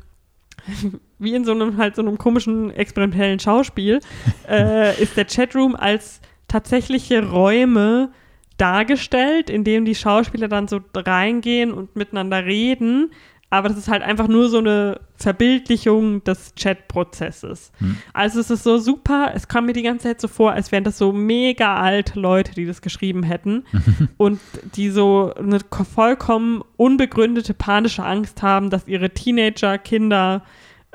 wie 1.20 1.34
in 1.34 1.44
so 1.44 1.54
einem 1.54 1.78
halt 1.78 1.96
so 1.96 2.04
einem 2.04 2.20
komischen 2.20 2.70
experimentellen 2.72 3.40
Schauspiel, 3.40 4.00
äh, 4.48 5.02
ist 5.02 5.18
der 5.18 5.26
Chatroom 5.26 5.76
als 5.76 6.22
tatsächliche 6.48 7.28
Räume 7.28 8.12
dargestellt, 8.58 9.50
in 9.50 9.64
dem 9.64 9.86
die 9.86 9.96
Schauspieler 9.96 10.48
dann 10.48 10.68
so 10.68 10.80
reingehen 10.96 11.72
und 11.72 11.96
miteinander 11.96 12.46
reden. 12.46 13.12
Aber 13.50 13.70
das 13.70 13.78
ist 13.78 13.88
halt 13.88 14.02
einfach 14.02 14.28
nur 14.28 14.50
so 14.50 14.58
eine 14.58 15.00
Verbildlichung 15.16 16.24
des 16.24 16.56
Chat-Prozesses. 16.56 17.72
Hm. 17.78 17.98
Also 18.12 18.40
es 18.40 18.50
ist 18.50 18.64
so 18.64 18.80
super, 18.80 19.32
es 19.36 19.48
kam 19.48 19.68
mir 19.68 19.74
die 19.74 19.84
ganze 19.84 20.08
Zeit 20.08 20.22
so 20.22 20.28
vor, 20.28 20.54
als 20.54 20.72
wären 20.72 20.84
das 20.84 20.98
so 20.98 21.12
mega 21.12 21.76
alte 21.76 22.20
Leute, 22.20 22.56
die 22.56 22.66
das 22.66 22.82
geschrieben 22.82 23.22
hätten 23.22 23.64
und 24.18 24.40
die 24.76 24.90
so 24.90 25.34
eine 25.38 25.60
ko- 25.60 25.84
vollkommen 25.84 26.64
unbegründete 26.78 27.54
panische 27.54 28.04
Angst 28.04 28.42
haben, 28.42 28.72
dass 28.72 28.88
ihre 28.88 29.12
Teenager, 29.12 29.78
Kinder 29.78 30.42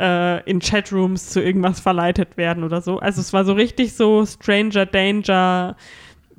äh, 0.01 0.43
in 0.51 0.59
Chatrooms 0.59 1.31
zu 1.31 1.41
irgendwas 1.41 1.79
verleitet 1.79 2.37
werden 2.37 2.65
oder 2.65 2.81
so. 2.81 2.99
Also 2.99 3.21
es 3.21 3.33
war 3.33 3.45
so 3.45 3.53
richtig 3.53 3.95
so 3.95 4.27
Stranger 4.27 4.85
Danger, 4.87 5.77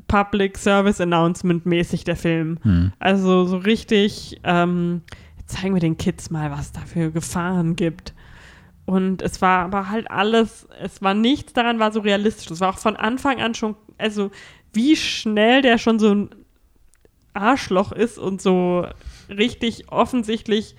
Public 0.09 0.57
Service 0.57 0.99
Announcement 0.99 1.65
mäßig 1.65 2.03
der 2.03 2.17
Film. 2.17 2.57
Hm. 2.63 2.91
Also 2.99 3.45
so 3.45 3.57
richtig, 3.57 4.41
ähm, 4.43 5.03
zeigen 5.45 5.73
wir 5.73 5.79
den 5.79 5.97
Kids 5.97 6.29
mal, 6.29 6.51
was 6.51 6.73
da 6.73 6.81
für 6.81 7.11
Gefahren 7.11 7.77
gibt. 7.77 8.13
Und 8.85 9.21
es 9.21 9.41
war 9.41 9.65
aber 9.65 9.89
halt 9.89 10.09
alles, 10.11 10.67
es 10.81 11.01
war 11.01 11.13
nichts 11.13 11.53
daran, 11.53 11.79
war 11.79 11.93
so 11.93 12.01
realistisch. 12.01 12.49
Es 12.49 12.59
war 12.59 12.71
auch 12.71 12.79
von 12.79 12.97
Anfang 12.97 13.39
an 13.39 13.53
schon, 13.53 13.75
also 13.97 14.31
wie 14.73 14.95
schnell 14.95 15.61
der 15.61 15.77
schon 15.77 15.99
so 15.99 16.13
ein 16.13 16.29
Arschloch 17.33 17.91
ist 17.91 18.17
und 18.17 18.41
so 18.41 18.87
richtig 19.29 19.91
offensichtlich 19.91 20.75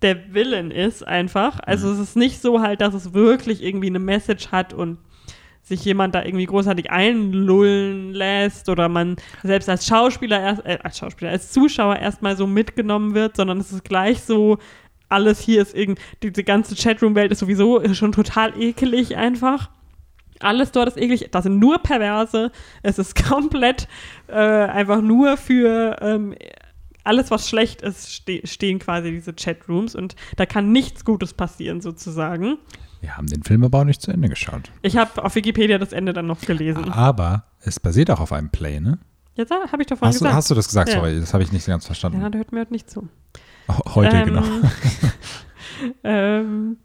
der 0.00 0.32
Villain 0.32 0.70
ist 0.70 1.06
einfach. 1.06 1.60
Also 1.60 1.90
es 1.92 1.98
ist 1.98 2.16
nicht 2.16 2.40
so 2.40 2.62
halt, 2.62 2.80
dass 2.80 2.94
es 2.94 3.12
wirklich 3.12 3.62
irgendwie 3.62 3.88
eine 3.88 3.98
Message 3.98 4.48
hat 4.48 4.72
und 4.72 4.98
sich 5.68 5.84
jemand 5.84 6.14
da 6.14 6.24
irgendwie 6.24 6.46
großartig 6.46 6.90
einlullen 6.90 8.12
lässt 8.12 8.68
oder 8.68 8.88
man 8.88 9.16
selbst 9.42 9.68
als 9.68 9.86
Schauspieler 9.86 10.40
erst, 10.40 10.64
äh, 10.64 10.78
als 10.82 10.98
Schauspieler, 10.98 11.30
als 11.30 11.52
Zuschauer 11.52 11.96
erstmal 11.96 12.36
so 12.36 12.46
mitgenommen 12.46 13.14
wird, 13.14 13.36
sondern 13.36 13.58
es 13.58 13.72
ist 13.72 13.84
gleich 13.84 14.22
so, 14.22 14.58
alles 15.08 15.40
hier 15.40 15.62
ist 15.62 15.74
irgendwie, 15.74 16.02
diese 16.22 16.44
ganze 16.44 16.74
Chatroom-Welt 16.74 17.32
ist 17.32 17.38
sowieso 17.38 17.82
schon 17.94 18.12
total 18.12 18.60
ekelig 18.60 19.16
einfach. 19.16 19.70
Alles 20.40 20.70
dort 20.70 20.88
ist 20.88 20.98
eklig, 20.98 21.28
das 21.30 21.44
sind 21.44 21.58
nur 21.58 21.78
Perverse, 21.78 22.52
es 22.82 22.98
ist 22.98 23.14
komplett 23.28 23.88
äh, 24.28 24.34
einfach 24.34 25.00
nur 25.00 25.36
für 25.36 25.96
ähm, 26.00 26.34
alles, 27.04 27.30
was 27.30 27.48
schlecht 27.48 27.80
ist, 27.82 28.12
ste 28.12 28.46
stehen 28.46 28.78
quasi 28.78 29.10
diese 29.10 29.32
Chatrooms 29.32 29.94
und 29.94 30.14
da 30.36 30.44
kann 30.44 30.72
nichts 30.72 31.04
Gutes 31.04 31.32
passieren 31.32 31.80
sozusagen. 31.80 32.58
Wir 33.00 33.16
haben 33.16 33.26
den 33.26 33.42
Film 33.42 33.64
aber 33.64 33.80
auch 33.80 33.84
nicht 33.84 34.02
zu 34.02 34.10
Ende 34.10 34.28
geschaut. 34.28 34.70
Ich 34.82 34.96
habe 34.96 35.24
auf 35.24 35.34
Wikipedia 35.34 35.78
das 35.78 35.92
Ende 35.92 36.12
dann 36.12 36.26
noch 36.26 36.40
gelesen. 36.40 36.90
Aber 36.90 37.44
es 37.60 37.78
basiert 37.80 38.10
auch 38.10 38.20
auf 38.20 38.32
einem 38.32 38.50
Play, 38.50 38.80
ne? 38.80 38.98
Jetzt 39.34 39.52
habe 39.52 39.80
ich 39.80 39.86
doch 39.86 39.98
vorhin 39.98 40.08
Hast 40.08 40.20
du, 40.20 40.24
gesagt. 40.24 40.34
hast 40.36 40.50
du 40.50 40.54
das 40.56 40.66
gesagt? 40.66 40.88
Ja. 40.88 40.96
Sorry, 40.96 41.20
das 41.20 41.32
habe 41.32 41.44
ich 41.44 41.52
nicht 41.52 41.66
ganz 41.66 41.86
verstanden. 41.86 42.20
ja, 42.20 42.28
der 42.28 42.40
hört 42.40 42.52
mir 42.52 42.60
heute 42.60 42.72
nicht 42.72 42.90
zu. 42.90 43.08
Heute, 43.94 44.16
Ähm, 44.16 44.24
genau. 44.26 44.42
ähm, 46.04 46.76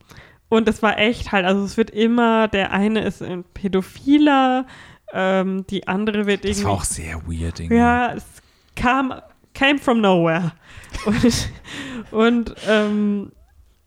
und 0.50 0.68
es 0.70 0.84
war 0.84 1.00
echt 1.00 1.32
halt, 1.32 1.46
also 1.46 1.64
es 1.64 1.78
wird 1.78 1.90
immer, 1.90 2.48
der 2.48 2.72
eine 2.72 3.04
ist 3.04 3.24
ein 3.24 3.44
Pädophiler 3.44 4.68
ähm, 5.14 5.66
die 5.70 5.88
andere 5.88 6.26
wird 6.26 6.44
irgendwie. 6.44 6.62
Das 6.62 6.64
war 6.64 6.72
auch 6.72 6.84
sehr 6.84 7.22
weird. 7.28 7.60
Irgendwie. 7.60 7.76
Ja, 7.76 8.14
es 8.14 8.26
kam, 8.76 9.14
came 9.54 9.78
from 9.78 10.02
nowhere. 10.02 10.52
Und, 11.06 11.50
und 12.12 12.56
ähm, 12.68 13.32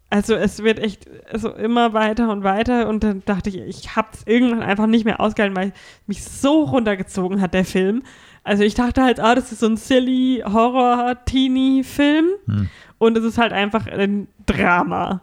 also 0.08 0.34
es 0.34 0.62
wird 0.62 0.78
echt 0.78 1.08
so 1.34 1.50
immer 1.50 1.92
weiter 1.92 2.30
und 2.30 2.44
weiter 2.44 2.88
und 2.88 3.02
dann 3.02 3.22
dachte 3.24 3.50
ich, 3.50 3.56
ich 3.56 3.96
habe 3.96 4.08
es 4.12 4.22
irgendwann 4.26 4.62
einfach 4.62 4.86
nicht 4.86 5.04
mehr 5.04 5.20
ausgehalten, 5.20 5.56
weil 5.56 5.72
mich 6.06 6.22
so 6.22 6.62
runtergezogen 6.62 7.40
hat, 7.40 7.54
der 7.54 7.64
Film. 7.64 8.02
Also 8.44 8.62
ich 8.62 8.74
dachte 8.74 9.02
halt, 9.02 9.18
ah, 9.18 9.34
das 9.34 9.50
ist 9.50 9.60
so 9.60 9.66
ein 9.66 9.76
silly 9.76 10.42
Horror-Teenie-Film 10.46 12.26
Hm. 12.46 12.68
und 12.98 13.18
es 13.18 13.24
ist 13.24 13.38
halt 13.38 13.52
einfach 13.52 13.86
ein 13.88 14.28
Drama 14.46 15.22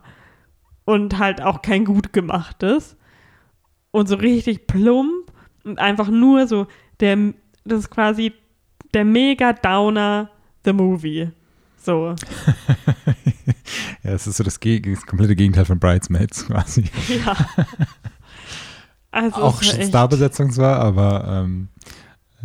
und 0.86 1.18
halt 1.18 1.42
auch 1.42 1.62
kein 1.62 1.86
gut 1.86 2.12
gemachtes 2.12 2.98
und 3.92 4.10
so 4.10 4.16
richtig 4.16 4.68
plump 4.68 5.32
und 5.64 5.80
einfach 5.80 6.10
nur 6.10 6.48
so 6.48 6.68
der, 7.00 7.18
das 7.64 7.80
ist 7.80 7.90
quasi 7.90 8.34
der 8.94 9.06
mega 9.06 9.54
Downer 9.54 10.30
The 10.66 10.74
Movie. 10.74 11.30
So. 11.78 12.16
Ja, 14.04 14.12
es 14.12 14.28
ist 14.28 14.38
so 14.38 14.44
das, 14.44 14.60
Geg- 14.60 14.92
das 14.94 15.06
komplette 15.06 15.36
Gegenteil 15.36 15.66
von 15.66 15.80
Bridesmaids 15.80 16.46
quasi. 16.48 16.86
Ja. 17.26 17.36
Also 19.16 19.36
auch 19.44 19.62
Starbesetzung 19.62 20.52
zwar, 20.52 20.80
aber 20.80 21.44
ähm, 21.46 21.68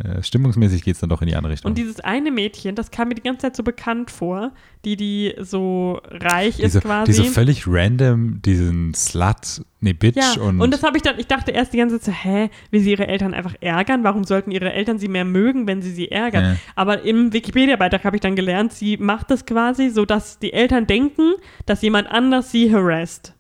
äh, 0.03 0.23
stimmungsmäßig 0.23 0.85
geht 0.85 0.95
es 0.95 1.01
dann 1.01 1.11
doch 1.11 1.23
in 1.23 1.29
die 1.29 1.35
andere 1.35 1.53
Richtung. 1.53 1.71
Und 1.71 1.79
dieses 1.79 1.99
eine 2.01 2.31
Mädchen, 2.31 2.77
das 2.77 2.93
kam 2.93 3.09
mir 3.09 3.17
die 3.17 3.23
ganze 3.23 3.43
Zeit 3.43 3.57
so 3.57 3.65
bekannt 3.65 4.13
vor, 4.13 4.53
die, 4.85 4.97
die 4.97 5.35
so 5.41 6.01
reich 6.05 6.57
diese, 6.57 6.79
ist 6.79 6.85
quasi. 6.85 7.13
diese 7.13 7.25
völlig 7.25 7.65
random, 7.67 8.41
diesen 8.41 8.95
Slut, 8.95 9.63
nee, 9.81 9.93
Bitch 9.93 10.17
ja, 10.17 10.41
und, 10.41 10.61
und, 10.61 10.73
das 10.73 10.85
habe 10.85 10.97
ich 10.97 11.03
dann, 11.03 11.19
ich 11.19 11.27
dachte 11.27 11.51
erst 11.51 11.73
die 11.73 11.79
ganze 11.79 11.99
Zeit 11.99 12.15
so, 12.15 12.31
hä, 12.31 12.49
will 12.71 12.81
sie 12.81 12.93
ihre 12.93 13.09
Eltern 13.09 13.35
einfach 13.35 13.55
ärgern? 13.61 14.05
Warum 14.05 14.23
sollten 14.23 14.53
ihre 14.53 14.73
Eltern 14.73 15.01
sie 15.01 15.09
mehr 15.09 15.25
mögen, 15.25 15.67
wenn 15.67 15.83
sie 15.83 15.91
sie 15.91 16.11
ärgern? 16.11 16.45
Ja. 16.45 16.57
Aber 16.77 17.03
im 17.03 17.33
Wikipedia-Beitrag 17.33 18.05
habe 18.05 18.17
ich 18.17 18.21
dann 18.21 18.37
gelernt, 18.37 18.73
sie 18.73 18.99
macht 18.99 19.31
das 19.33 19.47
quasi 19.47 19.91
so, 19.91 20.05
dass 20.05 20.39
die 20.39 20.53
Eltern 20.53 20.87
denken, 20.87 21.35
dass 21.67 21.83
jemand 21.83 22.09
anders 22.09 22.53
sie 22.53 22.73
harasst. 22.73 23.35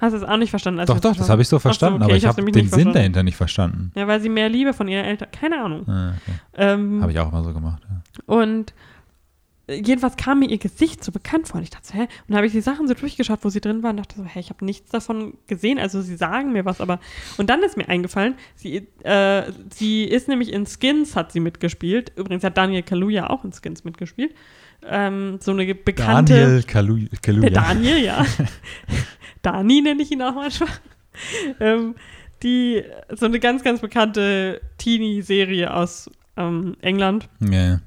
Hast 0.00 0.12
du 0.12 0.16
es 0.16 0.24
auch 0.24 0.36
nicht 0.38 0.50
verstanden? 0.50 0.84
doch, 0.86 0.98
doch, 0.98 1.14
das 1.14 1.28
habe 1.28 1.42
ich 1.42 1.48
so 1.48 1.58
verstanden, 1.58 2.02
okay, 2.02 2.12
aber 2.12 2.16
ich 2.16 2.26
habe 2.26 2.50
den 2.50 2.68
Sinn 2.68 2.92
dahinter 2.92 3.22
nicht 3.22 3.36
verstanden. 3.36 3.92
Ja, 3.94 4.06
weil 4.06 4.20
sie 4.20 4.30
mehr 4.30 4.48
Liebe 4.48 4.72
von 4.72 4.88
ihren 4.88 5.04
Eltern, 5.04 5.28
keine 5.30 5.62
Ahnung. 5.62 5.86
Ah, 5.86 6.14
okay. 6.22 6.38
Ähm, 6.54 7.02
Habe 7.02 7.12
ich 7.12 7.18
auch 7.18 7.30
immer 7.30 7.44
so 7.44 7.52
gemacht. 7.52 7.82
Ja. 7.88 8.34
Und 8.34 8.72
äh, 9.66 9.74
jedenfalls 9.74 10.16
kam 10.16 10.40
mir 10.40 10.48
ihr 10.48 10.58
Gesicht 10.58 11.04
so 11.04 11.12
bekannt 11.12 11.48
vor. 11.48 11.58
Und 11.58 11.64
ich 11.64 11.70
dachte 11.70 11.86
so, 11.86 11.94
hä? 11.94 12.02
Und 12.02 12.08
dann 12.28 12.36
habe 12.38 12.46
ich 12.46 12.52
die 12.52 12.62
Sachen 12.62 12.88
so 12.88 12.94
durchgeschaut, 12.94 13.40
wo 13.42 13.50
sie 13.50 13.60
drin 13.60 13.82
waren 13.82 13.98
und 13.98 14.06
dachte 14.06 14.16
so, 14.16 14.24
hä, 14.24 14.40
ich 14.40 14.48
habe 14.48 14.64
nichts 14.64 14.90
davon 14.90 15.34
gesehen. 15.46 15.78
Also 15.78 16.00
sie 16.00 16.16
sagen 16.16 16.52
mir 16.52 16.64
was, 16.64 16.80
aber. 16.80 16.98
Und 17.36 17.50
dann 17.50 17.62
ist 17.62 17.76
mir 17.76 17.88
eingefallen, 17.88 18.34
sie, 18.54 18.88
äh, 19.02 19.52
sie 19.70 20.04
ist 20.04 20.28
nämlich 20.28 20.52
in 20.52 20.66
Skins, 20.66 21.14
hat 21.14 21.32
sie 21.32 21.40
mitgespielt. 21.40 22.12
Übrigens 22.16 22.42
hat 22.42 22.56
Daniel 22.56 22.82
Kaluuya 22.82 23.28
auch 23.28 23.44
in 23.44 23.52
Skins 23.52 23.84
mitgespielt. 23.84 24.34
Ähm, 24.88 25.38
so 25.40 25.52
eine 25.52 25.74
bekannte. 25.74 26.40
Daniel 26.40 26.62
Kalu 26.62 27.06
Kaluuya. 27.20 27.50
Der 27.50 27.62
Daniel, 27.62 27.98
ja. 27.98 28.24
Dani 29.42 29.80
nenne 29.80 30.02
ich 30.02 30.10
ihn 30.10 30.22
auch 30.22 30.34
manchmal. 30.34 30.68
ähm, 31.60 31.94
die, 32.42 32.82
so 33.10 33.26
eine 33.26 33.38
ganz, 33.38 33.62
ganz 33.62 33.80
bekannte 33.80 34.60
Teenie-Serie 34.78 35.74
aus 35.74 36.10
ähm, 36.36 36.76
England, 36.80 37.28
Ja. 37.40 37.80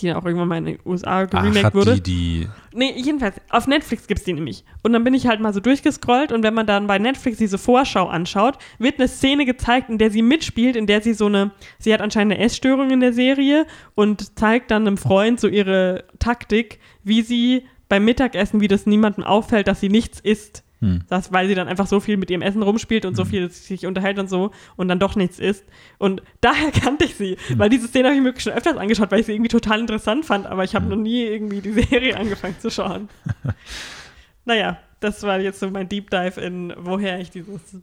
die 0.00 0.12
auch 0.14 0.24
irgendwann 0.24 0.48
mal 0.48 0.58
in 0.58 0.64
den 0.64 0.78
USA 0.86 1.24
geremaked 1.26 1.74
wurde. 1.74 2.00
die, 2.00 2.02
die, 2.44 2.48
Nee, 2.72 2.94
jedenfalls, 2.96 3.36
auf 3.50 3.66
Netflix 3.66 4.06
gibt 4.06 4.20
es 4.20 4.24
die 4.24 4.32
nämlich. 4.32 4.64
Und 4.82 4.92
dann 4.92 5.04
bin 5.04 5.12
ich 5.12 5.26
halt 5.26 5.40
mal 5.40 5.52
so 5.52 5.60
durchgescrollt 5.60 6.32
und 6.32 6.42
wenn 6.42 6.54
man 6.54 6.66
dann 6.66 6.86
bei 6.86 6.98
Netflix 6.98 7.38
diese 7.38 7.58
Vorschau 7.58 8.06
anschaut, 8.06 8.56
wird 8.78 8.98
eine 8.98 9.08
Szene 9.08 9.44
gezeigt, 9.44 9.90
in 9.90 9.98
der 9.98 10.10
sie 10.10 10.22
mitspielt, 10.22 10.76
in 10.76 10.86
der 10.86 11.02
sie 11.02 11.12
so 11.12 11.26
eine, 11.26 11.50
sie 11.78 11.92
hat 11.92 12.00
anscheinend 12.00 12.34
eine 12.34 12.44
Essstörung 12.44 12.90
in 12.90 13.00
der 13.00 13.12
Serie 13.12 13.66
und 13.94 14.38
zeigt 14.38 14.70
dann 14.70 14.86
einem 14.86 14.96
Freund 14.96 15.40
so 15.40 15.48
ihre 15.48 16.04
Taktik, 16.18 16.78
wie 17.02 17.22
sie 17.22 17.64
beim 17.88 18.04
Mittagessen, 18.04 18.60
wie 18.60 18.68
das 18.68 18.86
niemandem 18.86 19.24
auffällt, 19.24 19.66
dass 19.66 19.80
sie 19.80 19.88
nichts 19.88 20.20
isst. 20.20 20.62
Hm. 20.80 21.02
Das, 21.08 21.32
weil 21.32 21.48
sie 21.48 21.54
dann 21.54 21.66
einfach 21.66 21.86
so 21.86 21.98
viel 21.98 22.16
mit 22.16 22.30
ihrem 22.30 22.42
Essen 22.42 22.62
rumspielt 22.62 23.04
und 23.04 23.16
so 23.16 23.24
viel 23.24 23.50
sich 23.50 23.86
unterhält 23.86 24.18
und 24.18 24.30
so 24.30 24.52
und 24.76 24.88
dann 24.88 25.00
doch 25.00 25.16
nichts 25.16 25.38
isst. 25.38 25.64
Und 25.98 26.22
daher 26.40 26.70
kannte 26.82 27.04
ich 27.04 27.16
sie, 27.16 27.36
weil 27.56 27.68
diese 27.68 27.88
Szene 27.88 28.08
habe 28.08 28.16
ich 28.16 28.22
mir 28.22 28.28
wirklich 28.28 28.44
schon 28.44 28.52
öfters 28.52 28.76
angeschaut, 28.76 29.10
weil 29.10 29.20
ich 29.20 29.26
sie 29.26 29.32
irgendwie 29.32 29.48
total 29.48 29.80
interessant 29.80 30.24
fand, 30.24 30.46
aber 30.46 30.64
ich 30.64 30.74
habe 30.74 30.86
noch 30.86 30.96
nie 30.96 31.22
irgendwie 31.22 31.60
die 31.60 31.72
Serie 31.82 32.16
angefangen 32.16 32.56
zu 32.60 32.70
schauen. 32.70 33.08
naja, 34.44 34.78
das 35.00 35.22
war 35.24 35.40
jetzt 35.40 35.60
so 35.60 35.70
mein 35.70 35.88
Deep 35.88 36.10
Dive 36.10 36.40
in, 36.40 36.72
woher 36.76 37.18
ich 37.18 37.30
dieses 37.30 37.76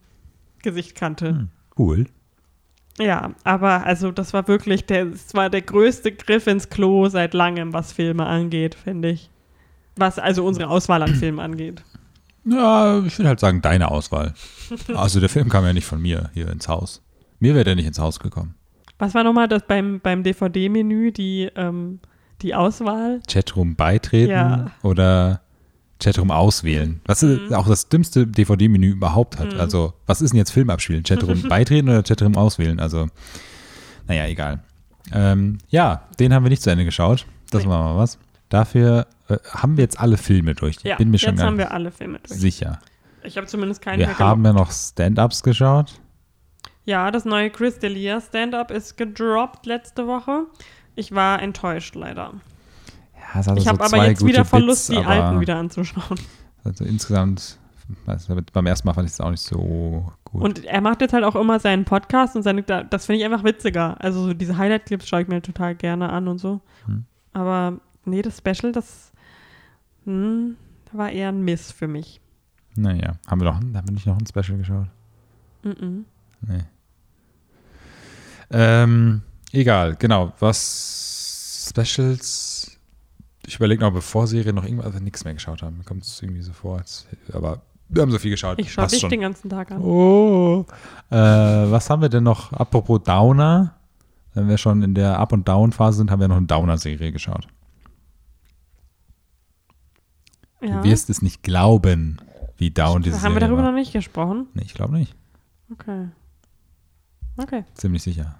Gesicht 0.61 0.95
kannte. 0.95 1.29
Hm. 1.29 1.49
cool. 1.77 2.05
Ja, 2.97 3.33
aber 3.43 3.85
also 3.85 4.11
das 4.11 4.33
war 4.33 4.47
wirklich 4.47 4.85
der, 4.85 5.07
es 5.07 5.33
war 5.33 5.49
der 5.49 5.61
größte 5.61 6.13
Griff 6.13 6.47
ins 6.47 6.69
Klo 6.69 7.09
seit 7.09 7.33
langem, 7.33 7.73
was 7.73 7.91
Filme 7.91 8.25
angeht, 8.25 8.73
finde 8.73 9.09
ich. 9.09 9.29
Was 9.97 10.17
also 10.17 10.45
unsere 10.45 10.69
Auswahl 10.69 11.03
an 11.03 11.15
Filmen 11.15 11.39
angeht. 11.39 11.83
Ja, 12.45 12.99
ich 13.05 13.17
würde 13.17 13.29
halt 13.29 13.39
sagen, 13.39 13.61
deine 13.61 13.89
Auswahl. 13.91 14.33
Also 14.95 15.19
der 15.19 15.29
Film 15.29 15.49
kam 15.49 15.63
ja 15.65 15.73
nicht 15.73 15.85
von 15.85 16.01
mir 16.01 16.29
hier 16.33 16.49
ins 16.49 16.67
Haus. 16.67 17.01
Mir 17.39 17.53
wäre 17.53 17.65
der 17.65 17.75
nicht 17.75 17.85
ins 17.85 17.99
Haus 17.99 18.19
gekommen. 18.19 18.55
Was 18.97 19.13
war 19.13 19.23
nochmal 19.23 19.47
das 19.47 19.63
beim, 19.67 19.99
beim 19.99 20.23
DVD-Menü, 20.23 21.11
die, 21.11 21.49
ähm, 21.55 21.99
die 22.41 22.55
Auswahl? 22.55 23.21
Chatroom 23.31 23.75
beitreten 23.75 24.31
Ja. 24.31 24.71
oder 24.81 25.41
Chatroom 26.01 26.31
auswählen. 26.31 27.01
Was 27.05 27.21
ist 27.23 27.53
auch 27.53 27.67
das 27.67 27.89
dümmste 27.89 28.25
DVD-Menü 28.25 28.89
überhaupt 28.91 29.37
hat. 29.39 29.53
Mhm. 29.53 29.59
Also, 29.59 29.93
was 30.07 30.21
ist 30.21 30.31
denn 30.31 30.39
jetzt 30.39 30.51
Film 30.51 30.69
abspielen? 30.69 31.03
Chatroom 31.03 31.41
beitreten 31.49 31.89
oder 31.89 32.03
Chatroom 32.03 32.35
auswählen? 32.35 32.79
Also, 32.79 33.07
naja, 34.07 34.25
egal. 34.27 34.61
Ähm, 35.13 35.59
ja, 35.69 36.07
den 36.19 36.33
haben 36.33 36.43
wir 36.43 36.49
nicht 36.49 36.63
zu 36.63 36.71
Ende 36.71 36.85
geschaut. 36.85 37.25
Das 37.51 37.63
Nee. 37.63 37.69
war 37.69 37.83
mal 37.93 37.97
was. 38.01 38.17
Dafür 38.49 39.05
äh, 39.29 39.37
haben 39.51 39.77
wir 39.77 39.83
jetzt 39.83 39.99
alle 39.99 40.17
Filme 40.17 40.53
durch. 40.55 40.77
Ich 40.77 40.83
Ja, 40.83 40.95
bin 40.97 41.11
mir 41.11 41.17
schon 41.19 41.35
jetzt 41.35 41.43
haben 41.43 41.57
wir 41.57 41.71
alle 41.71 41.91
Filme 41.91 42.19
durch. 42.19 42.39
sicher. 42.39 42.79
Ich 43.23 43.37
habe 43.37 43.47
zumindest 43.47 43.81
keinen 43.81 43.99
Wir 43.99 44.07
mehr 44.07 44.19
haben 44.19 44.45
ja 44.45 44.53
noch 44.53 44.71
Stand-Ups 44.71 45.41
geschaut. 45.43 45.99
Ja, 46.85 47.09
das 47.09 47.25
neue 47.25 47.49
Chris 47.49 47.79
D'Elia 47.79 48.21
Stand-Up 48.21 48.69
ist 48.69 48.97
gedroppt 48.97 49.65
letzte 49.65 50.05
Woche. 50.05 50.43
Ich 50.95 51.11
war 51.13 51.41
enttäuscht 51.41 51.95
leider. 51.95 52.33
Ja, 53.33 53.39
es 53.39 53.47
hatte 53.47 53.57
ich 53.57 53.63
so 53.65 53.71
habe 53.71 53.83
aber 53.83 54.05
jetzt 54.07 54.23
wieder 54.23 54.45
voll 54.45 54.65
Bits, 54.67 54.87
die 54.87 54.97
alten 54.97 55.39
wieder 55.39 55.55
anzuschauen. 55.55 56.19
Also 56.63 56.85
insgesamt, 56.85 57.57
nicht, 58.07 58.53
beim 58.53 58.65
ersten 58.67 58.87
Mal 58.87 58.93
fand 58.93 59.07
ich 59.07 59.13
es 59.13 59.21
auch 59.21 59.31
nicht 59.31 59.41
so 59.43 60.11
gut. 60.23 60.41
Und 60.41 60.63
er 60.65 60.81
macht 60.81 61.01
jetzt 61.01 61.13
halt 61.13 61.23
auch 61.23 61.35
immer 61.35 61.59
seinen 61.59 61.85
Podcast 61.85 62.35
und 62.35 62.43
seine, 62.43 62.61
da- 62.63 62.83
das 62.83 63.07
finde 63.07 63.19
ich 63.19 63.25
einfach 63.25 63.43
witziger. 63.43 63.95
Also 63.99 64.21
so 64.23 64.33
diese 64.33 64.57
Highlight-Clips 64.57 65.07
schaue 65.07 65.23
ich 65.23 65.27
mir 65.27 65.41
total 65.41 65.73
gerne 65.75 66.09
an 66.09 66.27
und 66.27 66.37
so. 66.37 66.61
Hm. 66.85 67.05
Aber 67.33 67.79
nee, 68.05 68.21
das 68.21 68.37
Special, 68.37 68.71
das 68.71 69.11
hm, 70.05 70.55
war 70.91 71.11
eher 71.11 71.29
ein 71.29 71.43
Miss 71.43 71.71
für 71.71 71.87
mich. 71.87 72.21
naja, 72.75 73.17
haben 73.27 73.41
wir, 73.41 73.45
noch, 73.45 73.55
haben 73.55 73.73
wir 73.73 73.91
nicht 73.91 74.05
noch 74.07 74.17
ein 74.17 74.25
Special 74.25 74.57
geschaut? 74.57 74.87
Mhm. 75.63 76.05
Nee. 76.41 76.63
Ähm, 78.51 79.21
egal, 79.51 79.95
genau. 79.97 80.33
Was 80.39 81.67
Specials? 81.69 82.77
Ich 83.47 83.55
überlege 83.55 83.81
noch, 83.81 83.91
bevor 83.91 84.27
Serie 84.27 84.53
noch 84.53 84.63
irgendwas, 84.63 84.87
also 84.87 84.99
nichts 84.99 85.23
mehr 85.23 85.33
geschaut 85.33 85.61
haben. 85.61 85.77
Mir 85.77 85.83
kommt 85.83 86.03
es 86.03 86.21
irgendwie 86.21 86.41
so 86.41 86.53
vor, 86.53 86.77
als, 86.77 87.05
aber 87.33 87.61
wir 87.89 88.01
haben 88.01 88.11
so 88.11 88.19
viel 88.19 88.31
geschaut. 88.31 88.59
Ich 88.59 88.71
schaue 88.71 88.87
dich 88.87 88.99
schon. 88.99 89.09
den 89.09 89.21
ganzen 89.21 89.49
Tag 89.49 89.71
an. 89.71 89.81
Oh. 89.81 90.65
Äh, 91.09 91.15
was 91.15 91.89
haben 91.89 92.01
wir 92.01 92.09
denn 92.09 92.23
noch? 92.23 92.51
Apropos 92.53 93.01
Downer. 93.03 93.75
Wenn 94.33 94.49
wir 94.49 94.57
schon 94.57 94.81
in 94.83 94.93
der 94.95 95.17
Up- 95.19 95.31
und 95.31 95.47
Down-Phase 95.47 95.99
sind, 95.99 96.11
haben 96.11 96.19
wir 96.19 96.27
noch 96.27 96.35
eine 96.35 96.45
Downer-Serie 96.45 97.11
geschaut. 97.13 97.47
Ja. 100.65 100.81
Du 100.81 100.83
wirst 100.89 101.09
es 101.09 101.21
nicht 101.21 101.43
glauben, 101.43 102.17
wie 102.57 102.71
down 102.71 103.01
diese 103.01 103.21
Haben 103.21 103.33
wir 103.33 103.39
darüber 103.41 103.63
war. 103.63 103.71
noch 103.71 103.77
nicht 103.77 103.93
gesprochen? 103.93 104.47
Nee, 104.53 104.63
ich 104.65 104.73
glaube 104.73 104.93
nicht. 104.97 105.13
Okay. 105.71 106.07
Okay. 107.37 107.63
Ziemlich 107.73 108.03
sicher. 108.03 108.39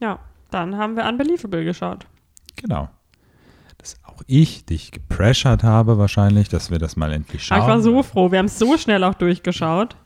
Ja, 0.00 0.18
dann 0.50 0.76
haben 0.76 0.96
wir 0.96 1.04
Unbelievable 1.06 1.64
geschaut. 1.64 2.06
Genau. 2.56 2.88
Dass 3.78 3.96
auch 4.04 4.22
ich 4.26 4.64
dich 4.66 4.92
gepressured 4.92 5.62
habe 5.62 5.98
wahrscheinlich, 5.98 6.48
dass 6.48 6.70
wir 6.70 6.78
das 6.78 6.96
mal 6.96 7.12
endlich 7.12 7.44
schauen. 7.44 7.58
Aber 7.58 7.66
ich 7.68 7.74
war 7.74 7.80
so 7.82 8.02
froh. 8.02 8.30
Wir 8.30 8.38
haben 8.38 8.46
es 8.46 8.58
so 8.58 8.76
schnell 8.76 9.02
auch 9.04 9.14
durchgeschaut. 9.14 9.96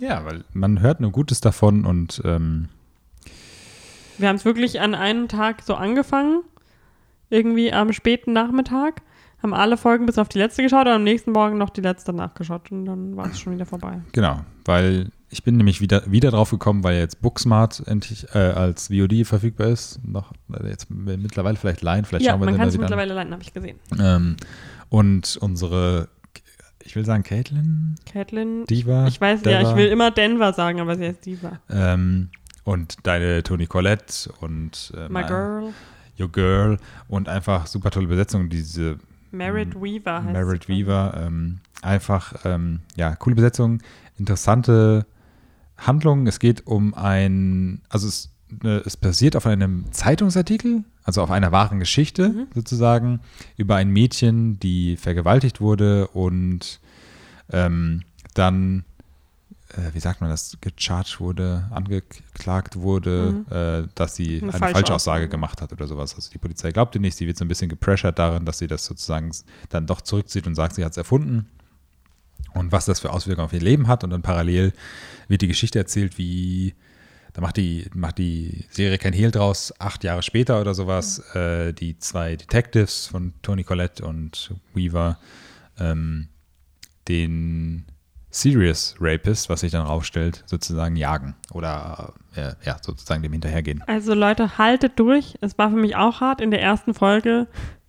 Ja, 0.00 0.24
weil 0.24 0.44
man 0.52 0.80
hört 0.80 1.00
nur 1.00 1.10
Gutes 1.12 1.40
davon 1.40 1.84
und 1.84 2.22
ähm, 2.24 2.68
Wir 4.18 4.28
haben 4.28 4.36
es 4.36 4.44
wirklich 4.44 4.80
an 4.80 4.94
einem 4.94 5.28
Tag 5.28 5.62
so 5.62 5.74
angefangen. 5.74 6.42
Irgendwie 7.30 7.72
am 7.72 7.92
späten 7.92 8.32
Nachmittag. 8.32 9.02
Haben 9.44 9.52
alle 9.52 9.76
Folgen 9.76 10.06
bis 10.06 10.16
auf 10.16 10.30
die 10.30 10.38
letzte 10.38 10.62
geschaut 10.62 10.86
und 10.86 10.92
am 10.94 11.04
nächsten 11.04 11.30
Morgen 11.30 11.58
noch 11.58 11.68
die 11.68 11.82
letzte 11.82 12.14
nachgeschaut. 12.14 12.70
Und 12.70 12.86
dann 12.86 13.14
war 13.14 13.26
es 13.26 13.38
schon 13.38 13.52
wieder 13.52 13.66
vorbei. 13.66 14.00
genau, 14.12 14.40
weil 14.64 15.10
ich 15.28 15.44
bin 15.44 15.58
nämlich 15.58 15.82
wieder, 15.82 16.10
wieder 16.10 16.30
drauf 16.30 16.50
gekommen, 16.50 16.82
weil 16.82 16.96
jetzt 16.96 17.20
Booksmart 17.20 17.82
endlich 17.86 18.26
äh, 18.34 18.38
als 18.38 18.88
VOD 18.88 19.26
verfügbar 19.26 19.66
ist. 19.66 20.00
Noch 20.02 20.32
äh, 20.50 20.66
jetzt 20.66 20.90
mittlerweile 20.90 21.58
vielleicht 21.58 21.82
Line, 21.82 22.04
vielleicht 22.04 22.24
ja, 22.24 22.32
schauen 22.32 22.40
wir 22.40 22.46
man 22.46 22.56
kann 22.56 22.68
es 22.68 22.78
mittlerweile 22.78 23.12
leiten, 23.12 23.32
habe 23.34 23.42
ich 23.42 23.52
gesehen. 23.52 23.78
Ähm, 24.00 24.36
und 24.88 25.36
unsere, 25.42 26.08
ich 26.82 26.96
will 26.96 27.04
sagen, 27.04 27.22
Caitlin 27.22 27.96
Caitlin, 28.10 28.64
Diva. 28.64 29.06
ich 29.08 29.20
weiß, 29.20 29.42
ja, 29.44 29.58
Deva, 29.58 29.70
ich 29.72 29.76
will 29.76 29.88
immer 29.88 30.10
Denver 30.10 30.54
sagen, 30.54 30.80
aber 30.80 30.96
sie 30.96 31.06
heißt 31.08 31.26
Diva. 31.26 31.60
Ähm, 31.68 32.30
und 32.62 32.96
deine 33.02 33.42
Toni 33.42 33.66
Collette 33.66 34.32
und 34.40 34.90
äh, 34.96 35.10
My 35.10 35.22
Girl. 35.22 35.74
Your 36.18 36.32
Girl 36.32 36.78
und 37.08 37.28
einfach 37.28 37.66
super 37.66 37.90
tolle 37.90 38.06
Besetzung. 38.06 38.48
Diese 38.48 38.98
Merritt 39.34 39.74
Weaver 39.80 40.22
heißt 40.24 40.32
Merritt. 40.32 40.68
Weaver. 40.68 41.20
Ähm, 41.26 41.58
einfach, 41.82 42.34
ähm, 42.44 42.80
ja, 42.96 43.14
coole 43.16 43.34
Besetzung, 43.36 43.80
interessante 44.18 45.06
Handlung. 45.76 46.26
Es 46.26 46.38
geht 46.38 46.66
um 46.66 46.94
ein, 46.94 47.82
also 47.88 48.06
es, 48.08 48.30
ne, 48.62 48.82
es 48.86 48.96
basiert 48.96 49.36
auf 49.36 49.46
einem 49.46 49.86
Zeitungsartikel, 49.92 50.84
also 51.02 51.22
auf 51.22 51.30
einer 51.30 51.52
wahren 51.52 51.78
Geschichte 51.80 52.28
Mhm. 52.30 52.46
sozusagen, 52.54 53.20
über 53.56 53.76
ein 53.76 53.90
Mädchen, 53.90 54.58
die 54.60 54.96
vergewaltigt 54.96 55.60
wurde 55.60 56.08
und 56.08 56.80
ähm, 57.50 58.02
dann, 58.34 58.80
äh, 58.80 58.93
wie 59.92 60.00
sagt 60.00 60.20
man 60.20 60.30
das, 60.30 60.56
gecharged 60.60 61.20
wurde, 61.20 61.66
angeklagt 61.70 62.76
wurde, 62.76 63.86
äh, 63.86 63.88
dass 63.94 64.14
sie 64.16 64.36
Mhm. 64.36 64.50
Eine 64.50 64.62
eine, 64.62 64.74
falsche 64.74 64.94
Aussage. 64.94 65.28
gemacht 65.28 65.60
hat 65.60 65.72
oder 65.72 65.86
sowas. 65.86 66.14
Also 66.14 66.30
die 66.30 66.38
Polizei 66.38 66.72
glaubt 66.72 66.94
ihr 66.94 67.00
nicht, 67.00 67.16
sie 67.16 67.26
wird 67.26 67.36
so 67.36 67.44
ein 67.44 67.48
bisschen 67.48 67.68
gepressured 67.68 68.18
darin, 68.18 68.44
dass 68.44 68.58
sie 68.58 68.66
das 68.66 68.84
sozusagen 68.84 69.30
dann 69.68 69.86
doch 69.86 70.00
zurückzieht 70.00 70.46
und 70.46 70.54
sagt, 70.54 70.74
sie 70.74 70.84
hat 70.84 70.92
es 70.92 70.96
erfunden 70.96 71.46
und 72.54 72.72
was 72.72 72.84
das 72.84 73.00
für 73.00 73.10
Auswirkungen 73.10 73.46
auf 73.46 73.52
ihr 73.52 73.60
Leben 73.60 73.88
hat. 73.88 74.04
Und 74.04 74.10
dann 74.10 74.22
parallel 74.22 74.72
wird 75.28 75.42
die 75.42 75.48
Geschichte 75.48 75.78
erzählt, 75.78 76.18
wie 76.18 76.74
da 77.32 77.40
macht 77.40 77.56
die, 77.56 77.86
macht 77.94 78.18
die 78.18 78.64
Serie 78.70 78.96
kein 78.96 79.12
Hehl 79.12 79.32
draus, 79.32 79.74
acht 79.80 80.04
Jahre 80.04 80.22
später 80.22 80.60
oder 80.60 80.72
sowas, 80.72 81.18
äh, 81.34 81.72
die 81.72 81.98
zwei 81.98 82.36
Detectives 82.36 83.08
von 83.08 83.34
Tony 83.42 83.64
Collette 83.64 84.04
und 84.06 84.54
Weaver 84.72 85.18
ähm, 85.80 86.28
den 87.08 87.86
Serious 88.34 88.96
Rapist, 88.98 89.48
was 89.48 89.60
sich 89.60 89.70
dann 89.70 89.86
rausstellt, 89.86 90.42
sozusagen 90.46 90.96
jagen 90.96 91.36
oder 91.52 92.14
äh, 92.34 92.54
ja, 92.64 92.78
sozusagen 92.82 93.22
dem 93.22 93.32
hinterhergehen. 93.32 93.82
Also 93.86 94.12
Leute, 94.14 94.58
haltet 94.58 94.98
durch. 94.98 95.36
Es 95.40 95.56
war 95.56 95.70
für 95.70 95.76
mich 95.76 95.94
auch 95.94 96.20
hart. 96.20 96.40
In 96.40 96.50
der 96.50 96.60
ersten 96.60 96.94
Folge 96.94 97.46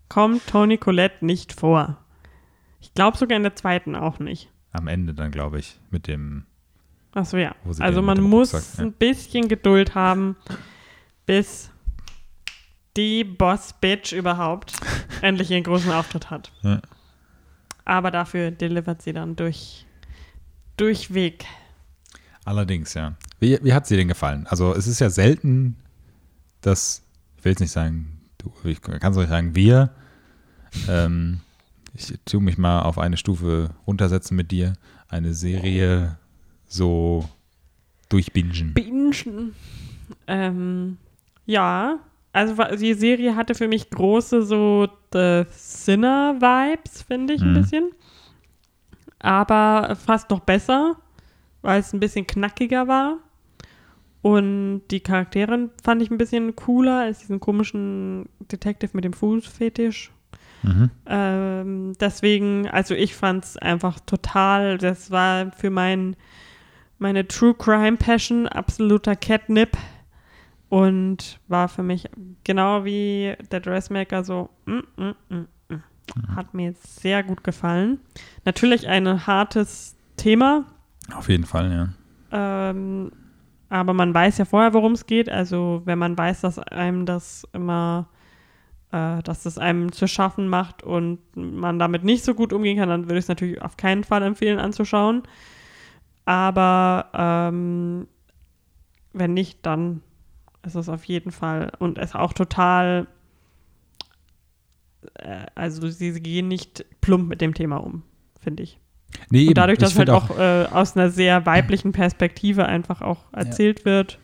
kommt 0.07 0.45
Toni 0.45 0.77
Collette 0.77 1.25
nicht 1.25 1.53
vor. 1.53 1.97
Ich 2.79 2.93
glaube 2.93 3.17
sogar 3.17 3.37
in 3.37 3.43
der 3.43 3.55
zweiten 3.55 3.95
auch 3.95 4.19
nicht. 4.19 4.51
Am 4.71 4.87
Ende 4.87 5.15
dann, 5.15 5.31
glaube 5.31 5.57
ich, 5.57 5.79
mit 5.89 6.07
dem 6.07 6.45
Achso, 7.15 7.37
ja. 7.37 7.55
Also 7.79 8.01
man 8.01 8.21
muss 8.21 8.53
Rucksack, 8.53 8.77
ja. 8.77 8.83
ein 8.83 8.91
bisschen 8.91 9.47
Geduld 9.47 9.95
haben, 9.95 10.35
bis 11.25 11.71
die 12.97 13.23
Boss-Bitch 13.23 14.11
überhaupt 14.11 14.73
endlich 15.21 15.49
ihren 15.49 15.63
großen 15.63 15.91
Auftritt 15.91 16.29
hat. 16.29 16.51
Ja. 16.61 16.81
Aber 17.85 18.11
dafür 18.11 18.51
delivert 18.51 19.01
sie 19.01 19.13
dann 19.13 19.35
durch, 19.35 19.84
durchweg. 20.77 21.45
Allerdings, 22.43 22.93
ja. 22.93 23.15
Wie, 23.39 23.57
wie 23.63 23.73
hat 23.73 23.87
sie 23.87 23.97
denn 23.97 24.07
gefallen? 24.07 24.45
Also 24.47 24.73
es 24.73 24.87
ist 24.87 24.99
ja 24.99 25.09
selten, 25.09 25.75
dass, 26.61 27.03
ich 27.37 27.45
will 27.45 27.51
jetzt 27.51 27.59
nicht 27.59 27.71
sagen, 27.71 28.21
du, 28.37 28.51
ich 28.63 28.81
kann 28.81 29.11
es 29.11 29.17
euch 29.17 29.29
sagen, 29.29 29.55
wir, 29.55 29.91
ähm, 30.87 31.39
ich 31.93 32.13
tue 32.25 32.41
mich 32.41 32.57
mal 32.57 32.81
auf 32.81 32.97
eine 32.97 33.17
Stufe 33.17 33.71
runtersetzen 33.87 34.35
mit 34.35 34.51
dir, 34.51 34.73
eine 35.07 35.33
Serie 35.33 36.17
so 36.67 37.27
durchbingen. 38.09 38.73
Bingen. 38.73 39.53
Ähm, 40.27 40.97
ja, 41.45 41.99
also 42.33 42.55
die 42.77 42.93
Serie 42.93 43.35
hatte 43.35 43.55
für 43.55 43.67
mich 43.67 43.89
große 43.89 44.43
so 44.45 44.87
The 45.13 45.43
Sinner-Vibes, 45.51 47.03
finde 47.03 47.33
ich 47.33 47.41
ein 47.41 47.51
Mhm. 47.53 47.61
bisschen. 47.61 47.91
Aber 49.25 49.95
fast 49.95 50.29
noch 50.29 50.41
besser, 50.41 50.97
weil 51.63 51.79
es 51.79 51.91
ein 51.93 51.99
bisschen 51.99 52.27
knackiger 52.27 52.87
war. 52.87 53.17
Und 54.21 54.83
die 54.91 54.99
Charaktere 54.99 55.71
fand 55.83 56.03
ich 56.03 56.11
ein 56.11 56.19
bisschen 56.19 56.55
cooler 56.55 57.01
als 57.01 57.19
diesen 57.19 57.39
komischen 57.39 58.29
Detective 58.51 58.91
mit 58.93 59.03
dem 59.03 59.13
Fußfetisch. 59.13 60.11
Mhm. 60.61 60.91
Ähm, 61.07 61.93
deswegen, 61.99 62.67
also 62.69 62.93
ich 62.93 63.15
fand 63.15 63.45
es 63.45 63.57
einfach 63.57 63.99
total, 63.99 64.77
das 64.77 65.09
war 65.09 65.51
für 65.53 65.71
mein, 65.71 66.15
meine 66.99 67.27
True 67.27 67.55
Crime 67.55 67.97
Passion 67.97 68.47
absoluter 68.47 69.15
Catnip 69.15 69.75
und 70.69 71.39
war 71.47 71.67
für 71.67 71.83
mich 71.83 72.07
genau 72.43 72.85
wie 72.85 73.33
der 73.51 73.59
Dressmaker 73.59 74.23
so, 74.23 74.49
mm, 74.65 75.01
mm, 75.01 75.15
mm, 75.29 75.47
hat 76.35 76.53
mir 76.53 76.73
sehr 76.73 77.23
gut 77.23 77.43
gefallen. 77.43 77.99
Natürlich 78.45 78.87
ein 78.87 79.27
hartes 79.27 79.95
Thema, 80.17 80.65
Auf 81.13 81.29
jeden 81.29 81.45
Fall, 81.45 81.71
ja. 81.71 82.69
ähm, 82.69 83.11
aber 83.69 83.93
man 83.93 84.13
weiß 84.13 84.37
ja 84.37 84.45
vorher, 84.45 84.73
worum 84.73 84.93
es 84.93 85.05
geht. 85.07 85.29
Also 85.29 85.81
wenn 85.85 85.99
man 85.99 86.17
weiß, 86.17 86.41
dass 86.41 86.59
einem 86.59 87.05
das 87.05 87.47
immer, 87.53 88.07
äh, 88.91 89.21
dass 89.23 89.43
das 89.43 89.57
einem 89.57 89.91
zu 89.91 90.07
schaffen 90.07 90.47
macht 90.47 90.83
und 90.83 91.19
man 91.35 91.79
damit 91.79 92.03
nicht 92.03 92.23
so 92.23 92.33
gut 92.33 92.53
umgehen 92.53 92.77
kann, 92.77 92.89
dann 92.89 93.05
würde 93.05 93.17
ich 93.17 93.25
es 93.25 93.29
natürlich 93.29 93.61
auf 93.61 93.75
keinen 93.77 94.03
Fall 94.03 94.23
empfehlen 94.23 94.59
anzuschauen. 94.59 95.23
Aber 96.25 97.09
ähm, 97.13 98.07
wenn 99.13 99.33
nicht, 99.33 99.65
dann 99.65 100.01
ist 100.63 100.75
es 100.75 100.89
auf 100.89 101.03
jeden 101.05 101.31
Fall 101.31 101.71
und 101.79 101.97
es 101.97 102.15
auch 102.15 102.33
total, 102.33 103.07
also 105.55 105.89
sie, 105.89 106.13
gehen 106.21 106.47
nicht 106.47 106.85
plump 107.01 107.27
mit 107.27 107.41
dem 107.41 107.53
Thema 107.53 107.77
um, 107.77 108.03
finde 108.39 108.63
ich. 108.63 108.79
Nee. 109.29 109.47
Und 109.47 109.57
dadurch, 109.57 109.79
dass 109.79 109.97
halt 109.97 110.09
auch, 110.09 110.37
äh, 110.37 110.65
aus 110.71 110.95
einer 110.95 111.09
sehr 111.09 111.45
weiblichen 111.45 111.91
Perspektive 111.91 112.65
einfach 112.65 113.01
auch 113.01 113.31
erzählt 113.31 113.85
wird. 113.85 114.19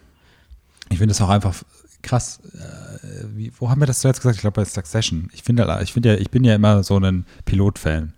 Ich 0.90 0.98
finde 0.98 1.14
es 1.14 1.22
auch 1.22 1.30
einfach 1.30 1.64
krass. 2.02 2.40
Äh, 2.54 3.26
wie, 3.36 3.52
wo 3.58 3.70
haben 3.70 3.82
wir 3.82 3.86
das 3.86 4.00
zuletzt 4.00 4.22
gesagt? 4.22 4.36
Ich 4.36 4.42
glaube 4.42 4.56
bei 4.56 4.66
Succession. 4.66 5.30
Ich 5.34 5.44
finde, 5.44 5.80
ich 5.84 5.94
finde 5.94 6.10
ja, 6.10 6.16
ich 6.16 6.30
bin 6.30 6.44
ja 6.44 6.56
immer 6.56 6.84
so 6.84 6.98
ein 6.98 7.26
Pilot-Fan. 7.46 8.14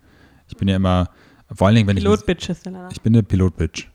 Ich 0.47 0.57
bin 0.57 0.67
ja 0.67 0.75
immer, 0.75 1.09
vor 1.53 1.67
allen 1.67 1.75
Dingen, 1.75 1.87
wenn 1.87 1.97
ich. 1.97 2.03
Pilot-Bitches. 2.03 2.65
Elena. 2.65 2.89
Ich 2.91 3.01
bin 3.01 3.13
eine 3.13 3.23
Pilot-Bitch. 3.23 3.87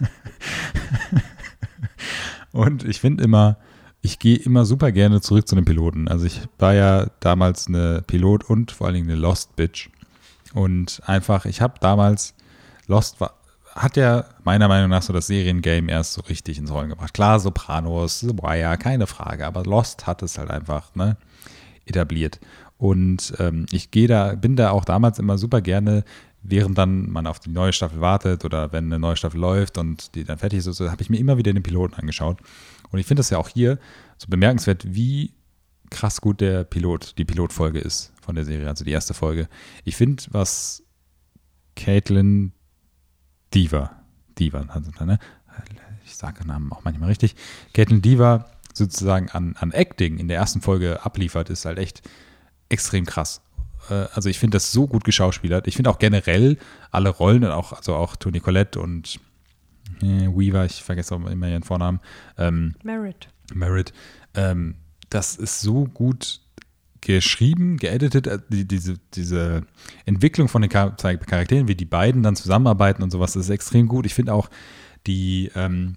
Und 2.52 2.84
ich 2.84 3.00
finde 3.00 3.24
immer, 3.24 3.58
ich 4.02 4.18
gehe 4.18 4.36
immer 4.36 4.64
super 4.64 4.92
gerne 4.92 5.20
zurück 5.20 5.48
zu 5.48 5.54
den 5.54 5.64
Piloten. 5.64 6.08
Also 6.08 6.26
ich 6.26 6.40
war 6.58 6.74
ja 6.74 7.06
damals 7.20 7.66
eine 7.66 8.02
Pilot 8.06 8.44
und 8.44 8.70
vor 8.70 8.86
allen 8.86 8.94
Dingen 8.94 9.10
eine 9.10 9.20
Lost-Bitch. 9.20 9.90
Und 10.54 11.02
einfach, 11.06 11.44
ich 11.44 11.60
habe 11.60 11.74
damals, 11.80 12.34
Lost 12.86 13.20
war, 13.20 13.34
hat 13.74 13.96
ja 13.96 14.24
meiner 14.44 14.68
Meinung 14.68 14.90
nach 14.90 15.02
so 15.02 15.12
das 15.12 15.26
Seriengame 15.26 15.90
erst 15.90 16.14
so 16.14 16.22
richtig 16.22 16.58
ins 16.58 16.70
Rollen 16.70 16.88
gebracht. 16.88 17.14
Klar, 17.14 17.38
Sopranos, 17.40 18.20
The 18.20 18.28
Wire, 18.28 18.78
keine 18.78 19.06
Frage, 19.06 19.46
aber 19.46 19.64
Lost 19.64 20.06
hat 20.06 20.22
es 20.22 20.38
halt 20.38 20.50
einfach 20.50 20.94
ne, 20.94 21.16
etabliert. 21.84 22.40
Und 22.78 23.34
ähm, 23.38 23.66
ich 23.72 23.90
gehe 23.90 24.06
da, 24.06 24.34
bin 24.34 24.56
da 24.56 24.70
auch 24.70 24.84
damals 24.84 25.18
immer 25.18 25.36
super 25.36 25.60
gerne, 25.60 26.04
während 26.42 26.78
dann 26.78 27.10
man 27.10 27.26
auf 27.26 27.40
die 27.40 27.50
neue 27.50 27.72
Staffel 27.72 28.00
wartet 28.00 28.44
oder 28.44 28.72
wenn 28.72 28.86
eine 28.86 28.98
neue 28.98 29.16
Staffel 29.16 29.40
läuft 29.40 29.76
und 29.78 30.14
die 30.14 30.24
dann 30.24 30.38
fertig 30.38 30.60
ist, 30.60 30.64
so, 30.64 30.90
habe 30.90 31.02
ich 31.02 31.10
mir 31.10 31.18
immer 31.18 31.36
wieder 31.36 31.52
den 31.52 31.62
Piloten 31.62 31.94
angeschaut. 31.94 32.38
Und 32.90 32.98
ich 32.98 33.06
finde 33.06 33.20
das 33.20 33.30
ja 33.30 33.38
auch 33.38 33.48
hier 33.48 33.78
so 34.16 34.26
bemerkenswert, 34.28 34.94
wie 34.94 35.34
krass 35.90 36.20
gut 36.20 36.40
der 36.40 36.64
Pilot, 36.64 37.16
die 37.18 37.24
Pilotfolge 37.24 37.78
ist 37.78 38.12
von 38.20 38.34
der 38.34 38.44
Serie, 38.44 38.68
also 38.68 38.84
die 38.84 38.90
erste 38.90 39.14
Folge. 39.14 39.48
Ich 39.84 39.96
finde, 39.96 40.22
was 40.30 40.82
Caitlin 41.76 42.52
Diva, 43.54 43.96
Diva, 44.38 44.66
also, 44.68 44.90
ne? 45.04 45.18
ich 46.04 46.16
sage 46.16 46.46
Namen 46.46 46.72
auch 46.72 46.84
manchmal 46.84 47.08
richtig, 47.08 47.34
Caitlin 47.72 48.02
Diva 48.02 48.46
sozusagen 48.74 49.30
an, 49.30 49.56
an 49.58 49.72
Acting 49.72 50.18
in 50.18 50.28
der 50.28 50.38
ersten 50.38 50.60
Folge 50.60 51.04
abliefert, 51.04 51.50
ist 51.50 51.64
halt 51.64 51.78
echt 51.78 52.02
extrem 52.68 53.06
krass. 53.06 53.40
Äh, 53.90 54.06
Also 54.14 54.28
ich 54.28 54.38
finde 54.38 54.56
das 54.56 54.72
so 54.72 54.86
gut 54.86 55.04
geschauspielert. 55.04 55.66
Ich 55.66 55.76
finde 55.76 55.90
auch 55.90 55.98
generell 55.98 56.58
alle 56.90 57.10
Rollen, 57.10 57.44
also 57.44 57.94
auch 57.94 58.16
Toni 58.16 58.40
Collette 58.40 58.80
und 58.80 59.20
Weaver, 60.00 60.64
ich 60.64 60.82
vergesse 60.82 61.14
auch 61.14 61.26
immer 61.26 61.48
ihren 61.48 61.62
Vornamen, 61.62 62.00
ähm, 62.36 62.74
Merit. 62.82 63.28
Merit, 63.54 63.92
ähm, 64.34 64.76
das 65.10 65.36
ist 65.36 65.60
so 65.60 65.84
gut 65.84 66.40
geschrieben, 67.00 67.76
geeditet, 67.76 68.26
äh, 68.26 68.38
die, 68.48 68.66
diese, 68.66 68.96
diese 69.14 69.62
Entwicklung 70.04 70.48
von 70.48 70.62
den 70.62 70.70
Char 70.70 70.96
Charakteren, 70.96 71.68
wie 71.68 71.74
die 71.74 71.84
beiden 71.84 72.22
dann 72.22 72.36
zusammenarbeiten 72.36 73.02
und 73.02 73.10
sowas, 73.10 73.36
ist 73.36 73.50
extrem 73.50 73.88
gut. 73.88 74.06
Ich 74.06 74.14
finde 74.14 74.34
auch 74.34 74.50
die 75.06 75.50
ähm, 75.54 75.96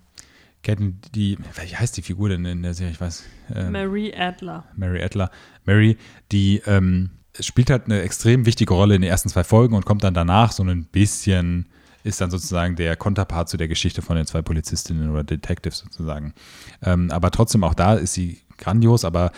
Ketten, 0.63 1.01
die, 1.15 1.37
wie 1.37 1.75
heißt 1.75 1.97
die 1.97 2.01
Figur 2.01 2.29
denn 2.29 2.45
in 2.45 2.61
der 2.61 2.73
Serie? 2.73 2.93
Ich 2.93 3.01
weiß. 3.01 3.23
Ähm, 3.55 3.71
Mary 3.71 4.13
Adler. 4.15 4.65
Mary 4.75 5.03
Adler. 5.03 5.31
Mary, 5.65 5.97
die 6.31 6.61
ähm, 6.65 7.11
spielt 7.39 7.69
halt 7.69 7.85
eine 7.85 8.01
extrem 8.01 8.45
wichtige 8.45 8.73
Rolle 8.73 8.95
in 8.95 9.01
den 9.01 9.09
ersten 9.09 9.29
zwei 9.29 9.43
Folgen 9.43 9.75
und 9.75 9.85
kommt 9.85 10.03
dann 10.03 10.13
danach 10.13 10.51
so 10.51 10.63
ein 10.63 10.85
bisschen, 10.85 11.65
ist 12.03 12.21
dann 12.21 12.31
sozusagen 12.31 12.75
der 12.75 12.95
Konterpart 12.95 13.49
zu 13.49 13.57
der 13.57 13.67
Geschichte 13.67 14.01
von 14.01 14.15
den 14.15 14.25
zwei 14.25 14.41
Polizistinnen 14.41 15.09
oder 15.09 15.23
Detectives 15.23 15.79
sozusagen. 15.79 16.33
Ähm, 16.81 17.11
aber 17.11 17.31
trotzdem 17.31 17.63
auch 17.63 17.73
da 17.73 17.95
ist 17.95 18.13
sie 18.13 18.41
grandios, 18.57 19.05
aber 19.05 19.31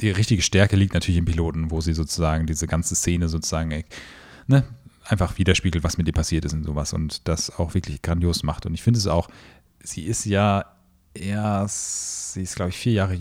die 0.00 0.10
richtige 0.10 0.42
Stärke 0.42 0.76
liegt 0.76 0.94
natürlich 0.94 1.18
im 1.18 1.24
Piloten, 1.24 1.70
wo 1.70 1.80
sie 1.80 1.94
sozusagen 1.94 2.46
diese 2.46 2.66
ganze 2.66 2.94
Szene 2.94 3.28
sozusagen 3.28 3.70
ey, 3.70 3.84
ne, 4.46 4.64
einfach 5.04 5.38
widerspiegelt, 5.38 5.84
was 5.84 5.98
mit 5.98 6.06
ihr 6.06 6.12
passiert 6.12 6.44
ist 6.44 6.52
und 6.52 6.64
sowas 6.64 6.92
und 6.92 7.26
das 7.28 7.50
auch 7.58 7.74
wirklich 7.74 8.02
grandios 8.02 8.42
macht. 8.42 8.66
Und 8.66 8.74
ich 8.74 8.82
finde 8.82 8.98
es 8.98 9.06
auch, 9.06 9.28
sie 9.82 10.02
ist 10.02 10.24
ja 10.26 10.66
Ja, 11.18 11.66
sie 11.68 12.42
ist, 12.42 12.56
glaube 12.56 12.70
ich, 12.70 12.76
vier 12.76 12.92
Jahre. 12.92 13.18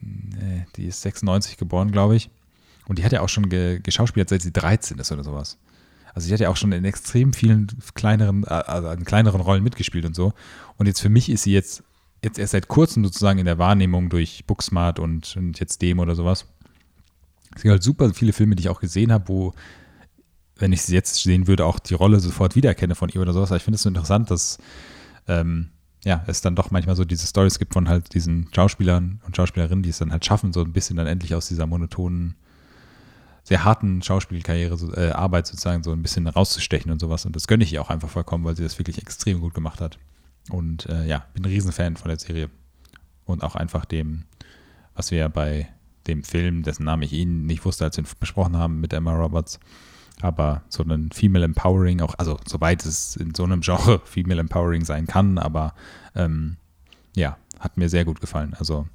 Nee, 0.00 0.66
die 0.76 0.86
ist 0.86 1.02
96 1.02 1.56
geboren, 1.56 1.90
glaube 1.90 2.16
ich. 2.16 2.30
Und 2.86 2.98
die 2.98 3.04
hat 3.04 3.12
ja 3.12 3.22
auch 3.22 3.28
schon 3.28 3.48
ge 3.48 3.80
geschauspielert, 3.82 4.28
seit 4.28 4.42
sie 4.42 4.52
13 4.52 4.98
ist 4.98 5.10
oder 5.10 5.24
sowas. 5.24 5.58
Also 6.14 6.28
sie 6.28 6.32
hat 6.32 6.40
ja 6.40 6.48
auch 6.48 6.56
schon 6.56 6.72
in 6.72 6.84
extrem 6.84 7.32
vielen 7.32 7.66
kleineren, 7.94 8.44
also 8.44 8.88
in 8.90 9.04
kleineren 9.04 9.40
Rollen 9.40 9.64
mitgespielt 9.64 10.06
und 10.06 10.14
so. 10.14 10.32
Und 10.76 10.86
jetzt 10.86 11.00
für 11.00 11.08
mich 11.08 11.28
ist 11.28 11.42
sie 11.42 11.52
jetzt, 11.52 11.82
jetzt 12.22 12.38
erst 12.38 12.52
seit 12.52 12.68
kurzem 12.68 13.04
sozusagen 13.04 13.40
in 13.40 13.46
der 13.46 13.58
Wahrnehmung 13.58 14.08
durch 14.10 14.44
Booksmart 14.46 15.00
und, 15.00 15.36
und 15.36 15.58
jetzt 15.58 15.82
dem 15.82 15.98
oder 15.98 16.14
sowas. 16.14 16.46
Es 17.56 17.62
gibt 17.62 17.72
halt 17.72 17.82
super 17.82 18.12
viele 18.14 18.32
Filme, 18.32 18.54
die 18.54 18.62
ich 18.62 18.68
auch 18.68 18.80
gesehen 18.80 19.12
habe, 19.12 19.28
wo, 19.28 19.54
wenn 20.56 20.72
ich 20.72 20.82
sie 20.82 20.94
jetzt 20.94 21.16
sehen 21.16 21.46
würde, 21.48 21.66
auch 21.66 21.80
die 21.80 21.94
Rolle 21.94 22.20
sofort 22.20 22.54
wiedererkenne 22.54 22.94
von 22.94 23.08
ihr 23.08 23.20
oder 23.20 23.32
sowas. 23.32 23.50
Aber 23.50 23.56
ich 23.56 23.64
finde 23.64 23.76
es 23.76 23.82
so 23.82 23.88
interessant, 23.88 24.30
dass 24.30 24.58
ähm, 25.26 25.70
ja, 26.04 26.22
es 26.26 26.42
dann 26.42 26.54
doch 26.54 26.70
manchmal 26.70 26.96
so 26.96 27.04
diese 27.04 27.26
Stories 27.26 27.58
gibt 27.58 27.74
von 27.74 27.88
halt 27.88 28.14
diesen 28.14 28.48
Schauspielern 28.54 29.20
und 29.26 29.36
Schauspielerinnen, 29.36 29.82
die 29.82 29.90
es 29.90 29.98
dann 29.98 30.12
halt 30.12 30.24
schaffen, 30.24 30.52
so 30.52 30.60
ein 30.60 30.72
bisschen 30.72 30.96
dann 30.96 31.06
endlich 31.06 31.34
aus 31.34 31.48
dieser 31.48 31.66
monotonen 31.66 32.36
sehr 33.44 33.64
harten 33.64 34.02
Schauspielkarriere, 34.02 34.76
so, 34.76 34.92
äh, 34.94 35.10
Arbeit 35.10 35.46
sozusagen 35.46 35.82
so 35.82 35.92
ein 35.92 36.02
bisschen 36.02 36.26
rauszustechen 36.26 36.90
und 36.90 36.98
sowas. 36.98 37.26
Und 37.26 37.36
das 37.36 37.46
gönne 37.46 37.62
ich 37.62 37.72
ihr 37.72 37.82
auch 37.82 37.90
einfach 37.90 38.08
vollkommen, 38.08 38.44
weil 38.44 38.56
sie 38.56 38.62
das 38.62 38.78
wirklich 38.78 38.98
extrem 38.98 39.40
gut 39.40 39.54
gemacht 39.54 39.80
hat. 39.80 39.98
Und 40.50 40.86
äh, 40.86 41.06
ja, 41.06 41.26
bin 41.34 41.44
ein 41.44 41.50
Riesenfan 41.50 41.96
von 41.96 42.08
der 42.08 42.18
Serie. 42.18 42.50
Und 43.26 43.42
auch 43.42 43.54
einfach 43.54 43.84
dem, 43.84 44.24
was 44.94 45.10
wir 45.10 45.28
bei 45.28 45.68
dem 46.06 46.24
Film, 46.24 46.62
dessen 46.62 46.84
Namen 46.84 47.02
ich 47.02 47.12
Ihnen 47.12 47.46
nicht 47.46 47.64
wusste, 47.64 47.84
als 47.84 47.96
wir 47.96 48.04
ihn 48.04 48.10
besprochen 48.18 48.56
haben 48.56 48.80
mit 48.80 48.92
Emma 48.92 49.14
Roberts, 49.14 49.60
aber 50.20 50.62
so 50.68 50.82
ein 50.82 51.10
Female 51.12 51.44
Empowering, 51.44 52.00
auch, 52.00 52.14
also 52.18 52.38
soweit 52.46 52.84
es 52.84 53.16
in 53.16 53.34
so 53.34 53.44
einem 53.44 53.60
Genre 53.60 54.00
Female 54.04 54.40
Empowering 54.40 54.84
sein 54.84 55.06
kann, 55.06 55.38
aber 55.38 55.74
ähm, 56.14 56.56
ja, 57.16 57.36
hat 57.58 57.76
mir 57.76 57.88
sehr 57.88 58.04
gut 58.04 58.20
gefallen. 58.20 58.54
Also 58.58 58.86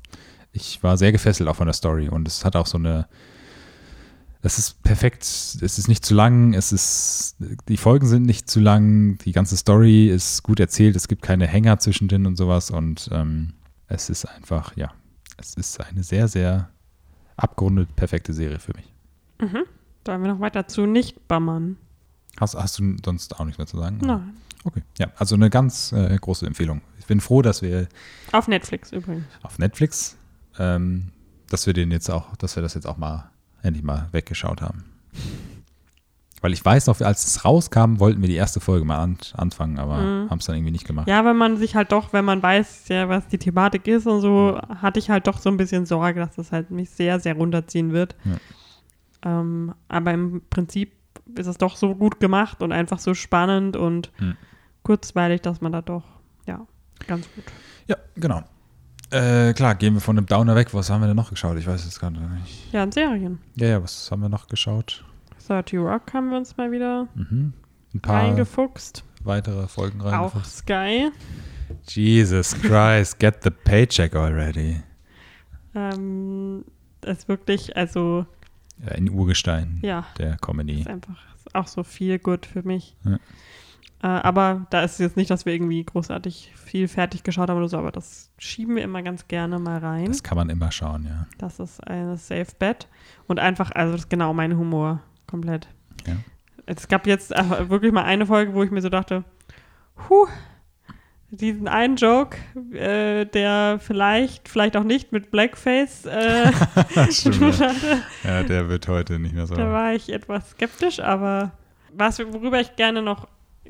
ich 0.51 0.81
war 0.83 0.97
sehr 0.97 1.11
gefesselt 1.11 1.49
auch 1.49 1.55
von 1.55 1.67
der 1.67 1.73
Story 1.73 2.09
und 2.09 2.27
es 2.27 2.45
hat 2.45 2.55
auch 2.55 2.67
so 2.67 2.77
eine 2.77 3.07
es 4.41 4.57
ist 4.57 4.81
perfekt, 4.83 5.23
es 5.23 5.77
ist 5.77 5.87
nicht 5.87 6.05
zu 6.05 6.13
lang, 6.15 6.53
es 6.53 6.71
ist, 6.71 7.35
die 7.67 7.77
Folgen 7.77 8.07
sind 8.07 8.25
nicht 8.25 8.49
zu 8.49 8.59
lang, 8.59 9.17
die 9.19 9.33
ganze 9.33 9.57
Story 9.57 10.07
ist 10.09 10.43
gut 10.43 10.59
erzählt, 10.59 10.95
es 10.95 11.07
gibt 11.07 11.21
keine 11.21 11.45
Hänger 11.45 11.79
zwischendrin 11.79 12.25
und 12.25 12.37
sowas 12.37 12.71
und 12.71 13.09
ähm, 13.11 13.53
es 13.87 14.09
ist 14.09 14.25
einfach, 14.25 14.75
ja, 14.77 14.93
es 15.37 15.55
ist 15.55 15.79
eine 15.81 16.03
sehr, 16.03 16.27
sehr 16.27 16.69
abgerundet 17.35 17.93
perfekte 17.95 18.33
Serie 18.33 18.59
für 18.59 18.73
mich. 18.75 18.93
Mhm. 19.41 19.65
Sollen 20.05 20.21
wir 20.21 20.29
noch 20.29 20.39
weiter 20.39 20.67
zu 20.67 20.85
Nicht-Bammern? 20.85 21.77
Hast, 22.39 22.55
hast 22.55 22.79
du 22.79 22.95
sonst 23.03 23.37
auch 23.39 23.45
nichts 23.45 23.57
mehr 23.57 23.67
zu 23.67 23.77
sagen? 23.77 23.99
Nein. 24.01 24.33
Okay, 24.63 24.83
ja, 24.97 25.07
also 25.17 25.35
eine 25.35 25.49
ganz 25.49 25.91
äh, 25.91 26.17
große 26.17 26.45
Empfehlung. 26.45 26.81
Ich 26.99 27.05
bin 27.05 27.21
froh, 27.21 27.41
dass 27.41 27.61
wir 27.61 27.87
Auf 28.31 28.47
Netflix 28.47 28.91
übrigens. 28.91 29.25
auf 29.41 29.57
Netflix, 29.57 30.17
ähm, 30.57 31.11
dass 31.49 31.65
wir 31.65 31.73
den 31.73 31.91
jetzt 31.91 32.09
auch, 32.09 32.35
dass 32.37 32.55
wir 32.55 32.63
das 32.63 32.73
jetzt 32.73 32.85
auch 32.85 32.97
mal 32.97 33.31
endlich 33.61 33.83
mal 33.83 34.07
weggeschaut 34.11 34.61
haben. 34.61 34.83
Weil 36.41 36.53
ich 36.53 36.63
weiß 36.63 36.87
noch, 36.87 37.01
als 37.01 37.25
es 37.25 37.43
rauskam, 37.43 37.99
wollten 37.99 38.21
wir 38.21 38.29
die 38.29 38.35
erste 38.35 38.61
Folge 38.61 38.85
mal 38.85 38.99
an, 38.99 39.17
anfangen, 39.33 39.77
aber 39.77 39.97
Mhm. 39.97 40.29
haben 40.29 40.37
es 40.39 40.45
dann 40.45 40.55
irgendwie 40.55 40.71
nicht 40.71 40.87
gemacht. 40.87 41.07
Ja, 41.09 41.25
wenn 41.25 41.35
man 41.35 41.57
sich 41.57 41.75
halt 41.75 41.91
doch, 41.91 42.13
wenn 42.13 42.23
man 42.23 42.41
weiß, 42.41 42.87
ja, 42.87 43.09
was 43.09 43.27
die 43.27 43.37
Thematik 43.37 43.87
ist 43.87 44.07
und 44.07 44.21
so, 44.21 44.57
hatte 44.81 44.99
ich 44.99 45.09
halt 45.09 45.27
doch 45.27 45.37
so 45.39 45.49
ein 45.49 45.57
bisschen 45.57 45.85
Sorge, 45.85 46.21
dass 46.21 46.35
das 46.37 46.53
halt 46.53 46.71
mich 46.71 46.89
sehr, 46.91 47.19
sehr 47.19 47.33
runterziehen 47.35 47.91
wird. 47.91 48.15
Ähm, 49.23 49.73
aber 49.89 50.13
im 50.13 50.41
Prinzip 50.49 50.93
ist 51.35 51.47
es 51.47 51.57
doch 51.57 51.75
so 51.75 51.93
gut 51.95 52.21
gemacht 52.21 52.63
und 52.63 52.71
einfach 52.71 52.99
so 52.99 53.13
spannend 53.13 53.75
und 53.75 54.11
Mhm. 54.19 54.37
kurzweilig, 54.83 55.41
dass 55.41 55.59
man 55.59 55.73
da 55.73 55.81
doch, 55.81 56.05
ja, 56.47 56.65
ganz 57.05 57.29
gut. 57.31 57.51
Ja, 57.87 57.97
genau. 58.15 58.43
Äh, 59.11 59.53
klar, 59.53 59.75
gehen 59.75 59.95
wir 59.95 60.01
von 60.01 60.15
dem 60.15 60.25
Downer 60.27 60.55
weg. 60.55 60.73
Was 60.73 60.89
haben 60.89 61.01
wir 61.01 61.07
denn 61.07 61.15
noch 61.15 61.29
geschaut? 61.31 61.57
Ich 61.57 61.65
weiß 61.67 61.85
es 61.85 61.99
gar 61.99 62.11
nicht. 62.11 62.21
Ja, 62.71 62.83
in 62.83 62.91
Serien. 62.91 63.39
Ja, 63.55 63.67
ja, 63.67 63.83
was 63.83 64.09
haben 64.11 64.21
wir 64.21 64.29
noch 64.29 64.47
geschaut? 64.47 65.03
30 65.47 65.79
Rock 65.79 66.13
haben 66.13 66.29
wir 66.29 66.37
uns 66.37 66.55
mal 66.57 66.71
wieder 66.71 67.07
Mhm. 67.15 67.53
Ein 67.95 67.99
paar 68.01 68.23
reingefuchst. 68.23 69.03
weitere 69.23 69.67
Folgen 69.67 70.01
Auch 70.01 70.05
reingefuchst. 70.11 70.57
Sky. 70.57 71.09
Jesus 71.87 72.53
Christ, 72.61 73.17
get 73.19 73.43
the 73.43 73.49
paycheck 73.49 74.15
already. 74.15 74.81
Ähm, 75.73 76.65
ist 77.01 77.27
wirklich, 77.27 77.75
also, 77.75 78.25
Ja, 78.83 78.91
ein 78.91 79.09
Urgestein 79.09 79.79
ja, 79.81 80.05
der 80.19 80.37
Comedy. 80.37 80.81
ist 80.81 80.87
einfach 80.87 81.15
auch 81.53 81.67
so 81.67 81.83
viel 81.83 82.19
gut 82.19 82.45
für 82.45 82.61
mich. 82.63 82.95
Ja. 83.05 83.17
Äh, 84.01 84.07
aber 84.07 84.65
da 84.69 84.81
ist 84.81 84.93
es 84.93 84.99
jetzt 84.99 85.17
nicht, 85.17 85.29
dass 85.29 85.45
wir 85.45 85.53
irgendwie 85.53 85.83
großartig 85.83 86.53
viel 86.55 86.87
fertig 86.87 87.23
geschaut 87.23 87.49
haben 87.49 87.57
oder 87.57 87.67
so, 87.67 87.77
aber 87.77 87.91
das 87.91 88.31
schieben 88.37 88.75
wir 88.75 88.83
immer 88.83 89.01
ganz 89.01 89.27
gerne 89.27 89.59
mal 89.59 89.79
rein. 89.79 90.05
Das 90.05 90.17
Das, 90.17 90.23
kann 90.23 90.37
man 90.37 90.49
immer 90.49 90.71
schauen, 90.71 91.05
ja. 91.05 91.27
ist 91.59 91.85
eine 91.85 92.15
Safe 92.17 92.47
Bet. 92.57 92.87
Und 93.27 93.39
einfach, 93.39 93.71
also 93.71 93.91
das 93.93 94.01
ist 94.03 94.09
genau 94.09 94.33
mein 94.33 94.57
Humor, 94.57 95.01
komplett. 95.27 95.67
Ja. 96.07 96.15
Es 96.65 96.87
gab 96.87 97.07
jetzt 97.07 97.35
äh, 97.35 97.69
wirklich 97.69 97.91
mal 97.91 98.03
eine 98.03 98.25
Folge, 98.25 98.53
wo 98.53 98.63
ich 98.63 98.71
mir 98.71 98.81
so 98.81 98.89
dachte, 98.89 99.25
huh, 100.07 100.27
diesen 101.31 101.67
einen 101.67 101.97
Joke, 101.97 102.37
äh, 102.73 103.25
der 103.25 103.79
vielleicht, 103.79 104.47
vielleicht 104.47 104.77
auch 104.77 104.83
nicht 104.83 105.11
mit 105.11 105.29
Blackface 105.29 106.05
äh, 106.05 106.51
Stimmt, 107.11 107.59
ja. 107.59 107.67
hatte. 107.67 108.03
ja, 108.23 108.43
der 108.43 108.69
wird 108.69 108.87
heute 108.87 109.19
nicht 109.19 109.35
mehr 109.35 109.45
so. 109.45 109.55
Da 109.55 109.71
war 109.71 109.93
ich 109.93 110.09
etwas 110.11 110.51
skeptisch, 110.51 110.99
aber 111.01 111.51
was, 111.93 112.19
worüber 112.19 112.59
ich 112.61 112.75
gerne 112.75 113.01
noch 113.01 113.27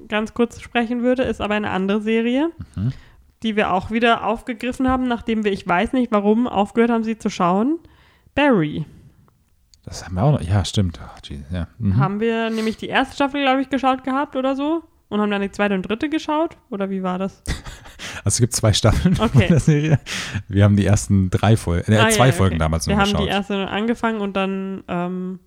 ganz 0.08 0.34
kurz 0.34 0.60
sprechen 0.62 1.02
würde, 1.04 1.24
ist 1.24 1.42
aber 1.42 1.56
eine 1.56 1.70
andere 1.70 2.02
Serie, 2.02 2.50
Mhm. 2.76 2.94
die 3.44 3.56
wir 3.56 3.74
auch 3.74 3.92
wieder 3.92 4.26
aufgegriffen 4.26 4.88
haben, 4.90 5.08
nachdem 5.08 5.44
wir, 5.44 5.52
ich 5.52 5.68
weiß 5.68 5.94
nicht 5.94 6.12
warum, 6.12 6.48
aufgehört 6.48 6.92
haben, 6.92 7.04
sie 7.04 7.18
zu 7.18 7.30
schauen. 7.30 7.80
Barry. 8.36 8.86
Das 9.84 10.06
haben 10.06 10.16
wir 10.16 10.24
auch 10.24 10.32
noch. 10.34 10.42
Ja, 10.42 10.64
stimmt. 10.66 11.00
Ach, 11.04 11.22
geez, 11.22 11.40
ja. 11.52 11.68
Mhm. 11.80 11.98
Haben 11.98 12.20
wir 12.20 12.50
nämlich 12.50 12.78
die 12.78 12.88
erste 12.88 13.16
Staffel, 13.16 13.42
glaube 13.42 13.62
ich, 13.62 13.70
geschaut 13.70 14.04
gehabt 14.04 14.36
oder 14.36 14.56
so 14.56 14.84
und 15.08 15.20
haben 15.22 15.32
dann 15.32 15.42
die 15.42 15.52
zweite 15.52 15.74
und 15.74 15.84
dritte 15.84 16.10
geschaut? 16.10 16.58
Oder 16.70 16.90
wie 16.90 17.04
war 17.04 17.18
das? 17.18 17.44
Also 18.26 18.36
es 18.36 18.40
gibt 18.42 18.54
zwei 18.54 18.74
Staffeln 18.74 19.14
Okay. 19.18 19.30
von 19.30 19.48
der 19.48 19.60
Serie. 19.62 20.00
Wir 20.50 20.66
haben 20.66 20.76
die 20.76 20.86
ersten 20.86 21.30
drei 21.30 21.56
Folgen, 21.56 21.90
äh, 21.94 21.98
Ah, 22.00 22.10
zwei 22.10 22.28
ja, 22.28 22.32
Folgen 22.34 22.56
okay. 22.56 22.60
damals 22.60 22.86
Wir 22.86 22.96
noch 22.96 23.04
haben 23.04 23.12
geschaut. 23.12 23.26
die 23.26 23.30
erste 23.32 23.68
angefangen 23.70 24.20
und 24.20 24.34
dann 24.36 24.84
ähm, 24.90 25.40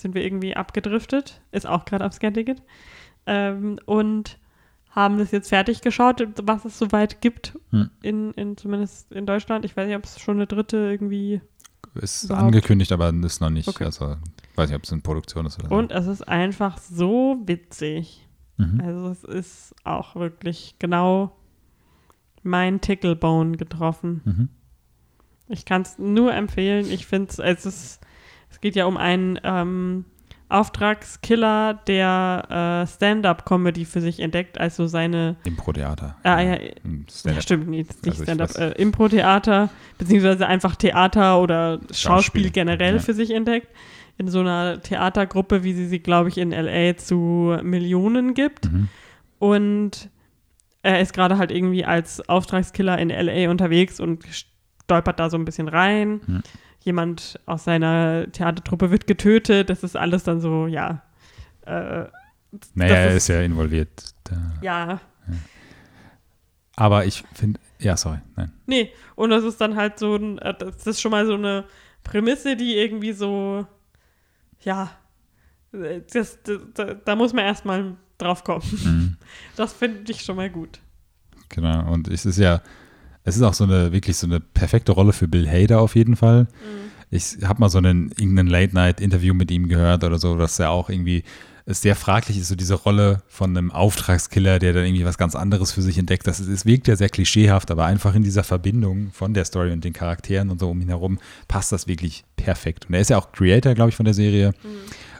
sind 0.00 0.14
wir 0.14 0.22
irgendwie 0.24 0.54
abgedriftet. 0.54 1.40
Ist 1.50 1.66
auch 1.66 1.84
gerade 1.84 2.06
auf 2.06 2.12
Scan-Ticket. 2.12 2.62
Ähm, 3.26 3.78
und 3.86 4.38
haben 4.90 5.18
das 5.18 5.32
jetzt 5.32 5.48
fertig 5.48 5.80
geschaut, 5.80 6.24
was 6.42 6.64
es 6.64 6.78
soweit 6.78 7.20
gibt, 7.20 7.58
Hm. 7.70 7.90
in, 8.02 8.30
in, 8.32 8.56
zumindest 8.56 9.10
in 9.12 9.26
Deutschland. 9.26 9.64
Ich 9.64 9.76
weiß 9.76 9.86
nicht, 9.88 9.96
ob 9.96 10.04
es 10.04 10.20
schon 10.20 10.36
eine 10.36 10.46
dritte 10.46 10.76
irgendwie. 10.76 11.40
Ist 11.94 12.24
überhaupt- 12.24 12.44
angekündigt, 12.46 12.92
aber 12.92 13.12
ist 13.24 13.40
noch 13.40 13.50
nicht. 13.50 13.68
Okay. 13.68 13.84
Also 13.84 14.16
weiß 14.56 14.68
nicht, 14.68 14.76
ob 14.76 14.84
es 14.84 14.92
in 14.92 15.02
Produktion 15.02 15.46
ist 15.46 15.58
oder 15.58 15.68
so. 15.68 15.74
Und 15.74 15.90
es 15.92 16.06
ist 16.06 16.22
einfach 16.28 16.78
so 16.78 17.40
witzig. 17.46 18.26
Mhm. 18.56 18.80
Also 18.84 19.08
es 19.10 19.24
ist 19.24 19.74
auch 19.84 20.14
wirklich 20.16 20.76
genau 20.78 21.36
mein 22.42 22.80
Ticklebone 22.80 23.56
getroffen. 23.56 24.20
Mhm. 24.24 24.48
Ich 25.48 25.64
kann 25.64 25.82
es 25.82 25.98
nur 25.98 26.32
empfehlen. 26.34 26.86
Ich 26.90 27.06
finde 27.06 27.30
es, 27.30 27.38
es 27.38 27.66
ist, 27.66 28.00
es 28.50 28.60
geht 28.60 28.76
ja 28.76 28.86
um 28.86 28.96
einen 28.96 29.38
ähm, 29.42 30.04
Auftragskiller, 30.48 31.74
der 31.86 32.84
äh, 32.84 32.86
Stand-up-Comedy 32.86 33.84
für 33.84 34.00
sich 34.00 34.20
entdeckt, 34.20 34.58
also 34.58 34.86
seine, 34.86 35.36
Impro-Theater. 35.44 36.16
ah 36.22 36.40
ja, 36.40 36.58
Hm, 36.82 37.06
ja 37.24 37.40
stimmt, 37.40 37.68
nicht, 37.68 37.90
nicht 38.04 38.12
Also 38.12 38.22
Stand-up, 38.24 38.54
äh, 38.56 38.70
Impro-Theater, 38.72 39.70
beziehungsweise 39.98 40.46
einfach 40.46 40.76
Theater 40.76 41.40
oder 41.40 41.78
Schauspiel, 41.78 41.96
Schauspiel, 41.96 42.50
generell 42.50 42.94
ja. 42.94 43.00
für 43.00 43.14
sich 43.14 43.30
entdeckt. 43.30 43.68
In 44.16 44.28
so 44.28 44.40
einer 44.40 44.80
Theatergruppe, 44.80 45.64
wie 45.64 45.72
sie 45.72 45.86
sie, 45.86 45.98
glaube 45.98 46.28
ich, 46.28 46.38
in 46.38 46.52
L.A. 46.52 46.96
zu 46.96 47.58
Millionen 47.62 48.34
gibt. 48.34 48.70
Mhm. 48.70 48.88
Und 49.40 50.08
er 50.84 51.00
ist 51.00 51.14
gerade 51.14 51.38
halt 51.38 51.50
irgendwie 51.50 51.84
als 51.84 52.28
Auftragskiller 52.28 52.98
in 52.98 53.08
LA 53.08 53.50
unterwegs 53.50 54.00
und 54.00 54.24
stolpert 54.84 55.18
da 55.18 55.30
so 55.30 55.38
ein 55.38 55.46
bisschen 55.46 55.66
rein. 55.66 56.20
Hm. 56.26 56.42
Jemand 56.84 57.40
aus 57.46 57.64
seiner 57.64 58.30
Theatertruppe 58.30 58.90
wird 58.90 59.06
getötet. 59.06 59.70
Das 59.70 59.82
ist 59.82 59.96
alles 59.96 60.22
dann 60.24 60.40
so, 60.40 60.66
ja. 60.66 61.02
Äh, 61.66 62.04
Naja, 62.74 62.94
er 62.94 63.08
ist- 63.10 63.16
ist 63.16 63.28
ja 63.28 63.40
involviert. 63.40 64.14
Da. 64.24 64.36
ja. 64.62 65.00
Aber 66.76 67.04
ich 67.06 67.22
finde, 67.34 67.60
ja, 67.78 67.96
sorry, 67.96 68.18
nein. 68.36 68.52
Nee, 68.66 68.92
und 69.14 69.30
das 69.30 69.44
ist 69.44 69.60
dann 69.60 69.76
halt 69.76 69.98
so 69.98 70.16
ein, 70.16 70.38
äh, 70.38 70.54
das 70.54 70.86
ist 70.86 71.00
schon 71.00 71.12
mal 71.12 71.24
so 71.24 71.34
eine 71.34 71.64
Prämisse, 72.02 72.56
die 72.56 72.76
irgendwie 72.76 73.12
so, 73.12 73.66
ja, 74.62 74.90
das, 76.12 76.38
da, 76.74 76.94
da 76.94 77.16
muss 77.16 77.32
man 77.32 77.44
erstmal 77.44 77.94
drauf 78.18 78.42
kommen. 78.44 78.62
Mhm. 78.84 79.16
Das 79.56 79.72
finde 79.72 80.10
ich 80.10 80.22
schon 80.22 80.36
mal 80.36 80.50
gut. 80.50 80.80
Genau. 81.48 81.90
Und 81.92 82.08
es 82.08 82.26
ist 82.26 82.38
ja, 82.38 82.60
es 83.24 83.36
ist 83.36 83.42
auch 83.42 83.54
so 83.54 83.64
eine, 83.64 83.92
wirklich 83.92 84.16
so 84.16 84.26
eine 84.26 84.40
perfekte 84.40 84.92
Rolle 84.92 85.12
für 85.12 85.28
Bill 85.28 85.48
Hader 85.48 85.80
auf 85.80 85.96
jeden 85.96 86.16
Fall. 86.16 86.42
Mhm. 86.42 86.90
Ich 87.10 87.38
habe 87.44 87.60
mal 87.60 87.70
so 87.70 87.78
einen 87.78 88.10
irgendein 88.18 88.46
Late-Night-Interview 88.46 89.34
mit 89.34 89.50
ihm 89.50 89.68
gehört 89.68 90.04
oder 90.04 90.18
so, 90.18 90.36
dass 90.36 90.58
er 90.58 90.70
auch 90.70 90.90
irgendwie 90.90 91.24
es 91.66 91.80
sehr 91.80 91.96
fraglich 91.96 92.38
ist, 92.38 92.48
so 92.48 92.56
diese 92.56 92.74
Rolle 92.74 93.22
von 93.26 93.56
einem 93.56 93.70
Auftragskiller, 93.70 94.58
der 94.58 94.74
dann 94.74 94.84
irgendwie 94.84 95.06
was 95.06 95.16
ganz 95.16 95.34
anderes 95.34 95.72
für 95.72 95.80
sich 95.80 95.96
entdeckt. 95.96 96.26
Das 96.26 96.38
ist, 96.38 96.48
es 96.48 96.66
wirkt 96.66 96.88
ja 96.88 96.96
sehr 96.96 97.08
klischeehaft, 97.08 97.70
aber 97.70 97.86
einfach 97.86 98.14
in 98.14 98.22
dieser 98.22 98.44
Verbindung 98.44 99.12
von 99.12 99.32
der 99.32 99.46
Story 99.46 99.72
und 99.72 99.82
den 99.82 99.94
Charakteren 99.94 100.50
und 100.50 100.60
so 100.60 100.70
um 100.70 100.80
ihn 100.82 100.88
herum 100.88 101.18
passt 101.48 101.72
das 101.72 101.88
wirklich 101.88 102.24
perfekt. 102.36 102.86
Und 102.88 102.94
er 102.94 103.00
ist 103.00 103.10
ja 103.10 103.16
auch 103.16 103.32
Creator, 103.32 103.74
glaube 103.74 103.90
ich, 103.90 103.96
von 103.96 104.04
der 104.04 104.14
Serie. 104.14 104.50
Mhm. 104.62 104.68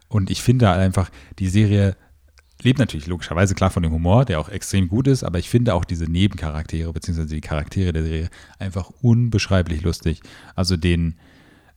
Und 0.08 0.30
ich 0.30 0.42
finde 0.42 0.68
einfach, 0.70 1.10
die 1.38 1.48
Serie 1.48 1.96
lebt 2.62 2.78
natürlich 2.78 3.06
logischerweise 3.06 3.54
klar 3.54 3.70
von 3.70 3.82
dem 3.82 3.92
Humor, 3.92 4.24
der 4.24 4.40
auch 4.40 4.48
extrem 4.48 4.88
gut 4.88 5.06
ist, 5.06 5.24
aber 5.24 5.38
ich 5.38 5.50
finde 5.50 5.74
auch 5.74 5.84
diese 5.84 6.04
Nebencharaktere, 6.04 6.92
beziehungsweise 6.92 7.34
die 7.34 7.40
Charaktere 7.40 7.92
der 7.92 8.02
Serie 8.04 8.30
einfach 8.58 8.90
unbeschreiblich 9.02 9.82
lustig. 9.82 10.20
Also 10.54 10.76
den, 10.76 11.16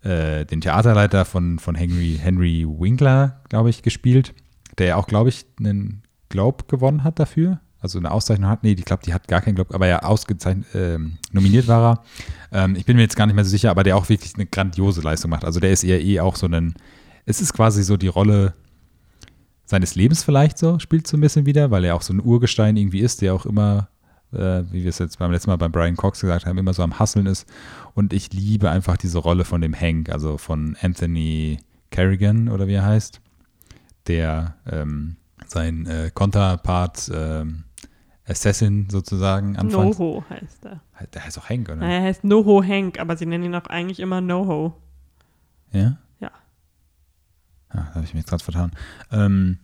äh, 0.01 0.45
den 0.45 0.61
Theaterleiter 0.61 1.25
von, 1.25 1.59
von 1.59 1.75
Henry, 1.75 2.19
Henry 2.21 2.65
Winkler, 2.67 3.41
glaube 3.49 3.69
ich, 3.69 3.81
gespielt 3.81 4.33
der 4.77 4.87
ja 4.87 4.95
auch, 4.95 5.07
glaube 5.07 5.29
ich, 5.29 5.45
einen 5.59 6.03
Globe 6.29 6.65
gewonnen 6.67 7.03
hat 7.03 7.19
dafür. 7.19 7.59
Also 7.79 7.99
eine 7.99 8.11
Auszeichnung 8.11 8.49
hat. 8.49 8.63
Nee, 8.63 8.73
ich 8.73 8.85
glaube, 8.85 9.03
die 9.05 9.13
hat 9.13 9.27
gar 9.27 9.41
keinen 9.41 9.55
Globe, 9.55 9.73
aber 9.73 9.87
ja, 9.87 9.99
ausgezeichnet, 9.99 10.73
äh, 10.73 10.97
nominiert 11.31 11.67
war 11.67 12.01
er. 12.51 12.63
Ähm, 12.63 12.75
ich 12.75 12.85
bin 12.85 12.95
mir 12.95 13.03
jetzt 13.03 13.15
gar 13.15 13.27
nicht 13.27 13.35
mehr 13.35 13.45
so 13.45 13.51
sicher, 13.51 13.69
aber 13.69 13.83
der 13.83 13.95
auch 13.95 14.09
wirklich 14.09 14.33
eine 14.35 14.47
grandiose 14.47 15.01
Leistung 15.01 15.29
macht. 15.29 15.45
Also 15.45 15.59
der 15.59 15.71
ist 15.71 15.83
eher 15.83 16.01
eh 16.01 16.19
auch 16.19 16.35
so 16.35 16.47
ein, 16.47 16.73
es 17.25 17.39
ist 17.39 17.53
quasi 17.53 17.83
so 17.83 17.95
die 17.95 18.07
Rolle 18.07 18.55
seines 19.67 19.93
Lebens 19.93 20.23
vielleicht 20.23 20.57
so, 20.57 20.79
spielt 20.79 21.05
so 21.05 21.15
ein 21.15 21.21
bisschen 21.21 21.45
wieder, 21.45 21.69
weil 21.69 21.85
er 21.85 21.93
auch 21.93 22.01
so 22.01 22.13
ein 22.13 22.21
Urgestein 22.23 22.75
irgendwie 22.75 23.01
ist, 23.01 23.21
der 23.21 23.35
auch 23.35 23.45
immer, 23.45 23.89
äh, 24.33 24.63
wie 24.71 24.81
wir 24.81 24.89
es 24.89 24.97
jetzt 24.97 25.19
beim 25.19 25.31
letzten 25.31 25.51
Mal 25.51 25.57
bei 25.57 25.67
Brian 25.67 25.95
Cox 25.95 26.21
gesagt 26.21 26.47
haben, 26.47 26.57
immer 26.57 26.73
so 26.73 26.81
am 26.81 26.97
Hasseln 26.97 27.27
ist. 27.27 27.45
Und 27.93 28.11
ich 28.11 28.33
liebe 28.33 28.71
einfach 28.71 28.97
diese 28.97 29.19
Rolle 29.19 29.45
von 29.45 29.61
dem 29.61 29.79
Hank, 29.79 30.09
also 30.09 30.39
von 30.39 30.75
Anthony 30.81 31.59
Kerrigan 31.91 32.49
oder 32.49 32.67
wie 32.67 32.73
er 32.73 32.85
heißt 32.85 33.21
der 34.07 34.55
ähm, 34.69 35.17
sein 35.45 35.85
äh, 35.85 36.11
Konterpart 36.13 37.11
ähm, 37.13 37.63
Assassin 38.27 38.89
sozusagen 38.89 39.55
anfangs. 39.55 39.97
Noho 39.97 40.23
heißt 40.29 40.65
er. 40.65 40.81
Der 41.13 41.23
heißt 41.23 41.39
auch 41.39 41.49
Hank, 41.49 41.69
oder? 41.69 41.77
Na, 41.77 41.89
er 41.89 42.03
heißt 42.03 42.23
Noho 42.23 42.63
Hank, 42.63 42.99
aber 42.99 43.15
sie 43.15 43.25
nennen 43.25 43.45
ihn 43.45 43.55
auch 43.55 43.67
eigentlich 43.67 43.99
immer 43.99 44.19
Noho. 44.19 44.73
Ja? 45.71 45.97
Ja. 47.73 47.93
Habe 47.93 48.05
ich 48.05 48.13
mich 48.13 48.25
gerade 48.25 48.43
vertan. 48.43 48.71
Ähm, 49.11 49.59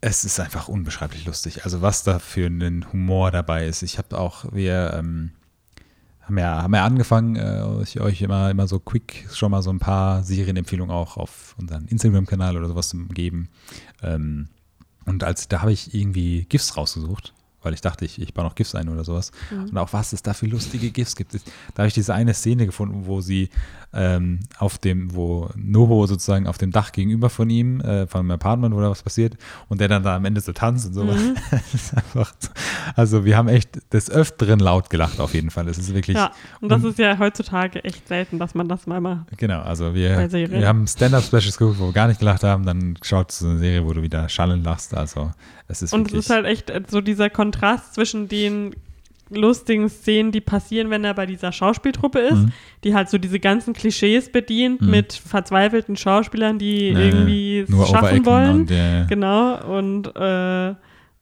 es 0.00 0.24
ist 0.24 0.38
einfach 0.38 0.68
unbeschreiblich 0.68 1.24
lustig. 1.24 1.64
Also 1.64 1.82
was 1.82 2.04
da 2.04 2.18
für 2.18 2.46
ein 2.46 2.92
Humor 2.92 3.30
dabei 3.30 3.66
ist. 3.66 3.82
Ich 3.82 3.98
habe 3.98 4.18
auch, 4.18 4.44
wir 4.52 4.94
ähm, 4.94 5.32
haben 6.22 6.38
ja, 6.38 6.62
haben 6.62 6.74
ja 6.74 6.84
angefangen, 6.84 7.36
äh, 7.36 7.62
euch, 7.62 8.00
euch 8.00 8.22
immer, 8.22 8.50
immer 8.50 8.66
so 8.66 8.78
quick 8.78 9.26
schon 9.32 9.50
mal 9.50 9.62
so 9.62 9.70
ein 9.70 9.78
paar 9.78 10.22
Serienempfehlungen 10.22 10.94
auch 10.94 11.16
auf 11.16 11.54
unseren 11.58 11.86
Instagram-Kanal 11.86 12.56
oder 12.56 12.68
sowas 12.68 12.88
zu 12.88 12.98
geben. 13.08 13.48
Ähm, 14.02 14.48
und 15.06 15.24
als 15.24 15.48
da 15.48 15.62
habe 15.62 15.72
ich 15.72 15.94
irgendwie 15.94 16.44
GIFs 16.44 16.76
rausgesucht 16.76 17.32
weil 17.66 17.74
ich 17.74 17.80
dachte, 17.80 18.04
ich, 18.04 18.20
ich 18.22 18.32
baue 18.32 18.44
noch 18.44 18.54
GIFs 18.54 18.76
ein 18.76 18.88
oder 18.88 19.02
sowas. 19.02 19.32
Mhm. 19.50 19.70
Und 19.70 19.78
auch 19.78 19.92
was 19.92 20.12
es 20.12 20.22
da 20.22 20.34
für 20.34 20.46
lustige 20.46 20.92
GIFs 20.92 21.16
gibt. 21.16 21.34
Da 21.34 21.40
habe 21.78 21.88
ich 21.88 21.94
diese 21.94 22.14
eine 22.14 22.32
Szene 22.32 22.64
gefunden, 22.64 23.06
wo 23.06 23.20
sie 23.20 23.50
ähm, 23.92 24.38
auf 24.58 24.78
dem, 24.78 25.14
wo 25.14 25.50
Noho 25.56 26.06
sozusagen 26.06 26.46
auf 26.46 26.58
dem 26.58 26.70
Dach 26.70 26.92
gegenüber 26.92 27.28
von 27.28 27.50
ihm, 27.50 27.80
äh, 27.80 28.06
von 28.06 28.20
einem 28.20 28.30
Apartment, 28.30 28.72
wo 28.72 28.80
da 28.80 28.88
was 28.88 29.02
passiert, 29.02 29.36
und 29.68 29.80
der 29.80 29.88
dann 29.88 30.04
da 30.04 30.14
am 30.14 30.24
Ende 30.24 30.40
so 30.40 30.52
tanzt 30.52 30.86
und 30.86 30.94
sowas. 30.94 31.20
Mhm. 31.20 31.34
so. 32.14 32.24
Also 32.94 33.24
wir 33.24 33.36
haben 33.36 33.48
echt 33.48 33.92
des 33.92 34.10
Öfteren 34.10 34.60
laut 34.60 34.88
gelacht 34.88 35.18
auf 35.18 35.34
jeden 35.34 35.50
Fall. 35.50 35.66
Es 35.68 35.76
ist 35.76 35.92
wirklich. 35.92 36.16
Ja, 36.16 36.30
und 36.60 36.68
das 36.68 36.84
ist 36.84 37.00
ja 37.00 37.18
heutzutage 37.18 37.82
echt 37.82 38.06
selten, 38.06 38.38
dass 38.38 38.54
man 38.54 38.68
das 38.68 38.86
mal 38.86 39.00
macht. 39.00 39.36
Genau, 39.38 39.60
also 39.60 39.92
wir, 39.92 40.30
wir 40.30 40.68
haben 40.68 40.86
Stand-Up-Specials 40.86 41.58
geguckt, 41.58 41.80
wo 41.80 41.86
wir 41.86 41.92
gar 41.92 42.06
nicht 42.06 42.20
gelacht 42.20 42.44
haben, 42.44 42.64
dann 42.64 42.96
schaut 43.02 43.32
so 43.32 43.48
eine 43.48 43.58
Serie, 43.58 43.84
wo 43.84 43.92
du 43.92 44.02
wieder 44.02 44.28
schallen 44.28 44.62
lachst. 44.62 44.94
Also 44.94 45.32
es 45.68 45.82
ist 45.82 45.92
Und 45.92 46.08
es 46.08 46.14
ist 46.14 46.30
halt 46.30 46.46
echt 46.46 46.72
so 46.88 47.00
dieser 47.00 47.30
Kontrast 47.30 47.94
zwischen 47.94 48.28
den 48.28 48.74
lustigen 49.28 49.88
Szenen, 49.88 50.30
die 50.30 50.40
passieren, 50.40 50.90
wenn 50.90 51.04
er 51.04 51.14
bei 51.14 51.26
dieser 51.26 51.50
Schauspieltruppe 51.50 52.20
ist, 52.20 52.38
mhm. 52.38 52.52
die 52.84 52.94
halt 52.94 53.08
so 53.08 53.18
diese 53.18 53.40
ganzen 53.40 53.74
Klischees 53.74 54.30
bedient 54.30 54.80
mhm. 54.80 54.90
mit 54.90 55.12
verzweifelten 55.12 55.96
Schauspielern, 55.96 56.58
die 56.58 56.92
nee, 56.92 57.08
irgendwie 57.08 57.58
es 57.60 57.88
schaffen 57.88 58.24
wollen. 58.24 58.60
Und, 58.60 58.70
yeah. 58.70 59.04
Genau, 59.04 59.76
und 59.76 60.14
äh, 60.14 60.74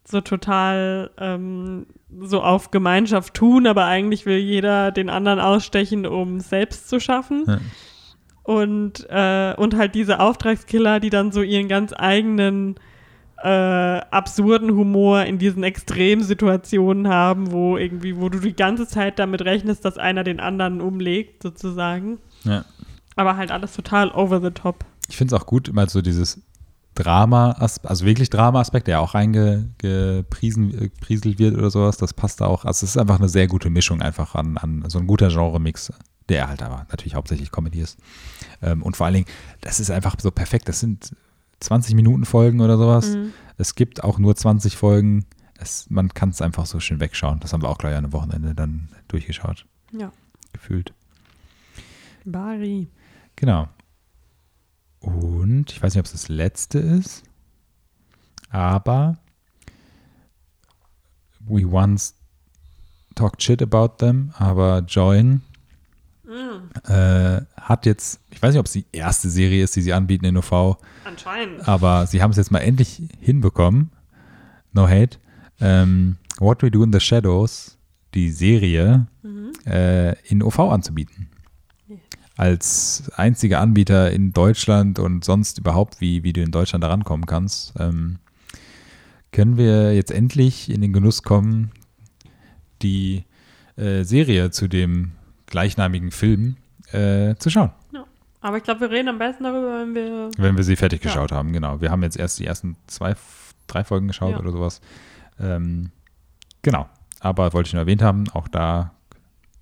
so 0.06 0.20
total 0.20 1.10
ähm, 1.18 1.86
so 2.20 2.42
auf 2.42 2.70
Gemeinschaft 2.70 3.34
tun, 3.34 3.66
aber 3.66 3.86
eigentlich 3.86 4.26
will 4.26 4.38
jeder 4.38 4.92
den 4.92 5.08
anderen 5.08 5.40
ausstechen, 5.40 6.06
um 6.06 6.40
selbst 6.40 6.88
zu 6.88 7.00
schaffen. 7.00 7.44
Ja. 7.46 7.60
Und, 8.42 9.06
äh, 9.08 9.54
und 9.56 9.74
halt 9.74 9.94
diese 9.94 10.20
Auftragskiller, 10.20 11.00
die 11.00 11.08
dann 11.08 11.32
so 11.32 11.40
ihren 11.40 11.68
ganz 11.68 11.94
eigenen 11.96 12.74
äh, 13.42 13.48
absurden 13.48 14.70
Humor 14.70 15.24
in 15.24 15.38
diesen 15.38 15.64
Extremsituationen 15.64 17.08
haben, 17.08 17.50
wo 17.50 17.76
irgendwie, 17.76 18.16
wo 18.16 18.28
du 18.28 18.38
die 18.38 18.56
ganze 18.56 18.86
Zeit 18.86 19.18
damit 19.18 19.42
rechnest, 19.42 19.84
dass 19.84 19.98
einer 19.98 20.24
den 20.24 20.40
anderen 20.40 20.80
umlegt, 20.80 21.42
sozusagen. 21.42 22.18
Ja. 22.44 22.64
Aber 23.16 23.36
halt 23.36 23.50
alles 23.50 23.74
total 23.74 24.10
over 24.12 24.40
the 24.40 24.50
top. 24.50 24.84
Ich 25.08 25.16
finde 25.16 25.34
es 25.34 25.40
auch 25.40 25.46
gut, 25.46 25.68
immer 25.68 25.86
so 25.88 26.00
dieses 26.00 26.40
Drama, 26.94 27.50
also 27.82 28.06
wirklich 28.06 28.30
Drama-Aspekt, 28.30 28.86
der 28.86 29.00
auch 29.00 29.14
reingeprieselt 29.14 31.38
wird 31.38 31.56
oder 31.56 31.70
sowas, 31.70 31.96
das 31.96 32.14
passt 32.14 32.40
da 32.40 32.46
auch. 32.46 32.64
Also 32.64 32.84
es 32.84 32.90
ist 32.90 32.98
einfach 32.98 33.18
eine 33.18 33.28
sehr 33.28 33.48
gute 33.48 33.68
Mischung 33.68 34.00
einfach 34.00 34.36
an, 34.36 34.56
an 34.58 34.84
so 34.88 35.00
ein 35.00 35.06
guter 35.06 35.28
Genre-Mix, 35.28 35.92
der 36.28 36.48
halt 36.48 36.62
aber 36.62 36.86
natürlich 36.90 37.16
hauptsächlich 37.16 37.50
Comedy 37.50 37.80
ist. 37.80 37.98
Ähm, 38.62 38.82
und 38.82 38.96
vor 38.96 39.06
allen 39.06 39.14
Dingen, 39.14 39.26
das 39.60 39.80
ist 39.80 39.90
einfach 39.90 40.14
so 40.20 40.30
perfekt. 40.30 40.68
Das 40.68 40.80
sind 40.80 41.14
20 41.60 41.94
Minuten 41.94 42.24
Folgen 42.24 42.60
oder 42.60 42.76
sowas. 42.76 43.14
Mhm. 43.14 43.32
Es 43.56 43.74
gibt 43.74 44.02
auch 44.02 44.18
nur 44.18 44.34
20 44.34 44.76
Folgen. 44.76 45.24
Es, 45.58 45.88
man 45.88 46.08
kann 46.08 46.30
es 46.30 46.42
einfach 46.42 46.66
so 46.66 46.80
schön 46.80 47.00
wegschauen. 47.00 47.40
Das 47.40 47.52
haben 47.52 47.62
wir 47.62 47.68
auch 47.68 47.78
gleich 47.78 47.92
an 47.92 48.04
einem 48.04 48.12
Wochenende 48.12 48.54
dann 48.54 48.88
durchgeschaut. 49.08 49.66
Ja. 49.92 50.12
Gefühlt. 50.52 50.92
Bari. 52.24 52.88
Genau. 53.36 53.68
Und 55.00 55.70
ich 55.70 55.82
weiß 55.82 55.94
nicht, 55.94 56.00
ob 56.00 56.06
es 56.06 56.12
das 56.12 56.28
letzte 56.28 56.78
ist, 56.78 57.24
aber 58.48 59.18
we 61.40 61.66
once 61.66 62.14
talked 63.14 63.42
shit 63.42 63.60
about 63.60 63.96
them, 63.98 64.32
aber 64.38 64.80
Join 64.80 65.42
mm. 66.24 66.90
äh, 66.90 67.42
hat 67.64 67.86
jetzt, 67.86 68.20
ich 68.30 68.42
weiß 68.42 68.52
nicht, 68.52 68.60
ob 68.60 68.66
es 68.66 68.72
die 68.72 68.84
erste 68.92 69.30
Serie 69.30 69.64
ist, 69.64 69.74
die 69.74 69.80
sie 69.80 69.94
anbieten 69.94 70.26
in 70.26 70.36
OV. 70.36 70.76
Anscheinend. 71.04 71.66
Aber 71.66 72.06
sie 72.06 72.22
haben 72.22 72.30
es 72.30 72.36
jetzt 72.36 72.50
mal 72.50 72.58
endlich 72.58 73.02
hinbekommen. 73.18 73.90
No 74.72 74.86
hate. 74.86 75.18
Ähm, 75.60 76.16
What 76.38 76.62
We 76.62 76.70
Do 76.70 76.84
in 76.84 76.92
the 76.92 77.00
Shadows, 77.00 77.78
die 78.12 78.30
Serie, 78.30 79.06
mhm. 79.22 79.52
äh, 79.66 80.12
in 80.28 80.42
OV 80.42 80.58
anzubieten. 80.60 81.30
Als 82.36 83.10
einziger 83.14 83.60
Anbieter 83.60 84.10
in 84.10 84.32
Deutschland 84.32 84.98
und 84.98 85.24
sonst 85.24 85.58
überhaupt, 85.58 86.00
wie, 86.00 86.24
wie 86.24 86.32
du 86.32 86.42
in 86.42 86.50
Deutschland 86.50 86.84
da 86.84 86.88
rankommen 86.88 87.26
kannst, 87.26 87.72
ähm, 87.78 88.18
können 89.30 89.56
wir 89.56 89.94
jetzt 89.94 90.10
endlich 90.10 90.68
in 90.68 90.80
den 90.80 90.92
Genuss 90.92 91.22
kommen, 91.22 91.70
die 92.82 93.24
äh, 93.76 94.02
Serie 94.02 94.50
zu 94.50 94.68
dem 94.68 95.12
gleichnamigen 95.46 96.10
Film 96.10 96.56
äh, 96.94 97.36
zu 97.38 97.50
schauen. 97.50 97.70
Ja. 97.92 98.04
Aber 98.40 98.58
ich 98.58 98.62
glaube, 98.62 98.80
wir 98.80 98.90
reden 98.90 99.08
am 99.08 99.18
besten 99.18 99.44
darüber, 99.44 99.80
wenn 99.80 99.94
wir. 99.94 100.30
Wenn 100.36 100.56
wir 100.56 100.64
sie 100.64 100.76
fertig 100.76 101.02
ja. 101.02 101.10
geschaut 101.10 101.32
haben, 101.32 101.52
genau. 101.52 101.80
Wir 101.80 101.90
haben 101.90 102.02
jetzt 102.02 102.18
erst 102.18 102.38
die 102.38 102.46
ersten 102.46 102.76
zwei, 102.86 103.14
drei 103.66 103.84
Folgen 103.84 104.06
geschaut 104.06 104.32
ja. 104.32 104.38
oder 104.38 104.52
sowas. 104.52 104.80
Ähm, 105.40 105.90
genau. 106.62 106.88
Aber 107.20 107.52
wollte 107.54 107.68
ich 107.68 107.72
nur 107.72 107.80
erwähnt 107.80 108.02
haben, 108.02 108.28
auch 108.34 108.48
da, 108.48 108.92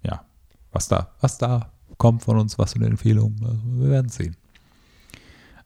ja, 0.03 0.25
was 0.73 0.89
da, 0.89 1.11
was 1.21 1.39
da 1.39 1.71
kommt 1.97 2.25
von 2.25 2.37
uns, 2.39 2.59
was 2.59 2.73
für 2.73 2.81
eine 2.81 2.89
Empfehlung, 2.89 3.37
wir 3.79 3.91
werden 3.91 4.09
sehen. 4.09 4.37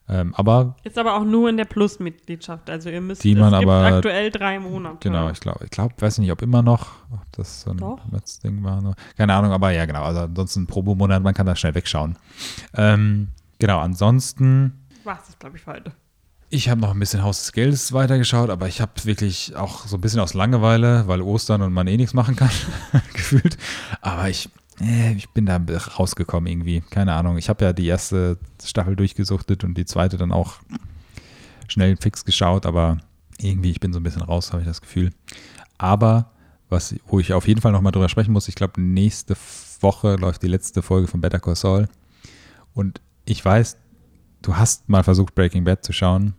Ähm, 0.09 0.33
aber 0.35 0.75
ist 0.83 0.97
aber 0.97 1.15
auch 1.15 1.25
nur 1.25 1.49
in 1.49 1.57
der 1.57 1.65
Plus-Mitgliedschaft. 1.65 2.69
Also 2.69 2.89
ihr 2.89 3.01
müsst 3.01 3.23
die 3.23 3.35
man 3.35 3.53
es 3.53 3.59
gibt 3.59 3.69
aber, 3.69 3.85
aktuell 3.97 4.31
drei 4.31 4.59
Monate. 4.59 4.97
Genau, 5.01 5.29
ich 5.29 5.39
glaube, 5.39 5.65
ich 5.65 5.69
glaube, 5.69 5.95
weiß 5.99 6.19
nicht, 6.19 6.31
ob 6.31 6.41
immer 6.41 6.61
noch, 6.61 6.87
ob 7.11 7.21
das 7.33 7.61
so 7.61 7.71
ein 7.71 7.77
Doch. 7.77 7.99
letztes 8.11 8.39
Ding 8.39 8.63
war. 8.63 8.81
Nur. 8.81 8.95
Keine 9.17 9.33
Ahnung, 9.33 9.51
aber 9.51 9.71
ja, 9.71 9.85
genau. 9.85 10.03
Also 10.03 10.21
ansonsten 10.21 10.65
Probo-Monat, 10.65 11.21
man 11.23 11.33
kann 11.33 11.45
da 11.45 11.55
schnell 11.55 11.75
wegschauen. 11.75 12.17
Ähm, 12.73 13.29
genau, 13.59 13.79
ansonsten. 13.79 14.85
War 15.03 15.19
es, 15.27 15.37
glaube 15.39 15.57
ich, 15.57 15.63
für 15.63 15.73
heute. 15.73 15.91
Ich 16.49 16.69
habe 16.69 16.79
noch 16.79 16.91
ein 16.93 16.99
bisschen 16.99 17.23
Haus 17.23 17.39
des 17.39 17.51
Geldes 17.51 17.91
weitergeschaut, 17.91 18.49
aber 18.49 18.69
ich 18.69 18.79
habe 18.79 18.93
wirklich 19.03 19.57
auch 19.57 19.85
so 19.85 19.97
ein 19.97 20.01
bisschen 20.01 20.21
aus 20.21 20.33
Langeweile, 20.33 21.05
weil 21.07 21.21
Ostern 21.21 21.61
und 21.61 21.73
man 21.73 21.87
eh 21.87 21.97
nichts 21.97 22.13
machen 22.13 22.37
kann, 22.37 22.49
gefühlt. 23.13 23.57
Aber 23.99 24.29
ich 24.29 24.49
ich 24.79 25.29
bin 25.29 25.45
da 25.45 25.59
rausgekommen 25.97 26.51
irgendwie. 26.51 26.81
Keine 26.81 27.13
Ahnung. 27.13 27.37
Ich 27.37 27.49
habe 27.49 27.65
ja 27.65 27.73
die 27.73 27.87
erste 27.87 28.37
Staffel 28.63 28.95
durchgesuchtet 28.95 29.63
und 29.63 29.75
die 29.75 29.85
zweite 29.85 30.17
dann 30.17 30.31
auch 30.31 30.57
schnell 31.67 31.97
fix 31.97 32.25
geschaut, 32.25 32.65
aber 32.65 32.97
irgendwie, 33.39 33.71
ich 33.71 33.79
bin 33.79 33.93
so 33.93 33.99
ein 33.99 34.03
bisschen 34.03 34.21
raus, 34.21 34.51
habe 34.51 34.61
ich 34.61 34.67
das 34.67 34.81
Gefühl. 34.81 35.11
Aber 35.77 36.31
was, 36.69 36.95
wo 37.07 37.19
ich 37.19 37.33
auf 37.33 37.47
jeden 37.47 37.61
Fall 37.61 37.71
nochmal 37.71 37.91
drüber 37.91 38.09
sprechen 38.09 38.33
muss, 38.33 38.47
ich 38.47 38.55
glaube, 38.55 38.81
nächste 38.81 39.35
Woche 39.81 40.15
läuft 40.15 40.43
die 40.43 40.47
letzte 40.47 40.81
Folge 40.81 41.07
von 41.07 41.21
Better 41.21 41.39
Call 41.39 41.55
Saul. 41.55 41.87
Und 42.73 43.01
ich 43.25 43.43
weiß, 43.43 43.77
du 44.41 44.55
hast 44.55 44.89
mal 44.89 45.03
versucht, 45.03 45.35
Breaking 45.35 45.63
Bad 45.63 45.83
zu 45.83 45.93
schauen. 45.93 46.33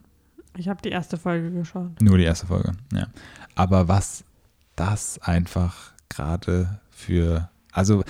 Ich 0.56 0.68
habe 0.68 0.82
die 0.82 0.90
erste 0.90 1.16
Folge 1.16 1.50
geschaut. 1.50 2.00
Nur 2.00 2.18
die 2.18 2.24
erste 2.24 2.46
Folge, 2.46 2.72
ja. 2.92 3.06
Aber 3.54 3.88
was 3.88 4.24
das 4.76 5.18
einfach 5.20 5.92
gerade 6.08 6.80
für, 6.90 7.48
also 7.72 8.04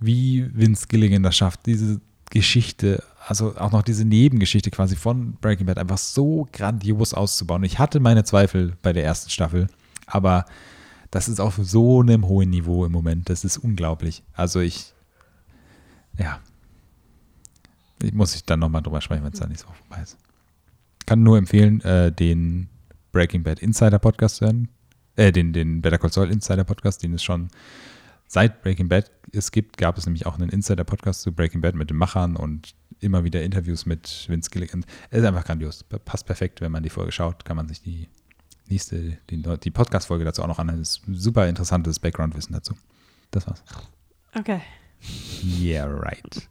wie 0.00 0.48
Vince 0.52 0.86
Gilligan 0.88 1.22
das 1.22 1.36
schafft, 1.36 1.66
diese 1.66 2.00
Geschichte, 2.30 3.02
also 3.26 3.56
auch 3.56 3.72
noch 3.72 3.82
diese 3.82 4.04
Nebengeschichte 4.04 4.70
quasi 4.70 4.96
von 4.96 5.34
Breaking 5.40 5.66
Bad 5.66 5.78
einfach 5.78 5.98
so 5.98 6.48
grandios 6.52 7.14
auszubauen. 7.14 7.64
Ich 7.64 7.78
hatte 7.78 8.00
meine 8.00 8.24
Zweifel 8.24 8.76
bei 8.82 8.92
der 8.92 9.04
ersten 9.04 9.30
Staffel, 9.30 9.68
aber 10.06 10.44
das 11.10 11.28
ist 11.28 11.40
auf 11.40 11.58
so 11.62 12.00
einem 12.00 12.26
hohen 12.26 12.50
Niveau 12.50 12.84
im 12.84 12.92
Moment. 12.92 13.30
Das 13.30 13.44
ist 13.44 13.58
unglaublich. 13.58 14.24
Also 14.32 14.60
ich, 14.60 14.92
ja, 16.18 16.40
ich 18.02 18.12
muss 18.12 18.34
ich 18.34 18.44
dann 18.44 18.58
nochmal 18.58 18.82
drüber 18.82 19.00
sprechen, 19.00 19.22
wenn 19.24 19.32
es 19.32 19.38
dann 19.38 19.50
nicht 19.50 19.60
so 19.60 19.68
vorbei 19.68 20.02
ist. 20.02 20.16
Kann 21.06 21.22
nur 21.22 21.38
empfehlen, 21.38 21.80
äh, 21.82 22.10
den 22.10 22.68
Breaking 23.12 23.44
Bad 23.44 23.60
Insider 23.60 23.98
Podcast 23.98 24.36
zu 24.36 24.46
hören. 24.46 24.68
Äh, 25.16 25.30
den, 25.30 25.52
den 25.52 25.80
Better 25.80 25.98
Call 25.98 26.12
Saul 26.12 26.30
Insider 26.30 26.64
Podcast, 26.64 27.02
den 27.02 27.14
es 27.14 27.22
schon 27.22 27.48
seit 28.34 28.62
Breaking 28.62 28.88
Bad 28.88 29.10
es 29.32 29.50
gibt, 29.52 29.78
gab 29.78 29.96
es 29.96 30.06
nämlich 30.06 30.26
auch 30.26 30.34
einen 30.34 30.48
Insider 30.50 30.84
Podcast 30.84 31.22
zu 31.22 31.32
Breaking 31.32 31.60
Bad 31.60 31.74
mit 31.74 31.88
den 31.90 31.96
Machern 31.96 32.36
und 32.36 32.74
immer 33.00 33.24
wieder 33.24 33.42
Interviews 33.42 33.86
mit 33.86 34.26
Vince 34.28 34.50
Gilligan. 34.50 34.84
Es 35.10 35.20
ist 35.20 35.24
einfach 35.24 35.44
grandios. 35.44 35.84
Passt 36.04 36.26
perfekt, 36.26 36.60
wenn 36.60 36.70
man 36.72 36.82
die 36.82 36.90
Folge 36.90 37.12
schaut, 37.12 37.44
kann 37.44 37.56
man 37.56 37.68
sich 37.68 37.80
die 37.82 38.08
nächste, 38.68 39.18
die, 39.30 39.42
die 39.42 39.70
Podcast-Folge 39.70 40.24
dazu 40.24 40.42
auch 40.42 40.46
noch 40.48 40.58
anhören. 40.58 40.80
Das 40.80 40.96
ist 40.96 41.02
super 41.12 41.48
interessantes 41.48 41.98
Background-Wissen 42.00 42.52
dazu. 42.52 42.74
Das 43.30 43.46
war's. 43.46 43.62
Okay. 44.36 44.60
Yeah, 45.60 45.86
right. 45.86 46.48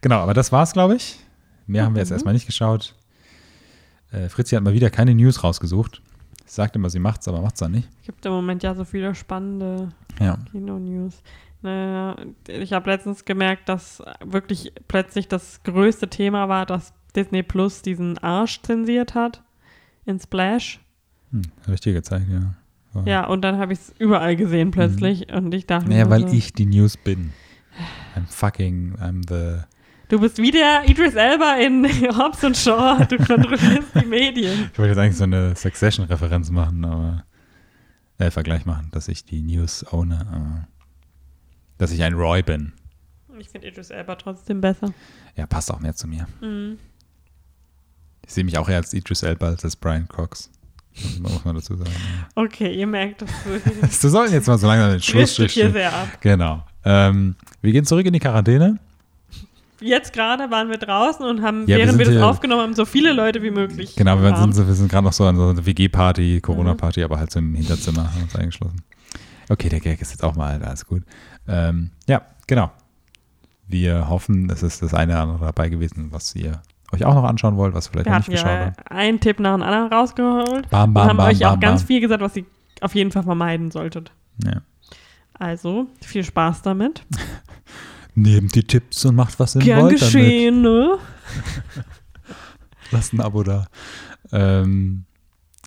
genau, 0.00 0.20
aber 0.20 0.34
das 0.34 0.52
war's, 0.52 0.72
glaube 0.72 0.96
ich. 0.96 1.18
Mehr 1.66 1.84
haben 1.84 1.94
wir 1.94 2.00
jetzt 2.00 2.10
Mhm. 2.10 2.14
erstmal 2.14 2.34
nicht 2.34 2.46
geschaut. 2.46 2.94
Äh, 4.10 4.28
Fritzi 4.28 4.54
hat 4.56 4.62
mal 4.64 4.72
wieder 4.74 4.90
keine 4.90 5.14
News 5.14 5.42
rausgesucht. 5.44 6.02
Sagt 6.46 6.76
immer, 6.76 6.90
sie 6.90 6.98
macht's, 6.98 7.26
aber 7.28 7.40
macht's 7.40 7.60
dann 7.60 7.72
nicht. 7.72 7.88
Es 8.00 8.06
gibt 8.06 8.24
im 8.26 8.32
Moment 8.32 8.62
ja 8.62 8.74
so 8.74 8.84
viele 8.84 9.14
spannende 9.14 9.88
Ja. 10.20 10.38
Kino-News. 10.52 11.22
Naja, 11.62 12.16
ich 12.48 12.72
habe 12.74 12.90
letztens 12.90 13.24
gemerkt, 13.24 13.68
dass 13.70 14.02
wirklich 14.24 14.72
plötzlich 14.86 15.28
das 15.28 15.62
größte 15.62 16.08
Thema 16.10 16.48
war, 16.50 16.66
dass 16.66 16.92
Disney 17.16 17.42
Plus 17.42 17.80
diesen 17.80 18.18
Arsch 18.18 18.60
zensiert 18.62 19.14
hat 19.14 19.42
in 20.04 20.20
Splash. 20.20 20.80
Hm, 21.30 21.42
hab 21.66 21.72
ich 21.74 21.80
dir 21.80 21.94
gezeigt, 21.94 22.26
ja. 22.30 22.54
War- 22.92 23.06
Ja, 23.08 23.26
und 23.26 23.40
dann 23.42 23.56
habe 23.58 23.72
ich 23.72 23.78
es 23.78 23.94
überall 23.98 24.36
gesehen 24.36 24.70
plötzlich 24.70 25.32
und 25.32 25.54
ich 25.54 25.66
dachte 25.66 25.88
Naja, 25.88 26.10
weil 26.10 26.28
so, 26.28 26.34
ich 26.34 26.52
die 26.52 26.66
News 26.66 26.96
bin. 26.98 27.32
I'm 28.14 28.26
fucking, 28.28 28.94
I'm 29.00 29.22
the. 29.28 29.62
Du 30.08 30.20
bist 30.20 30.38
wie 30.38 30.50
der 30.50 30.88
Idris 30.88 31.14
Elba 31.14 31.56
in 31.56 31.84
Hobbs 32.18 32.44
und 32.44 32.56
Shaw, 32.56 33.04
du 33.08 33.16
kontrollierst 33.16 33.94
die 34.00 34.06
Medien. 34.06 34.70
Ich 34.72 34.78
wollte 34.78 34.90
jetzt 34.90 34.98
eigentlich 34.98 35.16
so 35.16 35.24
eine 35.24 35.54
Succession-Referenz 35.56 36.50
machen, 36.50 36.84
aber. 36.84 37.24
Äh, 38.18 38.30
Vergleich 38.30 38.64
machen, 38.64 38.90
dass 38.92 39.08
ich 39.08 39.24
die 39.24 39.42
News 39.42 39.84
owne, 39.92 40.20
aber. 40.20 40.68
Dass 41.78 41.90
ich 41.90 42.02
ein 42.02 42.14
Roy 42.14 42.42
bin. 42.42 42.72
Ich 43.38 43.48
finde 43.48 43.66
Idris 43.66 43.90
Elba 43.90 44.14
trotzdem 44.14 44.60
besser. 44.60 44.92
Ja, 45.36 45.46
passt 45.46 45.72
auch 45.72 45.80
mehr 45.80 45.94
zu 45.94 46.06
mir. 46.06 46.28
Mhm. 46.40 46.78
Ich 48.26 48.32
sehe 48.32 48.44
mich 48.44 48.56
auch 48.56 48.68
eher 48.68 48.76
als 48.76 48.94
Idris 48.94 49.22
Elba 49.22 49.48
als 49.48 49.64
als 49.64 49.76
Brian 49.76 50.06
Cox. 50.06 50.50
Muss 50.94 51.18
man, 51.18 51.32
muss 51.32 51.44
man 51.44 51.54
dazu 51.56 51.76
sagen. 51.76 51.90
Okay, 52.36 52.72
ihr 52.72 52.86
merkt, 52.86 53.22
dass 53.22 53.30
du 53.42 53.50
Wir 54.02 54.10
sollten 54.10 54.32
jetzt 54.32 54.46
mal 54.46 54.58
so 54.58 54.66
langsam 54.66 54.92
den 54.92 55.02
Schlussstrich 55.02 55.52
hier 55.52 55.72
sehr 55.72 55.92
ab. 55.92 56.20
Genau. 56.20 56.64
Ähm, 56.84 57.34
wir 57.60 57.72
gehen 57.72 57.84
zurück 57.84 58.06
in 58.06 58.12
die 58.12 58.20
Quarantäne. 58.20 58.78
Jetzt 59.84 60.12
gerade 60.12 60.50
waren 60.50 60.70
wir 60.70 60.78
draußen 60.78 61.24
und 61.26 61.42
haben, 61.42 61.62
Ja, 61.62 61.66
wir 61.76 61.78
während 61.78 61.98
sind 61.98 62.08
wir, 62.08 62.14
das 62.14 62.22
aufgenommen 62.22 62.62
haben, 62.62 62.74
so 62.74 62.84
viele 62.86 63.12
Leute 63.12 63.42
wie 63.42 63.50
möglich. 63.50 63.94
Genau, 63.96 64.16
wir 64.20 64.30
waren. 64.30 64.52
sind, 64.52 64.66
wir 64.66 64.74
sind 64.74 64.90
gerade 64.90 65.04
noch 65.04 65.12
so 65.12 65.26
an 65.26 65.36
so 65.36 65.48
einer 65.48 65.66
WG-Party, 65.66 66.40
Corona-Party, 66.40 67.02
aber 67.02 67.18
halt 67.18 67.30
so 67.30 67.38
im 67.38 67.54
Hinterzimmer 67.54 68.12
haben 68.12 68.22
uns 68.22 68.34
eingeschlossen. 68.34 68.82
Okay, 69.50 69.68
der 69.68 69.80
Gag 69.80 70.00
ist 70.00 70.10
jetzt 70.10 70.24
auch 70.24 70.36
mal, 70.36 70.62
alles 70.62 70.86
gut. 70.86 71.02
Ähm, 71.46 71.90
ja, 72.08 72.22
genau. 72.46 72.70
Wir 73.68 74.08
hoffen, 74.08 74.48
es 74.50 74.62
ist 74.62 74.80
das 74.82 74.94
eine 74.94 75.12
oder 75.12 75.22
andere 75.22 75.44
dabei 75.46 75.68
gewesen, 75.68 76.08
was 76.10 76.34
ihr 76.34 76.62
euch 76.92 77.04
auch 77.04 77.14
noch 77.14 77.24
anschauen 77.24 77.56
wollt, 77.56 77.74
was 77.74 77.88
vielleicht 77.88 78.06
Wir 78.06 78.12
noch 78.12 78.18
nicht 78.20 78.30
geschaut 78.30 78.46
ja 78.46 78.66
habt. 78.66 78.90
einen 78.90 79.20
Tipp 79.20 79.38
nach 79.40 79.54
dem 79.54 79.62
anderen 79.62 79.92
rausgeholt 79.92 80.70
Bam, 80.70 80.88
und 80.90 80.94
bam, 80.94 81.08
haben 81.08 81.16
bam, 81.18 81.26
euch 81.28 81.44
auch 81.44 81.52
bam, 81.52 81.60
ganz 81.60 81.82
bam. 81.82 81.86
viel 81.88 82.00
gesagt, 82.00 82.22
was 82.22 82.36
ihr 82.36 82.44
auf 82.80 82.94
jeden 82.94 83.10
Fall 83.10 83.22
vermeiden 83.22 83.70
solltet. 83.70 84.12
Ja. 84.44 84.62
Also, 85.38 85.86
viel 86.00 86.24
Spaß 86.24 86.62
damit. 86.62 87.04
Nehmt 88.14 88.54
die 88.54 88.62
Tipps 88.62 89.04
und 89.04 89.16
macht 89.16 89.38
was 89.40 89.56
ihr 89.56 89.62
Gern 89.62 89.82
wollt 89.82 89.98
geschehen, 89.98 90.62
ne? 90.62 90.98
Lasst 92.90 93.12
ein 93.12 93.20
Abo 93.20 93.42
da. 93.42 93.66
Ähm, 94.30 95.04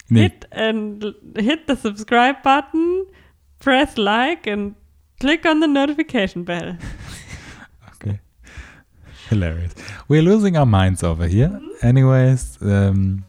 nee, 0.08 0.24
Hit, 0.24 0.52
and, 0.54 1.04
hit 1.36 1.62
the 1.68 1.76
subscribe 1.76 2.38
button, 2.44 3.04
press 3.60 3.98
like 3.98 4.48
and 4.48 4.76
click 5.20 5.46
on 5.46 5.62
the 5.62 5.68
notification 5.68 6.46
bell. 6.46 6.78
Okay. 8.00 8.20
Hilarious. 9.30 9.74
We're 10.08 10.22
losing 10.22 10.56
our 10.56 10.68
minds 10.68 11.04
over 11.04 11.26
here. 11.26 11.60
Anyways, 11.82 12.60
ähm, 12.62 13.24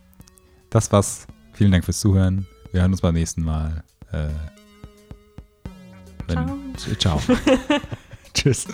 das 0.68 0.92
war's. 0.92 1.26
Vielen 1.54 1.72
Dank 1.72 1.86
fürs 1.86 2.00
Zuhören. 2.00 2.46
Wir 2.70 2.82
hören 2.82 2.92
uns 2.92 3.00
beim 3.00 3.14
nächsten 3.14 3.42
Mal. 3.42 3.82
Äh, 4.12 4.28
wenn, 6.28 6.76
ciao. 6.98 7.20
Tschüss. 8.38 8.66